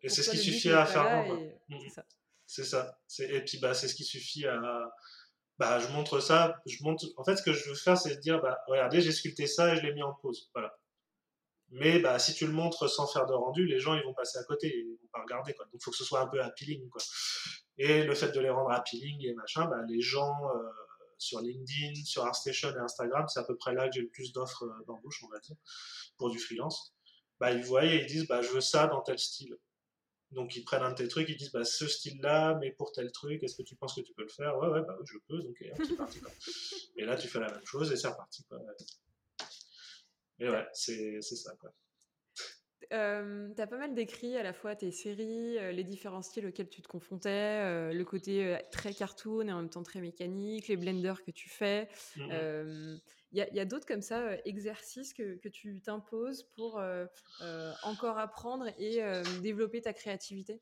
et 0.02 0.10
c'est 0.10 0.24
ce 0.24 0.32
qui 0.32 0.38
suffit 0.38 0.72
à 0.72 0.86
faire. 0.86 1.26
Mmh. 1.70 1.78
C'est 2.46 2.66
ça. 2.66 3.00
C'est 3.08 3.30
Et 3.30 3.42
puis, 3.42 3.60
bah, 3.60 3.74
c'est 3.74 3.88
ce 3.88 3.96
qui 3.96 4.04
suffit 4.04 4.46
à. 4.46 4.92
Bah, 5.62 5.78
je 5.78 5.88
montre 5.90 6.20
ça. 6.20 6.60
Je 6.66 6.84
montre... 6.84 7.06
En 7.18 7.24
fait, 7.24 7.36
ce 7.36 7.44
que 7.44 7.54
je 7.54 7.70
veux 7.70 7.76
faire, 7.76 7.96
c'est 7.96 8.20
dire 8.20 8.42
bah, 8.42 8.58
regardez, 8.66 9.00
j'ai 9.00 9.12
sculpté 9.12 9.46
ça 9.46 9.72
et 9.72 9.78
je 9.78 9.84
l'ai 9.84 9.94
mis 9.94 10.02
en 10.02 10.12
pause. 10.12 10.50
Voilà. 10.56 10.76
Mais 11.70 12.00
bah, 12.00 12.18
si 12.18 12.34
tu 12.34 12.48
le 12.48 12.52
montres 12.52 12.90
sans 12.90 13.06
faire 13.06 13.28
de 13.28 13.34
rendu, 13.34 13.68
les 13.68 13.78
gens 13.80 13.94
ils 13.94 14.04
vont 14.04 14.16
passer 14.16 14.40
à 14.40 14.44
côté, 14.44 14.76
ils 14.76 14.98
vont 15.00 15.10
pas 15.14 15.22
regarder. 15.22 15.54
Quoi. 15.54 15.66
Donc 15.66 15.76
il 15.76 15.84
faut 15.84 15.92
que 15.92 15.98
ce 15.98 16.04
soit 16.04 16.20
un 16.20 16.26
peu 16.26 16.42
appealing. 16.42 16.90
Quoi. 16.90 17.04
Et 17.78 18.04
le 18.04 18.16
fait 18.16 18.32
de 18.32 18.40
les 18.40 18.50
rendre 18.50 18.72
appealing 18.72 19.24
et 19.24 19.36
machin, 19.36 19.66
bah, 19.66 19.84
les 19.88 20.02
gens 20.02 20.34
euh, 20.56 20.68
sur 21.20 21.42
LinkedIn, 21.42 21.94
sur 22.06 22.26
ArtStation 22.26 22.72
et 22.72 22.80
Instagram, 22.80 23.28
c'est 23.28 23.40
à 23.40 23.44
peu 23.44 23.56
près 23.56 23.76
là 23.76 23.88
que 23.88 23.94
j'ai 23.94 24.02
le 24.02 24.10
plus 24.10 24.34
d'offres 24.34 24.64
euh, 24.64 24.84
d'embauche, 24.88 25.24
on 25.24 25.30
va 25.30 25.38
dire, 25.42 25.58
pour 26.18 26.32
du 26.32 26.40
freelance. 26.40 26.96
Bah, 27.40 27.52
ils 27.52 27.64
voient 27.64 27.86
et 27.86 27.98
ils 27.98 28.08
disent 28.08 28.26
bah, 28.26 28.42
je 28.42 28.50
veux 28.50 28.62
ça 28.62 28.88
dans 28.88 29.02
tel 29.02 29.20
style. 29.20 29.56
Donc 30.32 30.56
ils 30.56 30.64
prennent 30.64 30.84
un 30.84 30.92
de 30.92 30.96
tes 30.96 31.08
trucs, 31.08 31.28
ils 31.30 31.38
disent 31.38 31.52
bah, 31.52 31.66
ce 31.66 31.88
style-là, 31.88 32.58
mais 32.62 32.72
pour 32.72 32.92
tel 32.92 33.12
truc, 33.12 33.44
est-ce 33.44 33.56
que 33.56 33.64
tu 33.64 33.76
penses 33.76 33.96
que 33.96 34.02
tu 34.02 34.14
peux 34.14 34.24
le 34.24 34.30
faire? 34.30 34.58
Ouais, 34.58 34.70
ouais, 34.70 34.82
bah 34.82 34.98
je 35.04 35.18
peux, 35.28 35.42
donc 35.42 35.56
c'est 35.78 35.96
parti. 35.96 36.20
Quoi. 36.20 36.32
Et 36.98 37.06
là 37.06 37.16
tu 37.16 37.28
fais 37.28 37.40
la 37.40 37.52
même 37.52 37.66
chose 37.66 37.92
et 37.92 37.98
c'est 37.98 38.08
reparti. 38.08 38.44
Quoi. 38.46 38.60
Et 40.40 40.50
ouais, 40.50 40.66
c'est 40.74 41.22
ça, 41.22 41.56
quoi. 41.60 41.74
Euh, 42.94 43.54
tu 43.56 43.62
as 43.62 43.68
pas 43.68 43.78
mal 43.78 43.94
décrit 43.94 44.36
à 44.36 44.44
la 44.44 44.54
fois 44.54 44.76
tes 44.76 44.92
séries, 44.92 45.58
les 45.74 45.84
différents 45.84 46.22
styles 46.22 46.46
auxquels 46.48 46.70
tu 46.70 46.82
te 46.82 46.88
confrontais, 46.88 47.94
le 47.94 48.04
côté 48.04 48.58
très 48.72 48.94
cartoon 48.94 49.48
et 49.48 49.54
en 49.54 49.62
même 49.62 49.70
temps 49.70 49.84
très 49.84 50.02
mécanique, 50.02 50.68
les 50.68 50.78
blenders 50.78 51.24
que 51.24 51.32
tu 51.32 51.50
fais. 51.50 51.88
Mmh 52.18 52.98
il 53.32 53.48
y 53.54 53.60
a, 53.60 53.66
d'autres 53.66 53.86
comme 53.86 54.02
ça 54.02 54.36
exercices 54.46 55.14
que, 55.14 55.48
tu 55.48 55.82
t'imposes 55.82 56.44
pour 56.56 56.82
encore 57.84 58.18
apprendre 58.18 58.68
et 58.78 59.02
développer 59.42 59.82
ta 59.82 59.94
créativité? 59.94 60.60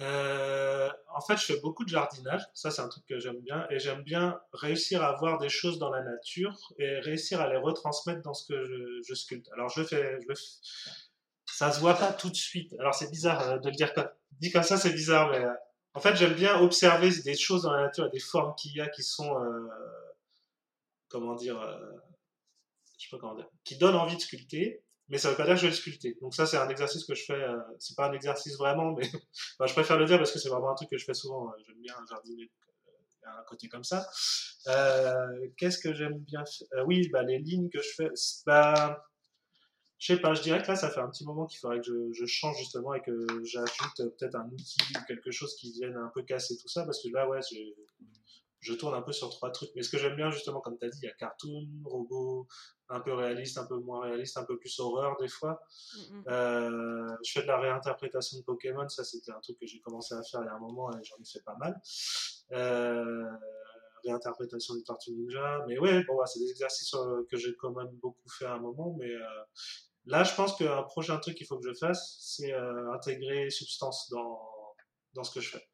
Euh, 0.00 0.88
en 1.14 1.20
fait, 1.20 1.36
je 1.36 1.44
fais 1.44 1.60
beaucoup 1.60 1.84
de 1.84 1.88
jardinage. 1.88 2.42
Ça, 2.54 2.70
c'est 2.70 2.82
un 2.82 2.88
truc 2.88 3.04
que 3.06 3.18
j'aime 3.18 3.40
bien. 3.40 3.66
Et 3.70 3.78
j'aime 3.78 4.02
bien 4.02 4.40
réussir 4.52 5.02
à 5.02 5.16
voir 5.16 5.38
des 5.38 5.48
choses 5.48 5.78
dans 5.78 5.90
la 5.90 6.02
nature 6.02 6.56
et 6.78 7.00
réussir 7.00 7.40
à 7.40 7.48
les 7.48 7.56
retransmettre 7.56 8.22
dans 8.22 8.34
ce 8.34 8.46
que 8.46 9.02
je, 9.02 9.14
sculpte. 9.14 9.48
Alors, 9.52 9.68
je 9.70 9.82
fais, 9.82 10.18
Ça 11.46 11.72
se 11.72 11.80
voit 11.80 11.94
pas 11.94 12.12
tout 12.12 12.30
de 12.30 12.36
suite. 12.36 12.74
Alors, 12.78 12.94
c'est 12.94 13.10
bizarre 13.10 13.48
euh, 13.48 13.58
de 13.58 13.68
le 13.68 13.74
dire 13.74 13.92
comme, 13.92 14.08
dit 14.40 14.52
comme 14.52 14.62
ça, 14.62 14.76
c'est 14.76 14.92
bizarre, 14.92 15.30
mais 15.30 15.44
euh, 15.44 15.52
en 15.94 16.00
fait, 16.00 16.14
j'aime 16.14 16.34
bien 16.34 16.60
observer 16.60 17.10
des 17.24 17.34
choses 17.34 17.62
dans 17.62 17.72
la 17.72 17.82
nature 17.82 18.08
des 18.10 18.20
formes 18.20 18.54
qu'il 18.54 18.76
y 18.76 18.80
a 18.80 18.88
qui 18.88 19.02
sont, 19.02 19.34
comment 21.08 21.34
dire, 21.34 21.60
je 22.98 23.06
sais 23.06 23.10
pas 23.10 23.18
comment 23.18 23.34
dire, 23.34 23.48
qui 23.64 23.76
donnent 23.76 23.96
envie 23.96 24.16
de 24.16 24.20
sculpter 24.20 24.82
mais 25.08 25.16
ça 25.18 25.30
veut 25.30 25.36
pas 25.36 25.44
dire 25.44 25.54
que 25.54 25.60
je 25.60 25.66
vais 25.66 25.72
sculpter. 25.72 26.18
Donc 26.20 26.34
ça, 26.34 26.46
c'est 26.46 26.58
un 26.58 26.68
exercice 26.68 27.04
que 27.04 27.14
je 27.14 27.24
fais. 27.24 27.32
Euh, 27.32 27.56
c'est 27.78 27.96
pas 27.96 28.08
un 28.08 28.12
exercice 28.12 28.56
vraiment, 28.58 28.92
mais 28.92 29.04
je 29.66 29.72
préfère 29.72 29.98
le 29.98 30.04
dire 30.04 30.18
parce 30.18 30.32
que 30.32 30.38
c'est 30.38 30.50
vraiment 30.50 30.70
un 30.70 30.74
truc 30.74 30.90
que 30.90 30.98
je 30.98 31.04
fais 31.04 31.14
souvent. 31.14 31.48
Euh, 31.48 31.62
j'aime 31.66 31.80
bien 31.80 31.94
jardiner. 32.08 32.50
Euh, 33.26 33.30
un 33.30 33.44
côté 33.44 33.68
comme 33.68 33.84
ça. 33.84 34.06
Euh, 34.68 35.48
Qu'est-ce 35.56 35.78
que 35.78 35.94
j'aime 35.94 36.18
bien 36.18 36.44
faire 36.44 36.86
Oui, 36.86 37.08
bah, 37.10 37.22
les 37.22 37.38
lignes 37.38 37.70
que 37.70 37.80
je 37.80 37.88
fais. 37.96 38.10
Bah, 38.46 39.02
je 39.98 40.14
sais 40.14 40.20
pas. 40.20 40.34
Je 40.34 40.42
dirais 40.42 40.62
que 40.62 40.68
là, 40.68 40.76
ça 40.76 40.90
fait 40.90 41.00
un 41.00 41.08
petit 41.08 41.24
moment 41.24 41.46
qu'il 41.46 41.58
faudrait 41.58 41.80
que 41.80 41.86
je, 41.86 42.12
je, 42.12 42.26
change 42.26 42.58
justement 42.58 42.94
et 42.94 43.00
que 43.00 43.26
j'ajoute 43.44 43.96
peut-être 44.18 44.36
un 44.36 44.48
outil 44.50 44.78
ou 44.94 45.04
quelque 45.06 45.30
chose 45.30 45.56
qui 45.56 45.72
vienne 45.72 45.96
un 45.96 46.10
peu 46.14 46.22
casser 46.22 46.56
tout 46.58 46.68
ça 46.68 46.84
parce 46.84 47.02
que 47.02 47.08
là, 47.08 47.28
ouais, 47.28 47.40
je 48.60 48.74
tourne 48.74 48.94
un 48.94 49.02
peu 49.02 49.12
sur 49.12 49.30
trois 49.30 49.50
trucs. 49.50 49.70
Mais 49.76 49.82
ce 49.82 49.90
que 49.90 49.98
j'aime 49.98 50.16
bien, 50.16 50.30
justement, 50.30 50.60
comme 50.60 50.78
tu 50.78 50.84
as 50.84 50.88
dit, 50.88 50.98
il 51.02 51.06
y 51.06 51.10
a 51.10 51.14
cartoon, 51.14 51.68
robot, 51.84 52.46
un 52.88 53.00
peu 53.00 53.12
réaliste, 53.12 53.58
un 53.58 53.66
peu 53.66 53.76
moins 53.76 54.00
réaliste, 54.02 54.36
un 54.38 54.44
peu 54.44 54.58
plus 54.58 54.78
horreur 54.80 55.16
des 55.20 55.28
fois. 55.28 55.62
Mm. 56.10 56.22
Euh, 56.28 57.16
je 57.24 57.32
fais 57.32 57.42
de 57.42 57.46
la 57.46 57.58
réinterprétation 57.58 58.38
de 58.38 58.44
Pokémon, 58.44 58.88
ça 58.88 59.04
c'était 59.04 59.32
un 59.32 59.40
truc 59.40 59.58
que 59.58 59.66
j'ai 59.66 59.80
commencé 59.80 60.14
à 60.14 60.22
faire 60.22 60.40
il 60.42 60.46
y 60.46 60.48
a 60.48 60.54
un 60.54 60.58
moment 60.58 60.90
et 60.92 61.04
j'en 61.04 61.16
ai 61.16 61.24
fait 61.24 61.42
pas 61.44 61.56
mal. 61.56 61.80
Euh, 62.52 63.30
réinterprétation 64.04 64.74
du 64.74 64.84
Tortue 64.84 65.12
Ninja, 65.12 65.64
mais 65.66 65.78
ouais, 65.78 66.04
bon, 66.04 66.18
c'est 66.24 66.38
des 66.38 66.50
exercices 66.50 66.94
euh, 66.94 67.26
que 67.30 67.36
j'ai 67.36 67.54
quand 67.56 67.72
même 67.72 67.90
beaucoup 68.00 68.28
fait 68.38 68.46
à 68.46 68.54
un 68.54 68.58
moment, 68.58 68.96
mais 68.98 69.12
là 70.06 70.24
je 70.24 70.34
pense 70.34 70.56
qu'un 70.56 70.82
prochain 70.84 71.18
truc 71.18 71.36
qu'il 71.36 71.46
faut 71.46 71.58
que 71.58 71.68
je 71.68 71.74
fasse, 71.74 72.16
c'est 72.20 72.54
intégrer 72.54 73.50
substance 73.50 74.08
dans, 74.10 74.40
dans 75.14 75.24
ce 75.24 75.34
que 75.34 75.40
je 75.40 75.50
fais. 75.50 75.68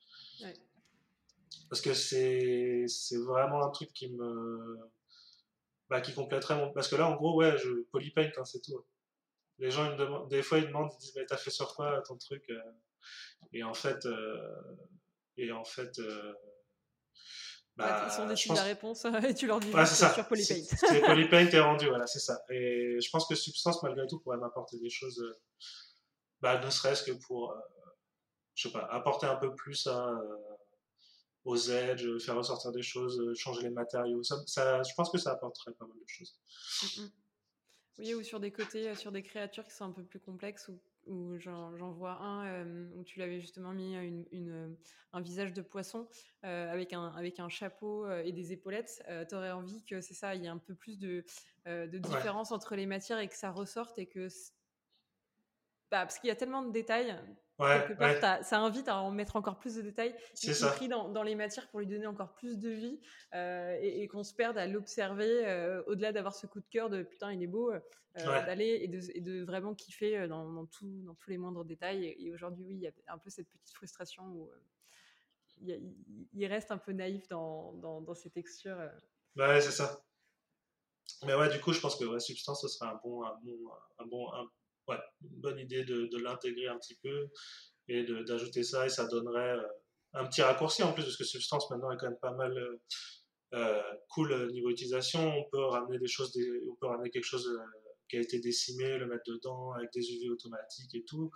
Parce 1.68 1.80
que 1.80 1.94
c'est 1.94 3.16
vraiment 3.26 3.64
un 3.64 3.70
truc 3.70 3.92
qui 3.92 4.12
me 4.12 4.78
bah, 5.88 6.00
qui 6.00 6.14
compléterait 6.14 6.56
mon. 6.56 6.72
Parce 6.72 6.88
que 6.88 6.96
là, 6.96 7.08
en 7.08 7.14
gros, 7.14 7.36
ouais, 7.36 7.56
je 7.58 7.70
polypaint, 7.90 8.30
hein, 8.36 8.44
c'est 8.44 8.62
tout. 8.62 8.84
Les 9.58 9.70
gens, 9.70 9.84
ils 9.84 9.92
me 9.92 9.96
demandent, 9.96 10.28
des 10.28 10.42
fois, 10.42 10.58
ils 10.58 10.66
demandent, 10.66 10.90
ils 10.94 10.98
disent, 10.98 11.14
mais 11.14 11.26
t'as 11.26 11.36
fait 11.36 11.50
sur 11.50 11.74
quoi 11.74 12.02
ton 12.02 12.16
truc 12.16 12.44
euh? 12.50 12.60
Et 13.52 13.62
en 13.62 13.74
fait, 13.74 14.04
euh, 14.06 14.54
et 15.36 15.52
en 15.52 15.64
fait, 15.64 15.98
euh, 15.98 16.32
bah, 17.76 18.06
ils 18.06 18.12
sont 18.12 18.26
déçus 18.26 18.48
de 18.48 18.54
la 18.54 18.62
réponse 18.62 19.04
et 19.04 19.34
tu 19.34 19.46
leur 19.46 19.60
dis 19.60 19.70
c'est 19.86 20.12
sur 20.12 20.26
Polypaint. 20.26 20.54
C'est 20.54 21.00
Polypaint 21.00 21.46
est 21.46 21.60
rendu, 21.60 21.86
voilà, 21.86 22.06
c'est 22.06 22.20
ça. 22.20 22.42
Et 22.50 22.98
je 23.00 23.10
pense 23.10 23.28
que 23.28 23.34
Substance, 23.34 23.82
malgré 23.82 24.06
tout, 24.06 24.20
pourrait 24.20 24.38
m'apporter 24.38 24.78
des 24.78 24.90
choses, 24.90 25.22
bah, 26.40 26.64
ne 26.64 26.70
serait-ce 26.70 27.04
que 27.04 27.12
pour, 27.12 27.54
je 28.54 28.68
sais 28.68 28.72
pas, 28.72 28.86
apporter 28.90 29.26
un 29.26 29.36
peu 29.36 29.54
plus 29.54 29.86
à 29.86 30.18
aux 31.44 31.70
edges, 31.70 32.18
faire 32.18 32.36
ressortir 32.36 32.72
des 32.72 32.82
choses, 32.82 33.20
euh, 33.20 33.34
changer 33.34 33.62
les 33.62 33.70
matériaux. 33.70 34.22
Ça, 34.22 34.36
je 34.82 34.94
pense 34.94 35.10
que 35.10 35.18
ça 35.18 35.32
apporterait 35.32 35.72
pas 35.72 35.86
mal 35.86 35.98
de 35.98 36.06
choses. 36.06 36.38
Mm, 36.82 37.02
mm. 37.02 37.10
Oui, 37.98 38.14
ou 38.14 38.22
sur 38.22 38.40
des 38.40 38.50
côtés, 38.50 38.88
euh, 38.88 38.94
sur 38.96 39.12
des 39.12 39.22
créatures 39.22 39.64
qui 39.64 39.74
sont 39.74 39.84
un 39.84 39.92
peu 39.92 40.02
plus 40.02 40.20
complexes, 40.20 40.68
où, 41.06 41.38
j'en 41.38 41.92
vois 41.92 42.18
un 42.22 42.46
euh, 42.46 42.90
où 42.94 43.04
tu 43.04 43.18
l'avais 43.18 43.38
justement 43.38 43.72
mis 43.72 43.94
une, 43.94 44.74
un 45.12 45.20
visage 45.20 45.52
de 45.52 45.60
poisson 45.60 46.08
avec, 46.42 46.94
un, 46.94 47.08
avec 47.08 47.40
un 47.40 47.50
chapeau 47.50 48.10
et 48.10 48.32
des 48.32 48.52
épaulettes. 48.52 49.04
tu 49.28 49.34
aurais 49.34 49.50
envie 49.50 49.84
que 49.84 50.00
c'est 50.00 50.14
ça, 50.14 50.34
il 50.34 50.42
y 50.42 50.46
ait 50.46 50.48
un 50.48 50.56
peu 50.56 50.74
plus 50.74 50.98
de, 50.98 51.22
de 51.66 51.98
différence 51.98 52.52
entre 52.52 52.74
les 52.74 52.86
matières 52.86 53.18
et 53.18 53.28
que 53.28 53.36
ça 53.36 53.50
ressorte 53.50 53.98
et 53.98 54.06
que. 54.06 54.28
Bah, 55.90 56.06
parce 56.06 56.18
qu'il 56.18 56.28
y 56.28 56.30
a 56.30 56.36
tellement 56.36 56.62
de 56.62 56.72
détails 56.72 57.14
quelque 57.58 58.20
part, 58.20 58.44
ça 58.44 58.58
invite 58.60 58.88
à 58.88 58.98
en 58.98 59.10
mettre 59.10 59.36
encore 59.36 59.58
plus 59.58 59.76
de 59.76 59.82
détails, 59.82 60.14
y 60.42 60.60
compris 60.60 60.88
dans, 60.88 61.08
dans, 61.08 61.22
les 61.22 61.34
matières 61.34 61.68
pour 61.68 61.80
lui 61.80 61.86
donner 61.86 62.06
encore 62.06 62.34
plus 62.34 62.58
de 62.58 62.70
vie 62.70 63.00
euh, 63.34 63.78
et, 63.80 64.06
qu'on 64.08 64.24
se 64.24 64.34
perde 64.34 64.58
à 64.58 64.66
l'observer 64.66 65.46
euh, 65.46 65.82
au-delà 65.86 66.12
d'avoir 66.12 66.34
ce 66.34 66.46
coup 66.46 66.60
de 66.60 66.66
cœur 66.70 66.90
de 66.90 67.02
putain, 67.02 67.32
il 67.32 67.42
est 67.42 67.48
beau, 67.48 67.72
euh, 67.72 67.80
d'aller 68.16 68.80
et 68.82 68.88
de, 68.88 69.00
et 69.14 69.20
de, 69.20 69.44
vraiment 69.44 69.74
kiffer 69.74 70.28
dans, 70.28 70.50
dans, 70.52 70.66
tout, 70.66 71.02
dans 71.04 71.14
tous 71.14 71.30
les 71.30 71.38
moindres 71.38 71.64
détails. 71.64 72.14
Et, 72.18 72.32
aujourd'hui, 72.32 72.64
oui, 72.64 72.74
il 72.74 72.82
y 72.82 72.88
a 72.88 72.92
un 73.08 73.18
peu 73.18 73.30
cette 73.30 73.48
petite 73.48 73.74
frustration 73.74 74.24
où 74.24 74.50
il, 75.60 75.80
il, 76.32 76.46
reste 76.46 76.70
un 76.70 76.78
peu 76.78 76.92
naïf 76.92 77.28
dans, 77.28 77.72
dans 77.72 78.14
ces 78.14 78.30
textures. 78.30 78.78
Ouais, 79.36 79.60
c'est 79.60 79.72
ça. 79.72 80.04
Mais 81.24 81.34
ouais, 81.34 81.48
du 81.48 81.60
coup, 81.60 81.72
je 81.72 81.80
pense 81.80 81.96
que 81.96 82.04
ouais, 82.04 82.20
Substance, 82.20 82.62
ce 82.62 82.68
serait 82.68 82.88
un 82.88 83.00
bon, 83.02 83.24
un 83.24 83.34
bon, 83.42 83.70
un 83.98 84.06
bon, 84.06 84.30
ouais, 84.88 84.98
une 85.22 85.40
bonne 85.40 85.58
idée 85.58 85.84
de, 85.84 86.06
de 86.06 86.18
l'intégrer 86.18 86.68
un 86.68 86.78
petit 86.78 86.96
peu 87.02 87.28
et 87.88 88.04
d'ajouter 88.24 88.62
ça 88.62 88.86
et 88.86 88.88
ça 88.88 89.06
donnerait 89.06 89.58
euh, 89.58 89.68
un 90.14 90.26
petit 90.26 90.42
raccourci 90.42 90.82
en 90.82 90.92
plus 90.92 91.02
parce 91.02 91.16
que 91.16 91.24
Substance 91.24 91.70
maintenant 91.70 91.90
est 91.90 91.96
quand 91.96 92.08
même 92.08 92.18
pas 92.20 92.32
mal 92.32 92.56
euh, 92.56 92.82
euh 93.54 93.82
cool 94.10 94.50
niveau 94.52 94.70
utilisation. 94.70 95.20
On 95.20 95.48
peut 95.50 95.64
ramener 95.64 95.98
des 95.98 96.06
choses, 96.06 96.36
on 96.70 96.74
peut 96.76 96.86
ramener 96.86 97.10
quelque 97.10 97.24
chose 97.24 97.48
qui 98.08 98.16
a 98.16 98.20
été 98.20 98.38
décimé, 98.38 98.98
le 98.98 99.06
mettre 99.06 99.24
dedans 99.26 99.72
avec 99.72 99.92
des 99.92 100.12
UV 100.12 100.30
automatiques 100.30 100.94
et 100.94 101.04
tout. 101.04 101.30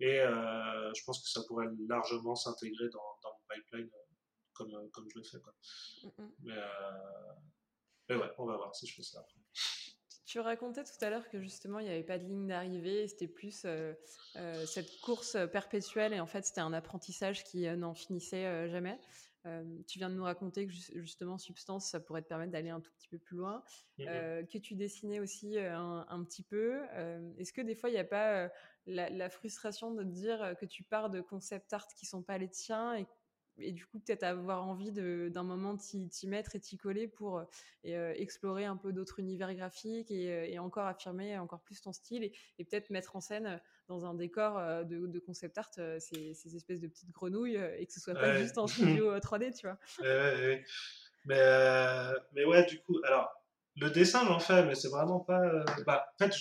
Et 0.00 0.18
je 0.18 1.04
pense 1.04 1.22
que 1.22 1.28
ça 1.28 1.42
pourrait 1.46 1.66
largement 1.88 2.34
s'intégrer 2.34 2.88
dans, 2.90 3.18
dans, 3.22 3.30
mon 3.30 3.54
pipeline 3.54 3.90
comme, 4.52 4.90
comme 4.90 5.08
je 5.10 5.18
le 5.18 5.24
fais. 5.24 5.40
Quoi. 5.40 5.54
Mais, 6.40 6.54
mais 8.08 8.16
ouais, 8.16 8.30
on 8.38 8.46
va 8.46 8.56
voir 8.56 8.74
si 8.74 8.86
je 8.86 8.94
fais 8.94 9.02
ça 9.02 9.20
après. 9.20 9.40
Tu 10.26 10.40
racontais 10.40 10.82
tout 10.82 11.04
à 11.04 11.08
l'heure 11.10 11.28
que 11.30 11.38
justement 11.38 11.78
il 11.78 11.84
n'y 11.84 11.92
avait 11.92 12.02
pas 12.02 12.18
de 12.18 12.24
ligne 12.24 12.48
d'arrivée, 12.48 13.06
c'était 13.06 13.28
plus 13.28 13.62
euh, 13.64 13.94
euh, 14.34 14.66
cette 14.66 15.00
course 15.00 15.36
perpétuelle 15.52 16.12
et 16.12 16.18
en 16.18 16.26
fait 16.26 16.44
c'était 16.44 16.60
un 16.60 16.72
apprentissage 16.72 17.44
qui 17.44 17.68
euh, 17.68 17.76
n'en 17.76 17.94
finissait 17.94 18.68
jamais. 18.68 18.98
tu 19.86 20.00
viens 20.00 20.10
de 20.10 20.16
nous 20.16 20.24
raconter 20.24 20.66
que 20.66 20.72
justement 20.96 21.38
Substance 21.38 21.88
ça 21.88 22.00
pourrait 22.00 22.22
te 22.22 22.26
permettre 22.26 22.50
d'aller 22.50 22.70
un 22.70 22.80
tout 22.80 22.90
petit 22.98 23.06
peu 23.06 23.18
plus 23.18 23.36
loin, 23.36 23.62
mmh 23.98 24.04
que 24.52 24.58
tu 24.58 24.74
dessinais 24.74 25.20
aussi 25.20 25.56
un, 25.60 26.24
petit 26.24 26.42
peu. 26.42 26.82
Est-ce 27.38 27.52
que 27.52 27.60
des 27.60 27.76
fois 27.76 27.88
il 27.88 27.92
n'y 27.92 28.00
a 28.00 28.04
pas 28.04 28.50
la, 28.86 29.08
la, 29.08 29.30
frustration 29.30 29.92
de 29.92 30.02
te 30.02 30.08
dire 30.08 30.54
que 30.60 30.66
tu 30.66 30.82
pars 30.82 31.08
de 31.08 31.20
concept 31.20 31.72
art 31.72 31.86
qui 31.96 32.04
sont 32.04 32.22
pas 32.22 32.38
les 32.38 32.48
tiens 32.48 32.96
et 32.96 33.06
et 33.58 33.72
du 33.72 33.86
coup 33.86 33.98
peut-être 33.98 34.22
avoir 34.22 34.66
envie 34.66 34.92
d'un 34.92 35.42
moment 35.42 35.76
t'y 35.76 36.26
mettre 36.26 36.56
et 36.56 36.60
t'y 36.60 36.76
coller 36.76 37.08
pour 37.08 37.42
explorer 37.84 38.64
un 38.64 38.76
peu 38.76 38.92
d'autres 38.92 39.20
univers 39.20 39.54
graphiques 39.54 40.10
et, 40.10 40.58
encore 40.58 40.86
affirmer 40.86 41.38
encore 41.38 41.60
plus 41.60 41.80
ton 41.80 41.92
style 41.92 42.24
et, 42.24 42.64
peut-être 42.64 42.90
mettre 42.90 43.16
en 43.16 43.20
scène 43.20 43.60
dans 43.88 44.04
un 44.04 44.14
décor 44.14 44.84
de, 44.84 45.18
concept 45.18 45.58
art 45.58 45.70
ces, 45.98 46.34
ces, 46.34 46.56
espèces 46.56 46.80
de 46.80 46.88
petites 46.88 47.12
grenouilles 47.12 47.56
et 47.78 47.86
que 47.86 47.92
ce 47.92 48.00
soit 48.00 48.14
pas 48.14 48.36
juste 48.36 48.58
en 48.58 48.66
studio 48.66 49.16
3D, 49.18 49.56
tu 49.56 49.66
vois. 49.66 49.78
mais, 51.24 51.44
mais 52.32 52.44
ouais, 52.44 52.64
du 52.66 52.80
coup, 52.80 52.98
alors 53.04 53.30
le 53.76 53.90
dessin 53.90 54.24
j'en 54.26 54.38
fais, 54.38 54.64
mais 54.64 54.74
c'est 54.74 54.88
vraiment 54.88 55.20
pas. 55.20 55.64
Bah, 55.86 56.06
en 56.14 56.24
fait, 56.24 56.34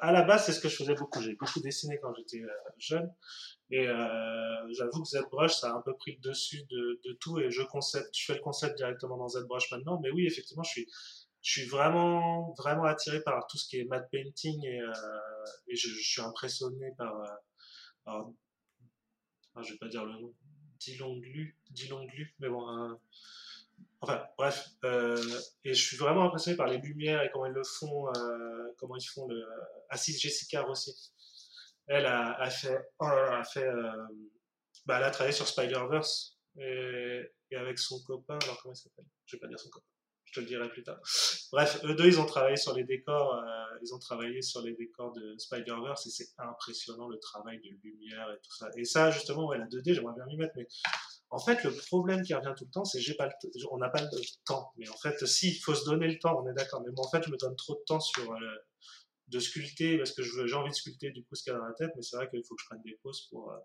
à 0.00 0.12
la 0.12 0.22
base, 0.22 0.46
c'est 0.46 0.52
ce 0.52 0.60
que 0.60 0.68
je 0.68 0.76
faisais 0.76 0.94
beaucoup. 0.94 1.20
J'ai 1.20 1.34
beaucoup 1.34 1.60
dessiné 1.60 1.98
quand 2.00 2.14
j'étais 2.14 2.42
euh, 2.42 2.48
jeune. 2.78 3.12
Et 3.70 3.86
euh, 3.86 4.72
j'avoue 4.72 5.02
que 5.02 5.08
ZBrush, 5.08 5.52
ça 5.52 5.72
a 5.72 5.76
un 5.76 5.82
peu 5.82 5.94
pris 5.94 6.16
le 6.16 6.20
dessus 6.20 6.62
de, 6.70 7.12
tout. 7.20 7.38
Et 7.38 7.50
je, 7.50 7.62
fais 7.62 8.34
le 8.34 8.40
concept 8.40 8.76
directement 8.76 9.16
dans 9.16 9.28
ZBrush 9.28 9.70
maintenant. 9.72 10.00
Mais 10.00 10.10
oui, 10.10 10.26
effectivement, 10.26 10.62
je 10.62 10.82
suis, 11.40 11.66
vraiment, 11.66 12.54
vraiment 12.58 12.84
attiré 12.84 13.22
par 13.22 13.46
tout 13.46 13.58
ce 13.58 13.68
qui 13.68 13.78
est 13.78 13.84
matte 13.84 14.08
painting. 14.10 14.64
Et, 14.64 14.80
euh, 14.80 14.92
je, 15.70 15.88
suis 15.88 16.22
impressionné 16.22 16.92
par. 16.96 17.14
Alors, 18.06 18.32
ah, 19.54 19.62
je 19.62 19.72
vais 19.72 19.78
pas 19.78 19.88
dire 19.88 20.04
le 20.04 20.12
nom. 20.12 20.34
Dilonglu, 20.78 21.58
Dilonglu, 21.70 22.34
mais 22.38 22.48
bon, 22.48 22.96
Enfin, 24.00 24.24
bref. 24.36 24.68
Euh, 24.84 25.40
et 25.64 25.74
je 25.74 25.82
suis 25.82 25.96
vraiment 25.96 26.24
impressionné 26.24 26.56
par 26.56 26.68
les 26.68 26.78
lumières 26.78 27.22
et 27.22 27.30
comment 27.32 27.46
ils 27.46 27.52
le 27.52 27.64
font, 27.64 28.08
euh, 28.08 28.72
comment 28.78 28.96
ils 28.96 29.06
font 29.06 29.26
le. 29.26 29.42
Assise 29.88 30.20
Jessica 30.20 30.66
aussi. 30.68 30.94
Elle 31.86 32.06
a, 32.06 32.50
fait. 32.50 32.78
a 33.00 33.44
fait 33.44 33.64
euh, 33.64 33.92
bah, 34.84 34.98
elle 34.98 35.04
a 35.04 35.10
travaillé 35.10 35.34
sur 35.34 35.48
Spider-Verse 35.48 36.38
et, 36.58 37.22
avec 37.56 37.78
son 37.78 38.02
copain. 38.02 38.38
Alors, 38.42 38.60
comment 38.62 38.74
il 38.74 38.76
s'appelle? 38.76 39.06
Je 39.26 39.36
vais 39.36 39.40
pas 39.40 39.48
dire 39.48 39.58
son 39.58 39.70
copain. 39.70 39.86
Je 40.26 40.34
te 40.34 40.40
le 40.40 40.46
dirai 40.46 40.68
plus 40.68 40.82
tard. 40.82 41.00
Bref, 41.52 41.80
eux 41.84 41.94
deux, 41.94 42.06
ils 42.06 42.20
ont 42.20 42.26
travaillé 42.26 42.56
sur 42.56 42.74
les 42.74 42.84
décors. 42.84 43.42
ils 43.82 43.94
ont 43.94 43.98
travaillé 43.98 44.42
sur 44.42 44.60
les 44.60 44.74
décors 44.74 45.12
de 45.14 45.38
Spider-Verse 45.38 46.06
et 46.06 46.10
c'est 46.10 46.28
impressionnant 46.36 47.08
le 47.08 47.18
travail 47.18 47.58
de 47.60 47.70
lumière 47.82 48.30
et 48.30 48.38
tout 48.42 48.54
ça. 48.54 48.68
Et 48.76 48.84
ça, 48.84 49.10
justement, 49.10 49.46
ouais, 49.46 49.56
la 49.56 49.64
2D, 49.64 49.94
j'aimerais 49.94 50.14
bien 50.14 50.26
m'y 50.26 50.36
mettre, 50.36 50.52
mais 50.56 50.66
en 51.30 51.38
fait, 51.38 51.62
le 51.64 51.72
problème 51.72 52.22
qui 52.22 52.32
revient 52.32 52.54
tout 52.56 52.64
le 52.64 52.70
temps, 52.70 52.84
c'est 52.84 53.00
j'ai 53.00 53.16
on 53.70 53.76
n'a 53.78 53.90
pas 53.90 54.00
le 54.00 54.08
temps. 54.46 54.72
Mais 54.76 54.88
en 54.88 54.96
fait, 54.96 55.24
si, 55.26 55.50
il 55.50 55.58
faut 55.58 55.74
se 55.74 55.84
donner 55.84 56.08
le 56.08 56.18
temps, 56.18 56.42
on 56.42 56.48
est 56.48 56.54
d'accord. 56.54 56.82
Mais 56.82 56.90
moi, 56.92 57.06
en 57.06 57.10
fait, 57.10 57.22
je 57.22 57.30
me 57.30 57.36
donne 57.36 57.54
trop 57.56 57.74
de 57.74 57.84
temps 57.86 58.00
sur 58.00 58.32
euh, 58.32 58.56
de 59.28 59.38
sculpter 59.40 59.98
parce 59.98 60.12
que 60.12 60.22
j'ai 60.22 60.54
envie 60.54 60.70
de 60.70 60.74
sculpter 60.74 61.10
du 61.10 61.24
coup 61.24 61.34
ce 61.34 61.42
qu'il 61.42 61.52
y 61.52 61.56
a 61.56 61.58
dans 61.58 61.64
la 61.66 61.74
tête. 61.74 61.90
Mais 61.96 62.02
c'est 62.02 62.16
vrai 62.16 62.28
qu'il 62.28 62.42
faut 62.44 62.54
que 62.54 62.62
je 62.62 62.66
prenne 62.66 62.82
des 62.82 62.98
pauses 63.02 63.28
pour 63.30 63.52
euh, 63.52 63.58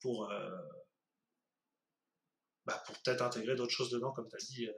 pour 0.00 0.30
euh, 0.30 0.50
bah, 2.64 2.82
pour 2.86 2.96
peut-être 3.02 3.22
intégrer 3.22 3.54
d'autres 3.56 3.72
choses 3.72 3.90
dedans, 3.90 4.12
comme 4.12 4.28
tu 4.28 4.36
as 4.36 4.38
dit. 4.38 4.68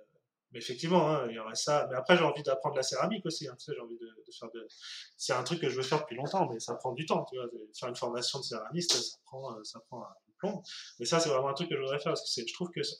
Mais 0.52 0.60
effectivement, 0.60 1.08
hein, 1.10 1.26
il 1.28 1.34
y 1.34 1.38
aurait 1.38 1.54
ça. 1.54 1.86
Mais 1.90 1.96
après, 1.96 2.16
j'ai 2.16 2.24
envie 2.24 2.42
d'apprendre 2.42 2.76
la 2.76 2.82
céramique 2.82 3.24
aussi. 3.26 3.48
Hein, 3.48 3.56
tu 3.58 3.66
sais, 3.66 3.72
j'ai 3.74 3.80
envie 3.80 3.98
de 3.98 4.32
faire 4.32 4.50
de... 4.54 4.66
C'est 5.16 5.34
un 5.34 5.42
truc 5.42 5.60
que 5.60 5.68
je 5.68 5.76
veux 5.76 5.82
faire 5.82 6.00
depuis 6.00 6.16
longtemps, 6.16 6.48
mais 6.50 6.58
ça 6.58 6.74
prend 6.74 6.92
du 6.92 7.04
temps. 7.04 7.24
Tu 7.26 7.36
vois, 7.36 7.48
faire 7.78 7.88
une 7.88 7.96
formation 7.96 8.38
de 8.38 8.44
céramiste, 8.44 8.92
ça 8.92 9.18
prend, 9.24 9.62
ça 9.64 9.80
prend 9.88 10.06
mais 10.98 11.06
ça, 11.06 11.20
c'est 11.20 11.28
vraiment 11.28 11.48
un 11.48 11.54
truc 11.54 11.68
que 11.68 11.74
je 11.74 11.80
voudrais 11.80 11.98
faire 11.98 12.12
parce 12.12 12.34
que 12.34 12.42
je 12.46 12.52
trouve 12.52 12.70
que 12.70 12.82
c'est 12.82 12.98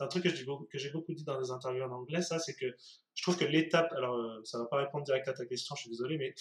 un 0.00 0.08
truc 0.08 0.24
que 0.24 0.30
j'ai 0.78 0.90
beaucoup, 0.90 1.14
dit 1.14 1.24
dans 1.24 1.40
des 1.40 1.50
interviews 1.50 1.82
en 1.82 1.90
anglais. 1.90 2.22
Ça, 2.22 2.38
c'est 2.38 2.54
que 2.54 2.66
je 3.14 3.22
trouve 3.22 3.36
que 3.36 3.44
l'étape, 3.44 3.92
alors 3.92 4.16
euh, 4.16 4.40
ça 4.44 4.58
va 4.58 4.66
pas 4.66 4.78
répondre 4.78 5.04
direct 5.04 5.28
à 5.28 5.32
ta 5.32 5.44
question, 5.46 5.74
je 5.76 5.82
suis 5.82 5.90
désolé, 5.90 6.16
mais 6.18 6.34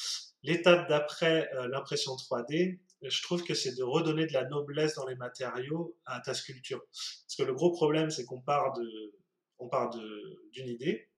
l'étape 0.43 0.87
d'après 0.87 1.49
euh, 1.53 1.67
l'impression 1.67 2.13
3D, 2.13 2.79
je 3.01 3.21
trouve 3.23 3.43
que 3.43 3.53
c'est 3.53 3.75
de 3.75 3.83
redonner 3.83 4.27
de 4.27 4.33
la 4.33 4.45
noblesse 4.45 4.95
dans 4.95 5.05
les 5.05 5.15
matériaux 5.15 5.97
à 6.05 6.19
ta 6.21 6.33
sculpture. 6.33 6.81
Parce 6.91 7.35
que 7.37 7.43
le 7.43 7.53
gros 7.53 7.71
problème, 7.71 8.09
c'est 8.09 8.25
qu'on 8.25 8.41
part 8.41 8.73
de, 8.73 9.13
on 9.59 9.69
part 9.69 9.89
d'une 9.89 10.67
idée. 10.67 11.09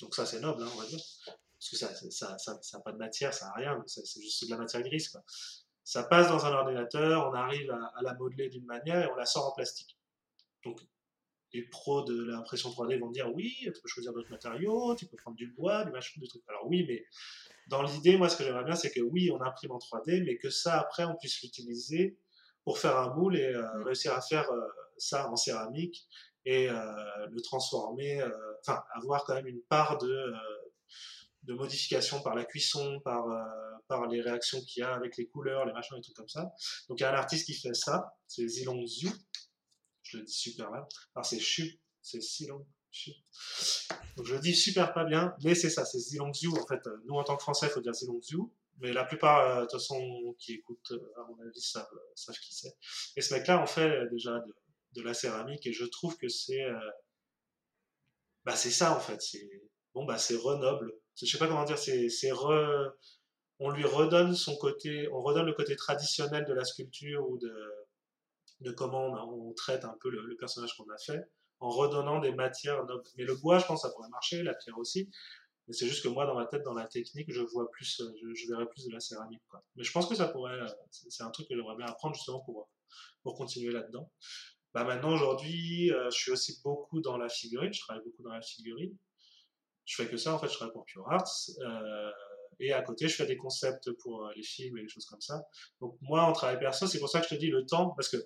Donc 0.00 0.14
ça, 0.14 0.26
c'est 0.26 0.40
noble, 0.40 0.62
hein, 0.62 0.70
on 0.74 0.78
va 0.78 0.86
dire. 0.86 1.00
Parce 1.26 1.70
que 1.70 1.76
ça, 1.76 1.94
ça, 1.94 2.38
ça, 2.38 2.58
ça 2.60 2.78
n'a 2.78 2.82
pas 2.82 2.92
de 2.92 2.98
matière, 2.98 3.32
ça 3.32 3.46
n'a 3.46 3.52
rien, 3.52 3.82
c'est 3.86 4.20
juste 4.20 4.44
de 4.46 4.50
la 4.50 4.58
matière 4.58 4.82
grise. 4.82 5.08
Quoi 5.08 5.22
ça 5.84 6.04
passe 6.04 6.28
dans 6.28 6.46
un 6.46 6.52
ordinateur, 6.52 7.28
on 7.28 7.34
arrive 7.34 7.70
à, 7.70 8.02
la 8.02 8.14
modeler 8.14 8.48
d'une 8.48 8.64
manière 8.64 9.04
et 9.04 9.10
on 9.10 9.16
la 9.16 9.26
sort 9.26 9.48
en 9.48 9.52
plastique. 9.52 9.98
Donc, 10.64 10.80
les 11.52 11.62
pros 11.62 12.02
de 12.02 12.24
l'impression 12.24 12.70
3D 12.70 12.98
vont 12.98 13.10
dire 13.10 13.30
oui, 13.34 13.54
tu 13.64 13.72
peux 13.72 13.88
choisir 13.88 14.12
d'autres 14.12 14.30
matériaux, 14.30 14.94
tu 14.94 15.06
peux 15.06 15.16
prendre 15.16 15.36
du 15.36 15.48
bois, 15.48 15.84
du 15.84 15.90
machin, 15.90 16.18
des 16.20 16.28
trucs. 16.28 16.42
Alors 16.48 16.66
oui, 16.66 16.84
mais 16.88 17.04
dans 17.66 17.82
l'idée, 17.82 18.16
moi, 18.16 18.28
ce 18.28 18.36
que 18.36 18.44
j'aimerais 18.44 18.64
bien, 18.64 18.74
c'est 18.74 18.90
que 18.90 19.00
oui, 19.00 19.30
on 19.30 19.40
imprime 19.42 19.72
en 19.72 19.78
3D, 19.78 20.24
mais 20.24 20.36
que 20.36 20.50
ça, 20.50 20.80
après, 20.80 21.04
on 21.04 21.14
puisse 21.16 21.42
l'utiliser 21.42 22.18
pour 22.64 22.78
faire 22.78 22.96
un 22.96 23.14
moule 23.14 23.36
et 23.36 23.46
euh, 23.46 23.62
mm. 23.78 23.82
réussir 23.82 24.14
à 24.14 24.20
faire 24.20 24.50
euh, 24.50 24.60
ça 24.96 25.30
en 25.30 25.36
céramique 25.36 26.06
et 26.44 26.68
euh, 26.68 26.74
le 27.30 27.40
transformer, 27.40 28.22
enfin, 28.60 28.82
avoir 28.94 29.24
quand 29.24 29.34
même 29.34 29.46
une 29.46 29.62
part 29.62 29.98
de, 29.98 30.32
de 31.44 31.54
modification 31.54 32.22
par 32.22 32.34
la 32.34 32.44
cuisson, 32.44 33.00
par 33.00 33.24
par 33.88 34.06
les 34.06 34.20
réactions 34.20 34.60
qu'il 34.62 34.80
y 34.80 34.84
a 34.84 34.94
avec 34.94 35.16
les 35.16 35.26
couleurs, 35.26 35.66
les 35.66 35.72
machins 35.72 35.96
et 35.98 36.00
tout 36.00 36.12
comme 36.14 36.28
ça. 36.28 36.52
Donc 36.88 37.00
il 37.00 37.02
y 37.02 37.04
a 37.04 37.12
un 37.12 37.18
artiste 37.18 37.46
qui 37.46 37.54
fait 37.54 37.74
ça, 37.74 38.16
c'est 38.26 38.46
Zilong 38.46 38.86
Zhu. 38.86 39.10
Je 40.02 40.18
le 40.18 40.24
dis 40.24 40.32
super 40.32 40.70
mal. 40.70 40.84
Alors 41.14 41.26
c'est 41.26 41.38
Chu, 41.38 41.80
c'est 42.00 42.20
Zilong 42.20 42.66
Chu. 42.90 43.12
Donc 44.16 44.26
je 44.26 44.34
le 44.34 44.40
dis 44.40 44.54
super 44.54 44.92
pas 44.92 45.04
bien, 45.04 45.34
mais 45.44 45.54
c'est 45.54 45.70
ça, 45.70 45.84
c'est 45.84 45.98
Zilong 45.98 46.32
Zhu. 46.32 46.48
En 46.48 46.66
fait, 46.66 46.80
nous 47.04 47.14
en 47.14 47.24
tant 47.24 47.36
que 47.36 47.42
Français, 47.42 47.66
il 47.66 47.72
faut 47.72 47.80
dire 47.80 47.94
Zilong 47.94 48.20
Zhu. 48.22 48.38
Mais 48.78 48.92
la 48.92 49.04
plupart, 49.04 49.40
euh, 49.40 49.56
de 49.56 49.60
toute 49.62 49.72
façon, 49.72 50.34
qui 50.38 50.54
écoutent, 50.54 50.92
euh, 50.92 51.12
à 51.16 51.24
mon 51.28 51.38
avis, 51.46 51.60
savent, 51.60 51.86
qui 52.40 52.54
c'est. 52.54 52.74
Et 53.16 53.20
ce 53.20 53.34
mec-là, 53.34 53.62
on 53.62 53.66
fait 53.66 53.88
euh, 53.88 54.08
déjà 54.10 54.32
de, 54.40 54.54
de, 54.92 55.02
la 55.02 55.14
céramique, 55.14 55.66
et 55.66 55.72
je 55.72 55.84
trouve 55.84 56.16
que 56.16 56.28
c'est, 56.28 56.64
bah 58.44 58.56
c'est 58.56 58.70
ça 58.70 58.96
en 58.96 59.00
fait. 59.00 59.20
C'est 59.22 59.48
bon, 59.94 60.04
bah 60.04 60.18
c'est 60.18 60.36
renoble. 60.36 60.92
Je 61.16 61.26
sais 61.26 61.38
pas 61.38 61.46
comment 61.46 61.64
dire. 61.64 61.78
C'est, 61.78 62.08
on 63.58 63.70
lui 63.70 63.84
redonne 63.84 64.34
son 64.34 64.56
côté, 64.56 65.08
on 65.12 65.20
redonne 65.20 65.46
le 65.46 65.52
côté 65.52 65.76
traditionnel 65.76 66.44
de 66.44 66.52
la 66.52 66.64
sculpture 66.64 67.28
ou 67.28 67.38
de, 67.38 68.72
comment 68.72 69.06
on, 69.28 69.52
traite 69.52 69.84
un 69.84 69.96
peu 70.00 70.10
le, 70.10 70.36
personnage 70.36 70.76
qu'on 70.76 70.90
a 70.90 70.98
fait, 70.98 71.22
en 71.60 71.70
redonnant 71.70 72.20
des 72.20 72.32
matières 72.32 72.84
Mais 73.16 73.24
le 73.24 73.36
bois, 73.36 73.58
je 73.58 73.66
pense, 73.66 73.82
ça 73.82 73.90
pourrait 73.90 74.08
marcher, 74.08 74.42
la 74.42 74.54
pierre 74.54 74.78
aussi. 74.78 75.08
Mais 75.68 75.74
c'est 75.74 75.86
juste 75.86 76.02
que 76.02 76.08
moi, 76.08 76.26
dans 76.26 76.34
ma 76.34 76.46
tête, 76.46 76.62
dans 76.64 76.74
la 76.74 76.86
technique, 76.86 77.32
je 77.32 77.40
vois 77.40 77.70
plus, 77.70 78.02
je, 78.34 78.48
verrais 78.48 78.66
plus 78.66 78.84
de 78.86 78.92
la 78.92 78.98
céramique. 78.98 79.42
Mais 79.76 79.84
je 79.84 79.92
pense 79.92 80.08
que 80.08 80.16
ça 80.16 80.26
pourrait, 80.26 80.58
c'est 80.90 81.22
un 81.22 81.30
truc 81.30 81.48
que 81.48 81.54
j'aimerais 81.54 81.76
bien 81.76 81.86
apprendre 81.86 82.16
justement 82.16 82.40
pour, 82.40 82.68
pour 83.22 83.36
continuer 83.36 83.72
là-dedans. 83.72 84.10
Bah 84.74 84.84
maintenant, 84.84 85.12
aujourd'hui, 85.12 85.92
euh, 85.92 86.10
je 86.10 86.16
suis 86.16 86.32
aussi 86.32 86.60
beaucoup 86.64 87.00
dans 87.00 87.18
la 87.18 87.28
figurine, 87.28 87.72
je 87.72 87.80
travaille 87.80 88.02
beaucoup 88.04 88.22
dans 88.22 88.32
la 88.32 88.40
figurine. 88.40 88.96
Je 89.84 89.96
fais 89.96 90.08
que 90.08 90.16
ça, 90.16 90.34
en 90.34 90.38
fait, 90.38 90.48
je 90.48 90.54
travaille 90.54 90.72
pour 90.72 90.84
Pure 90.84 91.10
Arts. 91.10 91.50
Euh, 91.60 92.10
et 92.60 92.72
à 92.72 92.82
côté, 92.82 93.08
je 93.08 93.14
fais 93.14 93.26
des 93.26 93.36
concepts 93.36 93.90
pour 94.02 94.24
euh, 94.26 94.32
les 94.36 94.42
films 94.42 94.78
et 94.78 94.82
des 94.82 94.88
choses 94.88 95.06
comme 95.06 95.20
ça. 95.20 95.42
Donc 95.80 95.96
moi, 96.00 96.22
en 96.22 96.32
travail 96.32 96.58
perso, 96.58 96.86
c'est 96.86 96.98
pour 96.98 97.08
ça 97.08 97.20
que 97.20 97.26
je 97.28 97.34
te 97.34 97.40
dis 97.40 97.50
le 97.50 97.66
temps, 97.66 97.90
parce 97.90 98.08
que 98.08 98.16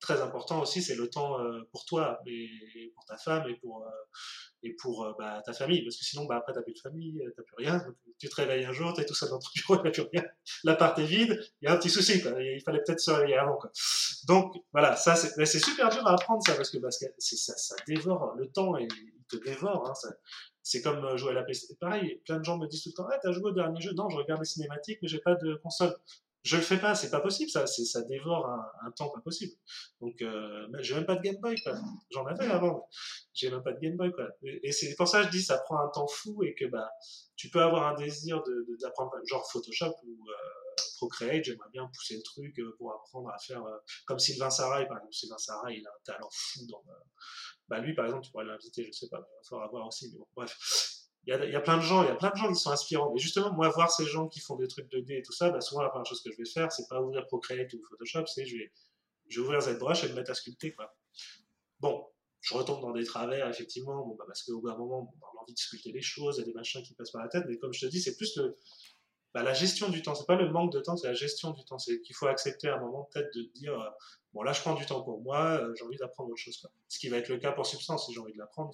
très 0.00 0.20
important 0.20 0.60
aussi, 0.60 0.82
c'est 0.82 0.94
le 0.96 1.08
temps 1.08 1.40
euh, 1.40 1.60
pour 1.70 1.84
toi 1.84 2.18
et 2.26 2.92
pour 2.94 3.04
ta 3.04 3.16
femme 3.16 3.48
et 3.48 3.54
pour 3.56 3.86
et 4.64 4.74
pour 4.74 5.14
bah, 5.18 5.42
ta 5.44 5.52
famille, 5.52 5.82
parce 5.82 5.96
que 5.96 6.04
sinon, 6.04 6.24
bah, 6.24 6.36
après, 6.36 6.52
t'as 6.52 6.62
plus 6.62 6.72
de 6.72 6.78
famille, 6.78 7.20
t'as 7.36 7.42
plus 7.42 7.56
rien. 7.56 7.84
tu 8.18 8.28
te 8.28 8.34
réveilles 8.36 8.64
un 8.64 8.72
jour, 8.72 8.92
t'es 8.94 9.04
tout 9.04 9.14
seul 9.14 9.28
dans 9.28 9.38
ton 9.38 9.48
bureau, 9.56 9.76
t'as 9.76 9.90
plus 9.90 10.04
rien. 10.12 10.24
L'appart 10.62 10.96
est 10.98 11.04
vide, 11.04 11.38
il 11.60 11.66
y 11.66 11.68
a 11.68 11.74
un 11.74 11.76
petit 11.76 11.90
souci. 11.90 12.14
Il 12.14 12.62
fallait 12.64 12.80
peut-être 12.86 13.00
se 13.00 13.10
réveiller 13.10 13.36
avant. 13.36 13.58
Donc, 14.28 14.54
voilà, 14.72 14.94
ça, 14.94 15.16
c'est, 15.16 15.46
super 15.58 15.88
dur 15.88 16.06
à 16.06 16.12
apprendre, 16.12 16.42
ça, 16.46 16.54
parce 16.54 16.70
que, 16.70 16.78
parce 16.78 16.98
que 16.98 17.06
ça, 17.18 17.76
dévore 17.88 18.34
le 18.36 18.48
temps 18.50 18.76
et 18.78 18.84
il 18.84 19.24
te 19.28 19.36
dévore, 19.44 19.88
hein, 19.88 19.94
c'est 20.62 20.82
comme 20.82 21.04
euh, 21.04 21.16
jouer 21.16 21.30
à 21.30 21.34
la 21.34 21.42
PC. 21.42 21.76
Pareil, 21.80 22.20
plein 22.24 22.38
de 22.38 22.44
gens 22.44 22.58
me 22.58 22.66
disent 22.66 22.82
tout 22.82 22.90
le 22.90 22.94
temps, 22.94 23.08
ah, 23.12 23.18
t'as 23.22 23.32
joué 23.32 23.50
au 23.50 23.52
dernier 23.52 23.80
jeu? 23.80 23.92
Non, 23.92 24.08
je 24.08 24.16
regarde 24.16 24.40
les 24.40 24.46
cinématiques, 24.46 24.98
mais 25.02 25.08
j'ai 25.08 25.20
pas 25.20 25.34
de 25.34 25.56
console. 25.56 25.94
Je 26.44 26.56
le 26.56 26.62
fais 26.62 26.78
pas, 26.78 26.96
c'est 26.96 27.10
pas 27.10 27.20
possible, 27.20 27.50
ça, 27.50 27.66
ça 27.68 28.02
dévore 28.02 28.48
un, 28.84 28.90
temps 28.92 29.10
pas 29.10 29.20
possible. 29.20 29.52
Donc, 30.00 30.20
euh, 30.22 30.66
j'ai 30.80 30.94
même 30.96 31.06
pas 31.06 31.14
de 31.14 31.22
Game 31.22 31.36
Boy. 31.36 31.54
J'en 32.10 32.26
avais 32.26 32.46
avant, 32.46 32.88
j'ai 33.32 33.48
même 33.48 33.62
pas 33.62 33.72
de 33.72 33.78
Game 33.78 33.96
Boy, 33.96 34.10
quoi. 34.10 34.28
Et, 34.42 34.72
c'est 34.72 34.92
pour 34.96 35.06
ça 35.06 35.20
que 35.20 35.26
je 35.26 35.30
dis, 35.30 35.42
ça 35.42 35.58
prend 35.58 35.78
un 35.78 35.88
temps 35.88 36.08
fou 36.08 36.42
et 36.42 36.54
que, 36.54 36.64
bah, 36.64 36.90
tu 37.36 37.48
peux 37.48 37.60
avoir 37.60 37.86
un 37.86 37.94
désir 37.94 38.42
de, 38.42 38.76
d'apprendre, 38.80 39.12
genre 39.24 39.48
Photoshop 39.52 39.94
ou, 40.04 40.10
euh, 40.28 40.61
Procreate, 40.96 41.44
j'aimerais 41.44 41.70
bien 41.72 41.86
pousser 41.86 42.16
le 42.16 42.22
truc 42.22 42.58
euh, 42.58 42.74
pour 42.78 42.92
apprendre 42.92 43.28
à 43.30 43.38
faire, 43.38 43.62
comme 44.06 44.18
Sylvain 44.18 44.50
Sarai, 44.50 44.86
par 44.86 44.98
exemple. 44.98 45.14
Sylvain 45.14 45.38
Sarai, 45.38 45.76
il 45.76 45.86
a 45.86 45.90
un 45.90 46.02
talent 46.04 46.28
fou 46.30 46.66
dans, 46.68 46.82
bah 47.68 47.78
lui, 47.78 47.94
par 47.94 48.04
exemple, 48.04 48.24
tu 48.24 48.30
pourrais 48.30 48.44
l'inviter, 48.44 48.84
je 48.84 48.92
sais 48.92 49.08
pas, 49.08 49.18
il 49.18 49.20
va 49.20 49.48
falloir 49.48 49.70
voir 49.70 49.86
aussi, 49.86 50.10
mais 50.12 50.24
bref. 50.36 50.56
Il 51.24 51.30
y, 51.30 51.56
a, 51.56 51.60
plein 51.60 51.76
de 51.76 51.82
gens, 51.82 52.02
il 52.02 52.08
y 52.08 52.10
a 52.10 52.16
plein 52.16 52.30
de 52.30 52.36
gens 52.36 52.48
qui 52.48 52.58
sont 52.58 52.72
inspirants. 52.72 53.14
Et 53.14 53.18
justement, 53.20 53.52
moi, 53.52 53.68
voir 53.68 53.92
ces 53.92 54.04
gens 54.04 54.26
qui 54.26 54.40
font 54.40 54.56
des 54.56 54.66
trucs 54.66 54.90
2D 54.90 55.20
et 55.20 55.22
tout 55.22 55.32
ça, 55.32 55.50
bah, 55.50 55.60
souvent, 55.60 55.82
la 55.82 55.88
première 55.88 56.04
chose 56.04 56.20
que 56.20 56.32
je 56.32 56.36
vais 56.36 56.44
faire, 56.44 56.72
c'est 56.72 56.88
pas 56.88 57.00
ouvrir 57.00 57.24
Procreate 57.28 57.72
ou 57.74 57.82
Photoshop, 57.88 58.26
c'est 58.26 58.44
je 58.44 58.56
vais, 58.56 58.72
je 59.28 59.40
vais 59.40 59.46
ouvrir 59.46 59.60
ZBrush 59.60 60.02
et 60.02 60.08
me 60.08 60.14
mettre 60.14 60.32
à 60.32 60.34
sculpter, 60.34 60.72
quoi. 60.72 60.96
Bon, 61.78 62.04
je 62.40 62.54
retombe 62.54 62.80
dans 62.80 62.90
des 62.90 63.04
travers, 63.04 63.48
effectivement, 63.48 64.04
bah, 64.18 64.24
parce 64.26 64.42
qu'au 64.42 64.60
bout 64.60 64.68
d'un 64.68 64.76
moment, 64.76 65.14
on 65.22 65.38
a 65.38 65.42
envie 65.42 65.54
de 65.54 65.58
sculpter 65.58 65.92
des 65.92 66.02
choses, 66.02 66.38
il 66.38 66.40
y 66.40 66.42
a 66.42 66.46
des 66.46 66.54
machins 66.54 66.82
qui 66.82 66.92
passent 66.94 67.12
par 67.12 67.22
la 67.22 67.28
tête, 67.28 67.44
mais 67.46 67.56
comme 67.56 67.72
je 67.72 67.86
te 67.86 67.90
dis, 67.90 68.02
c'est 68.02 68.16
plus 68.16 68.36
le, 68.36 68.58
bah, 69.34 69.42
la 69.42 69.54
gestion 69.54 69.88
du 69.88 70.02
temps. 70.02 70.14
C'est 70.14 70.26
pas 70.26 70.36
le 70.36 70.50
manque 70.50 70.72
de 70.72 70.80
temps, 70.80 70.96
c'est 70.96 71.06
la 71.06 71.14
gestion 71.14 71.50
du 71.50 71.64
temps. 71.64 71.78
C'est 71.78 72.00
qu'il 72.02 72.14
faut 72.14 72.26
accepter 72.26 72.68
à 72.68 72.76
un 72.76 72.80
moment 72.80 73.08
peut-être 73.12 73.34
de 73.34 73.42
dire 73.54 73.78
euh, 73.78 73.88
bon 74.32 74.42
là 74.42 74.52
je 74.52 74.60
prends 74.60 74.74
du 74.74 74.86
temps 74.86 75.02
pour 75.02 75.22
moi, 75.22 75.60
euh, 75.60 75.74
j'ai 75.76 75.84
envie 75.84 75.96
d'apprendre 75.96 76.30
autre 76.30 76.40
chose. 76.40 76.56
Quoi. 76.58 76.70
Ce 76.88 76.98
qui 76.98 77.08
va 77.08 77.18
être 77.18 77.28
le 77.28 77.38
cas 77.38 77.52
pour 77.52 77.66
Substance 77.66 78.06
si 78.06 78.12
j'ai 78.12 78.20
envie 78.20 78.32
de 78.32 78.38
l'apprendre. 78.38 78.72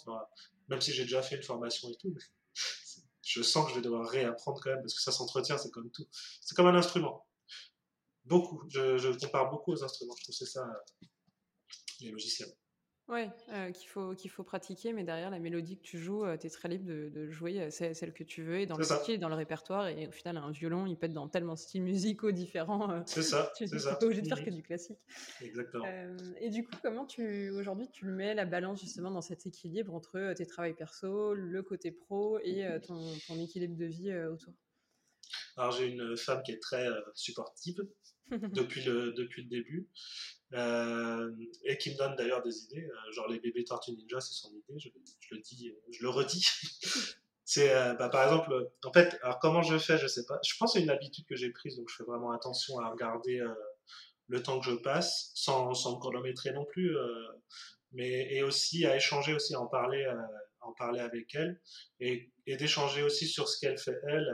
même 0.69 0.81
si 0.81 0.93
j'ai 0.93 1.05
déjà 1.05 1.23
fait 1.23 1.37
une 1.37 1.43
formation 1.43 1.89
et 1.89 1.97
tout, 1.97 2.15
je 3.23 3.43
sens 3.43 3.67
que 3.67 3.71
je 3.71 3.77
vais 3.77 3.83
devoir 3.83 4.09
réapprendre 4.09 4.61
quand 4.63 4.71
même 4.71 4.81
parce 4.81 4.95
que 4.95 5.03
ça 5.03 5.13
s'entretient, 5.13 5.59
c'est 5.59 5.71
comme 5.71 5.91
tout. 5.91 6.07
C'est 6.41 6.55
comme 6.55 6.67
un 6.67 6.75
instrument. 6.75 7.27
Beaucoup. 8.25 8.63
Je, 8.69 8.99
je, 8.99 9.11
compare 9.11 9.51
beaucoup 9.51 9.73
aux 9.73 9.85
instruments. 9.85 10.15
Je 10.19 10.25
trouve 10.25 10.35
c'est 10.35 10.47
ça 10.47 10.67
les 12.01 12.11
logiciels. 12.11 12.53
Oui, 13.09 13.23
euh, 13.49 13.71
qu'il 13.73 13.89
faut, 13.89 14.15
qu'il 14.15 14.31
faut 14.31 14.43
pratiquer, 14.43 14.93
mais 14.93 15.03
derrière 15.03 15.31
la 15.31 15.39
mélodie 15.39 15.79
que 15.79 15.83
tu 15.83 15.99
joues, 15.99 16.27
euh, 16.27 16.37
tu 16.37 16.47
es 16.47 16.51
très 16.51 16.69
libre 16.69 16.85
de, 16.85 17.09
de 17.09 17.31
jouer 17.31 17.59
euh, 17.59 17.71
celle 17.71 18.13
que 18.13 18.23
tu 18.23 18.43
veux 18.43 18.61
et 18.61 18.67
dans 18.67 18.77
le 18.77 18.85
style, 18.85 19.19
dans 19.19 19.31
le 19.31 19.35
répertoire. 19.35 19.89
Et 19.89 20.07
au 20.07 20.11
final, 20.11 20.37
un 20.37 20.51
violon, 20.51 20.85
il 20.85 20.95
peut 20.95 21.07
être 21.07 21.15
dans 21.15 21.27
tellement 21.27 21.55
de 21.55 21.59
styles 21.59 21.83
musicaux 21.83 22.33
différents. 22.33 23.03
c'est 23.07 23.23
ça. 23.23 23.51
tu 23.57 23.65
n'es 23.65 23.71
pas 23.71 23.99
obligé 24.03 24.21
de 24.21 24.29
faire 24.29 24.45
que 24.45 24.51
du 24.51 24.63
classique. 24.63 24.99
Exactement. 25.41 25.87
et 26.39 26.51
du 26.51 26.65
coup, 26.65 26.73
comment 26.83 27.07
tu 27.07 27.49
aujourd'hui 27.51 27.89
tu 27.91 28.05
mets 28.05 28.35
la 28.35 28.45
balance 28.45 28.81
justement 28.81 29.11
dans 29.11 29.23
cet 29.23 29.47
équilibre 29.47 29.95
entre 29.95 30.35
tes 30.35 30.45
travails 30.45 30.75
perso, 30.75 31.33
le 31.33 31.63
côté 31.63 31.91
pro 31.91 32.39
et 32.41 32.67
ton, 32.87 33.01
ton, 33.27 33.41
équilibre 33.41 33.77
de 33.77 33.87
vie 33.87 34.15
autour? 34.15 34.53
Alors 35.57 35.73
j'ai 35.73 35.87
une 35.87 36.15
femme 36.17 36.43
qui 36.43 36.53
est 36.53 36.63
très 36.63 36.87
supportive 37.15 37.81
depuis 38.31 38.83
le, 38.83 39.13
depuis 39.13 39.45
le 39.45 39.49
début. 39.49 39.89
Euh, 40.55 41.31
et 41.65 41.77
qui 41.77 41.91
me 41.91 41.97
donne 41.97 42.17
d'ailleurs 42.17 42.43
des 42.43 42.65
idées. 42.65 42.87
Euh, 42.87 43.13
genre 43.13 43.29
les 43.29 43.39
bébés 43.39 43.65
Tortues 43.65 43.93
Ninja, 43.93 44.21
c'est 44.21 44.33
son 44.33 44.51
idée, 44.51 44.79
je, 44.79 44.89
le 45.35 45.41
dis, 45.41 45.75
je 45.91 46.03
le 46.03 46.09
redis. 46.09 46.47
c'est 47.45 47.75
euh, 47.75 47.95
bah, 47.95 48.09
par 48.09 48.25
exemple, 48.25 48.71
en 48.85 48.93
fait, 48.93 49.19
alors 49.23 49.39
comment 49.41 49.63
je 49.63 49.79
fais, 49.79 49.99
je 49.99 50.07
sais 50.07 50.25
pas. 50.25 50.39
Je 50.43 50.57
pense 50.59 50.73
que 50.73 50.79
c'est 50.79 50.85
une 50.85 50.91
habitude 50.91 51.27
que 51.27 51.37
j'ai 51.37 51.51
prise, 51.51 51.77
donc 51.77 51.89
je 51.91 51.97
fais 51.97 52.05
vraiment 52.05 52.31
attention 52.33 52.79
à 52.79 52.89
regarder 52.89 53.43
le 54.29 54.43
temps 54.43 54.59
que 54.59 54.67
je 54.67 54.75
passe, 54.75 55.33
sans, 55.35 55.73
chronométrer 55.99 56.53
non 56.53 56.65
plus, 56.65 56.97
mais 57.93 58.35
et 58.35 58.43
aussi 58.43 58.87
à 58.87 58.97
échanger, 58.97 59.35
aussi 59.35 59.55
à 59.55 59.61
en 59.61 59.67
parler, 59.67 60.07
en 60.61 60.73
parler 60.73 61.01
avec 61.01 61.35
elle, 61.35 61.61
et 62.01 62.31
d'échanger 62.47 63.03
aussi 63.03 63.27
sur 63.27 63.49
ce 63.49 63.61
qu'elle 63.61 63.79
fait 63.79 63.99
elle 64.07 64.29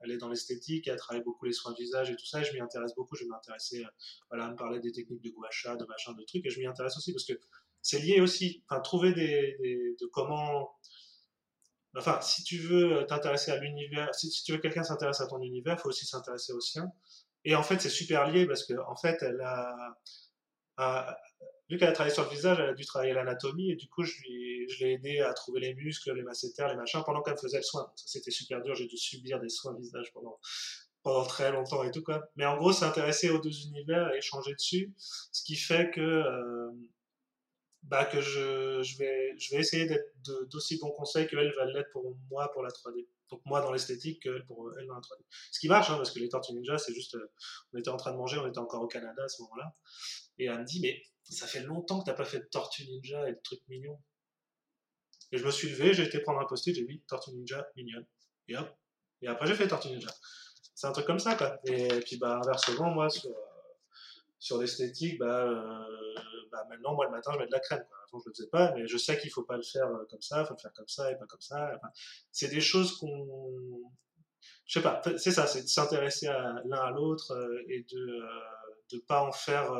elle 0.00 0.10
est 0.10 0.18
dans 0.18 0.28
l'esthétique, 0.28 0.88
elle 0.88 0.96
travaille 0.96 1.22
beaucoup 1.22 1.44
les 1.44 1.52
soins 1.52 1.72
de 1.72 1.78
visage 1.78 2.10
et 2.10 2.16
tout 2.16 2.26
ça, 2.26 2.40
et 2.40 2.44
je 2.44 2.52
m'y 2.52 2.60
intéresse 2.60 2.94
beaucoup, 2.94 3.16
je 3.16 3.24
vais 3.24 3.30
m'intéresser, 3.30 3.84
euh, 3.84 3.88
voilà, 4.30 4.46
à 4.46 4.50
me 4.50 4.56
parler 4.56 4.80
des 4.80 4.92
techniques 4.92 5.22
de 5.22 5.30
gua 5.30 5.48
sha, 5.50 5.76
de 5.76 5.84
machin, 5.86 6.12
de 6.12 6.22
trucs, 6.24 6.44
et 6.46 6.50
je 6.50 6.60
m'y 6.60 6.66
intéresse 6.66 6.96
aussi 6.96 7.12
parce 7.12 7.24
que 7.24 7.34
c'est 7.82 8.00
lié 8.00 8.20
aussi, 8.20 8.62
enfin, 8.68 8.80
trouver 8.80 9.12
des, 9.12 9.96
de 10.00 10.06
comment, 10.06 10.76
enfin, 11.96 12.20
si 12.20 12.42
tu 12.44 12.58
veux 12.58 13.06
t'intéresser 13.06 13.52
à 13.52 13.58
l'univers, 13.58 14.14
si, 14.14 14.30
tu 14.30 14.52
veux 14.52 14.58
quelqu'un 14.58 14.82
s'intéresse 14.82 15.20
à 15.20 15.26
ton 15.26 15.40
univers, 15.40 15.76
il 15.78 15.80
faut 15.80 15.88
aussi 15.88 16.06
s'intéresser 16.06 16.52
au 16.52 16.60
sien, 16.60 16.90
et 17.44 17.54
en 17.54 17.62
fait, 17.62 17.80
c'est 17.80 17.88
super 17.90 18.28
lié 18.28 18.46
parce 18.46 18.64
que, 18.64 18.74
en 18.88 18.96
fait, 18.96 19.22
elle 19.22 19.40
a, 19.40 19.96
vu 21.68 21.78
qu'elle 21.78 21.88
a 21.88 21.92
travaillé 21.92 22.14
sur 22.14 22.24
le 22.24 22.30
visage, 22.30 22.58
elle 22.60 22.70
a 22.70 22.74
dû 22.74 22.84
travailler 22.84 23.12
l'anatomie 23.12 23.70
et 23.70 23.76
du 23.76 23.88
coup, 23.88 24.04
je, 24.04 24.12
je 24.12 24.84
l'ai 24.84 24.92
aidé 24.92 25.20
à 25.20 25.32
trouver 25.32 25.60
les 25.60 25.74
muscles, 25.74 26.12
les 26.14 26.22
masséters, 26.22 26.68
les 26.68 26.76
machins 26.76 27.02
pendant 27.04 27.22
qu'elle 27.22 27.38
faisait 27.38 27.58
le 27.58 27.62
soin. 27.62 27.90
Ça, 27.96 28.04
c'était 28.06 28.30
super 28.30 28.62
dur. 28.62 28.74
J'ai 28.74 28.86
dû 28.86 28.96
subir 28.96 29.40
des 29.40 29.48
soins 29.48 29.76
visage 29.76 30.12
pendant, 30.12 30.38
pendant 31.02 31.24
très 31.24 31.50
longtemps 31.50 31.82
et 31.82 31.90
tout, 31.90 32.02
quoi. 32.02 32.28
Mais 32.36 32.46
en 32.46 32.56
gros, 32.56 32.72
s'intéresser 32.72 33.30
aux 33.30 33.40
deux 33.40 33.66
univers 33.66 34.12
et 34.12 34.18
échanger 34.18 34.54
dessus, 34.54 34.94
ce 34.98 35.42
qui 35.42 35.56
fait 35.56 35.90
que, 35.90 36.00
euh, 36.00 36.70
bah, 37.82 38.04
que 38.04 38.20
je, 38.20 38.82
je, 38.82 38.98
vais, 38.98 39.34
je 39.38 39.54
vais 39.54 39.60
essayer 39.60 39.86
d'être 39.86 40.12
d'aussi 40.50 40.78
bons 40.78 40.90
conseils 40.92 41.26
qu'elle 41.26 41.52
va 41.54 41.64
l'être 41.66 41.90
pour 41.92 42.16
moi 42.30 42.50
pour 42.52 42.62
la 42.62 42.70
3D. 42.70 43.06
Donc 43.28 43.40
moi 43.44 43.60
dans 43.60 43.72
l'esthétique, 43.72 44.22
qu'elle 44.22 44.44
pour 44.46 44.70
elle 44.78 44.86
dans 44.86 44.94
la 44.94 45.00
3D. 45.00 45.20
Ce 45.50 45.58
qui 45.58 45.68
marche, 45.68 45.90
hein, 45.90 45.96
parce 45.96 46.12
que 46.12 46.20
les 46.20 46.28
Tortues 46.28 46.52
Ninja, 46.52 46.78
c'est 46.78 46.94
juste, 46.94 47.16
euh, 47.16 47.30
on 47.72 47.78
était 47.78 47.90
en 47.90 47.96
train 47.96 48.12
de 48.12 48.16
manger, 48.16 48.38
on 48.38 48.46
était 48.46 48.58
encore 48.58 48.82
au 48.82 48.86
Canada 48.86 49.24
à 49.24 49.28
ce 49.28 49.42
moment-là, 49.42 49.74
et 50.38 50.46
elle 50.46 50.58
me 50.58 50.64
dit, 50.64 50.80
mais 50.80 51.02
ça 51.28 51.46
fait 51.46 51.62
longtemps 51.62 52.00
que 52.00 52.06
t'as 52.06 52.14
pas 52.14 52.24
fait 52.24 52.40
de 52.40 52.44
Tortue 52.44 52.86
Ninja 52.86 53.28
et 53.28 53.32
de 53.32 53.40
trucs 53.42 53.66
mignons. 53.68 54.00
Et 55.32 55.38
je 55.38 55.44
me 55.44 55.50
suis 55.50 55.68
levé, 55.68 55.92
j'ai 55.92 56.04
été 56.04 56.20
prendre 56.20 56.40
un 56.40 56.46
post-it, 56.46 56.74
j'ai 56.74 56.84
mis 56.84 57.00
Tortue 57.08 57.32
Ninja 57.32 57.66
mignonne. 57.76 58.06
Et. 58.48 58.54
Et 59.22 59.28
après, 59.28 59.46
j'ai 59.46 59.54
fait 59.54 59.66
Tortue 59.66 59.88
Ninja. 59.88 60.10
C'est 60.74 60.86
un 60.86 60.92
truc 60.92 61.06
comme 61.06 61.18
ça, 61.18 61.34
quoi. 61.34 61.58
Et 61.64 61.88
puis, 62.00 62.16
bah, 62.18 62.40
inversement, 62.42 62.90
moi, 62.90 63.08
sur, 63.08 63.30
sur 64.38 64.58
l'esthétique, 64.58 65.18
bah, 65.18 65.46
euh, 65.46 66.14
bah, 66.52 66.64
maintenant, 66.68 66.94
moi, 66.94 67.06
le 67.06 67.12
matin, 67.12 67.32
je 67.34 67.38
mets 67.38 67.46
de 67.46 67.52
la 67.52 67.60
crème. 67.60 67.84
Avant, 68.08 68.20
je 68.20 68.28
le 68.28 68.34
faisais 68.34 68.48
pas, 68.48 68.72
mais 68.74 68.86
je 68.86 68.96
sais 68.96 69.18
qu'il 69.18 69.30
faut 69.30 69.42
pas 69.42 69.56
le 69.56 69.62
faire 69.62 69.86
euh, 69.86 70.04
comme 70.10 70.20
ça, 70.20 70.44
faut 70.44 70.54
le 70.54 70.60
faire 70.60 70.72
comme 70.74 70.88
ça 70.88 71.10
et 71.10 71.16
pas 71.16 71.26
comme 71.26 71.40
ça. 71.40 71.80
C'est 72.30 72.48
des 72.48 72.60
choses 72.60 72.98
qu'on. 72.98 73.80
Je 74.66 74.74
sais 74.74 74.82
pas, 74.82 75.00
c'est 75.16 75.30
ça, 75.30 75.46
c'est 75.46 75.62
de 75.62 75.68
s'intéresser 75.68 76.26
l'un 76.26 76.78
à 76.78 76.90
l'autre 76.90 77.32
euh, 77.32 77.62
et 77.68 77.84
de 77.90 78.22
ne 78.92 78.98
pas 79.00 79.22
en 79.22 79.32
faire 79.32 79.72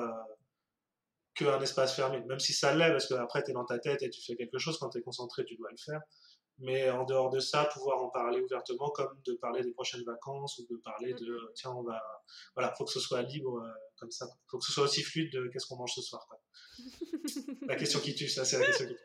qu'un 1.37 1.61
espace 1.61 1.95
fermé, 1.95 2.20
même 2.22 2.41
si 2.41 2.53
ça 2.53 2.74
l'est, 2.74 2.91
parce 2.91 3.07
qu'après, 3.07 3.43
tu 3.43 3.51
es 3.51 3.55
dans 3.55 3.64
ta 3.64 3.78
tête 3.78 4.03
et 4.03 4.11
tu 4.11 4.20
fais 4.22 4.37
quelque 4.37 4.59
chose, 4.59 4.78
quand 4.78 4.89
tu 4.89 4.99
es 4.99 5.03
concentré, 5.03 5.45
tu 5.45 5.57
dois 5.57 5.70
le 5.70 5.76
faire. 5.76 6.01
Mais 6.59 6.89
en 6.89 7.05
dehors 7.05 7.28
de 7.28 7.39
ça, 7.39 7.66
pouvoir 7.66 8.03
en 8.03 8.09
parler 8.09 8.41
ouvertement, 8.41 8.89
comme 8.89 9.20
de 9.26 9.34
parler 9.34 9.62
des 9.62 9.72
prochaines 9.72 10.03
vacances 10.05 10.59
ou 10.59 10.66
de 10.74 10.80
parler 10.80 11.12
de 11.12 11.26
mm-hmm. 11.26 11.53
tiens, 11.55 11.72
on 11.72 11.82
va. 11.82 12.01
Voilà, 12.55 12.72
faut 12.74 12.87
que 12.87 12.93
ce 12.93 13.01
soit 13.01 13.20
libre 13.22 13.59
euh, 13.59 13.70
comme 13.99 14.11
ça. 14.11 14.26
faut 14.51 14.59
que 14.59 14.64
ce 14.64 14.72
soit 14.72 14.84
aussi 14.84 15.03
fluide 15.03 15.30
de 15.32 15.49
qu'est-ce 15.53 15.66
qu'on 15.66 15.76
mange 15.76 15.93
ce 15.95 16.01
soir. 16.01 16.26
Quoi. 16.26 16.41
la 17.68 17.76
question 17.76 18.01
qui 18.01 18.14
tue, 18.14 18.28
ça, 18.28 18.47
c'est 18.47 18.59
la 18.59 18.66
question 18.66 18.87
qui 18.87 18.95
tue. 18.95 19.01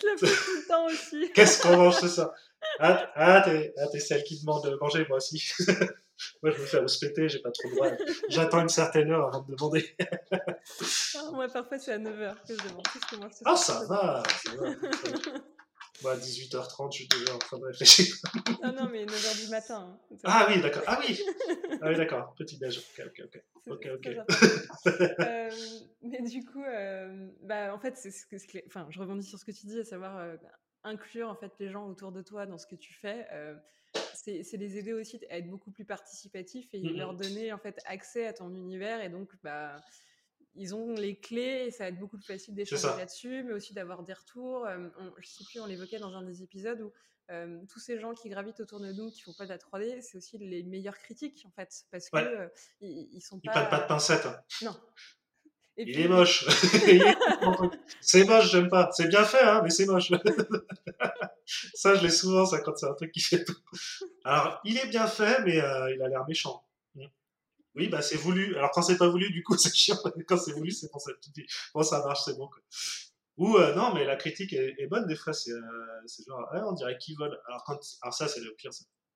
Je 0.00 0.06
la 0.06 0.12
pose 0.14 0.30
tout 0.30 0.56
le 0.56 0.68
temps 0.68 0.86
aussi. 0.86 1.32
qu'est-ce 1.34 1.60
qu'on 1.60 1.76
mange 1.76 1.96
ce 2.00 2.08
soir? 2.08 2.32
Ah, 2.78 3.10
ah 3.14 3.42
t'es 3.42 3.74
ah, 3.78 3.98
celle 3.98 4.24
qui 4.24 4.40
demande 4.40 4.64
de 4.64 4.76
manger, 4.76 5.06
moi 5.08 5.18
aussi. 5.18 5.52
moi, 6.42 6.52
je 6.52 6.60
me 6.60 6.66
fais 6.66 6.78
respecter, 6.78 7.28
j'ai 7.28 7.40
pas 7.40 7.50
trop 7.50 7.68
le 7.68 7.74
droit. 7.74 7.88
J'attends 8.28 8.60
une 8.60 8.68
certaine 8.68 9.10
heure 9.10 9.28
avant 9.28 9.42
de 9.42 9.54
demander. 9.54 9.96
Ah, 11.16 11.30
moi, 11.32 11.48
parfois, 11.48 11.78
c'est 11.78 11.92
à 11.92 11.98
9h 11.98 12.34
que 12.46 12.54
je 12.56 12.68
demande. 12.68 12.82
Que 13.10 13.16
moi, 13.16 13.28
ah, 13.44 13.56
ça 13.56 13.84
va, 13.84 14.22
ça 14.44 14.56
va. 14.56 14.70
Moi, 16.02 16.12
à 16.12 16.16
18h30, 16.16 16.92
je 16.92 16.96
suis 16.98 17.08
déjà 17.08 17.34
en 17.34 17.38
train 17.38 17.58
de 17.58 17.64
réfléchir. 17.64 18.14
non, 18.62 18.72
non, 18.76 18.88
mais 18.90 19.06
9h 19.06 19.44
du 19.44 19.50
matin. 19.50 19.98
Hein. 20.12 20.16
Ah 20.24 20.46
oui, 20.48 20.60
d'accord. 20.60 20.82
Ah 20.86 21.00
oui, 21.00 21.18
ah 21.80 21.88
oui 21.88 21.96
d'accord. 21.96 22.34
Petit 22.36 22.58
déj. 22.58 22.78
Ok, 22.78 23.06
ok, 23.06 23.22
ok. 23.24 23.42
Ok, 23.68 23.88
ok. 23.96 24.06
euh, 24.86 25.50
mais 26.02 26.22
du 26.22 26.44
coup, 26.44 26.62
euh, 26.62 27.28
bah, 27.42 27.74
en 27.74 27.80
fait, 27.80 27.96
c'est 27.96 28.12
ce 28.12 28.24
que, 28.26 28.58
enfin, 28.68 28.86
je 28.90 29.00
rebondis 29.00 29.26
sur 29.26 29.40
ce 29.40 29.44
que 29.44 29.50
tu 29.50 29.66
dis, 29.66 29.80
à 29.80 29.84
savoir 29.84 30.16
euh, 30.18 30.36
inclure 30.86 31.28
en 31.28 31.34
fait 31.34 31.52
les 31.58 31.68
gens 31.68 31.86
autour 31.86 32.12
de 32.12 32.22
toi 32.22 32.46
dans 32.46 32.58
ce 32.58 32.66
que 32.66 32.76
tu 32.76 32.94
fais. 32.94 33.26
Euh, 33.32 33.54
c'est 34.14 34.56
les 34.56 34.76
aider 34.76 34.92
aussi 34.92 35.20
à 35.30 35.38
être 35.38 35.48
beaucoup 35.48 35.70
plus 35.70 35.84
participatifs 35.84 36.74
et 36.74 36.80
mmh 36.80 36.96
leur 36.96 37.14
donner 37.14 37.52
en 37.52 37.58
fait 37.58 37.78
accès 37.84 38.26
à 38.26 38.32
ton 38.32 38.52
univers 38.52 39.00
et 39.00 39.08
donc 39.08 39.30
bah 39.44 39.80
ils 40.56 40.74
ont 40.74 40.94
les 40.94 41.16
clés 41.16 41.66
et 41.66 41.70
ça 41.70 41.84
va 41.84 41.90
être 41.90 41.98
beaucoup 41.98 42.16
plus 42.16 42.26
facile 42.26 42.54
d'échanger 42.54 42.88
là-dessus, 42.96 43.44
mais 43.44 43.52
aussi 43.52 43.74
d'avoir 43.74 44.02
des 44.02 44.14
retours. 44.14 44.66
Euh, 44.66 44.88
je 45.18 45.28
sais 45.28 45.44
plus, 45.44 45.60
on 45.60 45.66
l'évoquait 45.66 45.98
dans 45.98 46.14
un 46.14 46.22
des 46.22 46.42
épisodes 46.42 46.80
où 46.80 46.92
euh, 47.30 47.60
tous 47.68 47.80
ces 47.80 47.98
gens 47.98 48.14
qui 48.14 48.28
gravitent 48.28 48.60
autour 48.60 48.80
de 48.80 48.92
nous, 48.92 49.10
qui 49.10 49.20
font 49.20 49.34
pas 49.34 49.44
de 49.44 49.50
la 49.50 49.58
3D, 49.58 50.00
c'est 50.00 50.16
aussi 50.16 50.38
les 50.38 50.62
meilleurs 50.62 50.98
critiques 50.98 51.44
en 51.46 51.50
fait, 51.50 51.84
parce 51.90 52.08
que 52.08 52.16
euh, 52.16 52.48
ils, 52.80 53.20
sont 53.20 53.40
pas. 53.40 53.52
Ils 53.54 53.68
pas 53.68 53.80
de 53.80 53.86
pincettes. 53.86 54.26
Hein. 54.26 54.40
Non. 54.62 54.76
Il 55.76 56.00
est 56.00 56.08
moche. 56.08 56.46
c'est 58.00 58.24
moche, 58.24 58.50
j'aime 58.50 58.68
pas. 58.68 58.90
C'est 58.92 59.08
bien 59.08 59.24
fait, 59.24 59.42
hein, 59.42 59.60
mais 59.62 59.70
c'est 59.70 59.86
moche. 59.86 60.10
ça, 61.74 61.94
je 61.94 62.02
l'ai 62.02 62.10
souvent, 62.10 62.46
ça, 62.46 62.60
quand 62.60 62.76
c'est 62.76 62.86
un 62.86 62.94
truc 62.94 63.12
qui 63.12 63.20
fait 63.20 63.44
tout. 63.44 63.56
Alors, 64.24 64.60
il 64.64 64.78
est 64.78 64.88
bien 64.88 65.06
fait, 65.06 65.42
mais 65.44 65.60
euh, 65.60 65.94
il 65.94 66.02
a 66.02 66.08
l'air 66.08 66.26
méchant. 66.26 66.64
Mm. 66.94 67.06
Oui, 67.74 67.88
bah 67.88 68.02
c'est 68.02 68.16
voulu. 68.16 68.56
Alors 68.56 68.70
quand 68.70 68.82
c'est 68.82 68.96
pas 68.96 69.08
voulu, 69.08 69.30
du 69.30 69.42
coup 69.42 69.56
c'est 69.56 69.74
chiant. 69.74 69.98
Quand 70.26 70.38
c'est 70.38 70.52
voulu, 70.52 70.70
c'est 70.70 70.90
pour 70.90 71.00
ça 71.00 71.12
que 71.12 71.20
tu 71.20 71.30
dis 71.30 71.46
bon 71.74 71.82
ça 71.82 72.02
marche, 72.04 72.22
c'est 72.24 72.36
bon. 72.36 72.48
Quoi. 72.48 72.62
Ou 73.36 73.58
euh, 73.58 73.74
non, 73.74 73.92
mais 73.92 74.04
la 74.06 74.16
critique 74.16 74.54
est, 74.54 74.86
bonne 74.86 75.06
des 75.06 75.14
fois. 75.14 75.34
C'est 75.34 75.52
euh, 75.52 76.06
genre 76.26 76.48
on 76.52 76.72
dirait 76.72 76.96
qu'ils 76.96 77.18
volent. 77.18 77.36
Alors 77.46 77.64
quand 77.64 77.78
alors 78.00 78.14
ça 78.14 78.28
c'est 78.28 78.40
le 78.40 78.54
pire. 78.54 78.70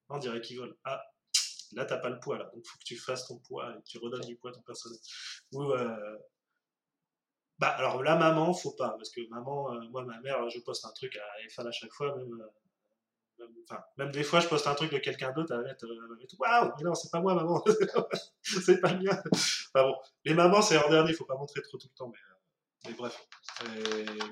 On 0.09 0.19
dirait 0.19 0.41
qu'ils 0.41 0.59
volent. 0.59 0.75
Ah 0.83 1.01
là 1.73 1.85
t'as 1.85 1.97
pas 1.97 2.09
le 2.09 2.19
poids 2.19 2.37
là, 2.37 2.51
donc 2.53 2.65
faut 2.65 2.77
que 2.77 2.83
tu 2.83 2.97
fasses 2.97 3.25
ton 3.27 3.39
poids 3.39 3.73
et 3.73 3.81
que 3.81 3.87
tu 3.87 3.97
redonnes 3.97 4.21
du 4.21 4.35
poids 4.35 4.51
à 4.51 4.53
ton 4.53 4.61
personnage. 4.61 4.99
Ou 5.53 5.73
bah 7.61 7.67
alors 7.77 8.01
la 8.01 8.15
maman, 8.15 8.53
faut 8.53 8.71
pas, 8.71 8.89
parce 8.97 9.11
que 9.11 9.21
maman, 9.29 9.71
euh, 9.71 9.81
moi 9.91 10.03
ma 10.03 10.19
mère, 10.21 10.49
je 10.49 10.59
poste 10.59 10.83
un 10.83 10.91
truc, 10.93 11.17
elle 11.43 11.49
fait 11.51 11.61
à 11.61 11.71
chaque 11.71 11.93
fois, 11.93 12.15
même, 12.15 12.41
euh, 13.39 13.75
même 13.97 14.11
des 14.11 14.23
fois 14.23 14.39
je 14.39 14.47
poste 14.47 14.65
un 14.65 14.73
truc 14.73 14.91
de 14.91 14.97
quelqu'un 14.97 15.31
d'autre, 15.31 15.53
elle 15.53 15.61
va 15.61 15.67
mettre, 15.67 15.85
waouh, 16.39 16.71
mais 16.75 16.83
non, 16.83 16.95
c'est 16.95 17.11
pas 17.11 17.21
moi 17.21 17.35
maman, 17.35 17.63
c'est 18.41 18.81
pas 18.81 18.93
le 18.93 19.03
mien. 19.03 19.21
Enfin 19.75 19.87
bon, 19.87 19.95
les 20.25 20.33
mamans 20.33 20.63
c'est 20.63 20.83
en 20.83 20.89
dernier, 20.89 21.13
faut 21.13 21.25
pas 21.25 21.37
montrer 21.37 21.61
trop 21.61 21.77
tout 21.77 21.87
le 21.87 21.95
temps, 21.95 22.09
euh, 22.11 22.30
mais 22.85 22.93
bref. 22.93 23.27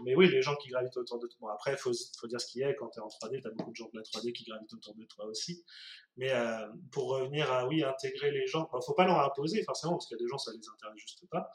mais 0.04 0.16
oui, 0.16 0.30
les 0.30 0.42
gens 0.42 0.56
qui 0.56 0.70
gravitent 0.70 0.98
autour 0.98 1.20
de 1.20 1.28
toi. 1.28 1.38
Bon, 1.42 1.48
après, 1.50 1.74
il 1.74 1.78
faut, 1.78 1.92
dire 2.28 2.42
ce 2.42 2.48
qu'il 2.52 2.62
y 2.62 2.64
a. 2.64 2.74
Quand 2.74 2.90
tu 2.90 3.00
es 3.00 3.02
en 3.02 3.08
3D, 3.08 3.42
tu 3.42 3.48
as 3.48 3.52
beaucoup 3.52 3.72
de 3.72 3.76
gens 3.76 3.90
de 3.94 3.98
la 3.98 4.04
3D 4.04 4.34
qui 4.34 4.44
gravitent 4.44 4.74
autour 4.74 4.96
de 4.96 5.06
toi 5.06 5.26
aussi. 5.26 5.64
Mais 6.18 6.34
pour 6.92 7.10
revenir 7.10 7.52
à, 7.52 7.68
oui, 7.68 7.84
intégrer 7.84 8.32
les 8.32 8.48
gens, 8.48 8.68
il 8.74 8.76
ne 8.76 8.82
faut 8.82 8.94
pas 8.94 9.06
leur 9.06 9.20
imposer 9.20 9.64
forcément, 9.64 9.94
parce 9.94 10.08
qu'il 10.08 10.18
y 10.18 10.22
a 10.22 10.24
des 10.24 10.30
gens, 10.30 10.38
ça 10.38 10.52
les 10.52 10.68
intéresse 10.68 10.98
juste 10.98 11.26
pas. 11.30 11.50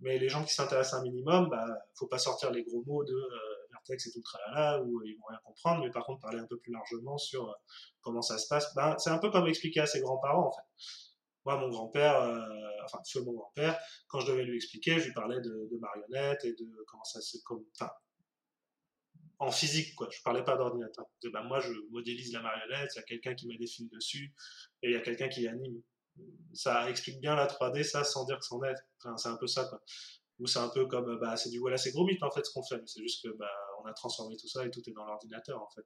Mais 0.00 0.18
les 0.18 0.28
gens 0.28 0.44
qui 0.44 0.52
s'intéressent 0.52 1.00
un 1.00 1.02
minimum, 1.02 1.48
bah, 1.48 1.64
faut 1.94 2.08
pas 2.08 2.18
sortir 2.18 2.50
les 2.50 2.64
gros 2.64 2.82
mots 2.86 3.04
de 3.04 3.14
euh, 3.14 3.66
vertex 3.70 4.08
et 4.08 4.12
tout 4.12 4.18
le 4.18 4.24
tralala, 4.24 4.82
où 4.82 5.00
ils 5.04 5.14
vont 5.14 5.26
rien 5.28 5.38
comprendre, 5.44 5.84
mais 5.84 5.90
par 5.90 6.04
contre 6.04 6.20
parler 6.20 6.40
un 6.40 6.46
peu 6.46 6.58
plus 6.58 6.72
largement 6.72 7.16
sur 7.18 7.54
comment 8.00 8.20
ça 8.20 8.36
se 8.36 8.48
passe. 8.48 8.74
Ben, 8.74 8.96
c'est 8.98 9.10
un 9.10 9.18
peu 9.18 9.30
comme 9.30 9.46
expliquer 9.46 9.80
à 9.80 9.86
ses 9.86 10.00
grands-parents, 10.00 10.48
en 10.48 10.52
fait. 10.52 10.84
Moi, 11.44 11.56
mon 11.58 11.68
grand-père, 11.68 12.16
enfin, 12.84 12.98
feu 13.06 13.22
mon 13.22 13.32
grand-père, 13.32 13.78
quand 14.08 14.20
je 14.20 14.30
devais 14.30 14.44
lui 14.44 14.56
expliquer, 14.56 14.98
je 15.00 15.06
lui 15.06 15.12
parlais 15.12 15.40
de, 15.40 15.78
marionnettes 15.80 16.44
et 16.44 16.52
de 16.52 16.84
comment 16.86 17.04
ça 17.04 17.20
se, 17.20 17.36
enfin, 17.74 17.90
en 19.42 19.50
physique, 19.50 19.96
quoi. 19.96 20.08
Je 20.10 20.22
parlais 20.22 20.44
pas 20.44 20.56
d'ordinateur. 20.56 21.04
Ben, 21.32 21.42
moi, 21.42 21.58
je 21.58 21.72
modélise 21.90 22.32
la 22.32 22.42
marionnette, 22.42 22.90
il 22.94 22.98
y 22.98 23.00
a 23.00 23.02
quelqu'un 23.02 23.34
qui 23.34 23.48
met 23.48 23.56
des 23.58 23.66
fils 23.66 23.90
dessus, 23.90 24.32
et 24.82 24.90
il 24.90 24.92
y 24.92 24.96
a 24.96 25.00
quelqu'un 25.00 25.28
qui 25.28 25.48
anime. 25.48 25.82
Ça 26.54 26.88
explique 26.88 27.20
bien 27.20 27.34
la 27.34 27.48
3D, 27.48 27.82
ça, 27.82 28.04
sans 28.04 28.24
dire 28.24 28.38
que 28.38 28.44
c'en 28.44 28.62
est. 28.62 28.76
Enfin, 28.98 29.16
c'est 29.16 29.28
un 29.28 29.36
peu 29.36 29.48
ça, 29.48 29.64
quoi. 29.64 29.82
Ou 30.38 30.46
c'est 30.46 30.60
un 30.60 30.68
peu 30.68 30.86
comme, 30.86 31.18
bah, 31.18 31.36
c'est 31.36 31.50
du 31.50 31.58
voilà, 31.58 31.76
c'est 31.76 31.90
gros 31.90 32.06
mythe, 32.06 32.22
en 32.22 32.30
fait, 32.30 32.46
ce 32.46 32.52
qu'on 32.52 32.62
fait. 32.62 32.80
C'est 32.86 33.02
juste 33.02 33.24
que, 33.24 33.36
bah, 33.36 33.50
on 33.82 33.86
a 33.86 33.92
transformé 33.92 34.36
tout 34.36 34.48
ça 34.48 34.64
et 34.64 34.70
tout 34.70 34.82
est 34.88 34.92
dans 34.92 35.06
l'ordinateur, 35.06 35.60
en 35.60 35.68
fait. 35.70 35.84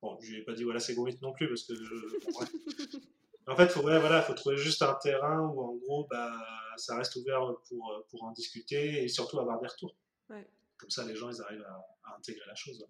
Bon, 0.00 0.18
je 0.22 0.30
lui 0.30 0.40
ai 0.40 0.44
pas 0.44 0.54
dit 0.54 0.64
voilà, 0.64 0.80
c'est 0.80 0.94
gros 0.94 1.04
mythe 1.04 1.20
non 1.20 1.32
plus, 1.32 1.48
parce 1.48 1.64
que. 1.64 1.74
en 3.46 3.56
fait, 3.56 3.68
faut, 3.68 3.82
ouais, 3.82 3.98
voilà, 3.98 4.22
faut 4.22 4.34
trouver 4.34 4.56
juste 4.56 4.82
un 4.82 4.94
terrain 4.94 5.40
où, 5.40 5.60
en 5.60 5.74
gros, 5.76 6.06
bah, 6.10 6.32
ça 6.76 6.96
reste 6.96 7.16
ouvert 7.16 7.54
pour, 7.68 8.04
pour 8.08 8.24
en 8.24 8.32
discuter 8.32 9.04
et 9.04 9.08
surtout 9.08 9.38
avoir 9.38 9.60
des 9.60 9.68
retours. 9.68 9.94
Ouais. 10.28 10.48
Comme 10.76 10.90
ça, 10.90 11.04
les 11.04 11.14
gens, 11.14 11.30
ils 11.30 11.40
arrivent 11.42 11.64
à, 11.64 12.16
intégrer 12.16 12.46
la 12.46 12.54
chose. 12.54 12.86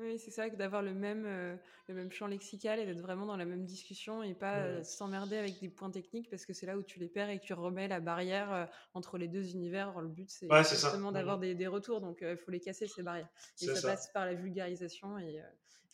Oui, 0.00 0.18
c'est 0.18 0.30
ça, 0.30 0.48
que 0.48 0.56
d'avoir 0.56 0.82
le 0.82 0.94
même, 0.94 1.24
euh, 1.26 1.54
le 1.86 1.94
même 1.94 2.10
champ 2.10 2.26
lexical 2.26 2.78
et 2.78 2.86
d'être 2.86 3.02
vraiment 3.02 3.26
dans 3.26 3.36
la 3.36 3.44
même 3.44 3.66
discussion 3.66 4.22
et 4.22 4.32
pas 4.32 4.60
euh, 4.60 4.82
s'emmerder 4.82 5.36
avec 5.36 5.60
des 5.60 5.68
points 5.68 5.90
techniques 5.90 6.30
parce 6.30 6.46
que 6.46 6.54
c'est 6.54 6.64
là 6.64 6.78
où 6.78 6.82
tu 6.82 6.98
les 6.98 7.08
perds 7.08 7.28
et 7.28 7.38
que 7.38 7.44
tu 7.44 7.52
remets 7.52 7.86
la 7.86 8.00
barrière 8.00 8.50
euh, 8.50 8.64
entre 8.94 9.18
les 9.18 9.28
deux 9.28 9.50
univers. 9.50 10.00
Le 10.00 10.08
but, 10.08 10.30
c'est 10.30 10.48
justement 10.70 11.12
d'avoir 11.12 11.38
des, 11.38 11.54
des, 11.54 11.66
retours, 11.66 12.00
donc 12.00 12.18
il 12.22 12.38
faut 12.38 12.50
les 12.50 12.60
casser, 12.60 12.86
ces 12.86 13.02
barrières. 13.02 13.28
Et 13.60 13.66
ça, 13.66 13.88
passe 13.88 14.10
par 14.14 14.24
la 14.24 14.32
vulgarisation 14.32 15.18
et, 15.18 15.42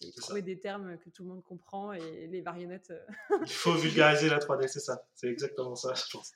et 0.00 0.12
trouver 0.12 0.42
des 0.42 0.60
termes 0.60 0.98
que 0.98 1.10
tout 1.10 1.24
le 1.24 1.30
monde 1.30 1.42
comprend 1.42 1.92
et 1.92 2.28
les 2.28 2.42
marionnettes. 2.42 2.92
il 3.44 3.52
faut 3.52 3.74
vulgariser 3.74 4.28
la 4.28 4.38
3D, 4.38 4.68
c'est 4.68 4.80
ça. 4.80 5.04
C'est 5.16 5.28
exactement 5.28 5.74
ça, 5.74 5.94
je 5.94 6.04
pense. 6.12 6.30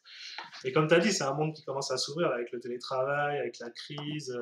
Et 0.64 0.72
comme 0.72 0.88
tu 0.88 0.94
as 0.94 0.98
dit, 0.98 1.12
c'est 1.12 1.24
un 1.24 1.34
monde 1.34 1.54
qui 1.54 1.62
commence 1.64 1.92
à 1.92 1.98
s'ouvrir 1.98 2.32
avec 2.32 2.50
le 2.50 2.58
télétravail, 2.58 3.38
avec 3.38 3.60
la 3.60 3.70
crise 3.70 4.36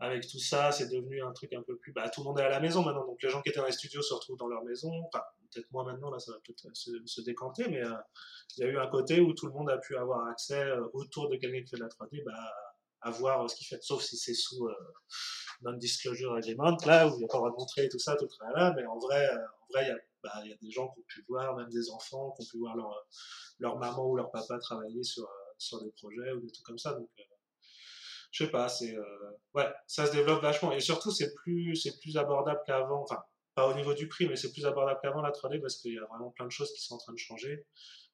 avec 0.00 0.28
tout 0.28 0.38
ça, 0.38 0.70
c'est 0.70 0.88
devenu 0.88 1.22
un 1.22 1.32
truc 1.32 1.52
un 1.52 1.62
peu 1.62 1.76
plus. 1.76 1.92
Bah, 1.92 2.08
tout 2.08 2.20
le 2.20 2.26
monde 2.26 2.38
est 2.38 2.44
à 2.44 2.48
la 2.48 2.60
maison 2.60 2.84
maintenant, 2.84 3.04
donc 3.04 3.20
les 3.20 3.28
gens 3.28 3.42
qui 3.42 3.48
étaient 3.48 3.58
dans 3.58 3.66
les 3.66 3.72
studios 3.72 4.02
se 4.02 4.14
retrouvent 4.14 4.36
dans 4.36 4.46
leur 4.46 4.62
maison. 4.62 4.92
Enfin, 5.06 5.24
peut-être 5.50 5.70
moi 5.72 5.84
maintenant, 5.84 6.10
là, 6.10 6.20
ça 6.20 6.32
va 6.32 6.38
peut-être 6.44 6.68
se, 6.72 7.20
décanter, 7.22 7.68
mais 7.68 7.84
euh, 7.84 7.94
il 8.56 8.64
y 8.64 8.66
a 8.66 8.70
eu 8.70 8.78
un 8.78 8.86
côté 8.86 9.20
où 9.20 9.32
tout 9.32 9.46
le 9.46 9.52
monde 9.52 9.68
a 9.70 9.78
pu 9.78 9.96
avoir 9.96 10.28
accès 10.28 10.62
euh, 10.62 10.86
autour 10.92 11.28
de 11.28 11.36
quelqu'un 11.36 11.62
qui 11.62 11.70
fait 11.70 11.76
de 11.76 11.82
la 11.82 11.88
3D, 11.88 12.22
bah, 12.24 12.32
à 13.00 13.10
voir 13.10 13.48
ce 13.50 13.56
qu'il 13.56 13.66
fait, 13.66 13.82
sauf 13.82 14.02
si 14.02 14.16
c'est 14.16 14.34
sous 14.34 14.66
euh, 14.66 14.74
non-disclosure 15.62 16.34
agreement, 16.34 16.76
là, 16.86 17.08
où 17.08 17.14
il 17.14 17.18
n'y 17.18 17.24
a 17.24 17.28
pas 17.28 17.38
le 17.38 17.42
droit 17.42 17.54
montrer 17.58 17.88
tout 17.88 17.98
ça, 17.98 18.14
tout 18.14 18.28
le 18.40 18.54
là, 18.54 18.72
mais 18.76 18.86
en 18.86 18.98
vrai, 18.98 19.28
en 19.32 19.72
vrai, 19.72 19.84
il 19.84 19.88
y 19.88 19.90
a 19.90 19.98
bah, 20.22 20.32
des 20.62 20.70
gens 20.70 20.88
qui 20.90 21.00
ont 21.00 21.04
pu 21.08 21.24
voir, 21.28 21.56
même 21.56 21.70
des 21.70 21.90
enfants, 21.90 22.32
qui 22.36 22.42
ont 22.42 22.46
pu 22.52 22.58
voir 22.58 22.76
leur, 23.58 23.78
maman 23.78 24.06
ou 24.06 24.16
leur 24.16 24.30
papa 24.30 24.58
travailler 24.58 25.02
sur, 25.02 25.28
sur 25.58 25.82
des 25.82 25.90
projets 25.90 26.32
ou 26.32 26.40
des 26.40 26.52
trucs 26.52 26.66
comme 26.66 26.78
ça. 26.78 26.96
Je 28.30 28.44
sais 28.44 28.50
pas, 28.50 28.68
c'est 28.68 28.94
euh, 28.94 29.30
ouais, 29.54 29.68
ça 29.86 30.06
se 30.06 30.12
développe 30.12 30.42
vachement 30.42 30.72
et 30.72 30.80
surtout 30.80 31.10
c'est 31.10 31.34
plus 31.34 31.74
c'est 31.76 31.98
plus 31.98 32.16
abordable 32.16 32.60
qu'avant. 32.66 33.02
Enfin, 33.02 33.22
pas 33.54 33.66
au 33.66 33.74
niveau 33.74 33.94
du 33.94 34.08
prix, 34.08 34.28
mais 34.28 34.36
c'est 34.36 34.52
plus 34.52 34.66
abordable 34.66 35.00
qu'avant 35.02 35.22
la 35.22 35.30
3D 35.30 35.60
parce 35.60 35.76
qu'il 35.76 35.94
y 35.94 35.98
a 35.98 36.04
vraiment 36.04 36.30
plein 36.30 36.46
de 36.46 36.50
choses 36.50 36.72
qui 36.72 36.82
sont 36.82 36.94
en 36.94 36.98
train 36.98 37.12
de 37.12 37.18
changer. 37.18 37.66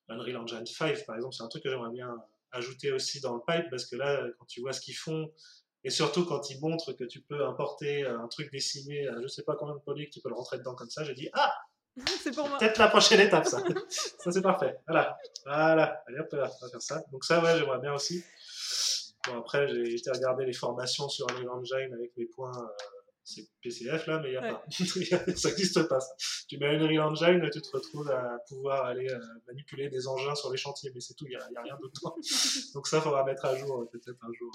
Unreal 0.08 0.36
Engine 0.36 0.66
5, 0.66 1.06
par 1.06 1.16
exemple, 1.16 1.34
c'est 1.34 1.42
un 1.42 1.48
truc 1.48 1.62
que 1.62 1.70
j'aimerais 1.70 1.90
bien 1.90 2.14
ajouter 2.52 2.92
aussi 2.92 3.20
dans 3.20 3.34
le 3.34 3.40
pipe 3.46 3.68
parce 3.70 3.86
que 3.86 3.96
là, 3.96 4.22
quand 4.38 4.46
tu 4.46 4.60
vois 4.60 4.72
ce 4.72 4.80
qu'ils 4.80 4.96
font 4.96 5.32
et 5.82 5.90
surtout 5.90 6.24
quand 6.24 6.50
ils 6.50 6.60
montrent 6.60 6.92
que 6.92 7.04
tu 7.04 7.20
peux 7.20 7.44
importer 7.44 8.06
un 8.06 8.28
truc 8.28 8.50
décimé 8.52 9.06
à 9.08 9.20
je 9.20 9.26
sais 9.26 9.42
pas 9.42 9.56
combien 9.56 9.74
de 9.74 9.80
polys 9.80 10.06
que 10.06 10.12
tu 10.12 10.20
peux 10.20 10.28
le 10.28 10.34
rentrer 10.34 10.58
dedans 10.58 10.74
comme 10.74 10.90
ça, 10.90 11.04
j'ai 11.04 11.14
dit 11.14 11.28
ah 11.32 11.52
c'est 12.22 12.34
pour 12.34 12.48
moi. 12.48 12.58
Peut-être 12.58 12.78
la 12.78 12.88
prochaine 12.88 13.20
étape, 13.20 13.46
ça. 13.46 13.58
ça, 13.88 14.32
c'est 14.32 14.42
parfait. 14.42 14.76
Voilà. 14.86 15.16
Voilà. 15.44 16.02
Allez, 16.06 16.18
hop, 16.18 16.28
on 16.32 16.36
va 16.36 16.48
faire 16.48 16.82
ça. 16.82 17.02
Donc, 17.12 17.24
ça, 17.24 17.42
ouais, 17.42 17.58
j'aimerais 17.58 17.78
bien 17.78 17.94
aussi. 17.94 18.24
Bon, 19.26 19.38
après, 19.38 19.68
j'ai 19.68 19.94
été 19.94 20.10
regarder 20.10 20.44
les 20.44 20.52
formations 20.52 21.08
sur 21.08 21.30
Unreal 21.30 21.48
Engine 21.50 21.94
avec 21.94 22.16
mes 22.16 22.26
points. 22.26 22.56
Euh, 22.56 22.66
c'est 23.26 23.48
PCF 23.62 24.06
là, 24.06 24.20
mais 24.20 24.30
il 24.30 24.34
y 24.34 24.36
a 24.36 24.42
pas. 24.42 24.64
ça 25.36 25.48
n'existe 25.48 25.88
pas. 25.88 26.00
Ça. 26.00 26.14
Tu 26.46 26.58
mets 26.58 26.76
Unreal 26.76 27.00
Engine, 27.00 27.48
tu 27.50 27.62
te 27.62 27.70
retrouves 27.70 28.10
à 28.10 28.38
pouvoir 28.48 28.84
aller 28.84 29.08
euh, 29.08 29.18
manipuler 29.46 29.88
des 29.88 30.06
engins 30.06 30.34
sur 30.34 30.50
les 30.52 30.58
chantiers, 30.58 30.90
mais 30.94 31.00
c'est 31.00 31.14
tout, 31.14 31.24
il 31.26 31.30
n'y 31.30 31.36
a, 31.36 31.62
rien 31.62 31.76
d'autre. 31.80 32.00
Donc 32.74 32.86
ça, 32.86 32.98
il 32.98 33.02
faudra 33.02 33.24
mettre 33.24 33.46
à 33.46 33.56
jour 33.56 33.80
euh, 33.80 33.88
peut-être 33.90 34.22
un 34.22 34.32
jour. 34.34 34.52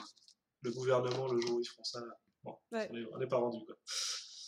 Le 0.61 0.71
gouvernement, 0.71 1.27
le 1.31 1.39
jour 1.41 1.55
où 1.55 1.61
ils 1.61 1.65
feront 1.65 1.83
ça. 1.83 2.01
Bon, 2.43 2.55
on 2.71 3.17
n'est 3.17 3.27
pas 3.27 3.37
rendu. 3.37 3.65
Quoi. 3.65 3.75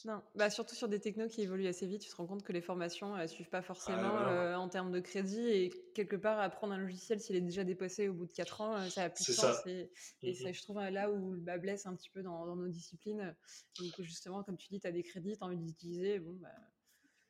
Non, 0.05 0.21
bah 0.35 0.49
surtout 0.49 0.75
sur 0.75 0.87
des 0.87 0.99
technos 0.99 1.27
qui 1.27 1.41
évoluent 1.41 1.67
assez 1.67 1.85
vite, 1.85 2.01
tu 2.01 2.09
te 2.09 2.15
rends 2.15 2.25
compte 2.25 2.43
que 2.43 2.51
les 2.51 2.61
formations 2.61 3.15
ne 3.15 3.27
suivent 3.27 3.49
pas 3.49 3.61
forcément 3.61 4.19
euh, 4.27 4.55
en 4.55 4.67
termes 4.67 4.91
de 4.91 4.99
crédit 4.99 5.47
et 5.47 5.69
quelque 5.93 6.15
part 6.15 6.39
apprendre 6.39 6.73
un 6.73 6.77
logiciel 6.77 7.19
s'il 7.19 7.35
est 7.35 7.41
déjà 7.41 7.63
dépassé 7.63 8.07
au 8.07 8.13
bout 8.13 8.25
de 8.25 8.31
4 8.31 8.61
ans, 8.61 8.75
euh, 8.75 8.89
ça 8.89 9.03
a 9.03 9.09
plus 9.09 9.27
de 9.27 9.33
sens. 9.33 9.57
Et, 9.67 9.91
et 10.23 10.31
mmh 10.31 10.53
je 10.53 10.61
trouve 10.61 10.79
là 10.79 11.11
où 11.11 11.31
le 11.31 11.39
bas 11.39 11.57
blesse 11.57 11.85
un 11.85 11.95
petit 11.95 12.09
peu 12.09 12.23
dans, 12.23 12.55
nos 12.55 12.67
disciplines, 12.67 13.35
donc 13.79 13.91
justement 13.99 14.43
comme 14.43 14.57
tu 14.57 14.69
dis, 14.69 14.79
tu 14.79 14.87
as 14.87 14.91
des 14.91 15.03
crédits, 15.03 15.37
tu 15.37 15.43
as 15.43 15.45
envie 15.45 15.57
d'utiliser, 15.57 16.19
bon 16.19 16.33
bah... 16.41 16.49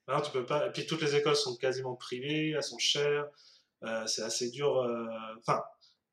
Non, 0.08 0.22
tu 0.22 0.32
peux 0.32 0.46
pas. 0.46 0.68
Et 0.68 0.72
puis 0.72 0.86
toutes 0.86 1.02
les 1.02 1.16
écoles 1.16 1.36
sont 1.36 1.56
quasiment 1.56 1.96
privées, 1.96 2.52
elles 2.52 2.64
sont 2.64 2.80
chères, 2.80 3.28
euh, 3.84 4.06
c'est 4.08 4.24
assez 4.24 4.50
dur. 4.50 4.78
Enfin, 5.40 5.62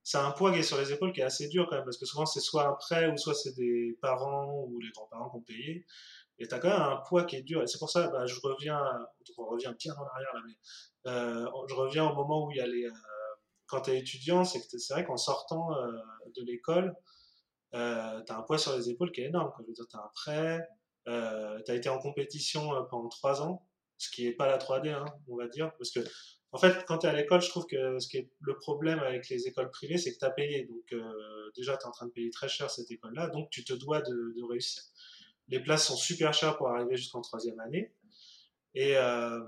c'est 0.02 0.16
un 0.16 0.30
poids 0.30 0.52
qui 0.52 0.60
est 0.60 0.62
sur 0.62 0.78
les 0.78 0.90
épaules 0.90 1.12
qui 1.12 1.20
est 1.20 1.24
assez 1.24 1.48
dur 1.48 1.66
quand 1.68 1.76
même, 1.76 1.84
parce 1.84 1.98
que 1.98 2.06
souvent 2.06 2.24
c'est 2.24 2.40
soit 2.40 2.66
un 2.66 2.72
prêt 2.72 3.10
ou 3.10 3.18
soit 3.18 3.34
c'est 3.34 3.54
des 3.54 3.98
parents 4.00 4.64
ou 4.66 4.80
les 4.80 4.90
grands-parents 4.90 5.28
qui 5.28 5.36
ont 5.36 5.42
payé. 5.42 5.86
Et 6.38 6.46
tu 6.46 6.54
as 6.54 6.58
quand 6.58 6.68
même 6.68 6.80
un 6.80 6.96
poids 6.96 7.24
qui 7.24 7.36
est 7.36 7.42
dur. 7.42 7.62
Et 7.62 7.66
c'est 7.66 7.78
pour 7.78 7.90
ça, 7.90 8.08
bah, 8.08 8.26
je 8.26 8.38
reviens, 8.42 8.80
on 9.36 9.46
revient 9.46 9.74
bien 9.78 9.94
en 9.94 10.06
arrière 10.06 10.34
là, 10.34 10.40
mais 10.46 10.56
euh, 11.06 11.46
je 11.68 11.74
reviens 11.74 12.08
au 12.08 12.14
moment 12.14 12.46
où 12.46 12.50
il 12.52 12.58
y 12.58 12.60
a 12.60 12.66
les. 12.66 12.84
Euh, 12.84 12.90
quand 13.66 13.82
tu 13.82 13.90
es 13.90 13.98
étudiant, 13.98 14.44
c'est 14.44 14.60
que 14.60 14.78
c'est 14.78 14.94
vrai 14.94 15.04
qu'en 15.04 15.16
sortant 15.16 15.74
euh, 15.74 15.92
de 16.36 16.42
l'école, 16.44 16.94
tu 17.72 17.78
as 17.78 18.24
un 18.30 18.42
poids 18.42 18.58
sur 18.58 18.76
les 18.76 18.88
épaules 18.88 19.12
qui 19.12 19.20
est 19.20 19.26
énorme. 19.26 19.52
Je 19.60 19.66
veux 19.66 19.72
dire, 19.72 19.86
tu 19.88 19.96
as 19.96 20.00
un 20.00 20.10
prêt, 20.14 20.68
tu 21.06 21.70
as 21.70 21.74
été 21.74 21.88
en 21.88 21.98
compétition 21.98 22.70
pendant 22.90 23.08
trois 23.08 23.42
ans, 23.42 23.66
ce 23.98 24.10
qui 24.10 24.24
n'est 24.24 24.32
pas 24.32 24.46
la 24.46 24.58
3D, 24.58 24.90
hein, 24.90 25.04
on 25.28 25.36
va 25.36 25.48
dire. 25.48 25.70
Parce 25.76 25.90
que, 25.90 26.00
en 26.52 26.58
fait, 26.58 26.86
quand 26.86 26.98
tu 26.98 27.06
es 27.06 27.10
à 27.10 27.12
l'école, 27.12 27.42
je 27.42 27.50
trouve 27.50 27.66
que 27.66 27.98
ce 27.98 28.08
qui 28.08 28.16
est 28.18 28.30
le 28.40 28.56
problème 28.56 29.00
avec 29.00 29.28
les 29.28 29.46
écoles 29.46 29.70
privées, 29.70 29.98
c'est 29.98 30.14
que 30.14 30.18
tu 30.18 30.24
as 30.24 30.30
payé. 30.30 30.64
Donc, 30.64 30.94
déjà, 31.54 31.76
tu 31.76 31.82
es 31.82 31.86
en 31.86 31.92
train 31.92 32.06
de 32.06 32.12
payer 32.12 32.30
très 32.30 32.48
cher 32.48 32.70
cette 32.70 32.90
école-là, 32.90 33.28
donc 33.28 33.50
tu 33.50 33.64
te 33.64 33.74
dois 33.74 34.00
de 34.00 34.48
réussir. 34.48 34.82
Les 35.48 35.60
places 35.60 35.86
sont 35.86 35.96
super 35.96 36.32
chères 36.34 36.56
pour 36.56 36.68
arriver 36.68 36.96
jusqu'en 36.96 37.20
troisième 37.20 37.58
année. 37.60 37.92
Et, 38.74 38.96
euh, 38.96 39.40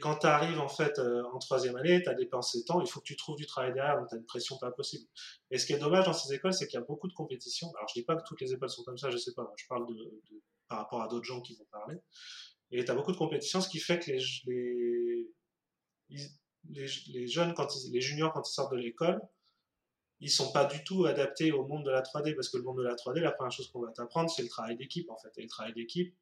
quand 0.00 0.16
tu 0.16 0.26
arrives 0.26 0.58
en 0.58 0.68
fait 0.68 0.98
euh, 0.98 1.22
en 1.32 1.38
troisième 1.38 1.76
année, 1.76 2.02
tu 2.02 2.08
as 2.08 2.14
dépensé 2.14 2.64
temps, 2.64 2.80
il 2.80 2.88
faut 2.88 3.00
que 3.00 3.06
tu 3.06 3.16
trouves 3.16 3.36
du 3.36 3.46
travail 3.46 3.72
derrière, 3.72 3.98
donc 3.98 4.08
tu 4.08 4.14
as 4.14 4.18
une 4.18 4.26
pression 4.26 4.58
pas 4.58 4.70
possible. 4.70 5.08
Et 5.50 5.58
ce 5.58 5.66
qui 5.66 5.72
est 5.72 5.78
dommage 5.78 6.04
dans 6.04 6.12
ces 6.12 6.34
écoles, 6.34 6.52
c'est 6.52 6.66
qu'il 6.66 6.78
y 6.78 6.82
a 6.82 6.86
beaucoup 6.86 7.08
de 7.08 7.14
compétitions. 7.14 7.68
Alors 7.76 7.88
je 7.88 8.00
dis 8.00 8.04
pas 8.04 8.16
que 8.16 8.22
toutes 8.26 8.40
les 8.40 8.52
écoles 8.52 8.70
sont 8.70 8.82
comme 8.82 8.98
ça, 8.98 9.10
je 9.10 9.16
sais 9.16 9.32
pas, 9.34 9.50
je 9.56 9.66
parle 9.66 9.86
par 10.68 10.78
rapport 10.78 11.02
à 11.02 11.08
d'autres 11.08 11.24
gens 11.24 11.40
qui 11.40 11.54
vont 11.56 11.66
parler. 11.70 11.96
Et 12.70 12.84
tu 12.84 12.90
as 12.90 12.94
beaucoup 12.94 13.12
de 13.12 13.16
compétitions, 13.16 13.60
ce 13.60 13.68
qui 13.68 13.78
fait 13.78 13.98
que 13.98 14.10
les, 14.10 14.18
jeunes, 17.26 17.54
les 17.92 18.00
juniors, 18.00 18.32
quand 18.32 18.48
ils 18.48 18.52
sortent 18.52 18.72
de 18.72 18.78
l'école, 18.78 19.20
ils 20.20 20.30
sont 20.30 20.52
pas 20.52 20.64
du 20.64 20.82
tout 20.84 21.04
adaptés 21.06 21.52
au 21.52 21.66
monde 21.66 21.84
de 21.84 21.90
la 21.90 22.02
3D 22.02 22.34
parce 22.34 22.48
que 22.48 22.56
le 22.56 22.64
monde 22.64 22.78
de 22.78 22.82
la 22.82 22.94
3D, 22.94 23.20
la 23.20 23.32
première 23.32 23.52
chose 23.52 23.70
qu'on 23.70 23.80
va 23.80 23.92
t'apprendre, 23.92 24.30
c'est 24.30 24.42
le 24.42 24.48
travail 24.48 24.76
d'équipe 24.76 25.08
en 25.10 25.16
fait. 25.16 25.30
Et 25.36 25.42
le 25.42 25.48
travail 25.48 25.72
d'équipe, 25.74 26.14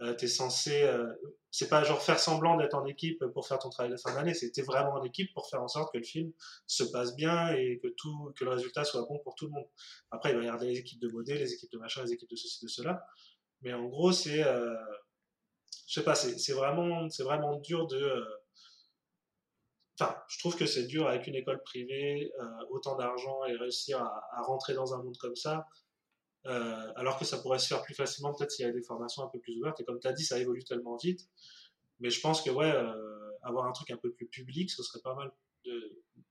euh, 0.00 0.14
tu 0.14 0.24
es 0.24 0.28
censé, 0.28 0.82
euh, 0.82 1.12
c'est 1.50 1.68
pas 1.68 1.84
genre 1.84 2.02
faire 2.02 2.18
semblant 2.18 2.56
d'être 2.56 2.74
en 2.74 2.86
équipe 2.86 3.24
pour 3.34 3.46
faire 3.46 3.58
ton 3.58 3.70
travail 3.70 3.92
de 3.92 3.96
fin 3.96 4.14
d'année, 4.14 4.32
es 4.32 4.62
vraiment 4.62 4.94
en 4.94 5.04
équipe 5.04 5.32
pour 5.34 5.48
faire 5.48 5.62
en 5.62 5.68
sorte 5.68 5.92
que 5.92 5.98
le 5.98 6.04
film 6.04 6.32
se 6.66 6.82
passe 6.82 7.14
bien 7.14 7.52
et 7.52 7.78
que 7.82 7.88
tout, 7.88 8.32
que 8.36 8.44
le 8.44 8.50
résultat 8.50 8.84
soit 8.84 9.02
bon 9.02 9.18
pour 9.18 9.34
tout 9.34 9.46
le 9.46 9.52
monde. 9.52 9.66
Après, 10.10 10.30
il 10.30 10.36
va 10.36 10.42
y 10.42 10.48
avoir 10.48 10.62
les 10.62 10.78
équipes 10.78 11.00
de 11.00 11.08
modèles, 11.08 11.38
les 11.38 11.52
équipes 11.52 11.70
de 11.72 11.78
machin, 11.78 12.02
les 12.02 12.12
équipes 12.12 12.30
de 12.30 12.36
ceci, 12.36 12.64
de 12.64 12.70
cela. 12.70 13.04
Mais 13.60 13.72
en 13.72 13.86
gros, 13.86 14.12
c'est, 14.12 14.42
euh, 14.42 14.74
je 15.86 15.94
sais 15.94 16.04
pas, 16.04 16.14
c'est 16.14 16.52
vraiment, 16.52 17.08
c'est 17.08 17.22
vraiment 17.22 17.58
dur 17.60 17.86
de, 17.86 17.96
euh, 17.96 18.24
Enfin, 20.00 20.16
je 20.28 20.38
trouve 20.38 20.56
que 20.56 20.66
c'est 20.66 20.84
dur 20.84 21.06
avec 21.06 21.26
une 21.26 21.34
école 21.34 21.62
privée, 21.62 22.32
euh, 22.40 22.44
autant 22.70 22.96
d'argent 22.96 23.44
et 23.44 23.54
réussir 23.56 24.02
à, 24.02 24.42
rentrer 24.42 24.74
dans 24.74 24.94
un 24.94 25.02
monde 25.02 25.16
comme 25.18 25.36
ça, 25.36 25.66
euh, 26.46 26.92
alors 26.96 27.18
que 27.18 27.24
ça 27.24 27.38
pourrait 27.38 27.58
se 27.58 27.66
faire 27.66 27.82
plus 27.82 27.94
facilement 27.94 28.34
peut-être 28.34 28.50
s'il 28.50 28.64
y 28.64 28.68
avait 28.68 28.78
des 28.78 28.86
formations 28.86 29.22
un 29.22 29.28
peu 29.28 29.38
plus 29.38 29.58
ouvertes. 29.58 29.80
Et 29.80 29.84
comme 29.84 30.00
tu 30.00 30.08
as 30.08 30.12
dit, 30.12 30.24
ça 30.24 30.38
évolue 30.38 30.64
tellement 30.64 30.96
vite. 30.96 31.28
Mais 32.00 32.10
je 32.10 32.20
pense 32.20 32.42
que 32.42 32.50
ouais, 32.50 32.70
euh, 32.70 33.30
avoir 33.42 33.66
un 33.66 33.72
truc 33.72 33.90
un 33.90 33.96
peu 33.96 34.12
plus 34.12 34.28
public, 34.28 34.70
ce 34.70 34.82
serait 34.82 35.00
pas 35.02 35.14
mal. 35.14 35.30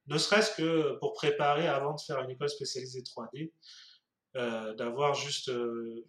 Ne 0.08 0.18
serait-ce 0.18 0.56
que 0.58 0.98
pour 1.00 1.14
préparer 1.14 1.68
avant 1.68 1.96
de 1.96 2.02
faire 2.02 2.20
une 2.20 2.30
école 2.32 2.50
spécialisée 2.50 3.02
3D, 3.02 3.54
d'avoir 4.34 5.14
juste 5.14 5.50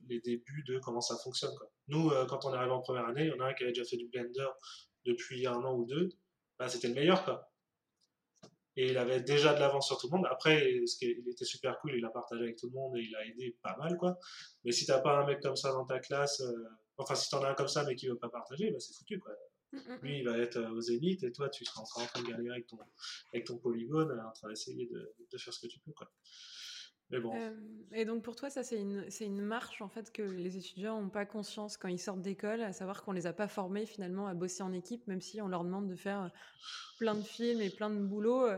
les 0.09 0.21
débuts 0.21 0.65
de 0.67 0.79
comment 0.81 1.01
ça 1.01 1.17
fonctionne. 1.23 1.53
Nous, 1.87 2.11
quand 2.29 2.45
on 2.45 2.53
est 2.53 2.57
arrivé 2.57 2.73
en 2.73 2.81
première 2.81 3.07
année, 3.07 3.23
il 3.23 3.29
y 3.29 3.33
en 3.33 3.39
a 3.39 3.49
un 3.51 3.55
qui 3.55 3.63
avait 3.63 3.73
déjà 3.73 3.85
fait 3.85 3.97
du 3.97 4.09
Blender 4.09 4.49
depuis 5.05 5.47
un 5.47 5.63
an 5.63 5.75
ou 5.77 5.85
deux. 5.87 6.09
Bah, 6.63 6.69
c'était 6.69 6.87
le 6.87 6.95
meilleur. 6.95 7.25
Quoi. 7.25 7.51
et 8.77 8.91
il 8.91 8.97
avait 8.97 9.21
déjà 9.21 9.53
de 9.53 9.59
l'avance 9.59 9.89
sur 9.89 9.99
tout 9.99 10.07
le 10.07 10.17
monde. 10.17 10.29
Après, 10.31 10.81
ce 10.87 10.97
qui 10.97 11.07
il 11.07 11.29
était 11.29 11.45
super 11.45 11.77
cool, 11.81 11.97
il 11.97 12.05
a 12.05 12.09
partagé 12.09 12.45
avec 12.45 12.57
tout 12.57 12.69
le 12.69 12.75
monde 12.75 12.97
et 12.97 13.01
il 13.01 13.17
a 13.17 13.27
aidé 13.27 13.59
pas 13.65 13.77
mal, 13.79 13.97
quoi. 13.97 14.17
Mais 14.65 14.71
si 14.71 14.87
t'as 14.87 15.01
pas 15.01 15.19
un 15.19 15.27
mec 15.27 15.41
comme 15.41 15.57
ça 15.57 15.73
dans 15.73 15.85
ta 15.85 15.99
classe, 15.99 16.41
euh, 16.41 16.69
enfin, 16.99 17.17
si 17.17 17.29
t'en 17.31 17.43
as 17.43 17.51
un 17.51 17.55
comme 17.55 17.67
ça 17.67 17.83
mais 17.85 17.97
qui 17.97 18.07
veut 18.07 18.17
pas 18.17 18.29
partager, 18.29 18.71
bah, 18.71 18.79
c'est 18.79 18.95
foutu, 18.95 19.19
quoi. 19.19 19.33
Mm, 19.73 19.79
mm, 19.79 19.99
Lui, 20.03 20.19
il 20.19 20.25
va 20.25 20.39
être 20.39 20.57
euh, 20.57 20.71
aux 20.71 20.81
zénith 20.81 21.25
et 21.25 21.33
toi, 21.33 21.49
tu 21.49 21.65
seras 21.65 21.81
en 21.81 22.07
train 22.07 22.23
de 22.23 22.29
galérer 22.29 22.51
avec 22.51 22.69
ton, 22.69 22.79
avec 23.33 23.45
ton 23.45 23.59
polygone, 23.59 24.13
euh, 24.13 24.25
en 24.25 24.31
train 24.31 24.49
d'essayer 24.49 24.87
de, 24.87 25.15
de, 25.33 25.39
faire 25.39 25.53
ce 25.53 25.67
que 25.67 25.67
tu 25.67 25.81
peux, 25.81 25.93
quoi. 25.93 26.09
Mais 27.13 27.21
bon. 27.21 27.35
et 27.93 28.05
donc 28.05 28.23
pour 28.23 28.35
toi, 28.37 28.51
ça 28.51 28.63
c'est 28.63 28.81
une, 28.81 29.09
c'est 29.11 29.27
une 29.27 29.43
marche 29.43 29.83
en 29.83 29.89
fait 29.89 30.11
que 30.11 30.23
les 30.23 30.57
étudiants 30.57 31.01
n'ont 31.01 31.11
pas 31.11 31.27
conscience 31.27 31.77
quand 31.77 31.89
ils 31.89 31.99
sortent 31.99 32.23
d'école, 32.23 32.63
à 32.63 32.73
savoir 32.73 33.05
qu'on 33.05 33.13
les 33.13 33.27
a 33.27 33.33
pas 33.33 33.49
formés 33.49 33.87
finalement 33.87 34.27
à 34.27 34.35
bosser 34.35 34.63
en 34.63 34.73
équipe, 34.73 35.07
même 35.07 35.21
si 35.21 35.41
on 35.43 35.49
leur 35.49 35.63
demande 35.63 35.89
de 35.89 35.95
faire 35.95 36.31
plein 36.99 37.15
de 37.15 37.23
films 37.23 37.61
et 37.61 37.71
plein 37.71 37.91
de 37.91 38.01
boulot, 38.01 38.49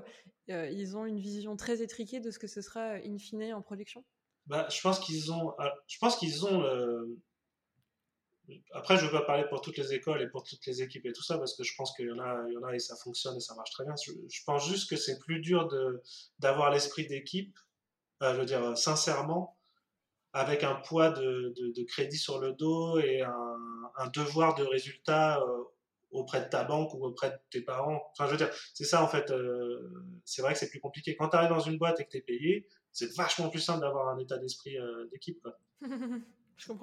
ils 0.48 0.96
ont 0.96 1.04
une 1.04 1.18
vision 1.18 1.56
très 1.56 1.82
étriquée 1.82 2.20
de 2.20 2.30
ce 2.30 2.38
que 2.38 2.46
ce 2.46 2.62
sera 2.62 2.94
in 3.04 3.18
fine 3.18 3.52
en 3.52 3.60
production? 3.60 4.04
Bah, 4.46 4.68
je 4.70 4.80
pense 4.80 5.00
qu'ils 5.00 5.32
ont, 5.32 5.54
ah, 5.58 5.74
je 5.88 5.98
pense 5.98 6.16
qu'ils 6.16 6.46
ont 6.46 6.60
le, 6.60 7.18
après, 8.72 8.96
je 8.98 9.06
ne 9.06 9.10
veux 9.10 9.18
pas 9.18 9.24
parler 9.24 9.44
pour 9.48 9.60
toutes 9.60 9.78
les 9.78 9.94
écoles 9.94 10.20
et 10.20 10.28
pour 10.28 10.42
toutes 10.42 10.64
les 10.66 10.82
équipes 10.82 11.06
et 11.06 11.12
tout 11.12 11.22
ça, 11.22 11.38
parce 11.38 11.56
que 11.56 11.64
je 11.64 11.74
pense 11.76 11.94
qu'il 11.96 12.06
y, 12.06 12.10
en 12.10 12.18
a, 12.18 12.44
il 12.48 12.54
y 12.54 12.56
en 12.56 12.64
a 12.64 12.74
et 12.74 12.78
ça 12.78 12.94
fonctionne 12.96 13.36
et 13.36 13.40
ça 13.40 13.54
marche 13.54 13.70
très 13.70 13.84
bien. 13.84 13.94
Je, 13.96 14.40
pense 14.44 14.68
juste 14.68 14.90
que 14.90 14.96
c'est 14.96 15.18
plus 15.18 15.40
dur 15.40 15.68
d'avoir 16.38 16.70
l'esprit 16.70 17.06
d'équipe, 17.06 17.56
euh, 17.56 17.60
je 18.20 18.36
veux 18.36 18.46
dire 18.46 18.76
sincèrement, 18.76 19.56
avec 20.32 20.64
un 20.64 20.74
poids 20.74 21.10
de, 21.10 21.54
de, 21.56 21.82
crédit 21.84 22.18
sur 22.18 22.40
le 22.40 22.52
dos 22.52 22.98
et 22.98 23.22
un, 23.22 23.56
un 23.96 24.08
devoir 24.08 24.54
de 24.54 24.64
résultat 24.64 25.40
euh, 25.40 25.62
auprès 26.10 26.40
de 26.40 26.48
ta 26.48 26.64
banque 26.64 26.92
ou 26.94 27.04
auprès 27.04 27.30
de 27.30 27.36
tes 27.50 27.60
parents. 27.60 28.02
Enfin, 28.12 28.26
je 28.26 28.32
veux 28.32 28.36
dire, 28.36 28.50
c'est 28.72 28.84
ça 28.84 29.02
en 29.02 29.08
fait. 29.08 29.30
Euh, 29.30 29.92
c'est 30.24 30.42
vrai 30.42 30.52
que 30.52 30.58
c'est 30.58 30.70
plus 30.70 30.80
compliqué. 30.80 31.16
Quand 31.16 31.28
tu 31.28 31.36
arrives 31.36 31.50
dans 31.50 31.60
une 31.60 31.78
boîte 31.78 32.00
et 32.00 32.04
que 32.04 32.10
tu 32.10 32.16
es 32.16 32.22
payé, 32.22 32.68
c'est 32.92 33.14
vachement 33.16 33.48
plus 33.48 33.60
simple 33.60 33.80
d'avoir 33.80 34.08
un 34.08 34.18
état 34.18 34.38
d'esprit 34.38 34.76
d'équipe. 35.12 35.46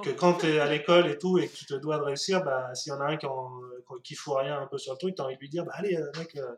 que 0.03 0.09
quand 0.11 0.35
tu 0.35 0.47
es 0.47 0.59
à 0.59 0.69
l'école 0.69 1.07
et 1.07 1.17
tout 1.17 1.37
et 1.37 1.47
que 1.47 1.55
tu 1.55 1.65
te 1.65 1.73
dois 1.73 1.97
de 1.97 2.03
réussir, 2.03 2.43
bah, 2.43 2.73
s'il 2.75 2.91
y 2.91 2.95
en 2.95 3.01
a 3.01 3.05
un 3.05 3.17
qui, 3.17 3.25
en, 3.25 3.61
qui 4.03 4.15
fout 4.15 4.35
rien 4.37 4.61
un 4.61 4.67
peu 4.67 4.77
sur 4.77 4.93
le 4.93 4.97
truc, 4.97 5.15
tu 5.15 5.21
as 5.21 5.25
envie 5.25 5.35
de 5.35 5.39
lui 5.39 5.49
dire 5.49 5.65
bah, 5.65 5.73
Allez, 5.75 5.95
euh, 5.95 6.11
mec, 6.17 6.35
euh, 6.35 6.55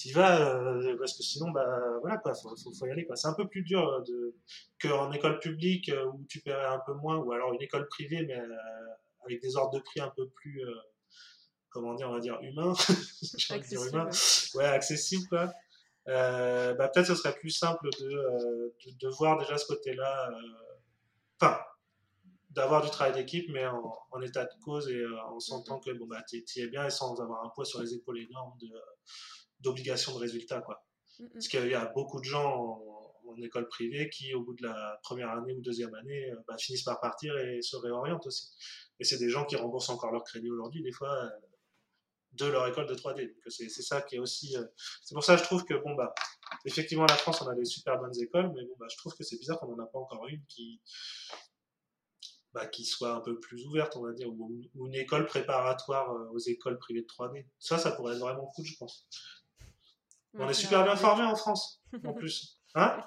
tu 0.00 0.12
vas, 0.12 0.56
euh, 0.56 0.96
parce 0.98 1.16
que 1.16 1.22
sinon, 1.22 1.50
bah, 1.50 1.66
voilà, 2.00 2.18
quoi, 2.18 2.32
faut, 2.34 2.54
faut, 2.56 2.86
y 2.86 2.90
aller. 2.90 3.04
Quoi. 3.06 3.16
C'est 3.16 3.28
un 3.28 3.34
peu 3.34 3.48
plus 3.48 3.62
dur 3.62 4.02
de, 4.04 4.34
qu'en 4.80 5.12
école 5.12 5.38
publique 5.40 5.90
où 6.12 6.24
tu 6.28 6.40
paierais 6.40 6.66
un 6.66 6.80
peu 6.86 6.94
moins, 6.94 7.16
ou 7.18 7.32
alors 7.32 7.52
une 7.52 7.62
école 7.62 7.86
privée, 7.88 8.24
mais 8.26 8.38
avec 9.24 9.42
des 9.42 9.56
ordres 9.56 9.78
de 9.78 9.80
prix 9.80 10.00
un 10.00 10.12
peu 10.16 10.28
plus, 10.28 10.62
comment 11.68 11.94
dire, 11.94 12.08
on 12.08 12.14
va 12.14 12.20
dire 12.20 12.38
humain. 12.42 12.72
Ouais, 14.54 14.64
accessible, 14.64 15.28
quoi. 15.28 15.52
bah, 16.06 16.88
peut-être 16.88 17.06
ce 17.06 17.14
serait 17.14 17.34
plus 17.34 17.50
simple 17.50 17.88
de, 18.00 18.08
de, 18.08 18.96
de 18.98 19.08
voir 19.08 19.38
déjà 19.38 19.58
ce 19.58 19.66
côté-là. 19.66 20.30
Enfin, 21.40 21.58
d'avoir 22.50 22.82
du 22.82 22.90
travail 22.90 23.12
d'équipe, 23.12 23.48
mais 23.50 23.66
en, 23.66 24.20
état 24.22 24.44
de 24.44 24.52
cause 24.62 24.88
et 24.88 24.96
euh, 24.96 25.22
en 25.24 25.40
sentant 25.40 25.78
que 25.78 25.90
bon, 25.92 26.06
bah, 26.06 26.22
tu 26.28 26.42
y 26.56 26.60
es 26.60 26.68
bien 26.68 26.84
et 26.84 26.90
sans 26.90 27.20
avoir 27.20 27.44
un 27.44 27.48
poids 27.50 27.64
sur 27.64 27.80
les 27.80 27.94
épaules 27.94 28.18
énorme 28.18 28.52
d'obligation 29.60 30.14
de, 30.14 30.18
résultat. 30.18 30.60
Quoi. 30.60 30.84
Parce 31.32 31.48
qu'il 31.48 31.66
y 31.66 31.74
a 31.74 31.86
beaucoup 31.86 32.18
de 32.20 32.24
gens 32.24 32.46
en, 32.46 32.90
école 33.42 33.68
privée 33.68 34.10
qui, 34.10 34.34
au 34.34 34.42
bout 34.42 34.54
de 34.54 34.64
la 34.64 34.98
première 35.04 35.30
année 35.30 35.54
ou 35.54 35.60
deuxième 35.60 35.94
année, 35.94 36.30
euh, 36.30 36.36
bah, 36.48 36.58
finissent 36.58 36.82
par 36.82 37.00
partir 37.00 37.38
et 37.38 37.62
se 37.62 37.76
réorientent 37.76 38.26
aussi. 38.26 38.50
Et 38.98 39.04
c'est 39.04 39.18
des 39.18 39.30
gens 39.30 39.46
qui 39.46 39.54
remboursent 39.54 39.88
encore 39.88 40.10
leur 40.10 40.24
crédit 40.24 40.50
aujourd'hui, 40.50 40.82
des 40.82 40.90
fois, 40.90 41.14
euh, 41.14 41.28
de 42.32 42.46
leur 42.46 42.66
école 42.66 42.86
de 42.86 42.94
3D. 42.94 43.28
Donc 43.28 43.42
c'est 43.46 43.68
ça 43.68 44.02
qui 44.02 44.16
est 44.16 44.18
aussi. 44.18 44.56
c'est 45.02 45.14
pour 45.14 45.22
ça 45.22 45.36
que 45.36 45.42
je 45.42 45.44
trouve 45.44 45.64
que, 45.64 45.74
bon, 45.74 45.94
bah, 45.94 46.12
effectivement, 46.64 47.06
la 47.06 47.14
France, 47.14 47.40
on 47.40 47.46
a 47.46 47.54
des 47.54 47.64
super 47.64 47.98
bonnes 47.98 48.20
écoles, 48.20 48.52
mais 48.54 48.64
bon, 48.64 48.74
bah, 48.78 48.86
je 48.90 48.96
trouve 48.96 49.14
que 49.14 49.22
c'est 49.22 49.38
bizarre 49.38 49.60
qu'on 49.60 49.68
n'en 49.68 49.84
a 49.84 49.86
pas 49.86 50.00
encore 50.00 50.26
une 50.26 50.44
qui, 50.46 50.80
bah, 52.52 52.66
qui 52.66 52.84
soit 52.84 53.12
un 53.14 53.20
peu 53.20 53.38
plus 53.38 53.64
ouverte, 53.66 53.96
on 53.96 54.02
va 54.02 54.12
dire, 54.12 54.28
ou, 54.28 54.60
une 54.86 54.94
école 54.94 55.26
préparatoire 55.26 56.10
euh, 56.10 56.30
aux 56.32 56.38
écoles 56.38 56.78
privées 56.78 57.02
de 57.02 57.06
3D. 57.06 57.46
Ça, 57.60 57.78
ça 57.78 57.92
pourrait 57.92 58.14
être 58.14 58.20
vraiment 58.20 58.46
cool, 58.46 58.64
je 58.64 58.76
pense. 58.76 59.06
On 60.38 60.48
est 60.48 60.54
super 60.54 60.84
bien 60.84 60.96
formés 60.96 61.24
en 61.24 61.36
France, 61.36 61.82
en 62.04 62.12
plus. 62.12 62.56
Hein 62.76 63.02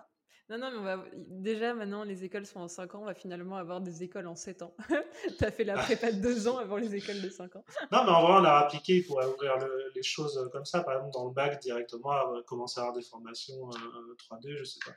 non, 0.50 0.58
non, 0.58 0.72
mais 0.72 0.78
on 0.78 0.84
va... 0.84 1.06
déjà 1.14 1.74
maintenant, 1.74 2.04
les 2.04 2.26
écoles 2.26 2.46
sont 2.46 2.60
en 2.60 2.68
5 2.68 2.96
ans, 2.96 3.00
on 3.04 3.06
va 3.06 3.14
finalement 3.14 3.56
avoir 3.56 3.80
des 3.80 4.04
écoles 4.04 4.28
en 4.28 4.36
7 4.36 4.62
ans. 4.62 4.76
tu 5.38 5.46
as 5.46 5.52
fait 5.52 5.64
la 5.64 5.76
prépa 5.76 6.12
de 6.12 6.22
2 6.22 6.50
ans 6.50 6.58
avant 6.58 6.76
les 6.76 6.94
écoles 6.94 7.22
de 7.22 7.30
5 7.30 7.56
ans. 7.56 7.64
non, 7.94 8.04
mais 8.04 8.12
en 8.12 8.22
vrai, 8.24 8.34
on 8.42 8.44
a 8.44 8.52
appliqué 8.58 9.02
pour 9.04 9.20
ouvrir 9.20 9.54
les 9.96 10.04
choses 10.04 10.50
comme 10.52 10.66
ça. 10.66 10.84
Par 10.84 10.96
exemple, 10.96 11.14
dans 11.14 11.28
le 11.28 11.34
bac, 11.34 11.62
directement, 11.62 12.12
commencer 12.46 12.82
à 12.82 12.84
avoir 12.84 12.98
des 12.98 13.04
formations 13.06 13.70
3D, 13.70 14.50
euh, 14.50 14.58
je 14.58 14.64
sais 14.66 14.80
pas. 14.86 14.92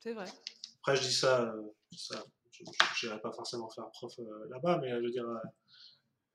C'est 0.00 0.14
vrai. 0.14 0.26
Après, 0.80 0.96
je 0.96 1.02
dis 1.02 1.12
ça, 1.12 1.42
euh, 1.42 1.62
ça 1.94 2.24
je 2.52 3.06
n'irai 3.06 3.20
pas 3.20 3.32
forcément 3.32 3.68
faire 3.68 3.90
prof 3.90 4.12
euh, 4.18 4.46
là-bas, 4.50 4.78
mais 4.80 4.90
je 4.90 5.02
veux 5.02 5.10
dire, 5.10 5.28
euh, 5.28 5.36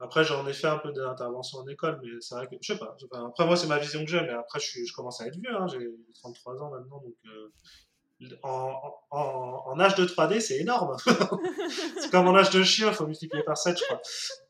après 0.01 0.23
j'en 0.23 0.47
ai 0.47 0.53
fait 0.53 0.67
un 0.67 0.77
peu 0.77 0.91
d'intervention 0.91 1.59
en 1.59 1.67
école, 1.67 1.99
mais 2.03 2.09
c'est 2.19 2.35
vrai 2.35 2.47
que, 2.47 2.55
je 2.61 2.73
sais 2.73 2.79
pas, 2.79 2.97
après 3.27 3.45
moi 3.45 3.55
c'est 3.55 3.67
ma 3.67 3.77
vision 3.77 3.99
que 4.01 4.09
j'ai, 4.09 4.21
mais 4.21 4.33
après 4.33 4.59
je, 4.59 4.93
commence 4.93 5.21
à 5.21 5.27
être 5.27 5.37
vieux, 5.37 5.55
hein, 5.55 5.67
j'ai 5.67 5.87
33 6.15 6.61
ans 6.61 6.71
maintenant, 6.71 7.01
donc 7.01 7.13
euh, 7.27 8.35
en, 8.43 8.73
en, 9.09 9.79
âge 9.79 9.95
de 9.95 10.05
3D 10.05 10.39
c'est 10.39 10.57
énorme. 10.57 10.95
c'est 11.99 12.11
comme 12.11 12.27
en 12.27 12.35
âge 12.35 12.51
de 12.51 12.63
chien, 12.63 12.89
il 12.89 12.93
faut 12.93 13.07
multiplier 13.07 13.43
par 13.43 13.57
7 13.57 13.77
je 13.77 13.83
crois. 13.83 14.01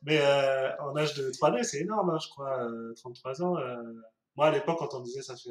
Mais 0.02 0.20
en 0.80 0.96
âge 0.96 1.14
de 1.14 1.30
3D 1.30 1.62
c'est 1.62 1.80
énorme, 1.80 2.10
hein, 2.10 2.18
je 2.22 2.28
crois, 2.28 2.66
33 2.96 3.42
ans. 3.42 3.56
moi 4.36 4.46
à 4.46 4.50
l'époque 4.50 4.78
quand 4.78 4.94
on 4.94 5.00
disait 5.00 5.22
ça 5.22 5.36
fait, 5.36 5.50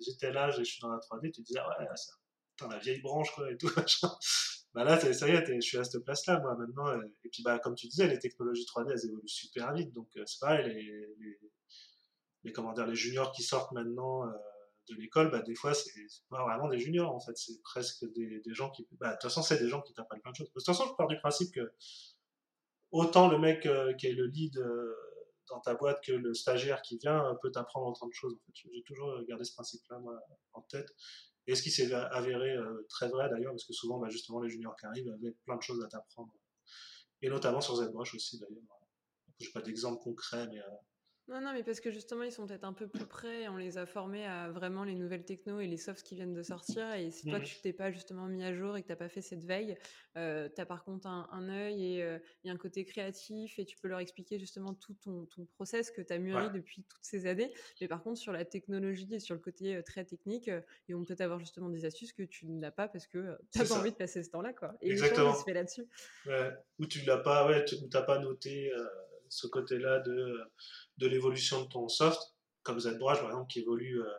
j'étais 0.00 0.32
là, 0.32 0.50
je 0.50 0.62
suis 0.62 0.80
dans 0.80 0.90
la 0.90 0.98
3D, 0.98 1.32
tu 1.32 1.42
disais 1.42 1.60
ouais, 1.60 1.86
c'est 1.94 2.68
la 2.68 2.78
vieille 2.78 3.00
branche 3.00 3.34
quoi 3.34 3.50
et 3.50 3.56
tout 3.56 3.70
bah 4.74 4.84
là, 4.84 4.98
ça 4.98 5.28
y 5.28 5.32
est, 5.32 5.54
je 5.56 5.60
suis 5.60 5.76
à 5.76 5.84
cette 5.84 6.02
place-là, 6.02 6.40
moi, 6.40 6.56
maintenant. 6.56 6.86
Euh, 6.86 7.02
et 7.24 7.28
puis, 7.28 7.42
bah, 7.42 7.58
comme 7.58 7.74
tu 7.74 7.88
disais, 7.88 8.06
les 8.06 8.18
technologies 8.18 8.64
3D, 8.64 8.90
elles 8.90 9.04
évoluent 9.04 9.28
super 9.28 9.72
vite. 9.74 9.92
Donc, 9.92 10.08
euh, 10.16 10.22
c'est 10.26 10.40
pareil, 10.40 10.66
les, 10.66 11.14
les, 11.18 11.38
les, 12.44 12.52
comment 12.52 12.72
dire, 12.72 12.86
les 12.86 12.94
juniors 12.94 13.32
qui 13.32 13.42
sortent 13.42 13.72
maintenant 13.72 14.26
euh, 14.26 14.32
de 14.88 14.94
l'école, 14.94 15.30
bah, 15.30 15.42
des 15.42 15.54
fois, 15.54 15.74
c'est 15.74 15.90
pas 16.30 16.42
vraiment 16.42 16.68
des 16.68 16.78
juniors, 16.78 17.14
en 17.14 17.20
fait. 17.20 17.36
C'est 17.36 17.60
presque 17.62 18.10
des, 18.14 18.40
gens 18.46 18.70
qui. 18.70 18.88
Bah, 18.92 19.08
de 19.08 19.12
toute 19.14 19.24
façon, 19.24 19.42
c'est 19.42 19.58
des 19.58 19.68
gens 19.68 19.82
qui 19.82 19.92
t'apprennent 19.92 20.22
plein 20.22 20.32
de 20.32 20.36
choses. 20.36 20.48
De 20.48 20.52
toute 20.54 20.64
façon, 20.64 20.86
je 20.88 20.94
pars 20.94 21.08
du 21.08 21.18
principe 21.18 21.54
que 21.54 21.72
autant 22.92 23.28
le 23.28 23.38
mec 23.38 23.68
qui 23.98 24.06
est 24.06 24.12
le 24.12 24.26
lead 24.26 24.58
dans 25.48 25.60
ta 25.60 25.74
boîte 25.74 26.02
que 26.02 26.12
le 26.12 26.32
stagiaire 26.34 26.80
qui 26.82 26.96
vient 26.96 27.36
peut 27.42 27.50
t'apprendre 27.50 27.88
autant 27.88 28.06
de 28.06 28.12
choses. 28.14 28.32
En 28.34 28.38
fait. 28.38 28.70
J'ai 28.72 28.82
toujours 28.84 29.22
gardé 29.28 29.44
ce 29.44 29.52
principe-là, 29.52 29.98
moi, 29.98 30.18
en 30.54 30.62
tête. 30.62 30.88
Et 31.46 31.54
ce 31.54 31.62
qui 31.62 31.70
s'est 31.70 31.92
avéré 31.92 32.56
euh, 32.56 32.86
très 32.88 33.08
vrai 33.08 33.28
d'ailleurs, 33.28 33.52
parce 33.52 33.64
que 33.64 33.72
souvent, 33.72 33.98
bah, 33.98 34.08
justement, 34.08 34.40
les 34.40 34.48
juniors 34.48 34.76
qui 34.76 34.86
arrivent 34.86 35.08
avaient 35.08 35.34
plein 35.44 35.56
de 35.56 35.62
choses 35.62 35.82
à 35.84 35.88
t'apprendre. 35.88 36.32
Et 37.20 37.28
notamment 37.28 37.60
sur 37.60 37.76
ZBrush 37.76 38.14
aussi 38.14 38.38
d'ailleurs. 38.38 38.62
Je 39.40 39.46
n'ai 39.46 39.52
pas 39.52 39.60
d'exemple 39.60 40.00
concret, 40.02 40.46
mais 40.48 40.60
euh, 40.60 40.66
non, 41.28 41.40
non, 41.40 41.52
mais 41.52 41.62
parce 41.62 41.80
que 41.80 41.90
justement, 41.90 42.24
ils 42.24 42.32
sont 42.32 42.46
peut-être 42.46 42.64
un 42.64 42.72
peu 42.72 42.88
plus 42.88 43.06
près. 43.06 43.46
On 43.46 43.56
les 43.56 43.78
a 43.78 43.86
formés 43.86 44.26
à 44.26 44.50
vraiment 44.50 44.82
les 44.82 44.96
nouvelles 44.96 45.24
techno 45.24 45.60
et 45.60 45.68
les 45.68 45.76
softs 45.76 46.02
qui 46.02 46.16
viennent 46.16 46.34
de 46.34 46.42
sortir. 46.42 46.92
Et 46.94 47.10
si 47.12 47.28
toi, 47.28 47.38
mmh 47.38 47.42
tu 47.44 47.60
t'es 47.60 47.72
pas 47.72 47.92
justement 47.92 48.26
mis 48.26 48.42
à 48.42 48.52
jour 48.52 48.76
et 48.76 48.82
que 48.82 48.86
tu 48.86 48.92
n'as 48.92 48.96
pas 48.96 49.08
fait 49.08 49.22
cette 49.22 49.44
veille, 49.44 49.76
euh, 50.16 50.48
tu 50.54 50.60
as 50.60 50.66
par 50.66 50.84
contre 50.84 51.06
un, 51.06 51.28
un 51.30 51.48
œil 51.48 51.84
et 51.84 52.02
a 52.02 52.18
un 52.44 52.56
côté 52.56 52.84
créatif 52.84 53.58
et 53.58 53.64
tu 53.64 53.76
peux 53.78 53.88
leur 53.88 54.00
expliquer 54.00 54.38
justement 54.38 54.74
tout 54.74 54.94
ton, 54.94 55.26
ton 55.26 55.46
process 55.46 55.90
que 55.90 56.02
tu 56.02 56.12
as 56.12 56.18
mûri 56.18 56.50
depuis 56.50 56.82
toutes 56.82 57.04
ces 57.04 57.26
années. 57.26 57.52
Mais 57.80 57.88
par 57.88 58.02
contre, 58.02 58.18
sur 58.18 58.32
la 58.32 58.44
technologie 58.44 59.08
et 59.14 59.20
sur 59.20 59.34
le 59.34 59.40
côté 59.40 59.80
très 59.84 60.04
technique, 60.04 60.50
ils 60.88 60.94
vont 60.96 61.04
peut-être 61.04 61.20
avoir 61.20 61.38
justement 61.38 61.68
des 61.68 61.84
astuces 61.84 62.12
que 62.12 62.24
tu 62.24 62.46
n'as 62.46 62.72
pas 62.72 62.88
parce 62.88 63.06
que 63.06 63.38
tu 63.52 63.58
n'as 63.58 63.66
pas 63.66 63.74
envie 63.74 63.92
de 63.92 63.96
passer 63.96 64.22
ce 64.24 64.30
temps-là. 64.30 64.52
Quoi. 64.52 64.74
Et 64.82 64.90
Exactement. 64.90 65.34
se 65.34 65.44
fait 65.44 65.54
là-dessus. 65.54 65.86
Ouais. 66.26 66.50
Ou 66.80 66.86
tu 66.86 67.00
l'as 67.02 67.18
pas, 67.18 67.46
ouais, 67.46 67.64
tu 67.64 67.76
n'as 67.92 68.02
pas 68.02 68.18
noté 68.18 68.72
ce 69.32 69.46
côté-là 69.46 70.00
de 70.00 70.38
de 70.98 71.06
l'évolution 71.06 71.62
de 71.62 71.68
ton 71.68 71.88
soft, 71.88 72.20
comme 72.62 72.78
ZBrush 72.78 73.18
par 73.18 73.30
exemple 73.30 73.50
qui 73.50 73.60
évolue 73.60 74.02
euh, 74.02 74.12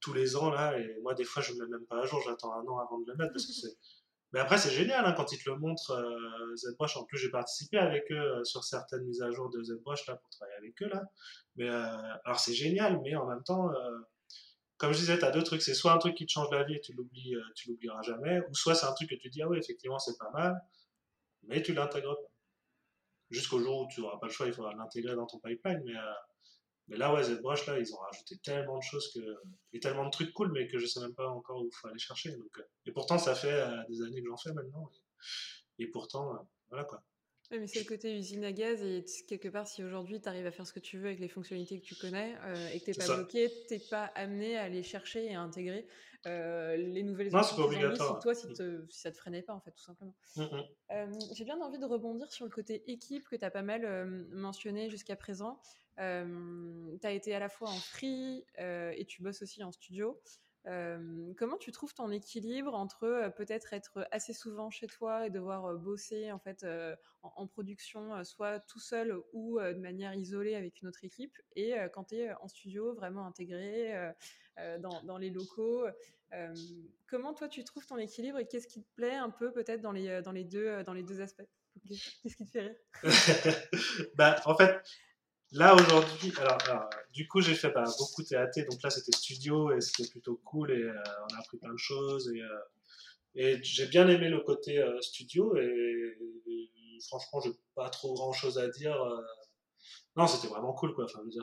tous 0.00 0.12
les 0.12 0.36
ans 0.36 0.50
là, 0.50 0.78
et 0.78 0.98
moi 1.02 1.14
des 1.14 1.24
fois 1.24 1.42
je 1.42 1.52
ne 1.52 1.60
le 1.60 1.66
mets 1.66 1.78
même 1.78 1.86
pas 1.86 2.02
à 2.02 2.06
jour, 2.06 2.20
j'attends 2.24 2.52
un 2.52 2.64
an 2.66 2.78
avant 2.78 2.98
de 3.00 3.06
le 3.06 3.16
mettre 3.16 3.32
parce 3.32 3.46
que 3.46 3.52
c'est. 3.52 3.76
Mais 4.34 4.40
après 4.40 4.56
c'est 4.56 4.70
génial 4.70 5.04
hein, 5.04 5.12
quand 5.14 5.30
ils 5.32 5.42
te 5.42 5.50
le 5.50 5.56
montrent 5.58 5.92
euh, 5.92 6.56
ZBrush. 6.56 6.96
En 6.96 7.04
plus 7.04 7.18
j'ai 7.18 7.30
participé 7.30 7.78
avec 7.78 8.10
eux 8.10 8.16
euh, 8.16 8.44
sur 8.44 8.64
certaines 8.64 9.04
mises 9.04 9.20
à 9.22 9.30
jour 9.30 9.50
de 9.50 9.62
ZBrush 9.62 10.06
là 10.06 10.16
pour 10.16 10.30
travailler 10.30 10.56
avec 10.56 10.82
eux 10.82 10.88
là. 10.88 11.02
Mais 11.56 11.68
alors 11.68 12.40
c'est 12.40 12.54
génial, 12.54 13.00
mais 13.02 13.14
en 13.14 13.26
même 13.26 13.42
temps 13.42 13.70
comme 14.78 14.92
je 14.92 14.98
disais, 14.98 15.18
tu 15.18 15.24
as 15.24 15.30
deux 15.30 15.44
trucs. 15.44 15.62
C'est 15.62 15.74
soit 15.74 15.92
un 15.92 15.98
truc 15.98 16.16
qui 16.16 16.26
te 16.26 16.32
change 16.32 16.48
la 16.50 16.64
vie 16.64 16.74
et 16.74 16.80
tu 16.80 16.92
l'oublies, 16.94 17.36
tu 17.54 17.68
l'oublieras 17.68 18.02
jamais, 18.02 18.40
ou 18.48 18.54
soit 18.54 18.74
c'est 18.74 18.86
un 18.86 18.92
truc 18.94 19.10
que 19.10 19.14
tu 19.14 19.28
dis, 19.28 19.42
ah 19.42 19.48
oui, 19.48 19.58
effectivement, 19.58 19.98
c'est 19.98 20.18
pas 20.18 20.30
mal, 20.32 20.60
mais 21.44 21.62
tu 21.62 21.74
l'intègres 21.74 22.16
pas 22.16 22.31
jusqu'au 23.32 23.60
jour 23.60 23.80
où 23.80 23.88
tu 23.88 24.00
n'auras 24.00 24.18
pas 24.18 24.26
le 24.26 24.32
choix, 24.32 24.46
il 24.46 24.52
faudra 24.52 24.74
l'intégrer 24.74 25.14
dans 25.16 25.26
ton 25.26 25.38
pipeline. 25.38 25.82
Mais, 25.84 25.96
euh, 25.96 26.12
mais 26.88 26.96
là, 26.96 27.12
ouais, 27.12 27.22
ZBrush, 27.22 27.66
là, 27.66 27.78
ils 27.78 27.94
ont 27.94 27.98
rajouté 27.98 28.36
tellement 28.38 28.78
de 28.78 28.82
choses 28.82 29.10
que, 29.12 29.20
et 29.72 29.80
tellement 29.80 30.04
de 30.04 30.10
trucs 30.10 30.32
cool, 30.32 30.52
mais 30.52 30.66
que 30.66 30.78
je 30.78 30.84
ne 30.84 30.88
sais 30.88 31.00
même 31.00 31.14
pas 31.14 31.28
encore 31.28 31.62
où 31.62 31.66
il 31.66 31.74
faut 31.74 31.88
aller 31.88 31.98
chercher. 31.98 32.30
Euh, 32.30 32.62
et 32.86 32.92
pourtant, 32.92 33.18
ça 33.18 33.34
fait 33.34 33.52
euh, 33.52 33.82
des 33.88 34.02
années 34.02 34.22
que 34.22 34.28
j'en 34.28 34.36
fais 34.36 34.52
maintenant. 34.52 34.90
Et, 35.78 35.86
pourtant, 35.86 36.46
voilà 36.68 36.84
quoi. 36.84 37.02
Oui, 37.52 37.58
mais 37.60 37.66
c'est 37.66 37.80
le 37.80 37.84
côté 37.84 38.16
usine 38.16 38.44
à 38.44 38.52
gaz 38.52 38.82
et 38.82 39.04
quelque 39.28 39.48
part, 39.48 39.66
si 39.66 39.84
aujourd'hui 39.84 40.22
tu 40.22 40.28
arrives 40.28 40.46
à 40.46 40.50
faire 40.50 40.66
ce 40.66 40.72
que 40.72 40.80
tu 40.80 40.96
veux 40.96 41.08
avec 41.08 41.20
les 41.20 41.28
fonctionnalités 41.28 41.78
que 41.78 41.84
tu 41.84 41.94
connais 41.94 42.34
euh, 42.44 42.68
et 42.72 42.80
que 42.80 42.90
tu 42.90 42.98
n'es 42.98 43.06
pas 43.06 43.14
bloqué, 43.14 43.52
tu 43.68 43.74
n'es 43.74 43.80
pas 43.80 44.06
amené 44.14 44.56
à 44.56 44.62
aller 44.62 44.82
chercher 44.82 45.26
et 45.26 45.34
à 45.34 45.42
intégrer 45.42 45.86
euh, 46.26 46.76
les 46.76 47.02
nouvelles 47.02 47.30
non, 47.30 47.42
c'est 47.42 47.56
pas 47.56 47.62
obligatoire. 47.62 48.16
Si 48.16 48.22
toi, 48.22 48.34
si, 48.34 48.50
te, 48.54 48.86
si, 48.88 49.00
ça 49.00 49.10
te 49.10 49.18
freinait 49.18 49.42
pas, 49.42 49.52
en 49.52 49.60
fait, 49.60 49.72
tout 49.72 49.82
simplement. 49.82 50.14
Mm, 50.36 50.42
mm. 50.42 50.62
Euh, 50.92 51.06
j'ai 51.34 51.44
bien 51.44 51.60
envie 51.60 51.78
de 51.78 51.84
rebondir 51.84 52.32
sur 52.32 52.46
le 52.46 52.50
côté 52.50 52.90
équipe 52.90 53.28
que 53.28 53.36
tu 53.36 53.44
as 53.44 53.50
pas 53.50 53.62
mal 53.62 54.06
mentionné 54.30 54.88
jusqu'à 54.88 55.16
présent. 55.16 55.60
tu 55.98 56.02
as 56.02 57.12
été 57.12 57.34
à 57.34 57.38
la 57.38 57.50
fois 57.50 57.68
en 57.68 57.78
free 57.78 58.46
et 58.56 59.04
tu 59.06 59.20
bosses 59.20 59.42
aussi 59.42 59.62
en 59.62 59.72
studio 59.72 60.18
comment 60.64 61.56
tu 61.58 61.72
trouves 61.72 61.94
ton 61.94 62.10
équilibre 62.10 62.74
entre 62.74 63.32
peut-être 63.36 63.72
être 63.72 64.06
assez 64.10 64.32
souvent 64.32 64.70
chez 64.70 64.86
toi 64.86 65.26
et 65.26 65.30
devoir 65.30 65.74
bosser 65.74 66.30
en 66.32 66.38
fait 66.38 66.64
en, 67.22 67.46
production, 67.46 68.22
soit 68.24 68.60
tout 68.60 68.80
seul 68.80 69.16
ou 69.32 69.58
de 69.60 69.78
manière 69.78 70.14
isolée 70.14 70.54
avec 70.54 70.80
une 70.80 70.88
autre 70.88 71.04
équipe, 71.04 71.36
et 71.56 71.74
quand 71.92 72.04
tu 72.04 72.16
es 72.16 72.32
en 72.34 72.48
studio 72.48 72.94
vraiment 72.94 73.26
intégré 73.26 74.12
dans, 74.78 75.18
les 75.18 75.30
locaux 75.30 75.86
Comment 77.06 77.34
toi 77.34 77.48
tu 77.48 77.62
trouves 77.64 77.84
ton 77.84 77.98
équilibre 77.98 78.38
et 78.38 78.46
qu'est-ce 78.46 78.66
qui 78.66 78.82
te 78.82 78.88
plaît 78.94 79.16
un 79.16 79.28
peu 79.28 79.52
peut-être 79.52 79.82
dans 79.82 79.92
les, 79.92 80.22
dans, 80.22 80.32
les 80.32 80.44
deux, 80.44 80.82
dans 80.84 80.94
les 80.94 81.02
deux 81.02 81.20
aspects? 81.20 81.46
Qu'est-ce 81.88 82.36
qui 82.36 82.46
te 82.46 82.50
fait 82.50 82.60
rire? 82.60 82.76
Bah, 84.16 84.40
En 84.46 84.56
fait, 84.56 84.82
Là 85.52 85.74
aujourd'hui, 85.74 86.32
alors, 86.38 86.88
du 87.12 87.28
coup 87.28 87.42
j'ai 87.42 87.54
fait 87.54 87.70
bah, 87.70 87.84
beaucoup 87.98 88.22
TAT, 88.22 88.52
donc 88.70 88.82
là 88.82 88.88
c'était 88.88 89.14
studio 89.14 89.70
et 89.76 89.82
c'était 89.82 90.08
plutôt 90.08 90.40
cool 90.44 90.70
et 90.70 90.82
euh, 90.82 90.94
on 91.30 91.34
a 91.34 91.40
appris 91.40 91.58
plein 91.58 91.72
de 91.72 91.78
choses 91.78 92.32
et, 92.34 92.40
euh, 92.40 92.58
et 93.34 93.62
j'ai 93.62 93.86
bien 93.86 94.08
aimé 94.08 94.30
le 94.30 94.40
côté 94.40 94.78
euh, 94.78 94.98
studio 95.02 95.54
et, 95.56 96.16
franchement 97.06 97.40
j'ai 97.40 97.50
pas 97.74 97.90
trop 97.90 98.14
grand 98.14 98.32
chose 98.32 98.58
à 98.58 98.68
dire. 98.68 98.96
non 100.16 100.26
c'était 100.28 100.46
vraiment 100.46 100.72
cool 100.72 100.94
quoi. 100.94 101.04
Enfin 101.04 101.18
je 101.20 101.24
veux 101.24 101.30
dire 101.30 101.42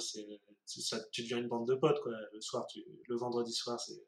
tu 1.11 1.21
deviens 1.21 1.37
une 1.37 1.49
bande 1.49 1.67
de 1.67 1.75
potes 1.75 2.01
quoi. 2.01 2.13
Le 2.33 2.41
soir, 2.41 2.65
le 3.07 3.15
vendredi 3.15 3.53
soir 3.53 3.79
c'est 3.79 4.01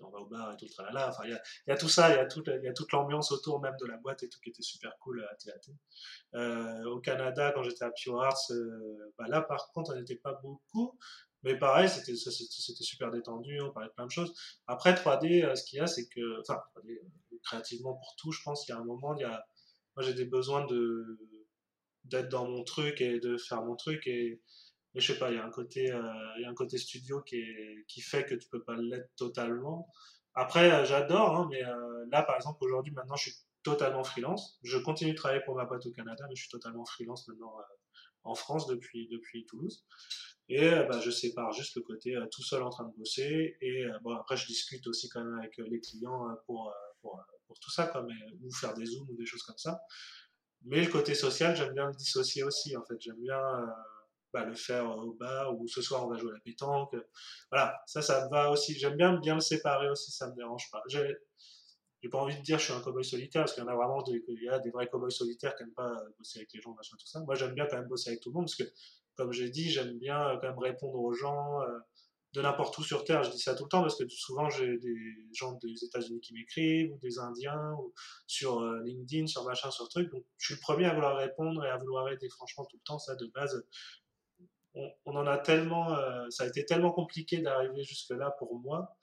on 0.00 0.10
va 0.10 0.18
au 0.18 0.26
bar 0.26 0.52
et 0.52 0.56
tout 0.56 0.64
le 0.64 0.70
tralala. 0.70 1.08
Enfin, 1.08 1.24
il 1.24 1.30
y 1.66 1.70
a, 1.70 1.76
tout 1.76 1.88
ça, 1.88 2.10
il 2.10 2.16
y 2.16 2.18
a, 2.18 2.26
toute, 2.26 2.92
l'ambiance 2.92 3.32
autour 3.32 3.60
même 3.60 3.76
de 3.80 3.86
la 3.86 3.96
boîte 3.96 4.22
et 4.22 4.28
tout 4.28 4.38
qui 4.40 4.50
était 4.50 4.62
super 4.62 4.96
cool 4.98 5.24
à 5.24 5.34
TAT. 5.34 5.72
Euh, 6.34 6.84
au 6.84 7.00
Canada, 7.00 7.52
quand 7.54 7.62
j'étais 7.62 7.84
à 7.84 7.90
Pure 7.90 8.22
Arts, 8.22 8.38
euh, 8.50 9.12
bah 9.18 9.26
là 9.28 9.42
par 9.42 9.70
contre, 9.72 9.92
on 9.92 9.96
n'était 9.96 10.16
pas 10.16 10.34
beaucoup. 10.34 10.98
Mais 11.44 11.56
pareil, 11.56 11.88
c'était, 11.88 12.16
super 12.16 13.10
détendu, 13.12 13.60
on 13.60 13.70
parlait 13.70 13.88
de 13.88 13.94
plein 13.94 14.06
de 14.06 14.10
choses. 14.10 14.34
Après, 14.66 14.94
3D, 14.94 15.44
euh, 15.44 15.54
ce 15.54 15.64
qu'il 15.64 15.78
y 15.78 15.80
a, 15.80 15.86
c'est 15.86 16.08
que, 16.08 16.40
enfin, 16.40 16.60
3D, 16.74 16.98
créativement 17.44 17.94
pour 17.94 18.16
tout, 18.16 18.32
je 18.32 18.42
pense 18.42 18.64
qu'il 18.64 18.74
y 18.74 18.78
a 18.78 18.80
un 18.80 18.84
moment, 18.84 19.16
il 19.16 19.26
moi 19.26 20.04
j'ai 20.04 20.14
des 20.14 20.24
besoins 20.26 20.66
d'être 22.04 22.28
dans 22.28 22.48
mon 22.48 22.62
truc 22.64 23.00
et 23.00 23.18
de 23.20 23.36
faire 23.36 23.62
mon 23.62 23.74
truc 23.76 24.06
et, 24.06 24.40
mais 24.94 25.00
je 25.00 25.12
sais 25.12 25.18
pas, 25.18 25.30
il 25.30 25.36
y 25.36 25.38
a 25.38 25.44
un 25.44 25.50
côté, 25.50 25.92
euh, 25.92 26.40
y 26.40 26.44
a 26.44 26.48
un 26.48 26.54
côté 26.54 26.78
studio 26.78 27.20
qui, 27.22 28.00
fait 28.00 28.24
que 28.24 28.34
tu 28.34 28.48
peux 28.48 28.62
pas 28.62 28.76
l'être 28.76 29.10
totalement. 29.16 29.88
Après, 30.34 30.70
euh, 30.72 30.84
j'adore, 30.84 31.36
hein, 31.36 31.48
mais 31.50 31.64
euh, 31.64 32.06
là, 32.10 32.22
par 32.22 32.36
exemple, 32.36 32.64
aujourd'hui, 32.64 32.92
maintenant, 32.92 33.16
je 33.16 33.30
suis 33.30 33.40
totalement 33.62 34.04
freelance. 34.04 34.58
Je 34.62 34.78
continue 34.78 35.12
de 35.12 35.16
travailler 35.16 35.42
pour 35.44 35.56
ma 35.56 35.66
boîte 35.66 35.84
au 35.86 35.92
Canada, 35.92 36.24
mais 36.28 36.34
je 36.36 36.42
suis 36.42 36.50
totalement 36.50 36.84
freelance 36.84 37.28
maintenant 37.28 37.52
en 38.24 38.34
France 38.34 38.66
depuis, 38.66 39.08
depuis 39.08 39.44
Toulouse. 39.46 39.84
Et 40.48 40.70
bah, 40.70 41.00
je 41.00 41.10
sépare 41.10 41.52
juste 41.52 41.76
le 41.76 41.82
côté 41.82 42.16
tout 42.32 42.42
seul 42.42 42.62
en 42.62 42.70
train 42.70 42.84
de 42.84 42.96
bosser. 42.96 43.56
Et 43.60 43.84
bon, 44.02 44.16
après, 44.16 44.36
je 44.36 44.46
discute 44.46 44.86
aussi 44.86 45.08
quand 45.10 45.22
même 45.22 45.38
avec 45.38 45.58
les 45.58 45.80
clients 45.80 46.28
pour, 46.46 46.72
pour, 47.02 47.22
pour 47.46 47.58
tout 47.58 47.70
ça, 47.70 47.86
quoi, 47.86 48.06
ou 48.42 48.50
faire 48.52 48.74
des 48.74 48.86
zooms 48.86 49.08
ou 49.10 49.16
des 49.16 49.26
choses 49.26 49.42
comme 49.42 49.58
ça. 49.58 49.80
Mais 50.64 50.82
le 50.82 50.90
côté 50.90 51.14
social, 51.14 51.54
j'aime 51.54 51.74
bien 51.74 51.88
le 51.88 51.94
dissocier 51.94 52.44
aussi, 52.44 52.76
en 52.76 52.84
fait. 52.84 52.96
J'aime 53.00 53.20
bien 53.20 53.38
bah, 54.32 54.44
le 54.44 54.54
faire 54.54 54.90
au 54.90 55.12
bar 55.14 55.58
ou 55.58 55.66
ce 55.68 55.82
soir 55.82 56.06
on 56.06 56.10
va 56.10 56.16
jouer 56.16 56.30
à 56.30 56.34
la 56.34 56.40
pétanque. 56.40 56.94
Voilà, 57.50 57.80
ça, 57.86 58.02
ça 58.02 58.24
me 58.24 58.30
va 58.30 58.50
aussi. 58.50 58.78
J'aime 58.78 58.96
bien 58.96 59.18
bien 59.18 59.34
le 59.34 59.40
séparer 59.40 59.88
aussi, 59.90 60.10
ça 60.10 60.28
me 60.28 60.34
dérange 60.34 60.70
pas. 60.70 60.82
J'ai, 60.88 61.16
j'ai 62.02 62.08
pas 62.08 62.18
envie 62.18 62.36
de 62.36 62.42
dire 62.42 62.56
que 62.56 62.62
je 62.62 62.68
suis 62.68 62.74
un 62.74 62.80
cowboy 62.80 63.04
solitaire 63.04 63.42
parce 63.42 63.54
qu'il 63.54 63.62
y 63.62 63.66
en 63.66 63.70
a 63.70 63.74
vraiment 63.74 64.02
des, 64.02 64.22
il 64.28 64.42
y 64.42 64.48
a 64.48 64.58
des 64.60 64.70
vrais 64.70 64.86
cowboys 64.88 65.10
solitaires 65.10 65.54
qui 65.56 65.64
n'aiment 65.64 65.74
pas 65.74 65.96
bosser 66.18 66.38
avec 66.38 66.52
les 66.52 66.60
gens, 66.60 66.72
machin, 66.74 66.96
tout 66.98 67.06
ça. 67.06 67.20
Moi, 67.20 67.34
j'aime 67.34 67.54
bien 67.54 67.66
quand 67.66 67.76
même 67.76 67.88
bosser 67.88 68.10
avec 68.10 68.20
tout 68.20 68.30
le 68.30 68.34
monde 68.34 68.44
parce 68.44 68.56
que, 68.56 68.64
comme 69.16 69.32
j'ai 69.32 69.50
dit, 69.50 69.68
j'aime 69.70 69.98
bien 69.98 70.38
quand 70.40 70.48
même 70.48 70.58
répondre 70.58 70.98
aux 71.00 71.12
gens 71.12 71.60
euh, 71.62 71.78
de 72.34 72.42
n'importe 72.42 72.76
où 72.78 72.84
sur 72.84 73.04
Terre. 73.04 73.24
Je 73.24 73.30
dis 73.30 73.40
ça 73.40 73.54
tout 73.54 73.64
le 73.64 73.68
temps 73.68 73.82
parce 73.82 73.96
que 73.96 74.08
souvent 74.08 74.48
j'ai 74.48 74.78
des 74.78 75.16
gens 75.32 75.54
des 75.54 75.84
États-Unis 75.84 76.20
qui 76.20 76.34
m'écrivent 76.34 76.92
ou 76.92 76.98
des 76.98 77.18
Indiens 77.18 77.74
ou 77.80 77.92
sur 78.26 78.60
euh, 78.60 78.80
LinkedIn, 78.84 79.26
sur 79.26 79.44
machin, 79.44 79.70
sur 79.72 79.88
truc. 79.88 80.10
Donc, 80.12 80.24
je 80.36 80.46
suis 80.46 80.54
le 80.54 80.60
premier 80.60 80.86
à 80.86 80.94
vouloir 80.94 81.16
répondre 81.16 81.64
et 81.64 81.68
à 81.68 81.78
vouloir 81.78 82.08
aider 82.10 82.28
franchement 82.28 82.64
tout 82.66 82.76
le 82.76 82.82
temps. 82.84 82.98
Ça, 82.98 83.16
de 83.16 83.26
base, 83.34 83.66
on, 85.04 85.16
en 85.16 85.26
a 85.26 85.38
tellement, 85.38 85.94
euh, 85.94 86.26
ça 86.30 86.44
a 86.44 86.46
été 86.46 86.64
tellement 86.64 86.92
compliqué 86.92 87.38
d'arriver 87.38 87.82
jusque 87.82 88.10
là 88.10 88.34
pour 88.38 88.58
moi, 88.58 88.96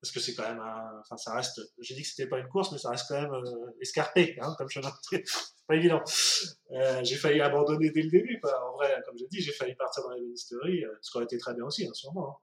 parce 0.00 0.12
que 0.12 0.20
c'est 0.20 0.34
quand 0.34 0.48
même, 0.48 0.62
enfin 1.00 1.16
ça 1.16 1.34
reste, 1.34 1.60
j'ai 1.78 1.94
dit 1.94 2.02
que 2.02 2.08
c'était 2.08 2.28
pas 2.28 2.38
une 2.38 2.48
course, 2.48 2.72
mais 2.72 2.78
ça 2.78 2.90
reste 2.90 3.06
quand 3.08 3.20
même 3.20 3.32
euh, 3.32 3.76
escarpé, 3.80 4.36
hein, 4.40 4.54
comme 4.56 4.68
je 4.70 4.80
c'est 5.10 5.24
pas 5.66 5.76
évident. 5.76 6.02
Euh, 6.72 7.00
j'ai 7.04 7.16
failli 7.16 7.40
abandonner 7.40 7.90
dès 7.90 8.02
le 8.02 8.10
début, 8.10 8.40
En 8.42 8.72
vrai, 8.72 9.00
comme 9.06 9.16
j'ai 9.18 9.28
dit, 9.28 9.40
j'ai 9.40 9.52
failli 9.52 9.74
partir 9.74 10.02
dans 10.02 10.10
les 10.10 10.22
ministéries, 10.22 10.84
ce 11.00 11.10
qui 11.10 11.16
aurait 11.16 11.26
été 11.26 11.38
très 11.38 11.54
bien 11.54 11.64
aussi, 11.64 11.86
hein, 11.86 11.94
sûrement. 11.94 12.30
Hein. 12.30 12.34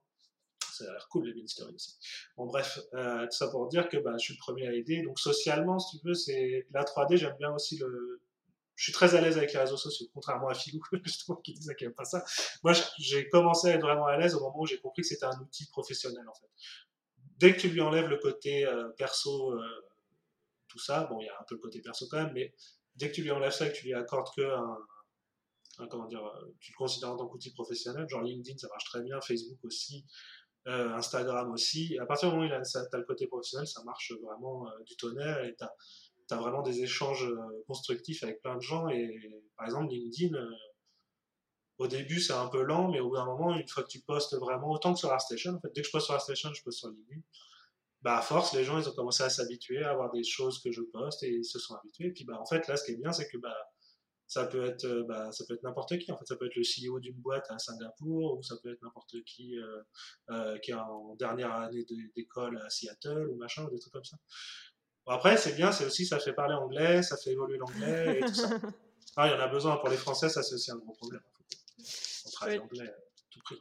Ça 0.73 0.85
a 0.87 0.91
l'air 0.91 1.07
cool 1.09 1.25
les 1.25 1.33
ministéries 1.33 1.73
aussi. 1.73 1.97
Bon 2.35 2.45
bref, 2.45 2.79
tout 2.91 3.31
ça 3.31 3.47
pour 3.47 3.67
dire 3.67 3.89
que 3.89 3.97
bah, 3.97 4.13
je 4.19 4.25
suis 4.25 4.33
le 4.35 4.39
premier 4.39 4.67
à 4.67 4.73
aider. 4.73 5.01
Donc 5.01 5.19
socialement, 5.19 5.79
si 5.79 5.97
tu 5.97 6.07
veux, 6.07 6.13
c'est 6.13 6.67
la 6.69 6.83
3D. 6.83 7.17
J'aime 7.17 7.35
bien 7.39 7.51
aussi 7.51 7.79
le, 7.79 8.21
je 8.77 8.83
suis 8.83 8.93
très 8.93 9.15
à 9.15 9.21
l'aise 9.21 9.37
avec 9.37 9.51
les 9.53 9.59
réseaux 9.59 9.75
sociaux, 9.75 10.05
contrairement 10.13 10.49
à 10.49 10.53
Philou, 10.53 10.79
justement, 11.03 11.37
qui 11.37 11.53
disait 11.53 11.75
qu'il 11.75 11.87
n'aime 11.87 11.95
pas 11.95 12.05
ça. 12.05 12.23
Moi, 12.63 12.73
j'ai 12.99 13.27
commencé 13.27 13.69
à 13.69 13.73
être 13.73 13.81
vraiment 13.81 14.05
à 14.05 14.17
l'aise 14.17 14.35
au 14.35 14.39
moment 14.39 14.59
où 14.59 14.67
j'ai 14.67 14.79
compris 14.79 15.01
que 15.01 15.07
c'était 15.07 15.25
un 15.25 15.37
outil 15.41 15.67
professionnel, 15.67 16.23
en 16.29 16.33
fait. 16.35 16.47
Dès 17.39 17.55
que 17.55 17.59
tu 17.59 17.69
lui 17.69 17.81
enlèves 17.81 18.07
le 18.07 18.17
côté 18.17 18.67
euh, 18.67 18.89
perso, 18.89 19.51
euh, 19.53 19.85
tout 20.67 20.77
ça, 20.77 21.05
bon, 21.05 21.19
il 21.19 21.25
y 21.25 21.29
a 21.29 21.33
un 21.39 21.43
peu 21.47 21.55
le 21.55 21.61
côté 21.61 21.81
perso 21.81 22.05
quand 22.09 22.17
même, 22.17 22.33
mais 22.33 22.53
dès 22.95 23.09
que 23.09 23.15
tu 23.15 23.23
lui 23.23 23.31
enlèves 23.31 23.51
ça 23.51 23.65
et 23.65 23.71
que 23.71 23.77
tu 23.77 23.85
lui 23.85 23.95
accordes 23.95 24.27
que 24.35 24.43
un, 24.43 25.87
comment 25.87 26.05
dire, 26.05 26.23
euh, 26.23 26.55
tu 26.59 26.71
le 26.71 26.77
considères 26.77 27.11
en 27.11 27.17
tant 27.17 27.27
qu'outil 27.27 27.51
professionnel, 27.53 28.07
genre 28.07 28.21
LinkedIn, 28.21 28.59
ça 28.59 28.67
marche 28.67 28.85
très 28.85 29.01
bien, 29.01 29.19
Facebook 29.21 29.57
aussi, 29.63 30.05
Instagram 30.65 31.51
aussi. 31.51 31.97
à 31.97 32.05
partir 32.05 32.29
du 32.29 32.35
moment 32.35 32.45
où 32.45 32.61
tu 32.61 32.77
as 32.77 32.97
le 32.97 33.05
côté 33.05 33.25
professionnel, 33.25 33.65
ça 33.65 33.81
marche 33.85 34.11
vraiment 34.21 34.69
du 34.85 34.97
tonnerre 34.97 35.41
et 35.45 35.55
tu 35.55 35.63
tu 36.27 36.33
as 36.33 36.37
vraiment 36.37 36.61
des 36.61 36.81
échanges 36.81 37.25
euh, 37.25 37.63
constructifs 37.67 38.23
avec 38.23 38.41
plein 38.41 38.55
de 38.55 38.61
gens. 38.61 38.89
Et 38.89 39.19
par 39.55 39.65
exemple, 39.65 39.91
LinkedIn, 39.91 40.35
euh, 40.35 40.51
au 41.77 41.87
début, 41.87 42.19
c'est 42.19 42.33
un 42.33 42.47
peu 42.47 42.63
lent, 42.63 42.89
mais 42.89 42.99
au 42.99 43.09
bout 43.09 43.15
d'un 43.15 43.25
moment, 43.25 43.55
une 43.55 43.67
fois 43.67 43.83
que 43.83 43.89
tu 43.89 44.01
postes 44.01 44.35
vraiment, 44.35 44.71
autant 44.71 44.93
que 44.93 44.99
sur 44.99 45.11
ArtStation, 45.11 45.53
en 45.53 45.59
fait, 45.59 45.71
dès 45.73 45.81
que 45.81 45.87
je 45.87 45.91
poste 45.91 46.07
sur 46.07 46.15
ArtStation, 46.15 46.53
je 46.53 46.63
poste 46.63 46.79
sur 46.79 46.89
LinkedIn. 46.89 47.21
Bah, 48.01 48.17
à 48.17 48.21
force, 48.21 48.53
les 48.53 48.63
gens, 48.63 48.79
ils 48.79 48.87
ont 48.87 48.93
commencé 48.93 49.23
à 49.23 49.29
s'habituer 49.29 49.83
à 49.83 49.91
avoir 49.91 50.11
des 50.11 50.23
choses 50.23 50.61
que 50.61 50.71
je 50.71 50.81
poste 50.81 51.23
et 51.23 51.29
ils 51.29 51.45
se 51.45 51.59
sont 51.59 51.75
habitués. 51.75 52.07
Et 52.07 52.11
puis, 52.11 52.25
bah, 52.25 52.39
en 52.39 52.45
fait, 52.45 52.67
là, 52.67 52.77
ce 52.77 52.85
qui 52.85 52.91
est 52.91 52.97
bien, 52.97 53.11
c'est 53.11 53.27
que 53.27 53.37
bah, 53.37 53.57
ça 54.27 54.45
peut 54.45 54.65
être, 54.65 54.85
euh, 54.85 55.03
bah, 55.07 55.31
ça 55.31 55.45
peut 55.45 55.55
être 55.55 55.63
n'importe 55.63 55.97
qui. 55.97 56.11
En 56.11 56.17
fait, 56.17 56.25
ça 56.25 56.35
peut 56.35 56.45
être 56.45 56.55
le 56.55 56.63
CEO 56.63 56.99
d'une 56.99 57.19
boîte 57.19 57.45
à 57.49 57.57
Singapour, 57.59 58.37
ou 58.37 58.43
ça 58.43 58.55
peut 58.61 58.71
être 58.71 58.81
n'importe 58.81 59.23
qui 59.25 59.55
qui 60.63 60.71
est 60.71 60.75
en 60.75 61.15
dernière 61.15 61.53
année 61.53 61.85
d'école 62.15 62.59
à 62.63 62.69
Seattle, 62.69 63.29
ou 63.29 63.35
machin, 63.37 63.65
ou 63.65 63.69
des 63.71 63.79
trucs 63.79 63.93
comme 63.93 64.03
ça 64.03 64.17
après, 65.07 65.37
c'est 65.37 65.53
bien, 65.53 65.71
c'est 65.71 65.85
aussi, 65.85 66.05
ça 66.05 66.19
fait 66.19 66.33
parler 66.33 66.55
anglais, 66.55 67.01
ça 67.03 67.17
fait 67.17 67.31
évoluer 67.31 67.57
l'anglais 67.57 68.19
et 68.19 68.25
tout 68.25 68.33
ça. 68.33 68.49
Ah, 69.19 69.27
il 69.27 69.31
y 69.31 69.33
en 69.35 69.39
a 69.39 69.47
besoin 69.47 69.77
pour 69.77 69.89
les 69.89 69.97
Français, 69.97 70.29
ça 70.29 70.43
c'est 70.43 70.53
aussi 70.53 70.69
un 70.69 70.75
gros 70.75 70.93
problème. 70.93 71.23
On 72.27 72.29
travaille 72.29 72.57
l'anglais 72.57 72.93
tout 73.31 73.39
prix. 73.39 73.59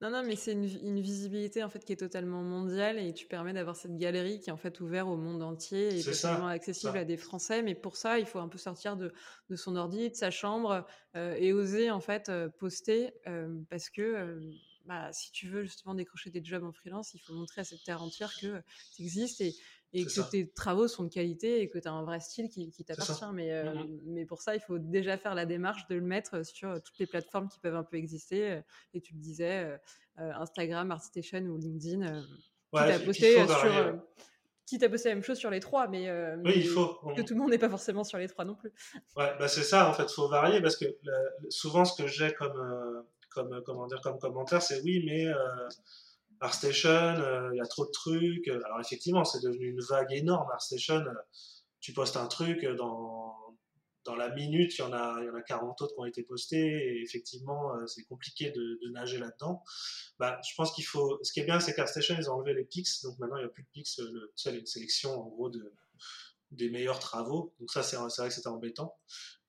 Non, 0.00 0.10
non, 0.10 0.22
mais 0.22 0.36
c'est 0.36 0.52
une, 0.52 1.00
visibilité 1.00 1.62
en 1.62 1.70
fait 1.70 1.82
qui 1.84 1.92
est 1.94 1.96
totalement 1.96 2.42
mondiale 2.42 2.98
et 2.98 3.14
tu 3.14 3.26
permets 3.26 3.52
d'avoir 3.52 3.74
cette 3.74 3.96
galerie 3.96 4.40
qui 4.40 4.50
est 4.50 4.52
en 4.52 4.58
fait 4.58 4.80
ouverte 4.80 5.08
au 5.08 5.16
monde 5.16 5.42
entier 5.42 5.98
et 5.98 6.02
totalement 6.02 6.48
accessible 6.48 6.98
à 6.98 7.04
des 7.04 7.16
Français. 7.16 7.62
Mais 7.62 7.74
pour 7.74 7.96
ça, 7.96 8.18
il 8.18 8.26
faut 8.26 8.38
un 8.38 8.48
peu 8.48 8.58
sortir 8.58 8.96
de, 8.96 9.14
de 9.48 9.56
son 9.56 9.76
ordi, 9.76 10.10
de 10.10 10.14
sa 10.14 10.30
chambre 10.30 10.86
euh, 11.16 11.34
et 11.38 11.54
oser 11.54 11.90
en 11.90 12.00
fait 12.00 12.28
euh, 12.28 12.50
poster 12.50 13.14
euh, 13.26 13.48
parce 13.70 13.88
que 13.88 14.40
bah, 14.84 15.10
si 15.12 15.32
tu 15.32 15.48
veux 15.48 15.62
justement 15.62 15.94
décrocher 15.94 16.28
des 16.28 16.44
jobs 16.44 16.64
en 16.64 16.72
freelance, 16.72 17.14
il 17.14 17.20
faut 17.20 17.32
montrer 17.32 17.62
à 17.62 17.64
cette 17.64 17.82
terre 17.84 18.02
entière 18.02 18.32
que 18.38 18.62
tu 18.94 19.02
existes 19.02 19.40
et 19.40 19.54
et 19.94 20.04
que 20.04 20.30
tes 20.30 20.48
travaux 20.48 20.88
sont 20.88 21.04
de 21.04 21.08
qualité 21.08 21.62
et 21.62 21.68
que 21.70 21.78
tu 21.78 21.86
as 21.86 21.92
un 21.92 22.02
vrai 22.02 22.18
style 22.18 22.48
qui, 22.48 22.84
t'appartient. 22.84 23.24
Mais, 23.32 23.52
euh, 23.52 23.72
mmh 23.72 24.00
mais 24.06 24.26
pour 24.26 24.42
ça, 24.42 24.54
il 24.54 24.60
faut 24.60 24.78
déjà 24.78 25.16
faire 25.16 25.34
la 25.34 25.46
démarche 25.46 25.86
de 25.86 25.94
le 25.94 26.00
mettre 26.00 26.44
sur 26.44 26.68
euh, 26.68 26.78
toutes 26.84 26.98
les 26.98 27.06
plateformes 27.06 27.48
qui 27.48 27.60
peuvent 27.60 27.76
un 27.76 27.84
peu 27.84 27.96
exister. 27.96 28.50
Euh, 28.50 28.60
et 28.92 29.00
tu 29.00 29.14
le 29.14 29.20
disais, 29.20 29.78
Instagram, 30.16 30.90
ArtStation 30.90 31.40
ou 31.46 31.56
LinkedIn. 31.56 32.24
Ouais, 32.72 32.82
qui 32.82 32.88
t'a 32.88 32.98
posté 32.98 33.46
sur 33.46 34.00
qui 34.66 34.78
t'a 34.78 34.88
posté 34.88 35.10
la 35.10 35.16
même 35.16 35.22
chose 35.24 35.36
sur 35.36 35.50
les 35.50 35.60
trois, 35.60 35.88
mais, 35.88 36.10
oui, 36.42 36.52
il 36.56 36.66
faut. 36.66 36.98
que 37.14 37.22
tout 37.22 37.34
le 37.34 37.40
monde 37.40 37.50
n'est 37.50 37.58
pas 37.58 37.68
forcément 37.68 38.02
sur 38.02 38.18
les 38.18 38.28
trois 38.28 38.44
non 38.44 38.54
plus. 38.54 38.72
Ouais, 39.16 39.32
bah 39.38 39.46
c'est 39.46 39.62
ça, 39.62 39.88
en 39.88 39.92
fait, 39.92 40.10
faut 40.10 40.28
varier 40.28 40.60
parce 40.60 40.76
que 40.76 40.86
souvent 41.50 41.84
ce 41.84 42.02
que 42.02 42.08
j'ai 42.08 42.32
comme, 42.32 43.04
comme, 43.30 43.62
comment 43.64 43.86
dire, 43.86 44.00
comme 44.00 44.18
commentaire, 44.18 44.62
c'est 44.62 44.80
oui, 44.82 45.04
mais 45.06 45.26
ArtStation, 46.40 46.90
euh, 46.90 47.50
il 47.52 47.58
y 47.58 47.60
a 47.60 47.66
trop 47.66 47.86
de 47.86 47.90
trucs. 47.90 48.48
Alors 48.48 48.80
effectivement, 48.80 49.24
c'est 49.24 49.42
devenu 49.42 49.70
une 49.70 49.80
vague 49.80 50.12
énorme. 50.12 50.48
ArtStation, 50.52 50.96
euh, 50.96 51.12
tu 51.80 51.92
postes 51.92 52.16
un 52.16 52.26
truc 52.26 52.64
dans 52.64 53.34
dans 54.04 54.14
la 54.16 54.28
minute, 54.30 54.76
il 54.76 54.80
y 54.80 54.82
en 54.82 54.92
a, 54.92 55.18
il 55.22 55.26
y 55.26 55.30
en 55.30 55.34
a 55.34 55.42
40 55.42 55.80
autres 55.80 55.94
qui 55.94 56.00
ont 56.00 56.04
été 56.04 56.22
postés, 56.22 56.58
et 56.58 57.02
effectivement, 57.02 57.74
euh, 57.74 57.86
c'est 57.86 58.04
compliqué 58.04 58.50
de, 58.50 58.78
de 58.82 58.90
nager 58.90 59.18
là-dedans. 59.18 59.62
Bah, 60.18 60.38
je 60.46 60.54
pense 60.56 60.72
qu'il 60.72 60.84
faut. 60.84 61.18
Ce 61.22 61.32
qui 61.32 61.40
est 61.40 61.44
bien, 61.44 61.58
c'est 61.58 61.74
qu'ArtStation, 61.74 62.14
ils 62.18 62.30
ont 62.30 62.34
enlevé 62.34 62.54
les 62.54 62.64
pics, 62.64 62.86
donc 63.02 63.18
maintenant, 63.18 63.36
il 63.36 63.40
n'y 63.40 63.46
a 63.46 63.48
plus 63.48 63.62
de 63.62 63.68
pics. 63.72 64.00
Seul 64.34 64.56
une 64.56 64.66
sélection, 64.66 65.18
en 65.18 65.28
gros, 65.28 65.48
de, 65.48 65.72
des 66.50 66.70
meilleurs 66.70 66.98
travaux. 66.98 67.54
Donc, 67.58 67.70
ça, 67.70 67.82
c'est 67.82 67.96
vrai 67.96 68.28
que 68.28 68.34
c'était 68.34 68.48
embêtant. 68.48 68.94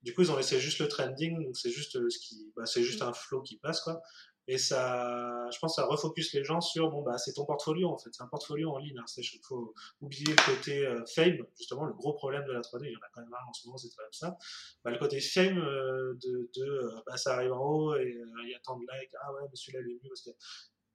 Du 0.03 0.13
coup, 0.13 0.21
ils 0.21 0.31
ont 0.31 0.37
laissé 0.37 0.59
juste 0.59 0.79
le 0.79 0.87
trending, 0.87 1.43
donc 1.43 1.57
c'est 1.57 1.71
juste 1.71 2.09
ce 2.09 2.19
qui, 2.19 2.51
bah, 2.55 2.65
c'est 2.65 2.83
juste 2.83 3.01
un 3.01 3.13
flow 3.13 3.41
qui 3.41 3.57
passe, 3.57 3.81
quoi. 3.81 4.01
Et 4.47 4.59
ça, 4.59 5.49
je 5.51 5.57
pense, 5.59 5.75
ça 5.75 5.85
refocus 5.85 6.33
les 6.33 6.43
gens 6.43 6.61
sur, 6.61 6.89
bon, 6.91 7.01
bah, 7.01 7.17
c'est 7.17 7.33
ton 7.33 7.45
portfolio, 7.45 7.89
en 7.89 7.97
fait. 7.97 8.09
C'est 8.11 8.21
un 8.21 8.27
portfolio 8.27 8.71
en 8.71 8.77
ligne. 8.77 8.97
Hein. 8.99 9.05
Il 9.17 9.39
faut 9.43 9.73
oublier 10.01 10.29
le 10.29 10.55
côté 10.55 10.85
euh, 10.85 11.03
fame, 11.07 11.37
justement, 11.57 11.85
le 11.85 11.93
gros 11.93 12.13
problème 12.13 12.45
de 12.45 12.51
la 12.51 12.61
3D. 12.61 12.85
Il 12.85 12.91
y 12.91 12.95
en 12.95 12.99
a 12.99 13.09
quand 13.11 13.21
même 13.21 13.33
un 13.33 13.49
en 13.49 13.53
ce 13.53 13.65
moment, 13.65 13.77
c'est 13.77 13.89
quand 13.95 14.03
même 14.03 14.13
ça. 14.13 14.37
Bah, 14.83 14.91
le 14.91 14.99
côté 14.99 15.19
fame 15.19 15.57
euh, 15.57 16.13
de, 16.23 16.49
de 16.55 16.63
euh, 16.63 17.01
bah, 17.07 17.17
ça 17.17 17.35
arrive 17.35 17.53
en 17.53 17.65
haut 17.65 17.95
et 17.95 18.15
il 18.43 18.49
y 18.49 18.55
a 18.55 18.59
tant 18.59 18.77
de 18.77 18.81
likes. 18.81 19.15
Ah 19.21 19.33
ouais, 19.33 19.41
mais 19.49 19.55
celui-là, 19.55 19.79
il 19.83 19.91
est 19.91 19.99
mieux 20.03 20.09
parce 20.09 20.21
que 20.21 20.29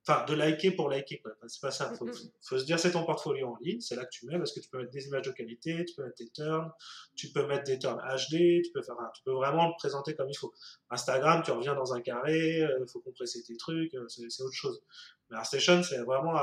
Enfin, 0.06 0.24
de 0.24 0.34
liker 0.34 0.70
pour 0.70 0.88
liker, 0.88 1.20
quoi. 1.20 1.32
c'est 1.46 1.60
pas 1.60 1.70
ça. 1.70 1.92
Faut, 1.94 2.08
faut 2.40 2.58
se 2.58 2.64
dire, 2.64 2.80
c'est 2.80 2.92
ton 2.92 3.04
portfolio 3.04 3.48
en 3.48 3.58
ligne, 3.60 3.80
c'est 3.80 3.96
là 3.96 4.04
que 4.04 4.10
tu 4.10 4.24
mets, 4.26 4.38
parce 4.38 4.52
que 4.52 4.60
tu 4.60 4.68
peux 4.70 4.78
mettre 4.78 4.90
des 4.90 5.06
images 5.06 5.26
de 5.26 5.30
qualité, 5.30 5.84
tu 5.84 5.94
peux 5.94 6.04
mettre 6.04 6.16
des 6.16 6.30
turns, 6.30 6.72
tu 7.14 7.30
peux 7.32 7.46
mettre 7.46 7.64
des 7.64 7.78
turns 7.78 7.98
HD, 7.98 8.62
tu 8.64 8.70
peux 8.72 8.80
faire, 8.80 8.96
tu 9.14 9.22
peux 9.24 9.32
vraiment 9.32 9.68
le 9.68 9.74
présenter 9.76 10.14
comme 10.14 10.30
il 10.30 10.36
faut. 10.36 10.54
Instagram, 10.88 11.42
tu 11.44 11.50
reviens 11.50 11.74
dans 11.74 11.92
un 11.92 12.00
carré, 12.00 12.60
il 12.60 12.62
euh, 12.62 12.86
faut 12.86 13.00
compresser 13.00 13.42
tes 13.42 13.56
trucs, 13.58 13.94
euh, 13.94 14.08
c'est 14.08 14.42
autre 14.42 14.54
chose. 14.54 14.82
Mais 15.28 15.36
ArtStation, 15.36 15.82
c'est 15.82 15.98
vraiment 15.98 16.34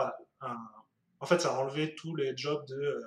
un, 0.42 0.58
en 1.20 1.26
fait, 1.26 1.40
ça 1.40 1.56
a 1.56 1.60
enlevé 1.60 1.96
tous 1.96 2.16
les 2.16 2.38
jobs 2.38 2.64
de, 2.68 2.76
euh, 2.76 3.02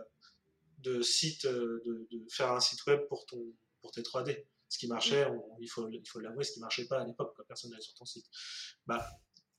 de 0.78 1.00
site, 1.00 1.46
de, 1.46 2.08
de, 2.10 2.26
faire 2.28 2.50
un 2.50 2.60
site 2.60 2.84
web 2.86 3.00
pour 3.08 3.24
ton, 3.26 3.40
pour 3.80 3.92
tes 3.92 4.02
3D. 4.02 4.44
Ce 4.68 4.78
qui 4.78 4.86
marchait, 4.86 5.26
il 5.60 5.68
faut, 5.68 5.88
il 5.88 6.06
faut 6.06 6.20
l'avouer, 6.20 6.44
ce 6.44 6.52
qui 6.52 6.60
marchait 6.60 6.86
pas 6.86 7.00
à 7.00 7.04
l'époque 7.04 7.34
quand 7.36 7.42
personne 7.44 7.70
n'allait 7.70 7.82
sur 7.82 7.94
ton 7.94 8.04
site. 8.04 8.26
Bah, 8.86 9.04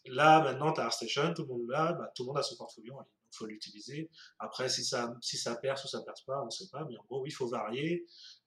Là, 0.06 0.42
maintenant, 0.42 0.74
tu 0.74 0.82
as 0.82 0.86
ArtStation, 0.86 1.34
tout 1.34 1.44
le 1.44 1.48
monde 1.50 1.70
là, 1.70 1.94
bah, 1.94 2.12
tout 2.16 2.24
le 2.24 2.28
monde 2.28 2.38
a 2.38 2.44
son 2.44 2.56
portfolio 2.56 2.96
en. 2.96 3.06
Il 3.34 3.38
faut 3.38 3.46
l'utiliser. 3.46 4.10
Après, 4.40 4.68
si 4.68 4.84
ça, 4.84 5.16
si 5.22 5.38
ça 5.38 5.56
perce 5.56 5.86
ou 5.86 5.88
ça 5.88 6.02
perce 6.02 6.22
pas, 6.24 6.42
on 6.42 6.48
ne 6.48 6.50
sait 6.50 6.68
pas. 6.70 6.86
Mais 6.90 6.98
en 6.98 7.04
gros, 7.06 7.22
oui, 7.22 7.30
il 7.30 7.34
faut 7.34 7.48
varier 7.48 8.06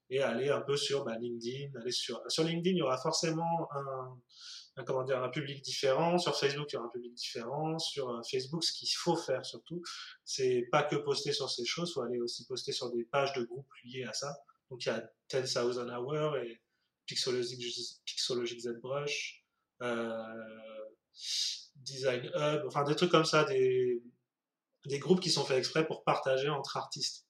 et 0.09 0.21
aller 0.21 0.49
un 0.49 0.61
peu 0.61 0.77
sur 0.77 1.03
bah, 1.03 1.17
LinkedIn. 1.17 1.71
Aller 1.79 1.91
sur, 1.91 2.21
sur 2.29 2.43
LinkedIn, 2.43 2.75
il 2.75 2.79
y 2.79 2.81
aura 2.81 2.97
forcément 2.97 3.67
un, 3.71 4.83
comment 4.83 5.03
dire, 5.03 5.23
un 5.23 5.29
public 5.29 5.63
différent. 5.63 6.17
Sur 6.17 6.37
Facebook, 6.37 6.67
il 6.71 6.75
y 6.75 6.77
aura 6.77 6.87
un 6.87 6.91
public 6.91 7.13
différent. 7.13 7.79
Sur 7.79 8.09
euh, 8.09 8.21
Facebook, 8.29 8.63
ce 8.63 8.73
qu'il 8.73 8.87
faut 8.89 9.15
faire 9.15 9.43
surtout, 9.45 9.81
c'est 10.23 10.67
pas 10.71 10.83
que 10.83 10.97
poster 10.97 11.31
sur 11.31 11.49
ces 11.49 11.65
choses, 11.65 11.89
il 11.89 11.93
faut 11.93 12.01
aller 12.01 12.19
aussi 12.19 12.45
poster 12.45 12.71
sur 12.71 12.91
des 12.91 13.05
pages 13.05 13.33
de 13.33 13.43
groupes 13.43 13.71
liées 13.83 14.03
à 14.03 14.13
ça. 14.13 14.37
Donc 14.69 14.85
il 14.85 14.89
y 14.89 14.91
a 14.91 15.09
10,000 15.29 15.89
Hours 15.97 16.37
et 16.37 16.61
Pixologic, 17.05 17.59
Pixologic 18.05 18.61
ZBrush. 18.61 19.43
Euh, 19.81 20.84
Design 21.75 22.31
Hub, 22.35 22.63
enfin 22.67 22.83
des 22.83 22.95
trucs 22.95 23.11
comme 23.11 23.25
ça, 23.25 23.43
des, 23.45 24.01
des 24.85 24.99
groupes 24.99 25.19
qui 25.19 25.29
sont 25.29 25.45
faits 25.45 25.57
exprès 25.57 25.85
pour 25.85 26.03
partager 26.03 26.49
entre 26.49 26.77
artistes. 26.77 27.25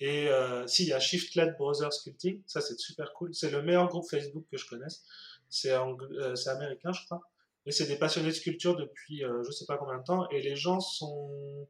Et 0.00 0.28
euh, 0.28 0.66
si, 0.66 0.84
il 0.84 0.88
y 0.88 0.92
a 0.92 1.00
Shiftlet 1.00 1.52
Browser 1.52 1.90
Sculpting, 1.90 2.42
ça 2.46 2.60
c'est 2.60 2.78
super 2.78 3.12
cool. 3.12 3.34
C'est 3.34 3.50
le 3.50 3.62
meilleur 3.62 3.88
groupe 3.88 4.08
Facebook 4.08 4.44
que 4.50 4.56
je 4.56 4.66
connaisse. 4.66 5.04
C'est 5.48 5.72
euh, 5.72 6.34
américain, 6.46 6.92
je 6.92 7.04
crois. 7.04 7.20
Et 7.66 7.72
c'est 7.72 7.86
des 7.86 7.96
passionnés 7.96 8.28
de 8.28 8.34
sculpture 8.34 8.76
depuis 8.76 9.24
euh, 9.24 9.42
je 9.44 9.50
sais 9.50 9.64
pas 9.66 9.78
combien 9.78 9.98
de 9.98 10.04
temps. 10.04 10.28
Et 10.30 10.42
les 10.42 10.56
gens 10.56 10.80
sont 10.80 11.68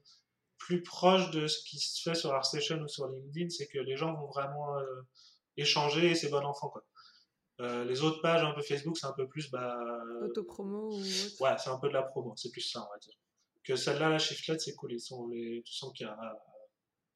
plus 0.58 0.82
proches 0.82 1.30
de 1.30 1.46
ce 1.46 1.62
qui 1.64 1.78
se 1.78 2.02
fait 2.02 2.14
sur 2.14 2.32
ArtStation 2.32 2.78
ou 2.80 2.88
sur 2.88 3.08
LinkedIn. 3.08 3.50
C'est 3.50 3.66
que 3.66 3.78
les 3.78 3.96
gens 3.96 4.14
vont 4.14 4.26
vraiment 4.26 4.78
euh, 4.78 5.02
échanger 5.56 6.10
et 6.10 6.14
c'est 6.14 6.30
bon 6.30 6.44
enfant. 6.44 6.68
Quoi. 6.68 6.84
Euh, 7.60 7.84
les 7.84 8.02
autres 8.02 8.20
pages 8.20 8.42
un 8.42 8.52
peu 8.52 8.62
Facebook, 8.62 8.96
c'est 8.98 9.06
un 9.06 9.12
peu 9.12 9.28
plus. 9.28 9.50
Bah, 9.50 9.78
Autopromo 10.22 10.92
ou 10.92 11.00
Ouais, 11.40 11.56
c'est 11.58 11.70
un 11.70 11.78
peu 11.78 11.88
de 11.88 11.94
la 11.94 12.02
promo, 12.02 12.34
c'est 12.36 12.50
plus 12.50 12.62
ça, 12.62 12.80
on 12.80 12.92
va 12.92 12.98
dire. 12.98 13.14
Que 13.62 13.76
celle-là, 13.76 14.08
la 14.08 14.18
Shiftlet, 14.18 14.58
c'est 14.58 14.74
cool. 14.74 14.92
Ils 14.92 15.00
sont 15.00 15.26
les... 15.28 15.62
Tu 15.64 15.72
sens 15.72 15.92
qu'il 15.92 16.06
y 16.06 16.10
a, 16.10 16.16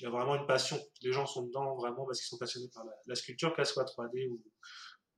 il 0.01 0.05
y 0.05 0.07
a 0.07 0.11
vraiment 0.11 0.37
une 0.37 0.47
passion. 0.47 0.79
Les 1.03 1.13
gens 1.13 1.27
sont 1.27 1.43
dedans 1.43 1.75
vraiment 1.77 2.07
parce 2.07 2.21
qu'ils 2.21 2.29
sont 2.29 2.39
passionnés 2.39 2.69
par 2.73 2.85
la, 3.07 3.15
sculpture, 3.15 3.55
qu'elle 3.55 3.67
soit 3.67 3.85
3D 3.85 4.29
ou, 4.29 4.43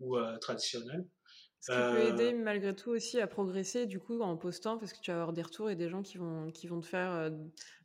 ou 0.00 0.16
euh, 0.16 0.38
traditionnelle. 0.38 1.06
Ce 1.60 1.72
qui 1.72 1.94
peut 1.94 2.14
aider 2.14 2.32
euh, 2.32 2.42
malgré 2.42 2.74
tout 2.74 2.90
aussi 2.90 3.20
à 3.20 3.26
progresser 3.26 3.84
du 3.84 4.00
coup 4.00 4.20
en 4.22 4.34
postant 4.38 4.78
parce 4.78 4.94
que 4.94 5.00
tu 5.00 5.10
vas 5.10 5.18
avoir 5.18 5.34
des 5.34 5.42
retours 5.42 5.68
et 5.68 5.76
des 5.76 5.90
gens 5.90 6.00
qui 6.00 6.16
vont, 6.16 6.50
qui 6.50 6.66
vont 6.66 6.80
te 6.80 6.86
faire 6.86 7.12
euh, 7.12 7.30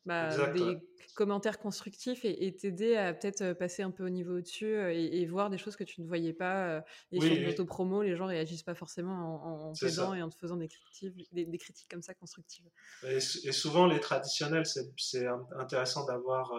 bah, 0.06 0.52
des 0.54 0.78
commentaires 1.14 1.60
constructifs 1.60 2.24
et 2.24 2.56
t'aider 2.56 2.96
à 2.96 3.14
peut-être 3.14 3.42
euh, 3.42 3.54
passer 3.54 3.84
un 3.84 3.92
peu 3.92 4.06
au 4.06 4.10
niveau 4.10 4.38
au-dessus 4.38 4.78
et, 4.94 5.26
voir 5.26 5.50
des 5.50 5.58
choses 5.58 5.76
que 5.76 5.84
tu 5.84 6.02
ne 6.02 6.08
voyais 6.08 6.32
pas. 6.32 6.86
Et 7.12 7.20
sur 7.20 7.36
l'autopromo, 7.36 8.02
les 8.02 8.16
gens 8.16 8.28
réagissent 8.28 8.64
pas 8.64 8.76
forcément 8.76 9.44
en, 9.44 9.70
en 9.70 9.74
t'aidant 9.74 10.14
et 10.14 10.22
en 10.22 10.30
te 10.30 10.38
faisant 10.38 10.56
des 10.56 10.70
critiques, 10.70 11.28
des, 11.34 11.58
critiques 11.58 11.90
comme 11.90 12.02
ça 12.02 12.14
constructives. 12.14 12.70
Et, 13.04 13.20
souvent 13.20 13.88
les 13.88 14.00
traditionnels, 14.00 14.66
c'est 14.66 15.26
intéressant 15.58 16.06
d'avoir 16.06 16.54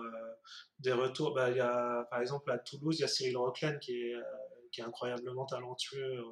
des 0.80 0.92
retours. 0.92 1.32
Bah, 1.32 1.50
y 1.50 1.60
a, 1.60 2.06
par 2.10 2.20
exemple 2.20 2.50
à 2.50 2.58
Toulouse, 2.58 2.98
il 2.98 3.02
y 3.02 3.04
a 3.04 3.08
Cyril 3.08 3.38
Rocklen 3.38 3.78
qui 3.78 3.92
est, 3.92 4.16
qui 4.70 4.80
est 4.82 4.84
incroyablement 4.84 5.46
talentueux 5.46 6.22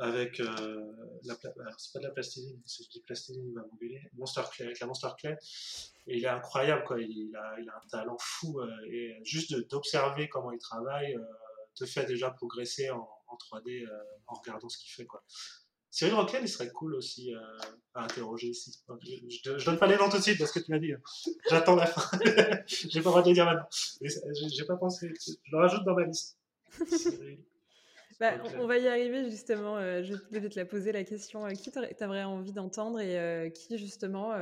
avec 0.00 0.40
euh, 0.40 0.92
la, 1.24 1.36
c'est 1.76 1.92
pas 1.92 1.98
de 1.98 2.04
la 2.04 2.10
plastiline, 2.10 2.58
c'est 2.64 2.84
de 2.94 3.00
plastiline, 3.02 3.48
il 3.48 3.54
va 3.54 3.62
Monster 4.14 4.42
Clay, 4.50 4.66
avec 4.66 4.80
la 4.80 4.86
Monster 4.86 5.08
Clay, 5.18 5.36
et 6.06 6.16
il 6.16 6.24
est 6.24 6.28
incroyable, 6.28 6.84
quoi, 6.84 7.00
il 7.00 7.36
a, 7.36 7.60
il 7.60 7.68
a 7.68 7.76
un 7.76 7.88
talent 7.88 8.16
fou, 8.18 8.60
euh, 8.60 8.66
et 8.86 9.20
juste 9.24 9.54
d'observer 9.68 10.28
comment 10.28 10.52
il 10.52 10.58
travaille 10.58 11.14
euh, 11.14 11.24
te 11.74 11.84
fait 11.84 12.06
déjà 12.06 12.30
progresser 12.30 12.90
en, 12.90 13.08
en 13.28 13.36
3D 13.36 13.86
en 14.26 14.34
regardant 14.34 14.68
ce 14.68 14.78
qu'il 14.78 14.90
fait, 14.90 15.06
quoi. 15.06 15.22
Cyril 15.92 16.14
Roquel, 16.14 16.44
il 16.44 16.48
serait 16.48 16.70
cool 16.70 16.94
aussi 16.94 17.32
à 17.94 18.04
interroger 18.04 18.46
ici. 18.48 18.78
Je, 19.02 19.58
je, 19.58 19.64
donne 19.64 19.78
pas 19.78 19.88
les 19.88 19.96
noms 19.96 20.08
tout 20.08 20.18
de 20.18 20.22
suite 20.22 20.38
parce 20.38 20.52
que 20.52 20.60
tu 20.60 20.70
m'as 20.70 20.78
dit. 20.78 20.92
Hein. 20.92 21.00
J'attends 21.50 21.74
la 21.74 21.86
fin. 21.86 22.16
J'ai 22.66 23.02
pas 23.02 23.10
droit 23.10 23.22
de 23.22 23.28
le 23.28 23.34
dire 23.34 23.44
maintenant. 23.44 23.68
J'ai 24.00 24.64
pas 24.66 24.76
pensé. 24.76 25.12
Je 25.26 25.32
le 25.50 25.58
rajoute 25.58 25.84
dans 25.84 25.94
ma 25.94 26.04
liste. 26.04 26.38
Bah, 28.20 28.34
on, 28.58 28.66
va 28.66 28.76
y 28.76 28.86
arriver 28.86 29.30
justement. 29.30 29.78
Euh, 29.78 30.02
je 30.04 30.12
vais 30.30 30.48
te 30.50 30.58
la 30.58 30.66
poser 30.66 30.92
la 30.92 31.04
question. 31.04 31.46
Euh, 31.46 31.52
qui 31.52 31.72
t'aurais 31.72 32.22
envie 32.22 32.52
d'entendre 32.52 33.00
et 33.00 33.18
euh, 33.18 33.48
qui 33.48 33.78
justement 33.78 34.34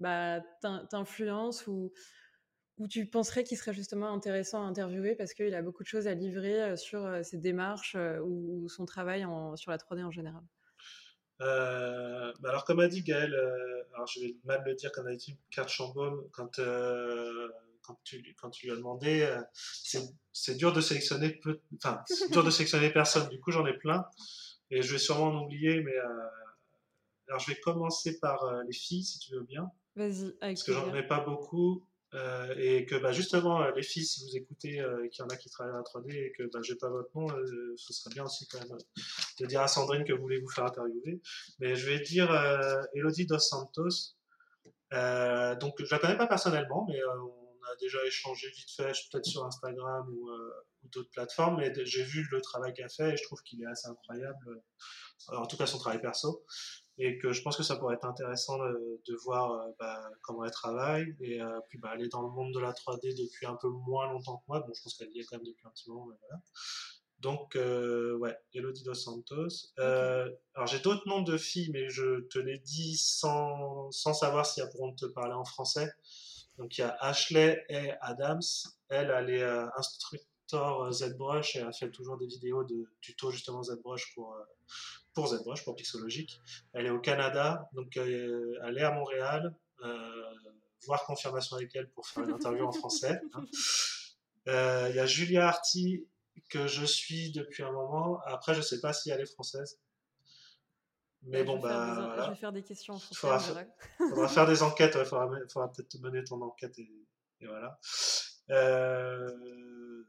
bah, 0.00 0.40
t'influence 0.88 1.66
ou, 1.66 1.92
ou 2.78 2.88
tu 2.88 3.04
penserais 3.04 3.44
qu'il 3.44 3.58
serait 3.58 3.74
justement 3.74 4.10
intéressant 4.10 4.64
à 4.64 4.66
interviewer 4.66 5.14
parce 5.14 5.34
qu'il 5.34 5.54
a 5.54 5.60
beaucoup 5.60 5.82
de 5.82 5.88
choses 5.88 6.06
à 6.06 6.14
livrer 6.14 6.78
sur 6.78 7.22
ses 7.22 7.36
démarches 7.36 7.94
ou, 8.24 8.68
son 8.70 8.86
travail 8.86 9.26
sur 9.56 9.70
la 9.70 9.76
3D 9.76 10.02
en 10.02 10.10
général? 10.10 10.42
Bah, 11.38 12.32
alors 12.44 12.64
comme 12.64 12.80
a 12.80 12.88
dit 12.88 13.02
Gaël, 13.02 13.34
alors 13.94 14.06
je 14.06 14.20
vais 14.20 14.36
mal 14.44 14.62
le 14.64 14.74
dire 14.74 14.92
comme 14.92 15.08
a 15.08 15.14
dit 15.14 15.38
Kurt 15.50 15.70
quand 16.32 16.58
quand 17.86 17.98
tu, 18.04 18.34
quand 18.40 18.50
tu 18.50 18.66
lui 18.66 18.72
as 18.72 18.76
demandé, 18.76 19.22
euh, 19.22 19.40
c'est 20.32 20.56
dur 20.56 20.72
de 20.72 20.80
sélectionner 20.80 21.30
peu, 21.30 21.60
enfin, 21.76 22.02
dur 22.30 22.44
de 22.44 22.50
sélectionner 22.50 22.90
personne. 22.90 23.28
Du 23.28 23.40
coup, 23.40 23.52
j'en 23.52 23.66
ai 23.66 23.76
plein 23.76 24.04
et 24.70 24.82
je 24.82 24.92
vais 24.92 24.98
sûrement 24.98 25.26
en 25.26 25.44
oublier, 25.44 25.80
mais 25.80 25.96
euh, 25.96 26.28
alors 27.28 27.40
je 27.40 27.50
vais 27.50 27.60
commencer 27.60 28.18
par 28.18 28.42
euh, 28.44 28.62
les 28.66 28.72
filles, 28.72 29.04
si 29.04 29.18
tu 29.18 29.34
veux 29.34 29.44
bien. 29.44 29.70
Vas-y, 29.94 30.32
Parce 30.40 30.62
que 30.62 30.72
j'en 30.72 30.94
ai 30.94 31.06
pas 31.06 31.20
beaucoup. 31.20 31.86
et 32.58 32.86
que 32.86 32.96
bah, 32.96 33.12
justement, 33.12 33.66
les 33.70 33.82
filles, 33.82 34.04
si 34.04 34.24
vous 34.24 34.36
écoutez 34.36 34.82
qu'il 35.10 35.20
y 35.20 35.22
en 35.22 35.28
a 35.28 35.36
qui 35.36 35.48
travaillent 35.50 35.74
à 35.74 35.78
la 35.78 35.82
3D 35.82 36.12
et 36.12 36.32
que 36.32 36.44
bah, 36.52 36.60
j'ai 36.62 36.76
pas 36.76 36.88
votre 36.88 37.10
nom, 37.14 37.26
ce 37.76 37.92
serait 37.92 38.12
bien 38.12 38.24
aussi 38.24 38.46
quand 38.48 38.58
même 38.58 38.78
de 39.40 39.46
dire 39.46 39.60
à 39.60 39.68
Sandrine 39.68 40.04
que 40.04 40.12
vous 40.12 40.22
voulez 40.22 40.38
vous 40.38 40.48
faire 40.48 40.64
interviewer. 40.64 41.20
Mais 41.60 41.76
je 41.76 41.86
vais 41.88 42.00
dire 42.00 42.30
Elodie 42.94 43.26
Dos 43.26 43.38
Santos. 43.38 44.14
donc 44.92 45.74
je 45.78 45.90
la 45.90 45.98
connais 45.98 46.16
pas 46.16 46.26
personnellement, 46.26 46.86
mais 46.88 47.00
a 47.72 47.76
déjà 47.80 48.04
échangé 48.04 48.48
vite 48.50 48.70
fait, 48.70 48.92
peut-être 49.10 49.24
sur 49.24 49.44
Instagram 49.44 50.08
ou, 50.12 50.30
euh, 50.30 50.52
d'autres 50.84 51.10
plateformes, 51.10 51.56
mais 51.56 51.72
j'ai 51.84 52.04
vu 52.04 52.26
le 52.30 52.40
travail 52.40 52.72
qu'elle 52.72 52.90
fait 52.90 53.12
et 53.12 53.16
je 53.16 53.22
trouve 53.24 53.42
qu'il 53.42 53.60
est 53.62 53.66
assez 53.66 53.88
incroyable, 53.88 54.62
euh, 55.30 55.36
en 55.36 55.46
tout 55.46 55.56
cas 55.56 55.66
son 55.66 55.78
travail 55.78 56.00
perso, 56.00 56.44
et 56.98 57.18
que 57.18 57.32
je 57.32 57.42
pense 57.42 57.56
que 57.56 57.64
ça 57.64 57.76
pourrait 57.76 57.96
être 57.96 58.04
intéressant 58.04 58.56
de, 58.58 59.16
voir 59.24 59.52
euh, 59.52 59.72
bah, 59.80 60.00
comment 60.22 60.44
elle 60.44 60.52
travaille, 60.52 61.16
et 61.20 61.40
puis 61.68 61.78
bah, 61.78 61.92
elle 61.94 62.04
est 62.04 62.08
dans 62.08 62.22
le 62.22 62.28
monde 62.28 62.54
de 62.54 62.60
la 62.60 62.72
3D 62.72 63.16
depuis 63.16 63.46
un 63.46 63.56
peu 63.56 63.68
moins 63.68 64.12
longtemps 64.12 64.36
que 64.36 64.44
moi, 64.46 64.60
bon 64.60 64.72
je 64.72 64.82
pense 64.82 64.94
qu'elle 64.94 65.10
y 65.12 65.20
est 65.20 65.24
quand 65.24 65.38
même 65.38 65.46
depuis 65.46 65.66
un 65.66 65.70
petit 65.70 65.90
moment, 65.90 66.06
mais 66.06 66.16
voilà. 66.20 66.42
Donc, 67.20 67.54
ouais, 67.54 68.36
Elodie 68.52 68.82
Dos 68.84 68.94
Santos. 68.94 69.72
alors, 69.78 70.66
j'ai 70.66 70.80
d'autres 70.80 71.08
noms 71.08 71.22
de 71.22 71.38
filles, 71.38 71.70
mais 71.72 71.88
je 71.88 72.20
te 72.28 72.38
les 72.38 72.58
dis 72.58 72.96
sans, 72.98 73.90
sans 73.90 74.12
savoir 74.12 74.44
si 74.44 74.60
elles 74.60 74.68
pourront 74.68 74.94
te 74.94 75.06
parler 75.06 75.32
en 75.32 75.44
français. 75.44 75.90
Donc 76.58 76.78
il 76.78 76.80
y 76.80 76.84
a 76.84 76.96
Ashley 77.00 77.64
et 77.68 77.92
Adams. 78.00 78.42
Elle, 78.88 79.10
elle 79.10 79.30
est 79.30 79.42
euh, 79.42 79.66
instructeur 79.76 80.82
euh, 80.82 80.92
ZBrush 80.92 81.56
et 81.56 81.60
elle 81.60 81.72
fait 81.72 81.90
toujours 81.90 82.16
des 82.18 82.26
vidéos 82.26 82.64
de 82.64 82.90
tuto 83.00 83.30
justement 83.30 83.62
ZBrush 83.62 84.14
pour, 84.14 84.34
euh, 84.34 84.42
pour 85.14 85.28
ZBrush, 85.28 85.64
pour 85.64 85.74
Pixologique. 85.74 86.40
Elle 86.72 86.86
est 86.86 86.90
au 86.90 87.00
Canada, 87.00 87.68
donc 87.72 87.96
elle 87.96 88.78
est 88.78 88.82
à 88.82 88.92
Montréal. 88.92 89.54
voir 90.86 91.04
confirmation 91.04 91.56
avec 91.56 91.74
elle 91.74 91.90
pour 91.90 92.06
faire 92.06 92.24
une 92.24 92.32
interview 92.32 92.64
en 92.64 92.72
français. 92.72 93.20
Hein. 93.34 93.44
Il 94.46 94.96
y 94.96 95.00
a 95.00 95.06
Julia 95.06 95.48
Arty 95.48 96.06
que 96.48 96.66
je 96.66 96.84
suis 96.84 97.32
depuis 97.32 97.62
un 97.64 97.72
moment. 97.72 98.20
Après, 98.26 98.54
je 98.54 98.60
sais 98.60 98.80
pas 98.80 98.92
si 98.92 99.10
elle 99.10 99.20
est 99.20 99.32
française. 99.32 99.80
Mais 101.26 101.44
bon, 101.44 101.58
bah. 101.58 102.24
Je 102.24 102.30
vais 102.30 102.36
faire 102.36 102.52
des 102.52 102.62
questions 102.62 102.94
en 102.94 102.98
français. 102.98 103.16
Faudra, 103.18 103.64
faudra 104.10 104.28
faire 104.28 104.46
des 104.46 104.62
enquêtes. 104.62 104.96
Il 104.98 105.04
faudra, 105.04 105.28
faudra 105.52 105.72
peut-être 105.72 105.98
mener 106.00 106.22
ton 106.24 106.40
enquête 106.40 106.78
et, 106.78 106.90
et 107.40 107.46
voilà. 107.46 107.78
Euh, 108.50 110.04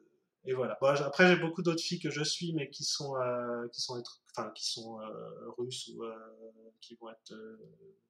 et 0.46 0.54
voilà. 0.54 0.78
Bon, 0.80 0.88
après, 0.88 1.28
j'ai 1.28 1.42
beaucoup 1.42 1.62
d'autres 1.62 1.82
filles 1.82 2.00
que 2.00 2.12
je 2.12 2.24
suis, 2.24 2.54
mais 2.54 2.70
qui 2.70 2.84
sont, 2.84 3.18
euh, 3.18 3.68
qui 3.70 3.82
sont, 3.82 4.02
enfin, 4.36 4.52
qui 4.56 4.70
sont 4.70 5.00
euh, 5.02 5.50
russes 5.58 5.90
ou 5.90 6.04
qui 6.82 6.96
vont 6.96 7.10
être 7.10 7.36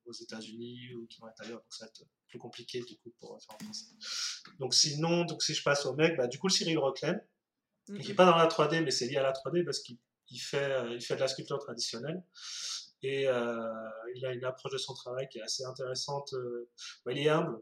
aux 0.05 0.13
États-Unis 0.13 0.93
ou 0.95 1.07
qui 1.07 1.19
vont 1.21 1.29
être 1.29 1.41
ailleurs. 1.41 1.59
Donc, 1.59 1.73
ça 1.73 1.85
va 1.85 1.89
être 1.89 2.03
plus 2.27 2.39
compliqué 2.39 2.81
du 2.81 2.97
coup 2.97 3.13
pour 3.19 3.41
faire 3.41 3.55
en 3.55 3.63
français. 3.63 3.85
Donc, 4.59 4.73
sinon, 4.73 5.23
donc, 5.23 5.41
si 5.41 5.53
je 5.53 5.63
passe 5.63 5.85
au 5.85 5.93
mec, 5.93 6.17
bah, 6.17 6.27
du 6.27 6.37
coup, 6.39 6.47
le 6.47 6.53
Cyril 6.53 6.77
Rocklen, 6.77 7.21
qui 7.85 8.09
n'est 8.09 8.15
pas 8.15 8.25
dans 8.25 8.35
la 8.35 8.47
3D, 8.47 8.83
mais 8.83 8.91
c'est 8.91 9.07
lié 9.07 9.15
à 9.15 9.23
la 9.23 9.31
3D 9.31 9.63
parce 9.63 9.79
qu'il 9.79 9.97
il 10.29 10.39
fait, 10.39 10.93
il 10.93 11.01
fait 11.01 11.15
de 11.15 11.21
la 11.21 11.29
sculpture 11.29 11.57
traditionnelle. 11.57 12.21
Et 13.03 13.23
il 13.23 14.25
a 14.25 14.33
une 14.33 14.45
approche 14.45 14.71
de 14.71 14.77
son 14.77 14.93
travail 14.93 15.27
qui 15.29 15.39
est 15.39 15.43
assez 15.43 15.63
intéressante. 15.63 16.33
Bah, 17.05 17.11
il 17.11 17.19
est 17.19 17.29
humble. 17.29 17.61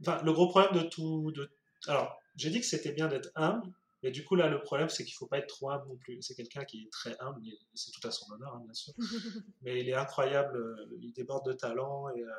Enfin, 0.00 0.20
le 0.22 0.32
gros 0.32 0.48
problème 0.48 0.82
de 0.82 0.88
tout, 0.88 1.30
de 1.32 1.50
alors, 1.88 2.18
j'ai 2.36 2.50
dit 2.50 2.60
que 2.60 2.66
c'était 2.66 2.92
bien 2.92 3.08
d'être 3.08 3.30
humble, 3.34 3.72
mais 4.02 4.10
du 4.10 4.24
coup, 4.24 4.34
là, 4.34 4.48
le 4.48 4.60
problème, 4.62 4.88
c'est 4.88 5.04
qu'il 5.04 5.14
ne 5.14 5.18
faut 5.18 5.26
pas 5.26 5.38
être 5.38 5.48
trop 5.48 5.70
humble 5.70 5.88
non 5.88 5.96
plus. 5.96 6.20
C'est 6.22 6.34
quelqu'un 6.34 6.64
qui 6.64 6.82
est 6.82 6.90
très 6.90 7.16
humble, 7.20 7.40
et 7.46 7.58
c'est 7.74 7.92
tout 7.92 8.06
à 8.06 8.10
son 8.10 8.30
honneur, 8.32 8.54
hein, 8.54 8.62
bien 8.64 8.74
sûr. 8.74 8.92
mais 9.62 9.80
il 9.80 9.88
est 9.88 9.94
incroyable, 9.94 10.56
euh, 10.56 10.98
il 11.00 11.12
déborde 11.12 11.46
de 11.46 11.52
talent, 11.52 12.08
et, 12.10 12.22
euh, 12.22 12.30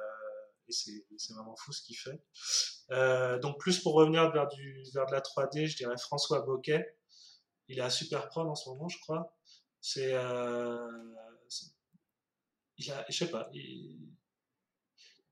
c'est 0.70 1.34
vraiment 1.34 1.56
fou 1.56 1.72
ce 1.72 1.84
qu'il 1.84 1.98
fait. 1.98 2.22
Euh, 2.91 3.38
donc, 3.40 3.60
plus 3.60 3.80
pour 3.80 3.94
revenir 3.94 4.32
vers, 4.32 4.48
du, 4.48 4.84
vers 4.94 5.06
de 5.06 5.11
la 5.11 5.22
3D, 5.22 5.68
je 5.68 5.76
dirais 5.78 5.98
François 5.98 6.41
Boquet. 6.41 6.98
Il 7.68 7.80
est 7.80 7.82
à 7.82 7.90
Superprod 7.90 8.48
en 8.48 8.56
ce 8.56 8.70
moment, 8.70 8.88
je 8.88 8.99
crois. 8.99 9.36
C'est. 9.82 10.14
Il 12.78 12.91
a, 12.91 13.06
je 13.10 13.18
sais 13.18 13.30
pas, 13.30 13.50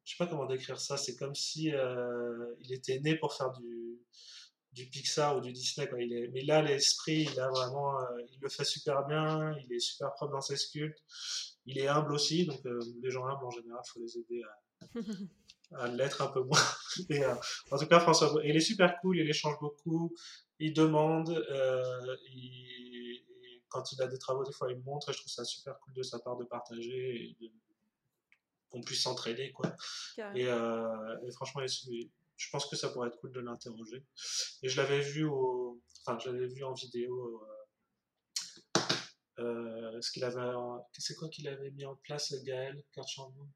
je 0.03 0.11
sais 0.11 0.17
pas 0.17 0.27
comment 0.27 0.45
décrire 0.45 0.79
ça. 0.79 0.97
C'est 0.97 1.15
comme 1.15 1.35
si 1.35 1.71
euh, 1.73 2.53
il 2.59 2.73
était 2.73 2.99
né 2.99 3.15
pour 3.15 3.33
faire 3.33 3.51
du, 3.51 3.99
du 4.73 4.87
Pixar 4.87 5.37
ou 5.37 5.41
du 5.41 5.51
Disney. 5.51 5.87
Quoi. 5.87 6.01
Il 6.01 6.13
est, 6.13 6.27
mais 6.29 6.41
là, 6.41 6.61
l'esprit, 6.61 7.27
il 7.31 7.39
a 7.39 7.49
vraiment, 7.49 7.99
euh, 7.99 8.05
il 8.31 8.39
le 8.41 8.49
fait 8.49 8.65
super 8.65 9.05
bien. 9.07 9.55
Il 9.63 9.73
est 9.73 9.79
super 9.79 10.13
propre 10.13 10.33
dans 10.33 10.41
ses 10.41 10.57
sculptes. 10.57 11.01
Il 11.65 11.77
est 11.77 11.87
humble 11.87 12.13
aussi. 12.13 12.45
Donc, 12.45 12.65
euh, 12.65 12.79
les 13.01 13.11
gens 13.11 13.25
humbles 13.25 13.45
en 13.45 13.51
général, 13.51 13.81
faut 13.85 13.99
les 13.99 14.17
aider 14.17 14.41
à, 14.43 15.79
à 15.83 15.87
l'être 15.87 16.21
un 16.21 16.27
peu 16.27 16.41
moins. 16.41 16.59
Et, 17.09 17.23
en 17.25 17.77
tout 17.77 17.85
cas, 17.87 17.99
François, 17.99 18.33
il 18.43 18.55
est 18.55 18.59
super 18.59 18.99
cool. 19.01 19.19
Il 19.19 19.29
échange 19.29 19.59
beaucoup. 19.59 20.13
Il 20.59 20.73
demande. 20.73 21.45
Il, 22.33 22.90
quand 23.71 23.91
il 23.93 24.01
a 24.01 24.07
des 24.07 24.19
travaux, 24.19 24.43
des 24.43 24.51
fois, 24.51 24.71
il 24.71 24.79
montre. 24.79 25.09
Et 25.09 25.13
je 25.13 25.19
trouve 25.19 25.31
ça 25.31 25.43
super 25.43 25.79
cool 25.79 25.93
de 25.93 26.03
sa 26.03 26.19
part 26.19 26.37
de 26.37 26.43
partager 26.43 27.35
et 27.41 27.51
qu'on 28.71 28.81
puisse 28.81 29.03
s'entraider 29.03 29.51
quoi. 29.51 29.75
Euh, 30.19 31.17
et, 31.27 31.31
franchement, 31.31 31.61
je 31.65 32.49
pense 32.51 32.65
que 32.67 32.75
ça 32.75 32.89
pourrait 32.89 33.09
être 33.09 33.19
cool 33.19 33.31
de 33.31 33.41
l'interroger. 33.41 34.03
Et 34.63 34.69
je 34.69 34.77
l'avais 34.77 35.01
vu 35.01 35.25
au, 35.25 35.81
enfin, 36.05 36.17
je 36.19 36.29
l'avais 36.29 36.47
vu 36.47 36.63
en 36.63 36.73
vidéo. 36.73 37.43
Euh, 37.43 38.83
euh, 39.39 40.01
ce 40.01 40.11
qu'il 40.11 40.23
avait, 40.23 40.41
c'est 40.97 41.15
quoi 41.15 41.29
qu'il 41.29 41.47
avait 41.47 41.71
mis 41.71 41.85
en 41.85 41.95
place, 41.95 42.33
Gaël 42.43 42.83
Karchamou, 42.93 43.47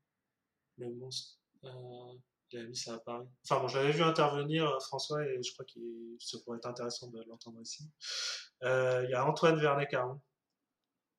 le 0.77 0.89
monstre. 0.93 1.37
il 1.63 2.59
avait 2.59 2.67
mis 2.67 2.75
ça 2.75 2.95
à 2.95 2.99
Paris. 2.99 3.27
Enfin 3.43 3.61
bon, 3.61 3.67
j'avais 3.67 3.91
vu 3.91 4.01
intervenir 4.01 4.81
François 4.81 5.25
et 5.25 5.41
je 5.43 5.53
crois 5.53 5.65
que 5.65 5.79
ça 6.19 6.39
pourrait 6.39 6.57
être 6.57 6.65
intéressant 6.65 7.07
de 7.07 7.21
l'entendre 7.23 7.61
ici. 7.61 7.83
Il 8.61 9.09
y 9.09 9.13
a 9.13 9.25
Antoine 9.25 9.59
Vernet-Caron 9.59 10.19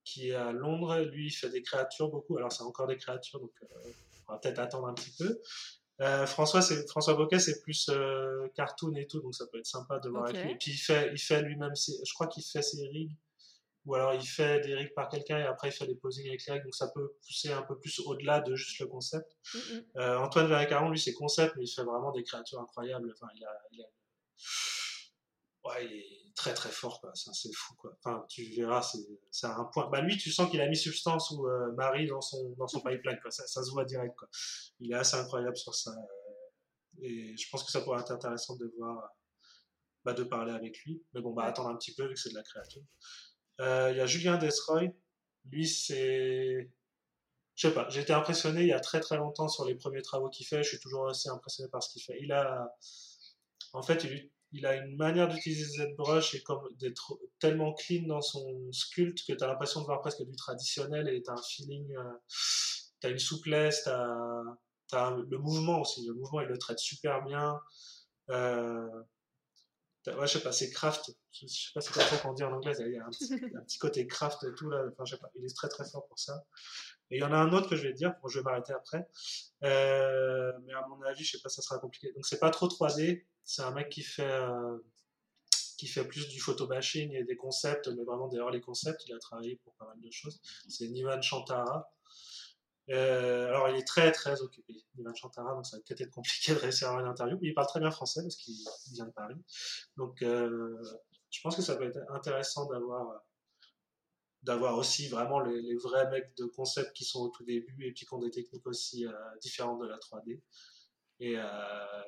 qui 0.07 0.29
est 0.29 0.35
à 0.35 0.51
Londres. 0.51 0.99
Lui, 1.01 1.27
il 1.27 1.31
fait 1.31 1.49
des 1.49 1.61
créatures 1.61 2.09
beaucoup. 2.09 2.37
Alors, 2.37 2.51
c'est 2.51 2.63
encore 2.63 2.87
des 2.87 2.97
créatures, 2.97 3.39
donc 3.39 3.51
euh, 3.61 3.91
on 4.27 4.33
va 4.33 4.39
peut-être 4.39 4.59
attendre 4.59 4.87
un 4.87 4.93
petit 4.93 5.11
peu. 5.17 5.41
Euh, 5.99 6.25
François, 6.27 6.61
c'est 6.61 6.87
François 6.89 7.15
Boquet, 7.15 7.39
c'est 7.39 7.61
plus 7.61 7.89
euh, 7.89 8.47
cartoon 8.55 8.95
et 8.95 9.07
tout, 9.07 9.19
donc 9.19 9.35
ça 9.35 9.45
peut 9.47 9.57
être 9.57 9.65
sympa 9.65 9.99
de 9.99 10.09
voir 10.09 10.25
avec 10.25 10.43
lui. 10.43 10.51
Et 10.51 10.55
puis 10.55 10.71
il 10.71 10.77
fait, 10.77 11.09
il 11.11 11.19
fait 11.19 11.41
lui-même, 11.41 11.73
je 11.75 12.13
crois 12.13 12.27
qu'il 12.27 12.43
fait 12.43 12.61
ses 12.61 12.87
rigs, 12.87 13.17
ou 13.85 13.95
alors 13.95 14.13
il 14.13 14.25
fait 14.25 14.59
des 14.61 14.75
rigs 14.75 14.93
par 14.93 15.09
quelqu'un 15.09 15.39
et 15.39 15.43
après 15.43 15.69
il 15.69 15.71
fait 15.71 15.87
des 15.87 15.95
posings 15.95 16.27
avec 16.27 16.45
les 16.45 16.53
rigs, 16.53 16.63
donc 16.63 16.75
ça 16.75 16.89
peut 16.93 17.15
pousser 17.25 17.51
un 17.51 17.63
peu 17.63 17.79
plus 17.79 17.99
au-delà 18.01 18.41
de 18.41 18.55
juste 18.55 18.79
le 18.79 18.85
concept. 18.85 19.35
Mm, 19.55 19.57
mm. 19.95 20.17
Antoine 20.19 20.47
Verrecaron, 20.47 20.91
lui, 20.91 20.99
c'est 20.99 21.13
concept, 21.13 21.55
mais 21.57 21.63
il 21.63 21.73
fait 21.73 21.83
vraiment 21.83 22.11
des 22.11 22.23
créatures 22.23 22.59
incroyables. 22.59 23.11
Enfin, 23.19 23.31
il 23.35 23.43
a, 23.43 23.59
il 23.71 23.81
a... 23.81 23.85
Ouais, 25.67 25.85
il 25.85 25.91
est 25.93 26.35
très 26.35 26.53
très 26.53 26.69
fort, 26.69 27.01
quoi. 27.01 27.11
C'est 27.15 27.53
fou, 27.53 27.75
quoi. 27.75 27.97
Enfin, 27.99 28.25
tu 28.29 28.43
verras, 28.55 28.81
c'est 29.31 29.47
un 29.47 29.65
point. 29.65 29.89
Bah, 29.89 30.01
lui, 30.01 30.17
tu 30.17 30.31
sens 30.31 30.49
qu'il 30.49 30.61
a 30.61 30.67
mis 30.67 30.77
substance 30.77 31.31
ou 31.31 31.47
euh, 31.47 31.73
Marie 31.73 32.07
dans 32.07 32.21
son, 32.21 32.51
dans 32.57 32.67
son 32.67 32.79
pipeline, 32.85 33.19
quoi. 33.21 33.31
Ça, 33.31 33.45
ça, 33.47 33.63
se 33.63 33.71
voit 33.71 33.85
direct, 33.85 34.15
quoi. 34.15 34.29
Il 34.79 34.91
est 34.91 34.95
assez 34.95 35.17
incroyable 35.17 35.57
sur 35.57 35.75
ça. 35.75 35.91
Euh, 35.91 37.01
et 37.01 37.35
je 37.35 37.49
pense 37.49 37.63
que 37.63 37.71
ça 37.71 37.81
pourrait 37.81 38.01
être 38.01 38.11
intéressant 38.11 38.55
de 38.55 38.71
voir, 38.77 39.09
bah, 40.05 40.13
de 40.13 40.23
parler 40.23 40.53
avec 40.53 40.77
lui. 40.85 41.03
Mais 41.13 41.21
bon, 41.21 41.33
bah, 41.33 41.43
attendre 41.43 41.69
un 41.69 41.75
petit 41.75 41.93
peu, 41.93 42.07
vu 42.07 42.13
que 42.13 42.19
c'est 42.19 42.29
de 42.29 42.35
la 42.35 42.43
créature. 42.43 42.83
Euh, 43.59 43.89
il 43.91 43.97
y 43.97 44.01
a 44.01 44.05
Julien 44.05 44.37
Desroy. 44.37 44.93
Lui, 45.51 45.67
c'est. 45.67 46.71
Je 47.55 47.67
sais 47.67 47.73
pas, 47.73 47.89
j'ai 47.89 48.01
été 48.01 48.13
impressionné 48.13 48.61
il 48.61 48.67
y 48.67 48.73
a 48.73 48.79
très 48.79 48.99
très 48.99 49.17
longtemps 49.17 49.47
sur 49.47 49.65
les 49.65 49.73
premiers 49.73 50.03
travaux 50.03 50.29
qu'il 50.29 50.45
fait. 50.45 50.61
Je 50.61 50.69
suis 50.69 50.79
toujours 50.79 51.09
assez 51.09 51.29
impressionné 51.29 51.69
par 51.71 51.81
ce 51.81 51.91
qu'il 51.91 52.03
fait. 52.03 52.17
Il 52.21 52.31
a. 52.31 52.75
En 53.73 53.81
fait, 53.81 54.03
il, 54.03 54.31
il 54.57 54.65
a 54.65 54.75
une 54.75 54.95
manière 54.95 55.27
d'utiliser 55.27 55.65
ZBrush 55.65 56.35
et 56.35 56.41
comme 56.41 56.61
d'être 56.79 57.19
tellement 57.39 57.73
clean 57.73 58.07
dans 58.07 58.21
son 58.21 58.71
sculpte 58.71 59.19
que 59.27 59.33
tu 59.33 59.43
as 59.43 59.47
l'impression 59.47 59.81
de 59.81 59.85
voir 59.85 60.01
presque 60.01 60.23
du 60.23 60.35
traditionnel 60.35 61.07
et 61.09 61.21
tu 61.21 61.29
as 61.29 61.33
un 61.33 61.41
feeling, 61.41 61.95
euh, 61.95 62.03
tu 62.99 63.07
as 63.07 63.09
une 63.11 63.19
souplesse, 63.19 63.83
tu 63.83 63.89
as, 63.89 65.15
le 65.29 65.37
mouvement 65.37 65.81
aussi. 65.81 66.05
Le 66.07 66.13
mouvement, 66.13 66.41
il 66.41 66.47
le 66.47 66.57
traite 66.57 66.79
super 66.79 67.23
bien. 67.23 67.59
Euh, 68.29 68.87
ouais, 70.07 70.27
je 70.27 70.33
sais 70.33 70.41
pas, 70.41 70.51
c'est 70.51 70.71
craft. 70.71 71.11
Je 71.31 71.45
sais 71.47 71.71
pas 71.73 71.81
si 71.81 71.93
c'est 71.93 72.01
ça 72.01 72.17
qu'on 72.17 72.33
dit 72.33 72.43
en 72.43 72.53
anglais. 72.53 72.73
Il 72.79 72.93
y 72.93 72.97
a 72.97 73.05
un 73.57 73.63
petit, 73.63 73.77
côté 73.77 74.07
craft 74.07 74.43
et 74.43 74.53
tout 74.55 74.69
là. 74.69 74.83
Enfin, 74.91 75.05
je 75.05 75.15
sais 75.15 75.21
pas, 75.21 75.29
il 75.35 75.45
est 75.45 75.55
très 75.55 75.69
très 75.69 75.85
fort 75.85 76.07
pour 76.07 76.17
ça. 76.17 76.43
Et 77.11 77.17
il 77.17 77.19
y 77.19 77.23
en 77.23 77.31
a 77.31 77.37
un 77.37 77.53
autre 77.53 77.69
que 77.69 77.75
je 77.75 77.83
vais 77.83 77.93
te 77.93 77.97
dire. 77.97 78.15
Bon, 78.21 78.27
je 78.27 78.39
vais 78.39 78.43
m'arrêter 78.43 78.73
après. 78.73 79.07
Euh, 79.63 80.51
mais 80.65 80.73
à 80.73 80.85
mon 80.87 81.01
avis, 81.03 81.23
je 81.23 81.37
sais 81.37 81.41
pas, 81.43 81.49
ça 81.49 81.61
sera 81.61 81.79
compliqué. 81.79 82.11
Donc 82.13 82.25
c'est 82.25 82.39
pas 82.39 82.49
trop 82.49 82.67
3D. 82.67 83.23
C'est 83.47 83.61
un 83.61 83.71
mec 83.71 83.87
qui 83.87 84.03
fait, 84.03 84.29
euh, 84.29 84.77
qui 85.77 85.87
fait 85.87 86.05
plus 86.05 86.27
du 86.27 86.37
photobashing 86.37 87.13
et 87.13 87.23
des 87.23 87.37
concepts, 87.37 87.87
mais 87.87 88.03
vraiment 88.03 88.27
derrière 88.27 88.51
les 88.51 88.59
concepts, 88.59 89.05
il 89.07 89.13
a 89.13 89.19
travaillé 89.19 89.55
pour 89.63 89.73
pas 89.75 89.87
mal 89.87 90.01
de 90.01 90.11
choses. 90.11 90.41
C'est 90.67 90.89
Nivan 90.89 91.21
Chantara. 91.21 91.89
Euh, 92.89 93.47
alors, 93.47 93.69
il 93.69 93.77
est 93.77 93.87
très 93.87 94.11
très 94.11 94.41
occupé, 94.41 94.75
Nivan 94.95 95.15
Chantara, 95.15 95.53
donc 95.53 95.65
ça 95.65 95.77
va 95.77 95.83
peut-être 95.83 96.01
être 96.01 96.11
compliqué 96.11 96.53
de 96.53 96.59
réussir 96.59 96.87
à 96.87 96.91
avoir 96.91 97.05
une 97.05 97.09
interview, 97.09 97.37
mais 97.41 97.47
il 97.47 97.53
parle 97.53 97.67
très 97.67 97.79
bien 97.79 97.89
français 97.89 98.21
parce 98.21 98.35
qu'il 98.35 98.53
vient 98.91 99.05
de 99.05 99.11
Paris. 99.11 99.41
Donc, 99.95 100.21
euh, 100.23 100.83
je 101.29 101.39
pense 101.41 101.55
que 101.55 101.61
ça 101.61 101.77
peut 101.77 101.85
être 101.85 101.99
intéressant 102.11 102.65
d'avoir 102.65 103.23
d'avoir 104.43 104.77
aussi 104.77 105.07
vraiment 105.07 105.39
les, 105.39 105.75
vrais 105.75 106.09
mecs 106.09 106.35
de 106.37 106.45
concept 106.45 106.93
qui 106.93 107.05
sont 107.05 107.21
au 107.21 107.29
tout 107.29 107.43
début 107.43 107.85
et 107.85 107.93
puis 107.93 108.05
qui 108.05 108.13
ont 108.13 108.19
des 108.19 108.31
techniques 108.31 108.67
aussi 108.67 109.05
différentes 109.41 109.81
de 109.81 109.87
la 109.87 109.97
3D 109.97 110.41
et 111.19 111.35
euh, 111.37 111.43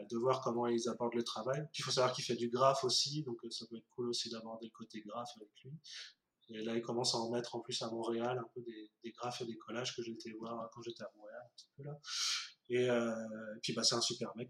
de 0.10 0.18
voir 0.18 0.42
comment 0.42 0.68
ils 0.68 0.88
apportent 0.88 1.16
le 1.16 1.24
travail. 1.24 1.62
Puis 1.72 1.82
il 1.82 1.84
faut 1.84 1.92
savoir 1.92 2.14
qu'il 2.14 2.24
fait 2.24 2.36
du 2.36 2.50
graphe 2.50 2.84
aussi, 2.84 3.24
donc 3.24 3.44
euh, 3.44 3.50
ça 3.50 3.66
peut 3.68 3.78
être 3.78 3.90
cool 3.96 4.10
aussi 4.10 4.30
d'avoir 4.30 4.60
des 4.60 4.70
côtés 4.70 5.02
graphes 5.02 5.32
avec 5.38 5.50
lui. 5.64 5.72
Et 6.52 6.64
là, 6.64 6.76
il 6.76 6.82
commence 6.82 7.14
à 7.14 7.20
en 7.20 7.30
mettre 7.30 7.56
en 7.56 7.60
plus 7.60 7.80
à 7.82 7.90
Montréal, 7.90 8.40
un 8.40 8.50
peu 8.54 8.62
des, 8.62 8.92
des 9.04 9.12
graphes 9.12 9.42
et 9.42 9.46
des 9.46 9.58
collages 9.58 9.96
que 9.96 10.02
j'étais 10.02 10.32
voir 10.32 10.70
quand 10.74 10.82
j'étais 10.82 11.04
à 11.04 11.12
Montréal, 11.16 11.42
un 11.44 11.50
petit 11.56 11.68
peu 11.78 11.84
là. 11.84 12.00
Et, 12.70 12.90
euh, 12.90 13.56
puis, 13.62 13.74
bah, 13.74 13.84
c'est 13.84 13.96
un 13.96 14.02
super 14.02 14.32
mec, 14.36 14.50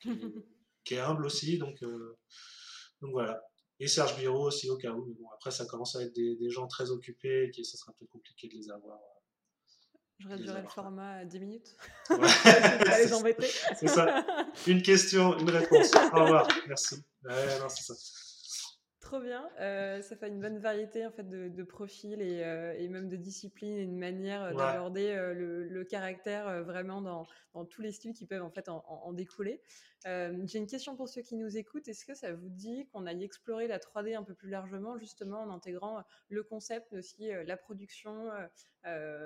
qui, 0.84 0.94
est, 0.94 0.98
humble 0.98 1.26
aussi, 1.26 1.58
donc, 1.58 1.80
donc 1.80 3.12
voilà. 3.12 3.42
Et 3.78 3.88
Serge 3.88 4.16
Biro 4.18 4.46
aussi, 4.46 4.68
au 4.68 4.76
cas 4.76 4.92
où. 4.92 5.06
Mais 5.06 5.14
bon, 5.14 5.30
après, 5.30 5.50
ça 5.50 5.64
commence 5.64 5.96
à 5.96 6.02
être 6.02 6.14
des, 6.14 6.36
des 6.36 6.50
gens 6.50 6.66
très 6.66 6.90
occupés, 6.90 7.50
et 7.54 7.64
ça 7.64 7.78
sera 7.78 7.92
peut-être 7.94 8.10
compliqué 8.10 8.48
de 8.48 8.54
les 8.54 8.70
avoir 8.70 8.98
je 10.20 10.28
réduirai 10.28 10.60
le 10.62 10.68
format 10.68 11.12
à 11.16 11.24
10 11.24 11.40
minutes. 11.40 11.76
Ouais. 12.10 12.18
les 13.04 13.12
embêter. 13.14 13.48
c'est 13.76 13.88
ça. 13.88 14.24
Une 14.66 14.82
question, 14.82 15.38
une 15.38 15.50
réponse. 15.50 15.90
Au 16.12 16.24
revoir. 16.24 16.46
Merci. 16.68 16.96
Ouais, 17.24 17.58
non, 17.58 17.68
c'est 17.68 17.92
ça. 17.92 17.94
Trop 19.00 19.18
bien. 19.18 19.48
Euh, 19.60 20.02
ça 20.02 20.14
fait 20.14 20.28
une 20.28 20.40
bonne 20.40 20.58
variété 20.58 21.04
en 21.04 21.10
fait 21.10 21.28
de, 21.28 21.48
de 21.48 21.62
profils 21.64 22.20
et, 22.20 22.44
euh, 22.44 22.74
et, 22.78 22.86
même 22.86 23.08
de 23.08 23.16
disciplines 23.16 23.76
et 23.76 23.82
une 23.82 23.98
manière 23.98 24.54
d'aborder 24.54 25.10
euh, 25.10 25.34
le, 25.34 25.66
le, 25.66 25.84
caractère 25.84 26.62
vraiment 26.62 27.00
dans, 27.00 27.26
dans, 27.54 27.64
tous 27.64 27.82
les 27.82 27.90
styles 27.90 28.12
qui 28.12 28.26
peuvent 28.26 28.44
en 28.44 28.50
fait 28.50 28.68
en, 28.68 28.84
en 28.86 29.12
découler. 29.12 29.62
J'ai 30.04 30.58
une 30.58 30.66
question 30.66 30.96
pour 30.96 31.08
ceux 31.08 31.22
qui 31.22 31.36
nous 31.36 31.56
écoutent. 31.58 31.86
Est-ce 31.88 32.04
que 32.06 32.14
ça 32.14 32.32
vous 32.32 32.48
dit 32.48 32.86
qu'on 32.88 33.06
aille 33.06 33.22
explorer 33.22 33.66
la 33.66 33.78
3D 33.78 34.16
un 34.16 34.22
peu 34.22 34.34
plus 34.34 34.48
largement, 34.48 34.98
justement 34.98 35.42
en 35.42 35.50
intégrant 35.50 36.02
le 36.28 36.42
concept, 36.42 36.88
mais 36.90 36.98
aussi 36.98 37.28
la 37.46 37.56
production 37.56 38.30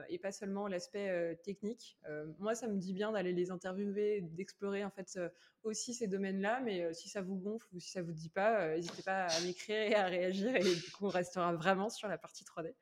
et 0.08 0.18
pas 0.18 0.32
seulement 0.32 0.66
l'aspect 0.66 1.38
technique? 1.44 1.98
Moi, 2.38 2.54
ça 2.54 2.66
me 2.66 2.76
dit 2.76 2.92
bien 2.92 3.12
d'aller 3.12 3.32
les 3.32 3.50
interviewer, 3.52 4.20
d'explorer 4.22 4.84
en 4.84 4.90
fait 4.90 5.18
aussi 5.62 5.94
ces 5.94 6.08
domaines-là, 6.08 6.60
mais 6.60 6.92
si 6.92 7.08
ça 7.08 7.22
vous 7.22 7.36
gonfle 7.36 7.68
ou 7.72 7.78
si 7.78 7.90
ça 7.90 8.02
vous 8.02 8.12
dit 8.12 8.28
pas, 8.28 8.74
n'hésitez 8.74 9.02
pas 9.02 9.26
à 9.26 9.40
m'écrire 9.42 9.76
et 9.76 9.94
à 9.94 10.06
réagir, 10.06 10.56
et 10.56 10.62
du 10.62 10.90
coup, 10.90 11.06
on 11.06 11.08
restera 11.08 11.54
vraiment 11.54 11.88
sur 11.88 12.08
la 12.08 12.18
partie 12.18 12.44
3D. 12.44 12.74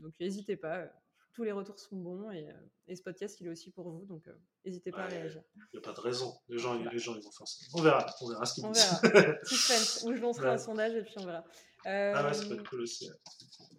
donc, 0.00 0.12
n'hésitez 0.18 0.56
pas 0.56 0.90
tous 1.38 1.44
les 1.44 1.52
retours 1.52 1.78
sont 1.78 1.94
bons 1.94 2.32
et, 2.32 2.48
et, 2.88 2.96
ce 2.96 3.02
podcast 3.02 3.40
il 3.40 3.46
est 3.46 3.50
aussi 3.50 3.70
pour 3.70 3.88
vous 3.88 4.04
donc 4.06 4.24
n'hésitez 4.64 4.90
pas 4.90 5.04
à 5.04 5.06
réagir. 5.06 5.40
Il 5.54 5.78
n'y 5.78 5.78
a 5.78 5.82
pas 5.82 5.92
de 5.92 6.00
raison, 6.00 6.34
les 6.48 6.58
gens, 6.58 6.74
les 6.74 6.98
gens 6.98 7.14
ils 7.14 7.22
vont 7.22 7.30
faire 7.30 7.46
ça. 7.46 7.64
On 7.74 7.80
verra, 7.80 8.04
on 8.20 8.28
verra 8.28 8.44
ce 8.44 8.54
qu'ils 8.54 8.72
disent. 8.72 9.00
On 9.04 9.08
verra. 9.08 9.34
Suspense, 9.44 10.02
où 10.04 10.16
je 10.16 10.20
lancerai 10.20 10.48
un 10.48 10.58
sondage 10.58 10.96
et 10.96 11.02
puis 11.02 11.14
on 11.18 11.26
verra. 11.26 11.44
ah 11.84 12.26
ouais, 12.26 12.34
c'est 12.34 12.48
pas 12.48 12.60
cool 12.68 12.80
aussi. 12.80 13.08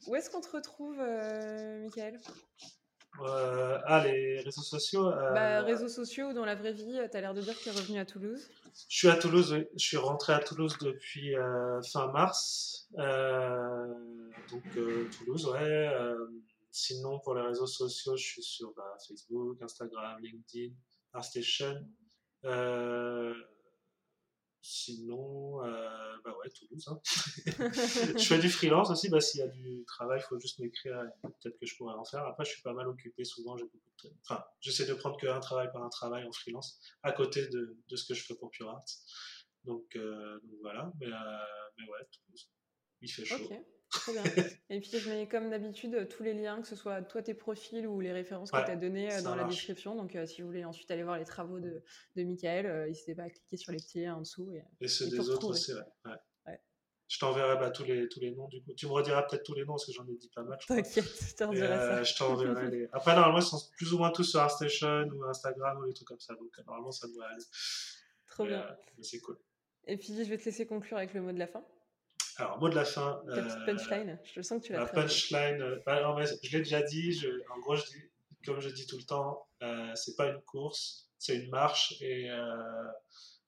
Où 0.07 0.15
est-ce 0.15 0.29
qu'on 0.29 0.39
te 0.39 0.49
retrouve, 0.55 1.01
euh, 1.01 1.81
Michael? 1.81 2.17
Euh, 3.21 3.77
Ah, 3.85 4.05
les 4.05 4.39
réseaux 4.39 4.61
sociaux 4.61 5.07
euh... 5.09 5.33
bah, 5.33 5.61
Réseaux 5.63 5.89
sociaux 5.89 6.27
ou 6.27 6.33
dans 6.33 6.45
la 6.45 6.55
vraie 6.55 6.71
vie, 6.71 6.97
tu 7.11 7.17
as 7.17 7.19
l'air 7.19 7.33
de 7.33 7.41
dire 7.41 7.57
que 7.57 7.63
tu 7.63 7.67
es 7.67 7.73
revenu 7.73 7.99
à 7.99 8.05
Toulouse 8.05 8.49
Je 8.87 8.97
suis 8.97 9.09
à 9.09 9.17
Toulouse, 9.17 9.51
oui. 9.51 9.65
Je 9.75 9.83
suis 9.83 9.97
rentré 9.97 10.31
à 10.31 10.39
Toulouse 10.39 10.77
depuis 10.79 11.35
euh, 11.35 11.81
fin 11.81 12.07
mars. 12.13 12.87
Euh, 12.97 13.85
donc, 14.49 14.63
Toulouse, 15.17 15.47
ouais. 15.47 15.89
Sinon, 16.71 17.19
pour 17.19 17.35
les 17.35 17.41
réseaux 17.41 17.67
sociaux, 17.67 18.15
je 18.15 18.23
suis 18.23 18.43
sur 18.43 18.73
bah, 18.73 18.97
Facebook, 19.07 19.61
Instagram, 19.61 20.19
LinkedIn, 20.21 20.73
ArtStation. 21.13 21.85
Sinon, 24.61 25.63
euh, 25.63 26.17
bah 26.23 26.35
ouais, 26.37 26.49
Toulouse. 26.49 26.85
Hein. 26.89 26.99
je 27.05 28.23
fais 28.23 28.39
du 28.39 28.49
freelance 28.49 28.89
aussi. 28.89 29.09
Bah, 29.09 29.21
S'il 29.21 29.39
y 29.39 29.43
a 29.43 29.47
du 29.47 29.85
travail, 29.85 30.19
il 30.21 30.27
faut 30.27 30.39
juste 30.39 30.59
m'écrire. 30.59 31.01
Peut-être 31.21 31.57
que 31.57 31.65
je 31.65 31.77
pourrais 31.77 31.95
en 31.95 32.03
faire. 32.03 32.25
Après, 32.25 32.43
je 32.43 32.51
suis 32.51 32.61
pas 32.61 32.73
mal 32.73 32.87
occupé. 32.87 33.23
Souvent. 33.23 33.55
Enfin, 34.23 34.43
j'essaie 34.59 34.85
de 34.85 34.93
prendre 34.93 35.17
qu'un 35.17 35.39
travail 35.39 35.69
par 35.71 35.83
un 35.83 35.89
travail 35.89 36.25
en 36.25 36.31
freelance 36.33 36.79
à 37.03 37.13
côté 37.13 37.47
de, 37.47 37.77
ce 37.95 38.05
que 38.05 38.13
je 38.13 38.23
fais 38.23 38.35
pour 38.35 38.49
Pure 38.49 38.69
Art. 38.69 38.83
Donc, 39.63 39.95
euh, 39.95 40.39
donc 40.43 40.59
voilà. 40.61 40.91
Mais, 40.99 41.07
euh, 41.07 41.45
mais 41.77 41.85
ouais, 41.85 42.05
Toulouse. 42.11 42.49
Il 43.01 43.09
fait 43.09 43.25
chaud. 43.25 43.49
Très 43.89 44.13
bien. 44.13 44.23
Et 44.69 44.79
puis 44.79 44.91
je 44.99 45.09
mets 45.09 45.27
comme 45.27 45.49
d'habitude 45.49 46.07
tous 46.09 46.23
les 46.23 46.33
liens, 46.33 46.61
que 46.61 46.67
ce 46.67 46.75
soit 46.75 47.01
toi 47.01 47.21
tes 47.21 47.33
profils 47.33 47.87
ou 47.87 47.99
les 47.99 48.11
références 48.11 48.51
que 48.51 48.63
tu 48.63 48.71
as 48.71 48.75
données 48.75 49.11
euh, 49.11 49.21
dans 49.21 49.35
la 49.35 49.45
description. 49.45 49.95
Donc 49.95 50.15
euh, 50.15 50.25
si 50.25 50.41
vous 50.41 50.47
voulez 50.47 50.65
ensuite 50.65 50.89
aller 50.91 51.03
voir 51.03 51.17
les 51.17 51.25
travaux 51.25 51.59
de, 51.59 51.81
de 52.15 52.23
Michael, 52.23 52.65
euh, 52.65 52.87
n'hésitez 52.87 53.15
pas 53.15 53.23
à 53.23 53.29
cliquer 53.29 53.57
sur 53.57 53.71
les 53.71 53.79
petits 53.79 54.01
liens 54.01 54.15
en 54.15 54.21
dessous. 54.21 54.51
Et, 54.51 54.63
et 54.81 54.87
ceux 54.87 55.09
des 55.09 55.29
autres 55.29 55.47
aussi, 55.47 55.73
ouais. 55.73 55.81
Je 57.07 57.17
t'enverrai 57.17 57.55
bah, 57.55 57.71
tous, 57.71 57.85
les, 57.85 58.07
tous 58.07 58.19
les 58.19 58.29
noms 58.29 58.47
du 58.47 58.61
coup. 58.61 58.71
Tu 58.73 58.85
me 58.85 58.91
rediras 58.91 59.23
peut-être 59.23 59.41
tous 59.41 59.55
les 59.55 59.61
noms 59.65 59.73
parce 59.73 59.87
que 59.87 59.91
j'en 59.91 60.05
ai 60.07 60.13
dit 60.13 60.29
pas 60.29 60.43
mal. 60.43 60.59
T'inquiète, 60.67 60.93
je. 60.95 61.33
Je 61.35 62.15
t'enverrai 62.15 62.69
les... 62.69 62.87
Après, 62.93 63.15
normalement, 63.15 63.39
ils 63.39 63.43
sont 63.43 63.59
plus 63.75 63.91
ou 63.93 63.97
moins 63.97 64.11
tous 64.11 64.25
sur 64.25 64.39
ArtStation 64.39 65.09
ou 65.11 65.23
Instagram 65.23 65.79
ou 65.79 65.87
des 65.87 65.93
trucs 65.93 66.07
comme 66.07 66.19
ça. 66.19 66.35
Donc 66.35 66.51
normalement, 66.67 66.91
ça 66.91 67.07
doit 67.07 67.25
aller. 67.25 67.43
Trop 68.27 68.45
bien. 68.45 68.63
c'est 69.01 69.19
cool. 69.21 69.39
Et 69.87 69.97
puis 69.97 70.15
je 70.15 70.29
vais 70.29 70.37
te 70.37 70.45
laisser 70.45 70.67
conclure 70.67 70.97
avec 70.97 71.15
le 71.15 71.21
mot 71.21 71.31
de 71.31 71.39
la 71.39 71.47
fin. 71.47 71.65
Alors, 72.39 72.57
mot 72.57 72.69
de 72.69 72.75
la 72.75 72.85
fin. 72.85 73.21
Ta 73.27 73.41
petite 73.41 73.65
punchline, 73.65 74.19
je 74.33 74.41
sens 74.41 74.61
que 74.61 74.67
tu 74.67 74.73
l'as 74.73 74.79
La 74.79 74.85
punchline, 74.85 75.61
euh, 75.61 75.79
bah, 75.85 76.01
je 76.23 76.51
l'ai 76.57 76.63
déjà 76.63 76.81
dit, 76.81 77.11
je, 77.11 77.27
en 77.53 77.59
gros, 77.59 77.75
je 77.75 77.83
dis, 77.85 78.09
comme 78.45 78.59
je 78.59 78.69
dis 78.69 78.87
tout 78.87 78.97
le 78.97 79.03
temps, 79.03 79.47
euh, 79.61 79.91
c'est 79.95 80.15
pas 80.15 80.27
une 80.27 80.41
course, 80.41 81.09
c'est 81.17 81.35
une 81.35 81.49
marche 81.49 81.95
et 82.01 82.29
euh, 82.31 82.83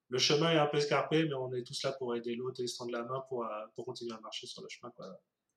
le 0.09 0.17
chemin 0.17 0.51
est 0.51 0.57
un 0.57 0.67
peu 0.67 0.77
escarpé, 0.77 1.23
mais 1.23 1.33
on 1.35 1.53
est 1.53 1.63
tous 1.63 1.83
là 1.83 1.93
pour 1.93 2.15
aider 2.15 2.35
l'autre 2.35 2.61
et 2.61 2.67
se 2.67 2.77
tendre 2.77 2.91
la 2.91 3.03
main 3.03 3.23
pour, 3.29 3.45
euh, 3.45 3.65
pour 3.75 3.85
continuer 3.85 4.13
à 4.13 4.19
marcher 4.19 4.45
sur 4.45 4.61
le 4.61 4.67
chemin. 4.67 4.91
Quoi. 4.91 5.07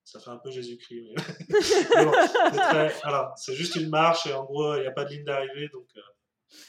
Ça 0.05 0.21
fait 0.21 0.31
un 0.31 0.39
peu 0.39 0.53
Jésus-Christ. 0.53 1.15
Mais... 1.49 2.93
bon, 3.05 3.27
c'est 3.37 3.55
juste 3.55 3.75
une 3.75 3.89
marche 3.89 4.27
et 4.27 4.33
en 4.33 4.45
gros, 4.45 4.77
il 4.77 4.83
n'y 4.83 4.87
a 4.87 4.93
pas 4.93 5.05
de 5.05 5.11
ligne 5.11 5.25
d'arrivée, 5.25 5.69
donc 5.73 5.89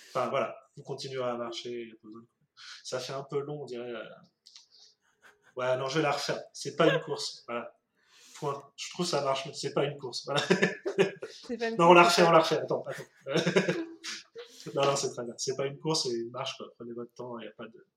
enfin 0.10 0.30
voilà, 0.30 0.58
vous 0.76 0.84
continuerez 0.84 1.30
à 1.30 1.36
marcher. 1.36 1.92
Ça 2.84 3.00
fait 3.00 3.14
un 3.14 3.24
peu 3.24 3.40
long, 3.40 3.62
on 3.62 3.66
dirait 3.66 3.94
Ouais, 5.56 5.78
non, 5.78 5.88
je 5.88 6.00
vais 6.00 6.04
la 6.04 6.12
refaire. 6.12 6.42
C'est 6.54 6.76
pas 6.76 6.94
une 6.94 7.00
course. 7.02 7.44
Voilà. 7.48 7.74
Point. 8.36 8.62
Je 8.76 8.90
trouve 8.92 9.06
ça 9.06 9.22
marche, 9.24 9.46
mais 9.46 9.54
c'est 9.54 9.74
pas 9.74 9.86
une 9.86 9.98
course. 9.98 10.26
Voilà. 10.26 10.42
non, 11.80 11.90
on 11.90 11.94
la 11.94 12.04
refait, 12.04 12.24
on 12.24 12.32
la 12.32 12.40
refait. 12.40 12.58
Attends, 12.58 12.84
attends. 12.86 13.04
non, 14.76 14.86
non, 14.86 14.96
c'est 14.96 15.12
très 15.12 15.24
bien. 15.24 15.34
C'est 15.38 15.56
pas 15.56 15.66
une 15.66 15.80
course, 15.80 16.04
c'est 16.04 16.14
une 16.14 16.32
marche. 16.32 16.58
Quoi. 16.58 16.68
Prenez 16.76 16.94
votre 16.94 17.14
temps. 17.14 17.40
Il 17.40 17.44
n'y 17.44 17.48
a 17.48 17.52
pas 17.52 17.68
de. 17.68 17.88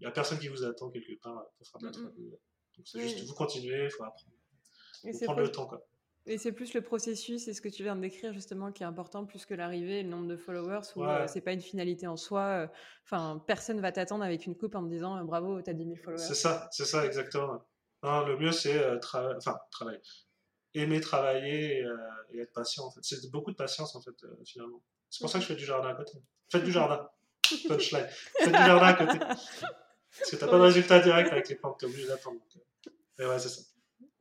Il 0.00 0.06
a 0.06 0.10
personne 0.10 0.40
qui 0.40 0.48
vous 0.48 0.64
attend 0.64 0.90
quelque 0.90 1.20
part 1.22 1.44
pour 1.56 1.66
faire 1.68 1.80
de 1.80 1.86
la 1.86 1.92
mm 1.92 2.12
-hmm. 2.16 2.30
Donc 2.76 2.86
c'est 2.88 3.00
juste, 3.00 3.24
vous 3.28 3.34
continuez, 3.34 3.84
il 3.84 3.90
faut 3.90 4.02
apprendre. 4.02 4.36
Faut 5.12 5.24
prendre 5.24 5.40
le 5.40 5.52
temps, 5.52 5.66
quoi. 5.66 5.80
Et 6.26 6.38
c'est 6.38 6.52
plus 6.52 6.72
le 6.72 6.80
processus 6.80 7.48
et 7.48 7.52
ce 7.52 7.60
que 7.60 7.68
tu 7.68 7.82
viens 7.82 7.96
de 7.96 8.00
décrire 8.00 8.32
justement 8.32 8.72
qui 8.72 8.82
est 8.82 8.86
important 8.86 9.26
plus 9.26 9.44
que 9.44 9.52
l'arrivée, 9.52 10.02
le 10.02 10.08
nombre 10.08 10.26
de 10.26 10.36
followers, 10.36 10.80
où 10.96 11.04
euh, 11.04 11.26
c'est 11.26 11.42
pas 11.42 11.52
une 11.52 11.60
finalité 11.60 12.06
en 12.06 12.16
soi. 12.16 12.40
Euh, 12.40 12.66
enfin, 13.04 13.42
personne 13.46 13.78
va 13.80 13.92
t'attendre 13.92 14.24
avec 14.24 14.46
une 14.46 14.56
coupe 14.56 14.74
en 14.74 14.82
te 14.82 14.88
disant 14.88 15.18
euh, 15.18 15.24
bravo, 15.24 15.60
t'as 15.60 15.74
10 15.74 15.84
000 15.84 15.96
followers. 15.96 16.22
C'est 16.22 16.34
ça, 16.34 16.68
c'est 16.72 16.86
ça 16.86 17.04
exactement. 17.04 17.62
Non, 18.02 18.24
le 18.24 18.38
mieux 18.38 18.52
c'est 18.52 18.82
enfin 19.36 19.58
travailler, 19.70 20.00
aimer 20.72 21.00
travailler 21.00 21.84
et, 22.32 22.38
être 22.38 22.52
patient 22.52 22.84
en 22.84 22.90
fait. 22.90 23.00
C'est 23.02 23.30
beaucoup 23.30 23.50
de 23.50 23.56
patience 23.56 23.94
en 23.94 24.00
fait 24.00 24.14
finalement. 24.46 24.82
C'est 25.10 25.20
pour 25.20 25.30
ça 25.30 25.38
que 25.38 25.42
je 25.42 25.48
fais 25.48 25.56
du 25.56 25.64
jardin 25.64 25.90
à 25.90 25.94
côté. 25.94 26.18
Faites 26.50 26.64
du 26.64 26.72
jardin. 26.72 27.08
Punchline. 27.68 28.06
Faites 28.38 28.48
du 28.48 28.52
jardin 28.52 28.86
à 28.86 28.94
côté. 28.94 29.18
Parce 29.18 30.30
que 30.30 30.36
t'as 30.36 30.48
pas 30.48 30.56
de 30.56 30.62
résultat 30.62 31.00
direct 31.00 31.30
avec 31.32 31.48
les 31.48 31.54
plantes, 31.54 31.78
t'es 31.80 31.86
obligé 31.86 32.06
d'attendre. 32.06 32.40
Mais 33.18 33.26
ouais, 33.26 33.38
c'est 33.38 33.48
ça. 33.48 33.62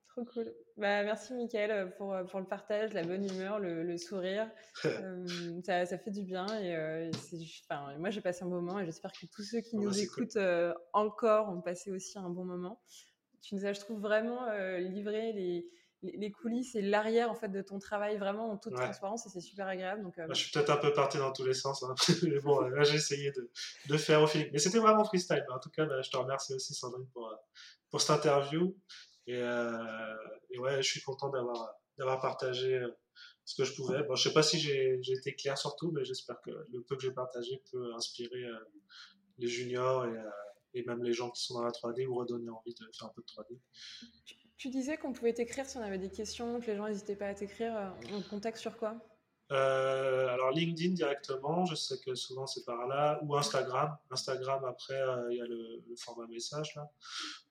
Trop 0.09 0.25
cool. 0.25 0.53
Bah, 0.75 1.03
merci 1.03 1.33
Mickaël 1.33 1.71
euh, 1.71 1.85
pour, 1.85 2.13
euh, 2.13 2.23
pour 2.23 2.39
le 2.39 2.47
partage, 2.47 2.93
la 2.93 3.03
bonne 3.03 3.23
humeur, 3.29 3.59
le, 3.59 3.83
le 3.83 3.97
sourire. 3.97 4.49
euh, 4.85 5.25
ça, 5.63 5.85
ça, 5.85 5.97
fait 5.99 6.09
du 6.09 6.23
bien 6.23 6.47
et 6.59 6.75
euh, 6.75 7.11
enfin, 7.69 7.95
moi 7.99 8.09
j'ai 8.09 8.21
passé 8.21 8.43
un 8.43 8.47
bon 8.47 8.61
moment 8.61 8.79
et 8.79 8.85
j'espère 8.85 9.11
que 9.11 9.27
tous 9.27 9.43
ceux 9.43 9.61
qui 9.61 9.75
oh, 9.75 9.81
nous 9.81 9.99
écoutent 9.99 10.33
cool. 10.33 10.41
euh, 10.41 10.73
encore 10.93 11.49
ont 11.49 11.61
passé 11.61 11.91
aussi 11.91 12.17
un 12.17 12.29
bon 12.29 12.43
moment. 12.43 12.81
Tu 13.43 13.53
nous 13.55 13.65
as, 13.65 13.73
je 13.73 13.81
trouve, 13.81 13.99
vraiment 13.99 14.49
livré 14.79 15.33
les, 15.33 15.69
les, 16.01 16.17
les, 16.17 16.31
coulisses 16.31 16.75
et 16.75 16.81
l'arrière 16.81 17.29
en 17.29 17.35
fait 17.35 17.49
de 17.49 17.61
ton 17.61 17.77
travail 17.77 18.17
vraiment 18.17 18.49
en 18.49 18.57
toute 18.57 18.71
ouais. 18.71 18.79
transparence 18.79 19.25
et 19.25 19.29
c'est 19.29 19.41
super 19.41 19.67
agréable. 19.67 20.01
Donc, 20.01 20.15
bah, 20.15 20.27
je 20.29 20.35
suis 20.35 20.51
peut-être 20.51 20.69
un 20.69 20.77
peu 20.77 20.93
parti 20.93 21.17
dans 21.17 21.33
tous 21.33 21.43
les 21.43 21.53
sens, 21.53 21.83
hein. 21.83 21.93
mais 22.23 22.39
bon, 22.39 22.61
là 22.61 22.83
j'ai 22.83 22.95
essayé 22.95 23.31
de, 23.31 23.51
de, 23.89 23.97
faire 23.97 24.21
au 24.21 24.27
feeling. 24.27 24.49
Mais 24.53 24.59
c'était 24.59 24.79
vraiment 24.79 25.03
freestyle. 25.03 25.45
En 25.53 25.59
tout 25.59 25.69
cas, 25.71 25.85
bah, 25.85 26.01
je 26.01 26.09
te 26.09 26.15
remercie 26.15 26.53
aussi 26.53 26.73
Sandrine 26.73 27.05
pour, 27.13 27.37
pour 27.89 27.99
cette 27.99 28.11
interview. 28.11 28.73
Et, 29.27 29.37
euh, 29.37 30.15
et, 30.49 30.59
ouais, 30.59 30.77
je 30.81 30.89
suis 30.89 31.01
content 31.01 31.29
d'avoir 31.29 31.75
d'avoir 31.97 32.19
partagé 32.19 32.75
euh, 32.75 32.89
ce 33.45 33.55
que 33.55 33.63
je 33.63 33.75
pouvais. 33.75 34.03
Bon, 34.03 34.15
je 34.15 34.27
sais 34.27 34.33
pas 34.33 34.43
si 34.43 34.59
j'ai 34.59 34.99
été 34.99 35.35
clair 35.35 35.57
sur 35.57 35.75
tout, 35.75 35.91
mais 35.91 36.03
j'espère 36.03 36.41
que 36.41 36.51
le 36.51 36.81
peu 36.81 36.95
que 36.95 37.03
j'ai 37.03 37.11
partagé 37.11 37.61
peut 37.71 37.93
inspirer 37.93 38.43
euh, 38.43 38.57
les 39.37 39.47
juniors 39.47 40.05
et, 40.05 40.79
et, 40.79 40.83
même 40.83 41.03
les 41.03 41.13
gens 41.13 41.29
qui 41.29 41.43
sont 41.43 41.55
dans 41.55 41.63
la 41.63 41.71
3D 41.71 42.05
ou 42.07 42.15
redonner 42.15 42.49
envie 42.49 42.73
de 42.73 42.89
faire 42.97 43.07
un 43.07 43.13
peu 43.15 43.21
de 43.21 43.27
3D. 43.27 43.59
Tu, 44.25 44.35
tu 44.57 44.69
disais 44.69 44.97
qu'on 44.97 45.13
pouvait 45.13 45.33
t'écrire 45.33 45.65
si 45.65 45.77
on 45.77 45.81
avait 45.81 45.99
des 45.99 46.09
questions, 46.09 46.59
que 46.59 46.67
les 46.67 46.75
gens 46.75 46.87
n'hésitaient 46.87 47.15
pas 47.15 47.27
à 47.27 47.33
t'écrire. 47.33 47.95
On 48.11 48.21
te 48.21 48.29
contacte 48.29 48.57
sur 48.57 48.77
quoi? 48.77 48.99
Euh, 49.53 50.27
alors 50.30 50.51
LinkedIn 50.51 50.93
directement, 50.93 51.65
je 51.65 51.75
sais 51.75 51.99
que 51.99 52.15
souvent 52.15 52.47
c'est 52.47 52.65
par 52.65 52.88
là, 52.88 53.19
ou 53.23 53.35
Instagram. 53.35 53.95
Instagram 54.11 54.63
après, 54.65 54.99
euh, 54.99 55.31
il 55.31 55.38
y 55.38 55.41
a 55.41 55.45
le, 55.45 55.84
le, 55.88 55.95
format 55.95 56.27
message 56.27 56.75
là, 56.75 56.89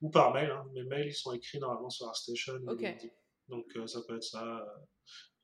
ou 0.01 0.11
par 0.11 0.33
mail. 0.33 0.51
Hein. 0.51 0.65
Mes 0.75 0.85
mails 0.85 1.09
ils 1.09 1.15
sont 1.15 1.33
écrits 1.33 1.59
normalement 1.59 1.91
sur 1.91 2.09
ArtStation. 2.09 2.55
Okay. 2.67 2.97
Donc 3.49 3.67
euh, 3.77 3.87
ça 3.87 4.01
peut 4.03 4.17
être 4.17 4.25
ça. 4.25 4.67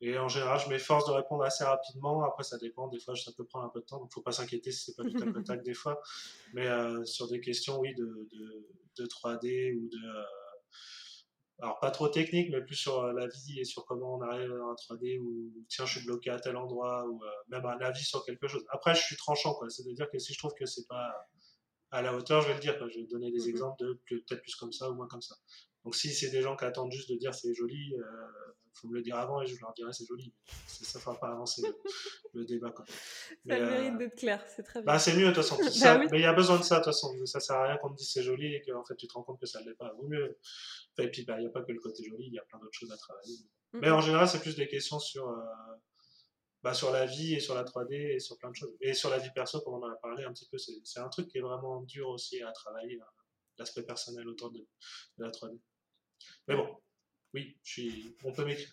Et 0.01 0.16
en 0.16 0.28
général, 0.28 0.60
je 0.60 0.68
m'efforce 0.68 1.06
de 1.06 1.12
répondre 1.12 1.43
assez 1.43 1.64
rapidement. 1.64 2.22
Après, 2.22 2.44
ça 2.44 2.56
dépend. 2.56 2.86
Des 2.86 3.01
fois, 3.01 3.16
ça 3.16 3.32
peut 3.36 3.44
prendre 3.44 3.64
un 3.66 3.68
peu 3.68 3.80
de 3.80 3.85
temps. 3.85 3.98
Donc, 3.98 4.12
faut 4.12 4.22
pas 4.22 4.30
s'inquiéter 4.30 4.70
si 4.70 4.85
c'est 4.85 4.97
pas 4.97 5.02
du 5.02 5.12
tac 5.12 5.44
tac 5.44 5.62
des 5.64 5.74
fois. 5.74 6.01
Mais 6.55 6.68
euh, 6.68 7.05
sur 7.05 7.26
des 7.26 7.40
questions, 7.40 7.80
oui, 7.80 7.94
de, 7.97 8.05
de, 8.05 8.68
de 8.97 9.06
3D 9.06 9.76
ou 9.76 9.89
de 9.89 9.98
alors 11.60 11.80
pas 11.80 11.90
trop 11.90 12.09
technique, 12.09 12.51
mais 12.51 12.60
plus 12.62 12.76
sur 12.76 13.01
euh, 13.01 13.12
la 13.12 13.26
vie 13.26 13.59
et 13.59 13.64
sur 13.64 13.85
comment 13.85 14.14
on 14.14 14.20
arrive 14.22 14.48
dans 14.48 14.68
la 14.68 14.74
3D 14.74 15.18
ou 15.18 15.52
tiens, 15.68 15.86
je 15.86 15.98
suis 15.98 16.06
bloqué 16.06 16.30
à 16.30 16.39
tel 16.39 16.56
endroit 16.56 17.05
ou 17.09 17.22
euh, 17.24 17.28
même 17.48 17.66
un 17.66 17.78
avis 17.78 18.05
sur 18.05 18.24
quelque 18.24 18.47
chose. 18.47 18.64
Après, 18.70 18.94
je 18.94 19.01
suis 19.01 19.16
tranchant, 19.16 19.55
quoi. 19.55 19.68
C'est-à-dire 19.68 20.09
que 20.10 20.18
si 20.18 20.32
je 20.32 20.39
trouve 20.39 20.55
que 20.55 20.66
c'est 20.66 20.86
pas 20.86 21.12
à 21.90 22.01
la 22.02 22.14
hauteur, 22.14 22.43
je 22.43 22.48
vais 22.48 22.55
le 22.55 22.60
dire. 22.60 22.78
Quoi. 22.78 22.89
Je 22.89 23.01
vais 23.01 23.06
donner 23.06 23.32
des 23.32 23.39
mm 23.39 23.43
-hmm. 23.43 23.48
exemples 23.51 23.85
de 23.85 24.01
peut-être 24.09 24.43
plus 24.43 24.55
comme 24.55 24.72
ça 24.72 24.89
ou 24.90 24.94
moins 24.94 25.09
comme 25.09 25.22
ça. 25.22 25.35
Donc 25.85 25.97
si 25.97 26.10
c'est 26.14 26.30
des 26.30 26.43
gens 26.43 26.56
qui 26.56 26.64
attendent 26.64 26.93
juste 26.93 27.10
de 27.10 27.16
dire 27.16 27.35
c'est 27.35 27.55
joli, 27.55 27.94
euh, 27.97 28.52
faut 28.78 28.88
me 28.88 28.94
le 28.94 29.02
dire 29.02 29.16
avant 29.16 29.42
et 29.42 29.46
je 29.46 29.59
leur 29.60 29.72
dirai 29.74 29.92
c'est 29.92 30.06
joli. 30.06 30.32
Ça 30.66 30.98
ne 30.98 31.02
fera 31.02 31.18
pas 31.18 31.28
avancer 31.28 31.62
le, 31.62 31.74
le 32.40 32.44
débat. 32.44 32.70
Quoi. 32.70 32.84
Mais, 33.44 33.59
ça 33.59 33.66
mérite 33.66 33.94
euh, 33.94 33.98
d'être 33.98 34.16
clair, 34.16 34.44
c'est 34.48 34.62
très 34.62 34.80
bien. 34.80 34.92
Bah, 34.92 34.98
c'est 34.98 35.14
mieux 35.16 35.28
de 35.28 35.32
toute 35.32 35.44
façon. 35.44 35.56
bah, 35.84 35.98
oui. 36.00 36.06
Mais 36.10 36.18
il 36.18 36.22
y 36.22 36.26
a 36.26 36.32
besoin 36.32 36.59
de 36.59 36.62
ça 36.62 36.76
de 36.76 36.84
toute 36.84 36.92
façon. 36.92 37.14
Ça 37.26 37.40
sert 37.40 37.56
à 37.56 37.66
rien 37.66 37.76
qu'on 37.78 37.90
te 37.90 37.96
dise 37.96 38.10
c'est 38.10 38.22
joli 38.22 38.55
et 38.55 38.62
qu'en 38.62 38.84
fait 38.84 38.96
tu 38.96 39.06
te 39.06 39.12
rends 39.14 39.22
compte 39.22 39.40
que 39.40 39.46
ça 39.46 39.60
ne 39.60 39.66
l'est 39.66 39.74
pas. 39.74 39.92
Vaut 39.94 40.09
mieux. 40.09 40.38
Et 40.98 41.10
puis 41.10 41.24
bah, 41.24 41.36
il 41.38 41.42
n'y 41.42 41.46
a 41.46 41.50
pas 41.50 41.62
que 41.62 41.72
le 41.72 41.80
côté 41.80 42.05
joli, 42.05 42.26
il 42.26 42.34
y 42.34 42.38
a 42.38 42.42
plein 42.42 42.59
d'autres 42.59 42.78
choses 42.78 42.92
à 42.92 42.96
travailler. 42.96 43.36
Mm 43.72 43.78
-hmm. 43.78 43.80
Mais 43.82 43.90
en 43.90 44.00
général, 44.00 44.28
c'est 44.28 44.40
plus 44.40 44.56
des 44.56 44.68
questions 44.68 44.98
sur, 44.98 45.28
euh, 45.28 45.34
bah, 46.62 46.74
sur 46.74 46.90
la 46.92 47.05
vie 47.06 47.34
et 47.34 47.40
sur 47.40 47.55
la 47.55 47.64
3D 47.64 47.94
et 48.16 48.20
sur 48.20 48.36
plein 48.38 48.50
de 48.50 48.56
choses. 48.56 48.74
Et 48.80 48.94
sur 48.94 49.10
la 49.10 49.18
vie 49.18 49.32
perso, 49.34 49.60
comme 49.60 49.74
on 49.74 49.84
en 49.88 49.92
a 49.96 49.96
parlé 49.96 50.24
un 50.24 50.32
petit 50.32 50.48
peu, 50.50 50.59
c'est 50.59 51.00
un 51.00 51.09
truc 51.09 51.28
qui 51.30 51.38
est 51.38 51.46
vraiment 51.50 51.82
dur 51.82 52.09
aussi 52.09 52.42
à 52.42 52.52
travailler, 52.52 52.98
l'aspect 53.59 53.84
personnel 53.92 54.26
autour 54.28 54.50
de, 54.50 54.60
de 55.18 55.24
la 55.24 55.30
3D. 55.30 55.59
Mais 56.46 56.56
bon, 56.56 56.68
oui, 57.34 57.56
je 57.62 57.70
suis, 57.70 58.16
on 58.24 58.32
peut 58.32 58.44
m'écrire. 58.44 58.68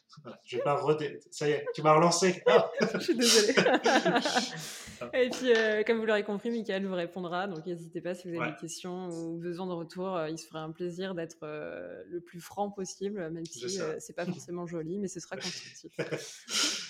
Je 0.46 0.58
vais 0.58 0.64
pas 0.64 0.76
redé... 0.76 1.20
Ça 1.30 1.48
y 1.48 1.52
est, 1.52 1.66
tu 1.74 1.82
m'as 1.82 1.94
relancé. 1.94 2.42
Ah. 2.46 2.72
je 2.94 3.00
suis 3.00 3.16
désolée. 3.16 3.54
et 5.14 5.30
puis, 5.30 5.54
euh, 5.54 5.84
comme 5.84 6.00
vous 6.00 6.06
l'aurez 6.06 6.24
compris, 6.24 6.50
Michael 6.52 6.86
vous 6.86 6.96
répondra. 6.96 7.48
Donc, 7.48 7.66
n'hésitez 7.66 8.00
pas 8.00 8.16
si 8.16 8.30
vous 8.30 8.42
avez 8.42 8.52
des 8.52 8.58
questions 8.58 9.10
ou 9.10 9.38
besoin 9.38 9.68
de 9.68 9.74
retour. 9.74 10.16
Euh, 10.16 10.30
il 10.30 10.38
se 10.38 10.48
fera 10.48 10.62
un 10.62 10.72
plaisir 10.72 11.16
d'être 11.16 11.40
euh, 11.44 12.02
le 12.08 12.22
plus 12.22 12.40
franc 12.40 12.72
possible, 12.72 13.30
même 13.30 13.46
si 13.46 13.68
c'est 14.00 14.16
pas 14.16 14.26
forcément 14.26 14.66
joli, 14.66 15.00
mais 15.00 15.10
ce 15.10 15.20
sera 15.20 15.36
constructif. 15.36 15.92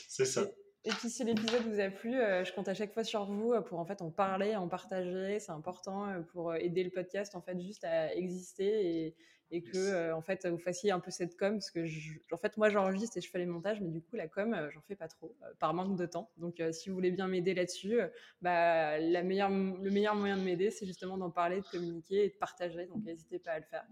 c'est 0.07 0.25
ça. 0.25 0.45
Et, 0.85 0.91
puis 0.91 1.09
si 1.09 1.23
l'épisode 1.23 1.63
vous 1.63 1.79
a 1.79 1.89
plu, 1.89 2.11
je 2.11 2.53
compte 2.53 2.67
à 2.67 2.73
chaque 2.73 2.93
fois 2.93 3.03
sur 3.03 3.25
vous 3.25 3.53
pour 3.63 3.79
en 3.79 3.85
fait 3.85 4.01
en 4.01 4.11
parler, 4.11 4.55
en 4.55 4.67
partager. 4.67 5.39
C'est 5.39 5.51
important 5.51 6.21
pour 6.31 6.55
aider 6.55 6.83
le 6.83 6.91
podcast 6.91 7.35
en 7.35 7.41
fait 7.41 7.59
juste 7.59 7.83
à 7.83 8.13
exister 8.15 9.05
et, 9.05 9.15
et 9.51 9.61
que 9.61 9.77
euh, 9.77 10.15
en 10.15 10.21
fait 10.21 10.45
vous 10.47 10.57
fassiez 10.57 10.91
un 10.91 10.99
peu 10.99 11.11
cette 11.11 11.37
com 11.37 11.53
parce 11.53 11.69
que 11.69 11.85
en 12.33 12.37
fait 12.37 12.57
moi 12.57 12.69
j'enregistre 12.69 13.17
et 13.17 13.21
je 13.21 13.29
fais 13.29 13.37
les 13.37 13.45
montages 13.45 13.79
mais 13.79 13.89
du 13.89 14.01
coup 14.01 14.15
la 14.15 14.27
com 14.27 14.53
euh, 14.53 14.69
j'en 14.71 14.81
fais 14.81 14.95
pas 14.95 15.07
trop 15.07 15.35
euh, 15.43 15.53
par 15.59 15.73
manque 15.73 15.95
de 15.97 16.05
temps. 16.05 16.31
Donc 16.37 16.61
si 16.71 16.89
vous 16.89 16.95
voulez 16.95 17.11
bien 17.11 17.27
m'aider 17.27 17.53
là-dessus 17.53 17.99
bah 18.41 18.97
la 18.97 19.23
meilleure 19.23 19.49
le 19.49 19.91
meilleur 19.91 20.15
moyen 20.15 20.37
de 20.37 20.43
m'aider 20.43 20.71
c'est 20.71 20.85
justement 20.85 21.17
d'en 21.17 21.29
parler 21.29 21.61
de 21.61 21.67
communiquer 21.67 22.25
et 22.25 22.29
de 22.29 22.35
partager. 22.35 22.85
Donc 22.87 23.03
n'hésitez 23.03 23.39
pas 23.39 23.51
à 23.51 23.59
le 23.59 23.65
faire. 23.65 23.85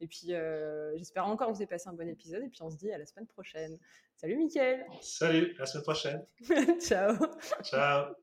Et 0.00 0.06
puis 0.06 0.32
j'espère 0.96 1.26
encore 1.26 1.48
que 1.48 1.52
vous 1.52 1.60
avez 1.60 1.68
passé 1.68 1.88
un 1.88 1.92
bon 1.92 2.08
épisode. 2.08 2.42
Et 2.44 2.48
puis 2.48 2.62
on 2.62 2.70
se 2.70 2.76
dit 2.76 2.90
à 2.92 2.98
la 2.98 3.06
semaine 3.06 3.26
prochaine 3.26 3.78
salut 4.20 4.36
Mickaël. 4.36 4.86
Salut 5.00 5.54
à 5.56 5.60
la 5.60 5.66
semaine 5.66 5.82
prochaine. 5.82 6.26
Ciao. 6.80 7.16
Ciao 7.62 8.14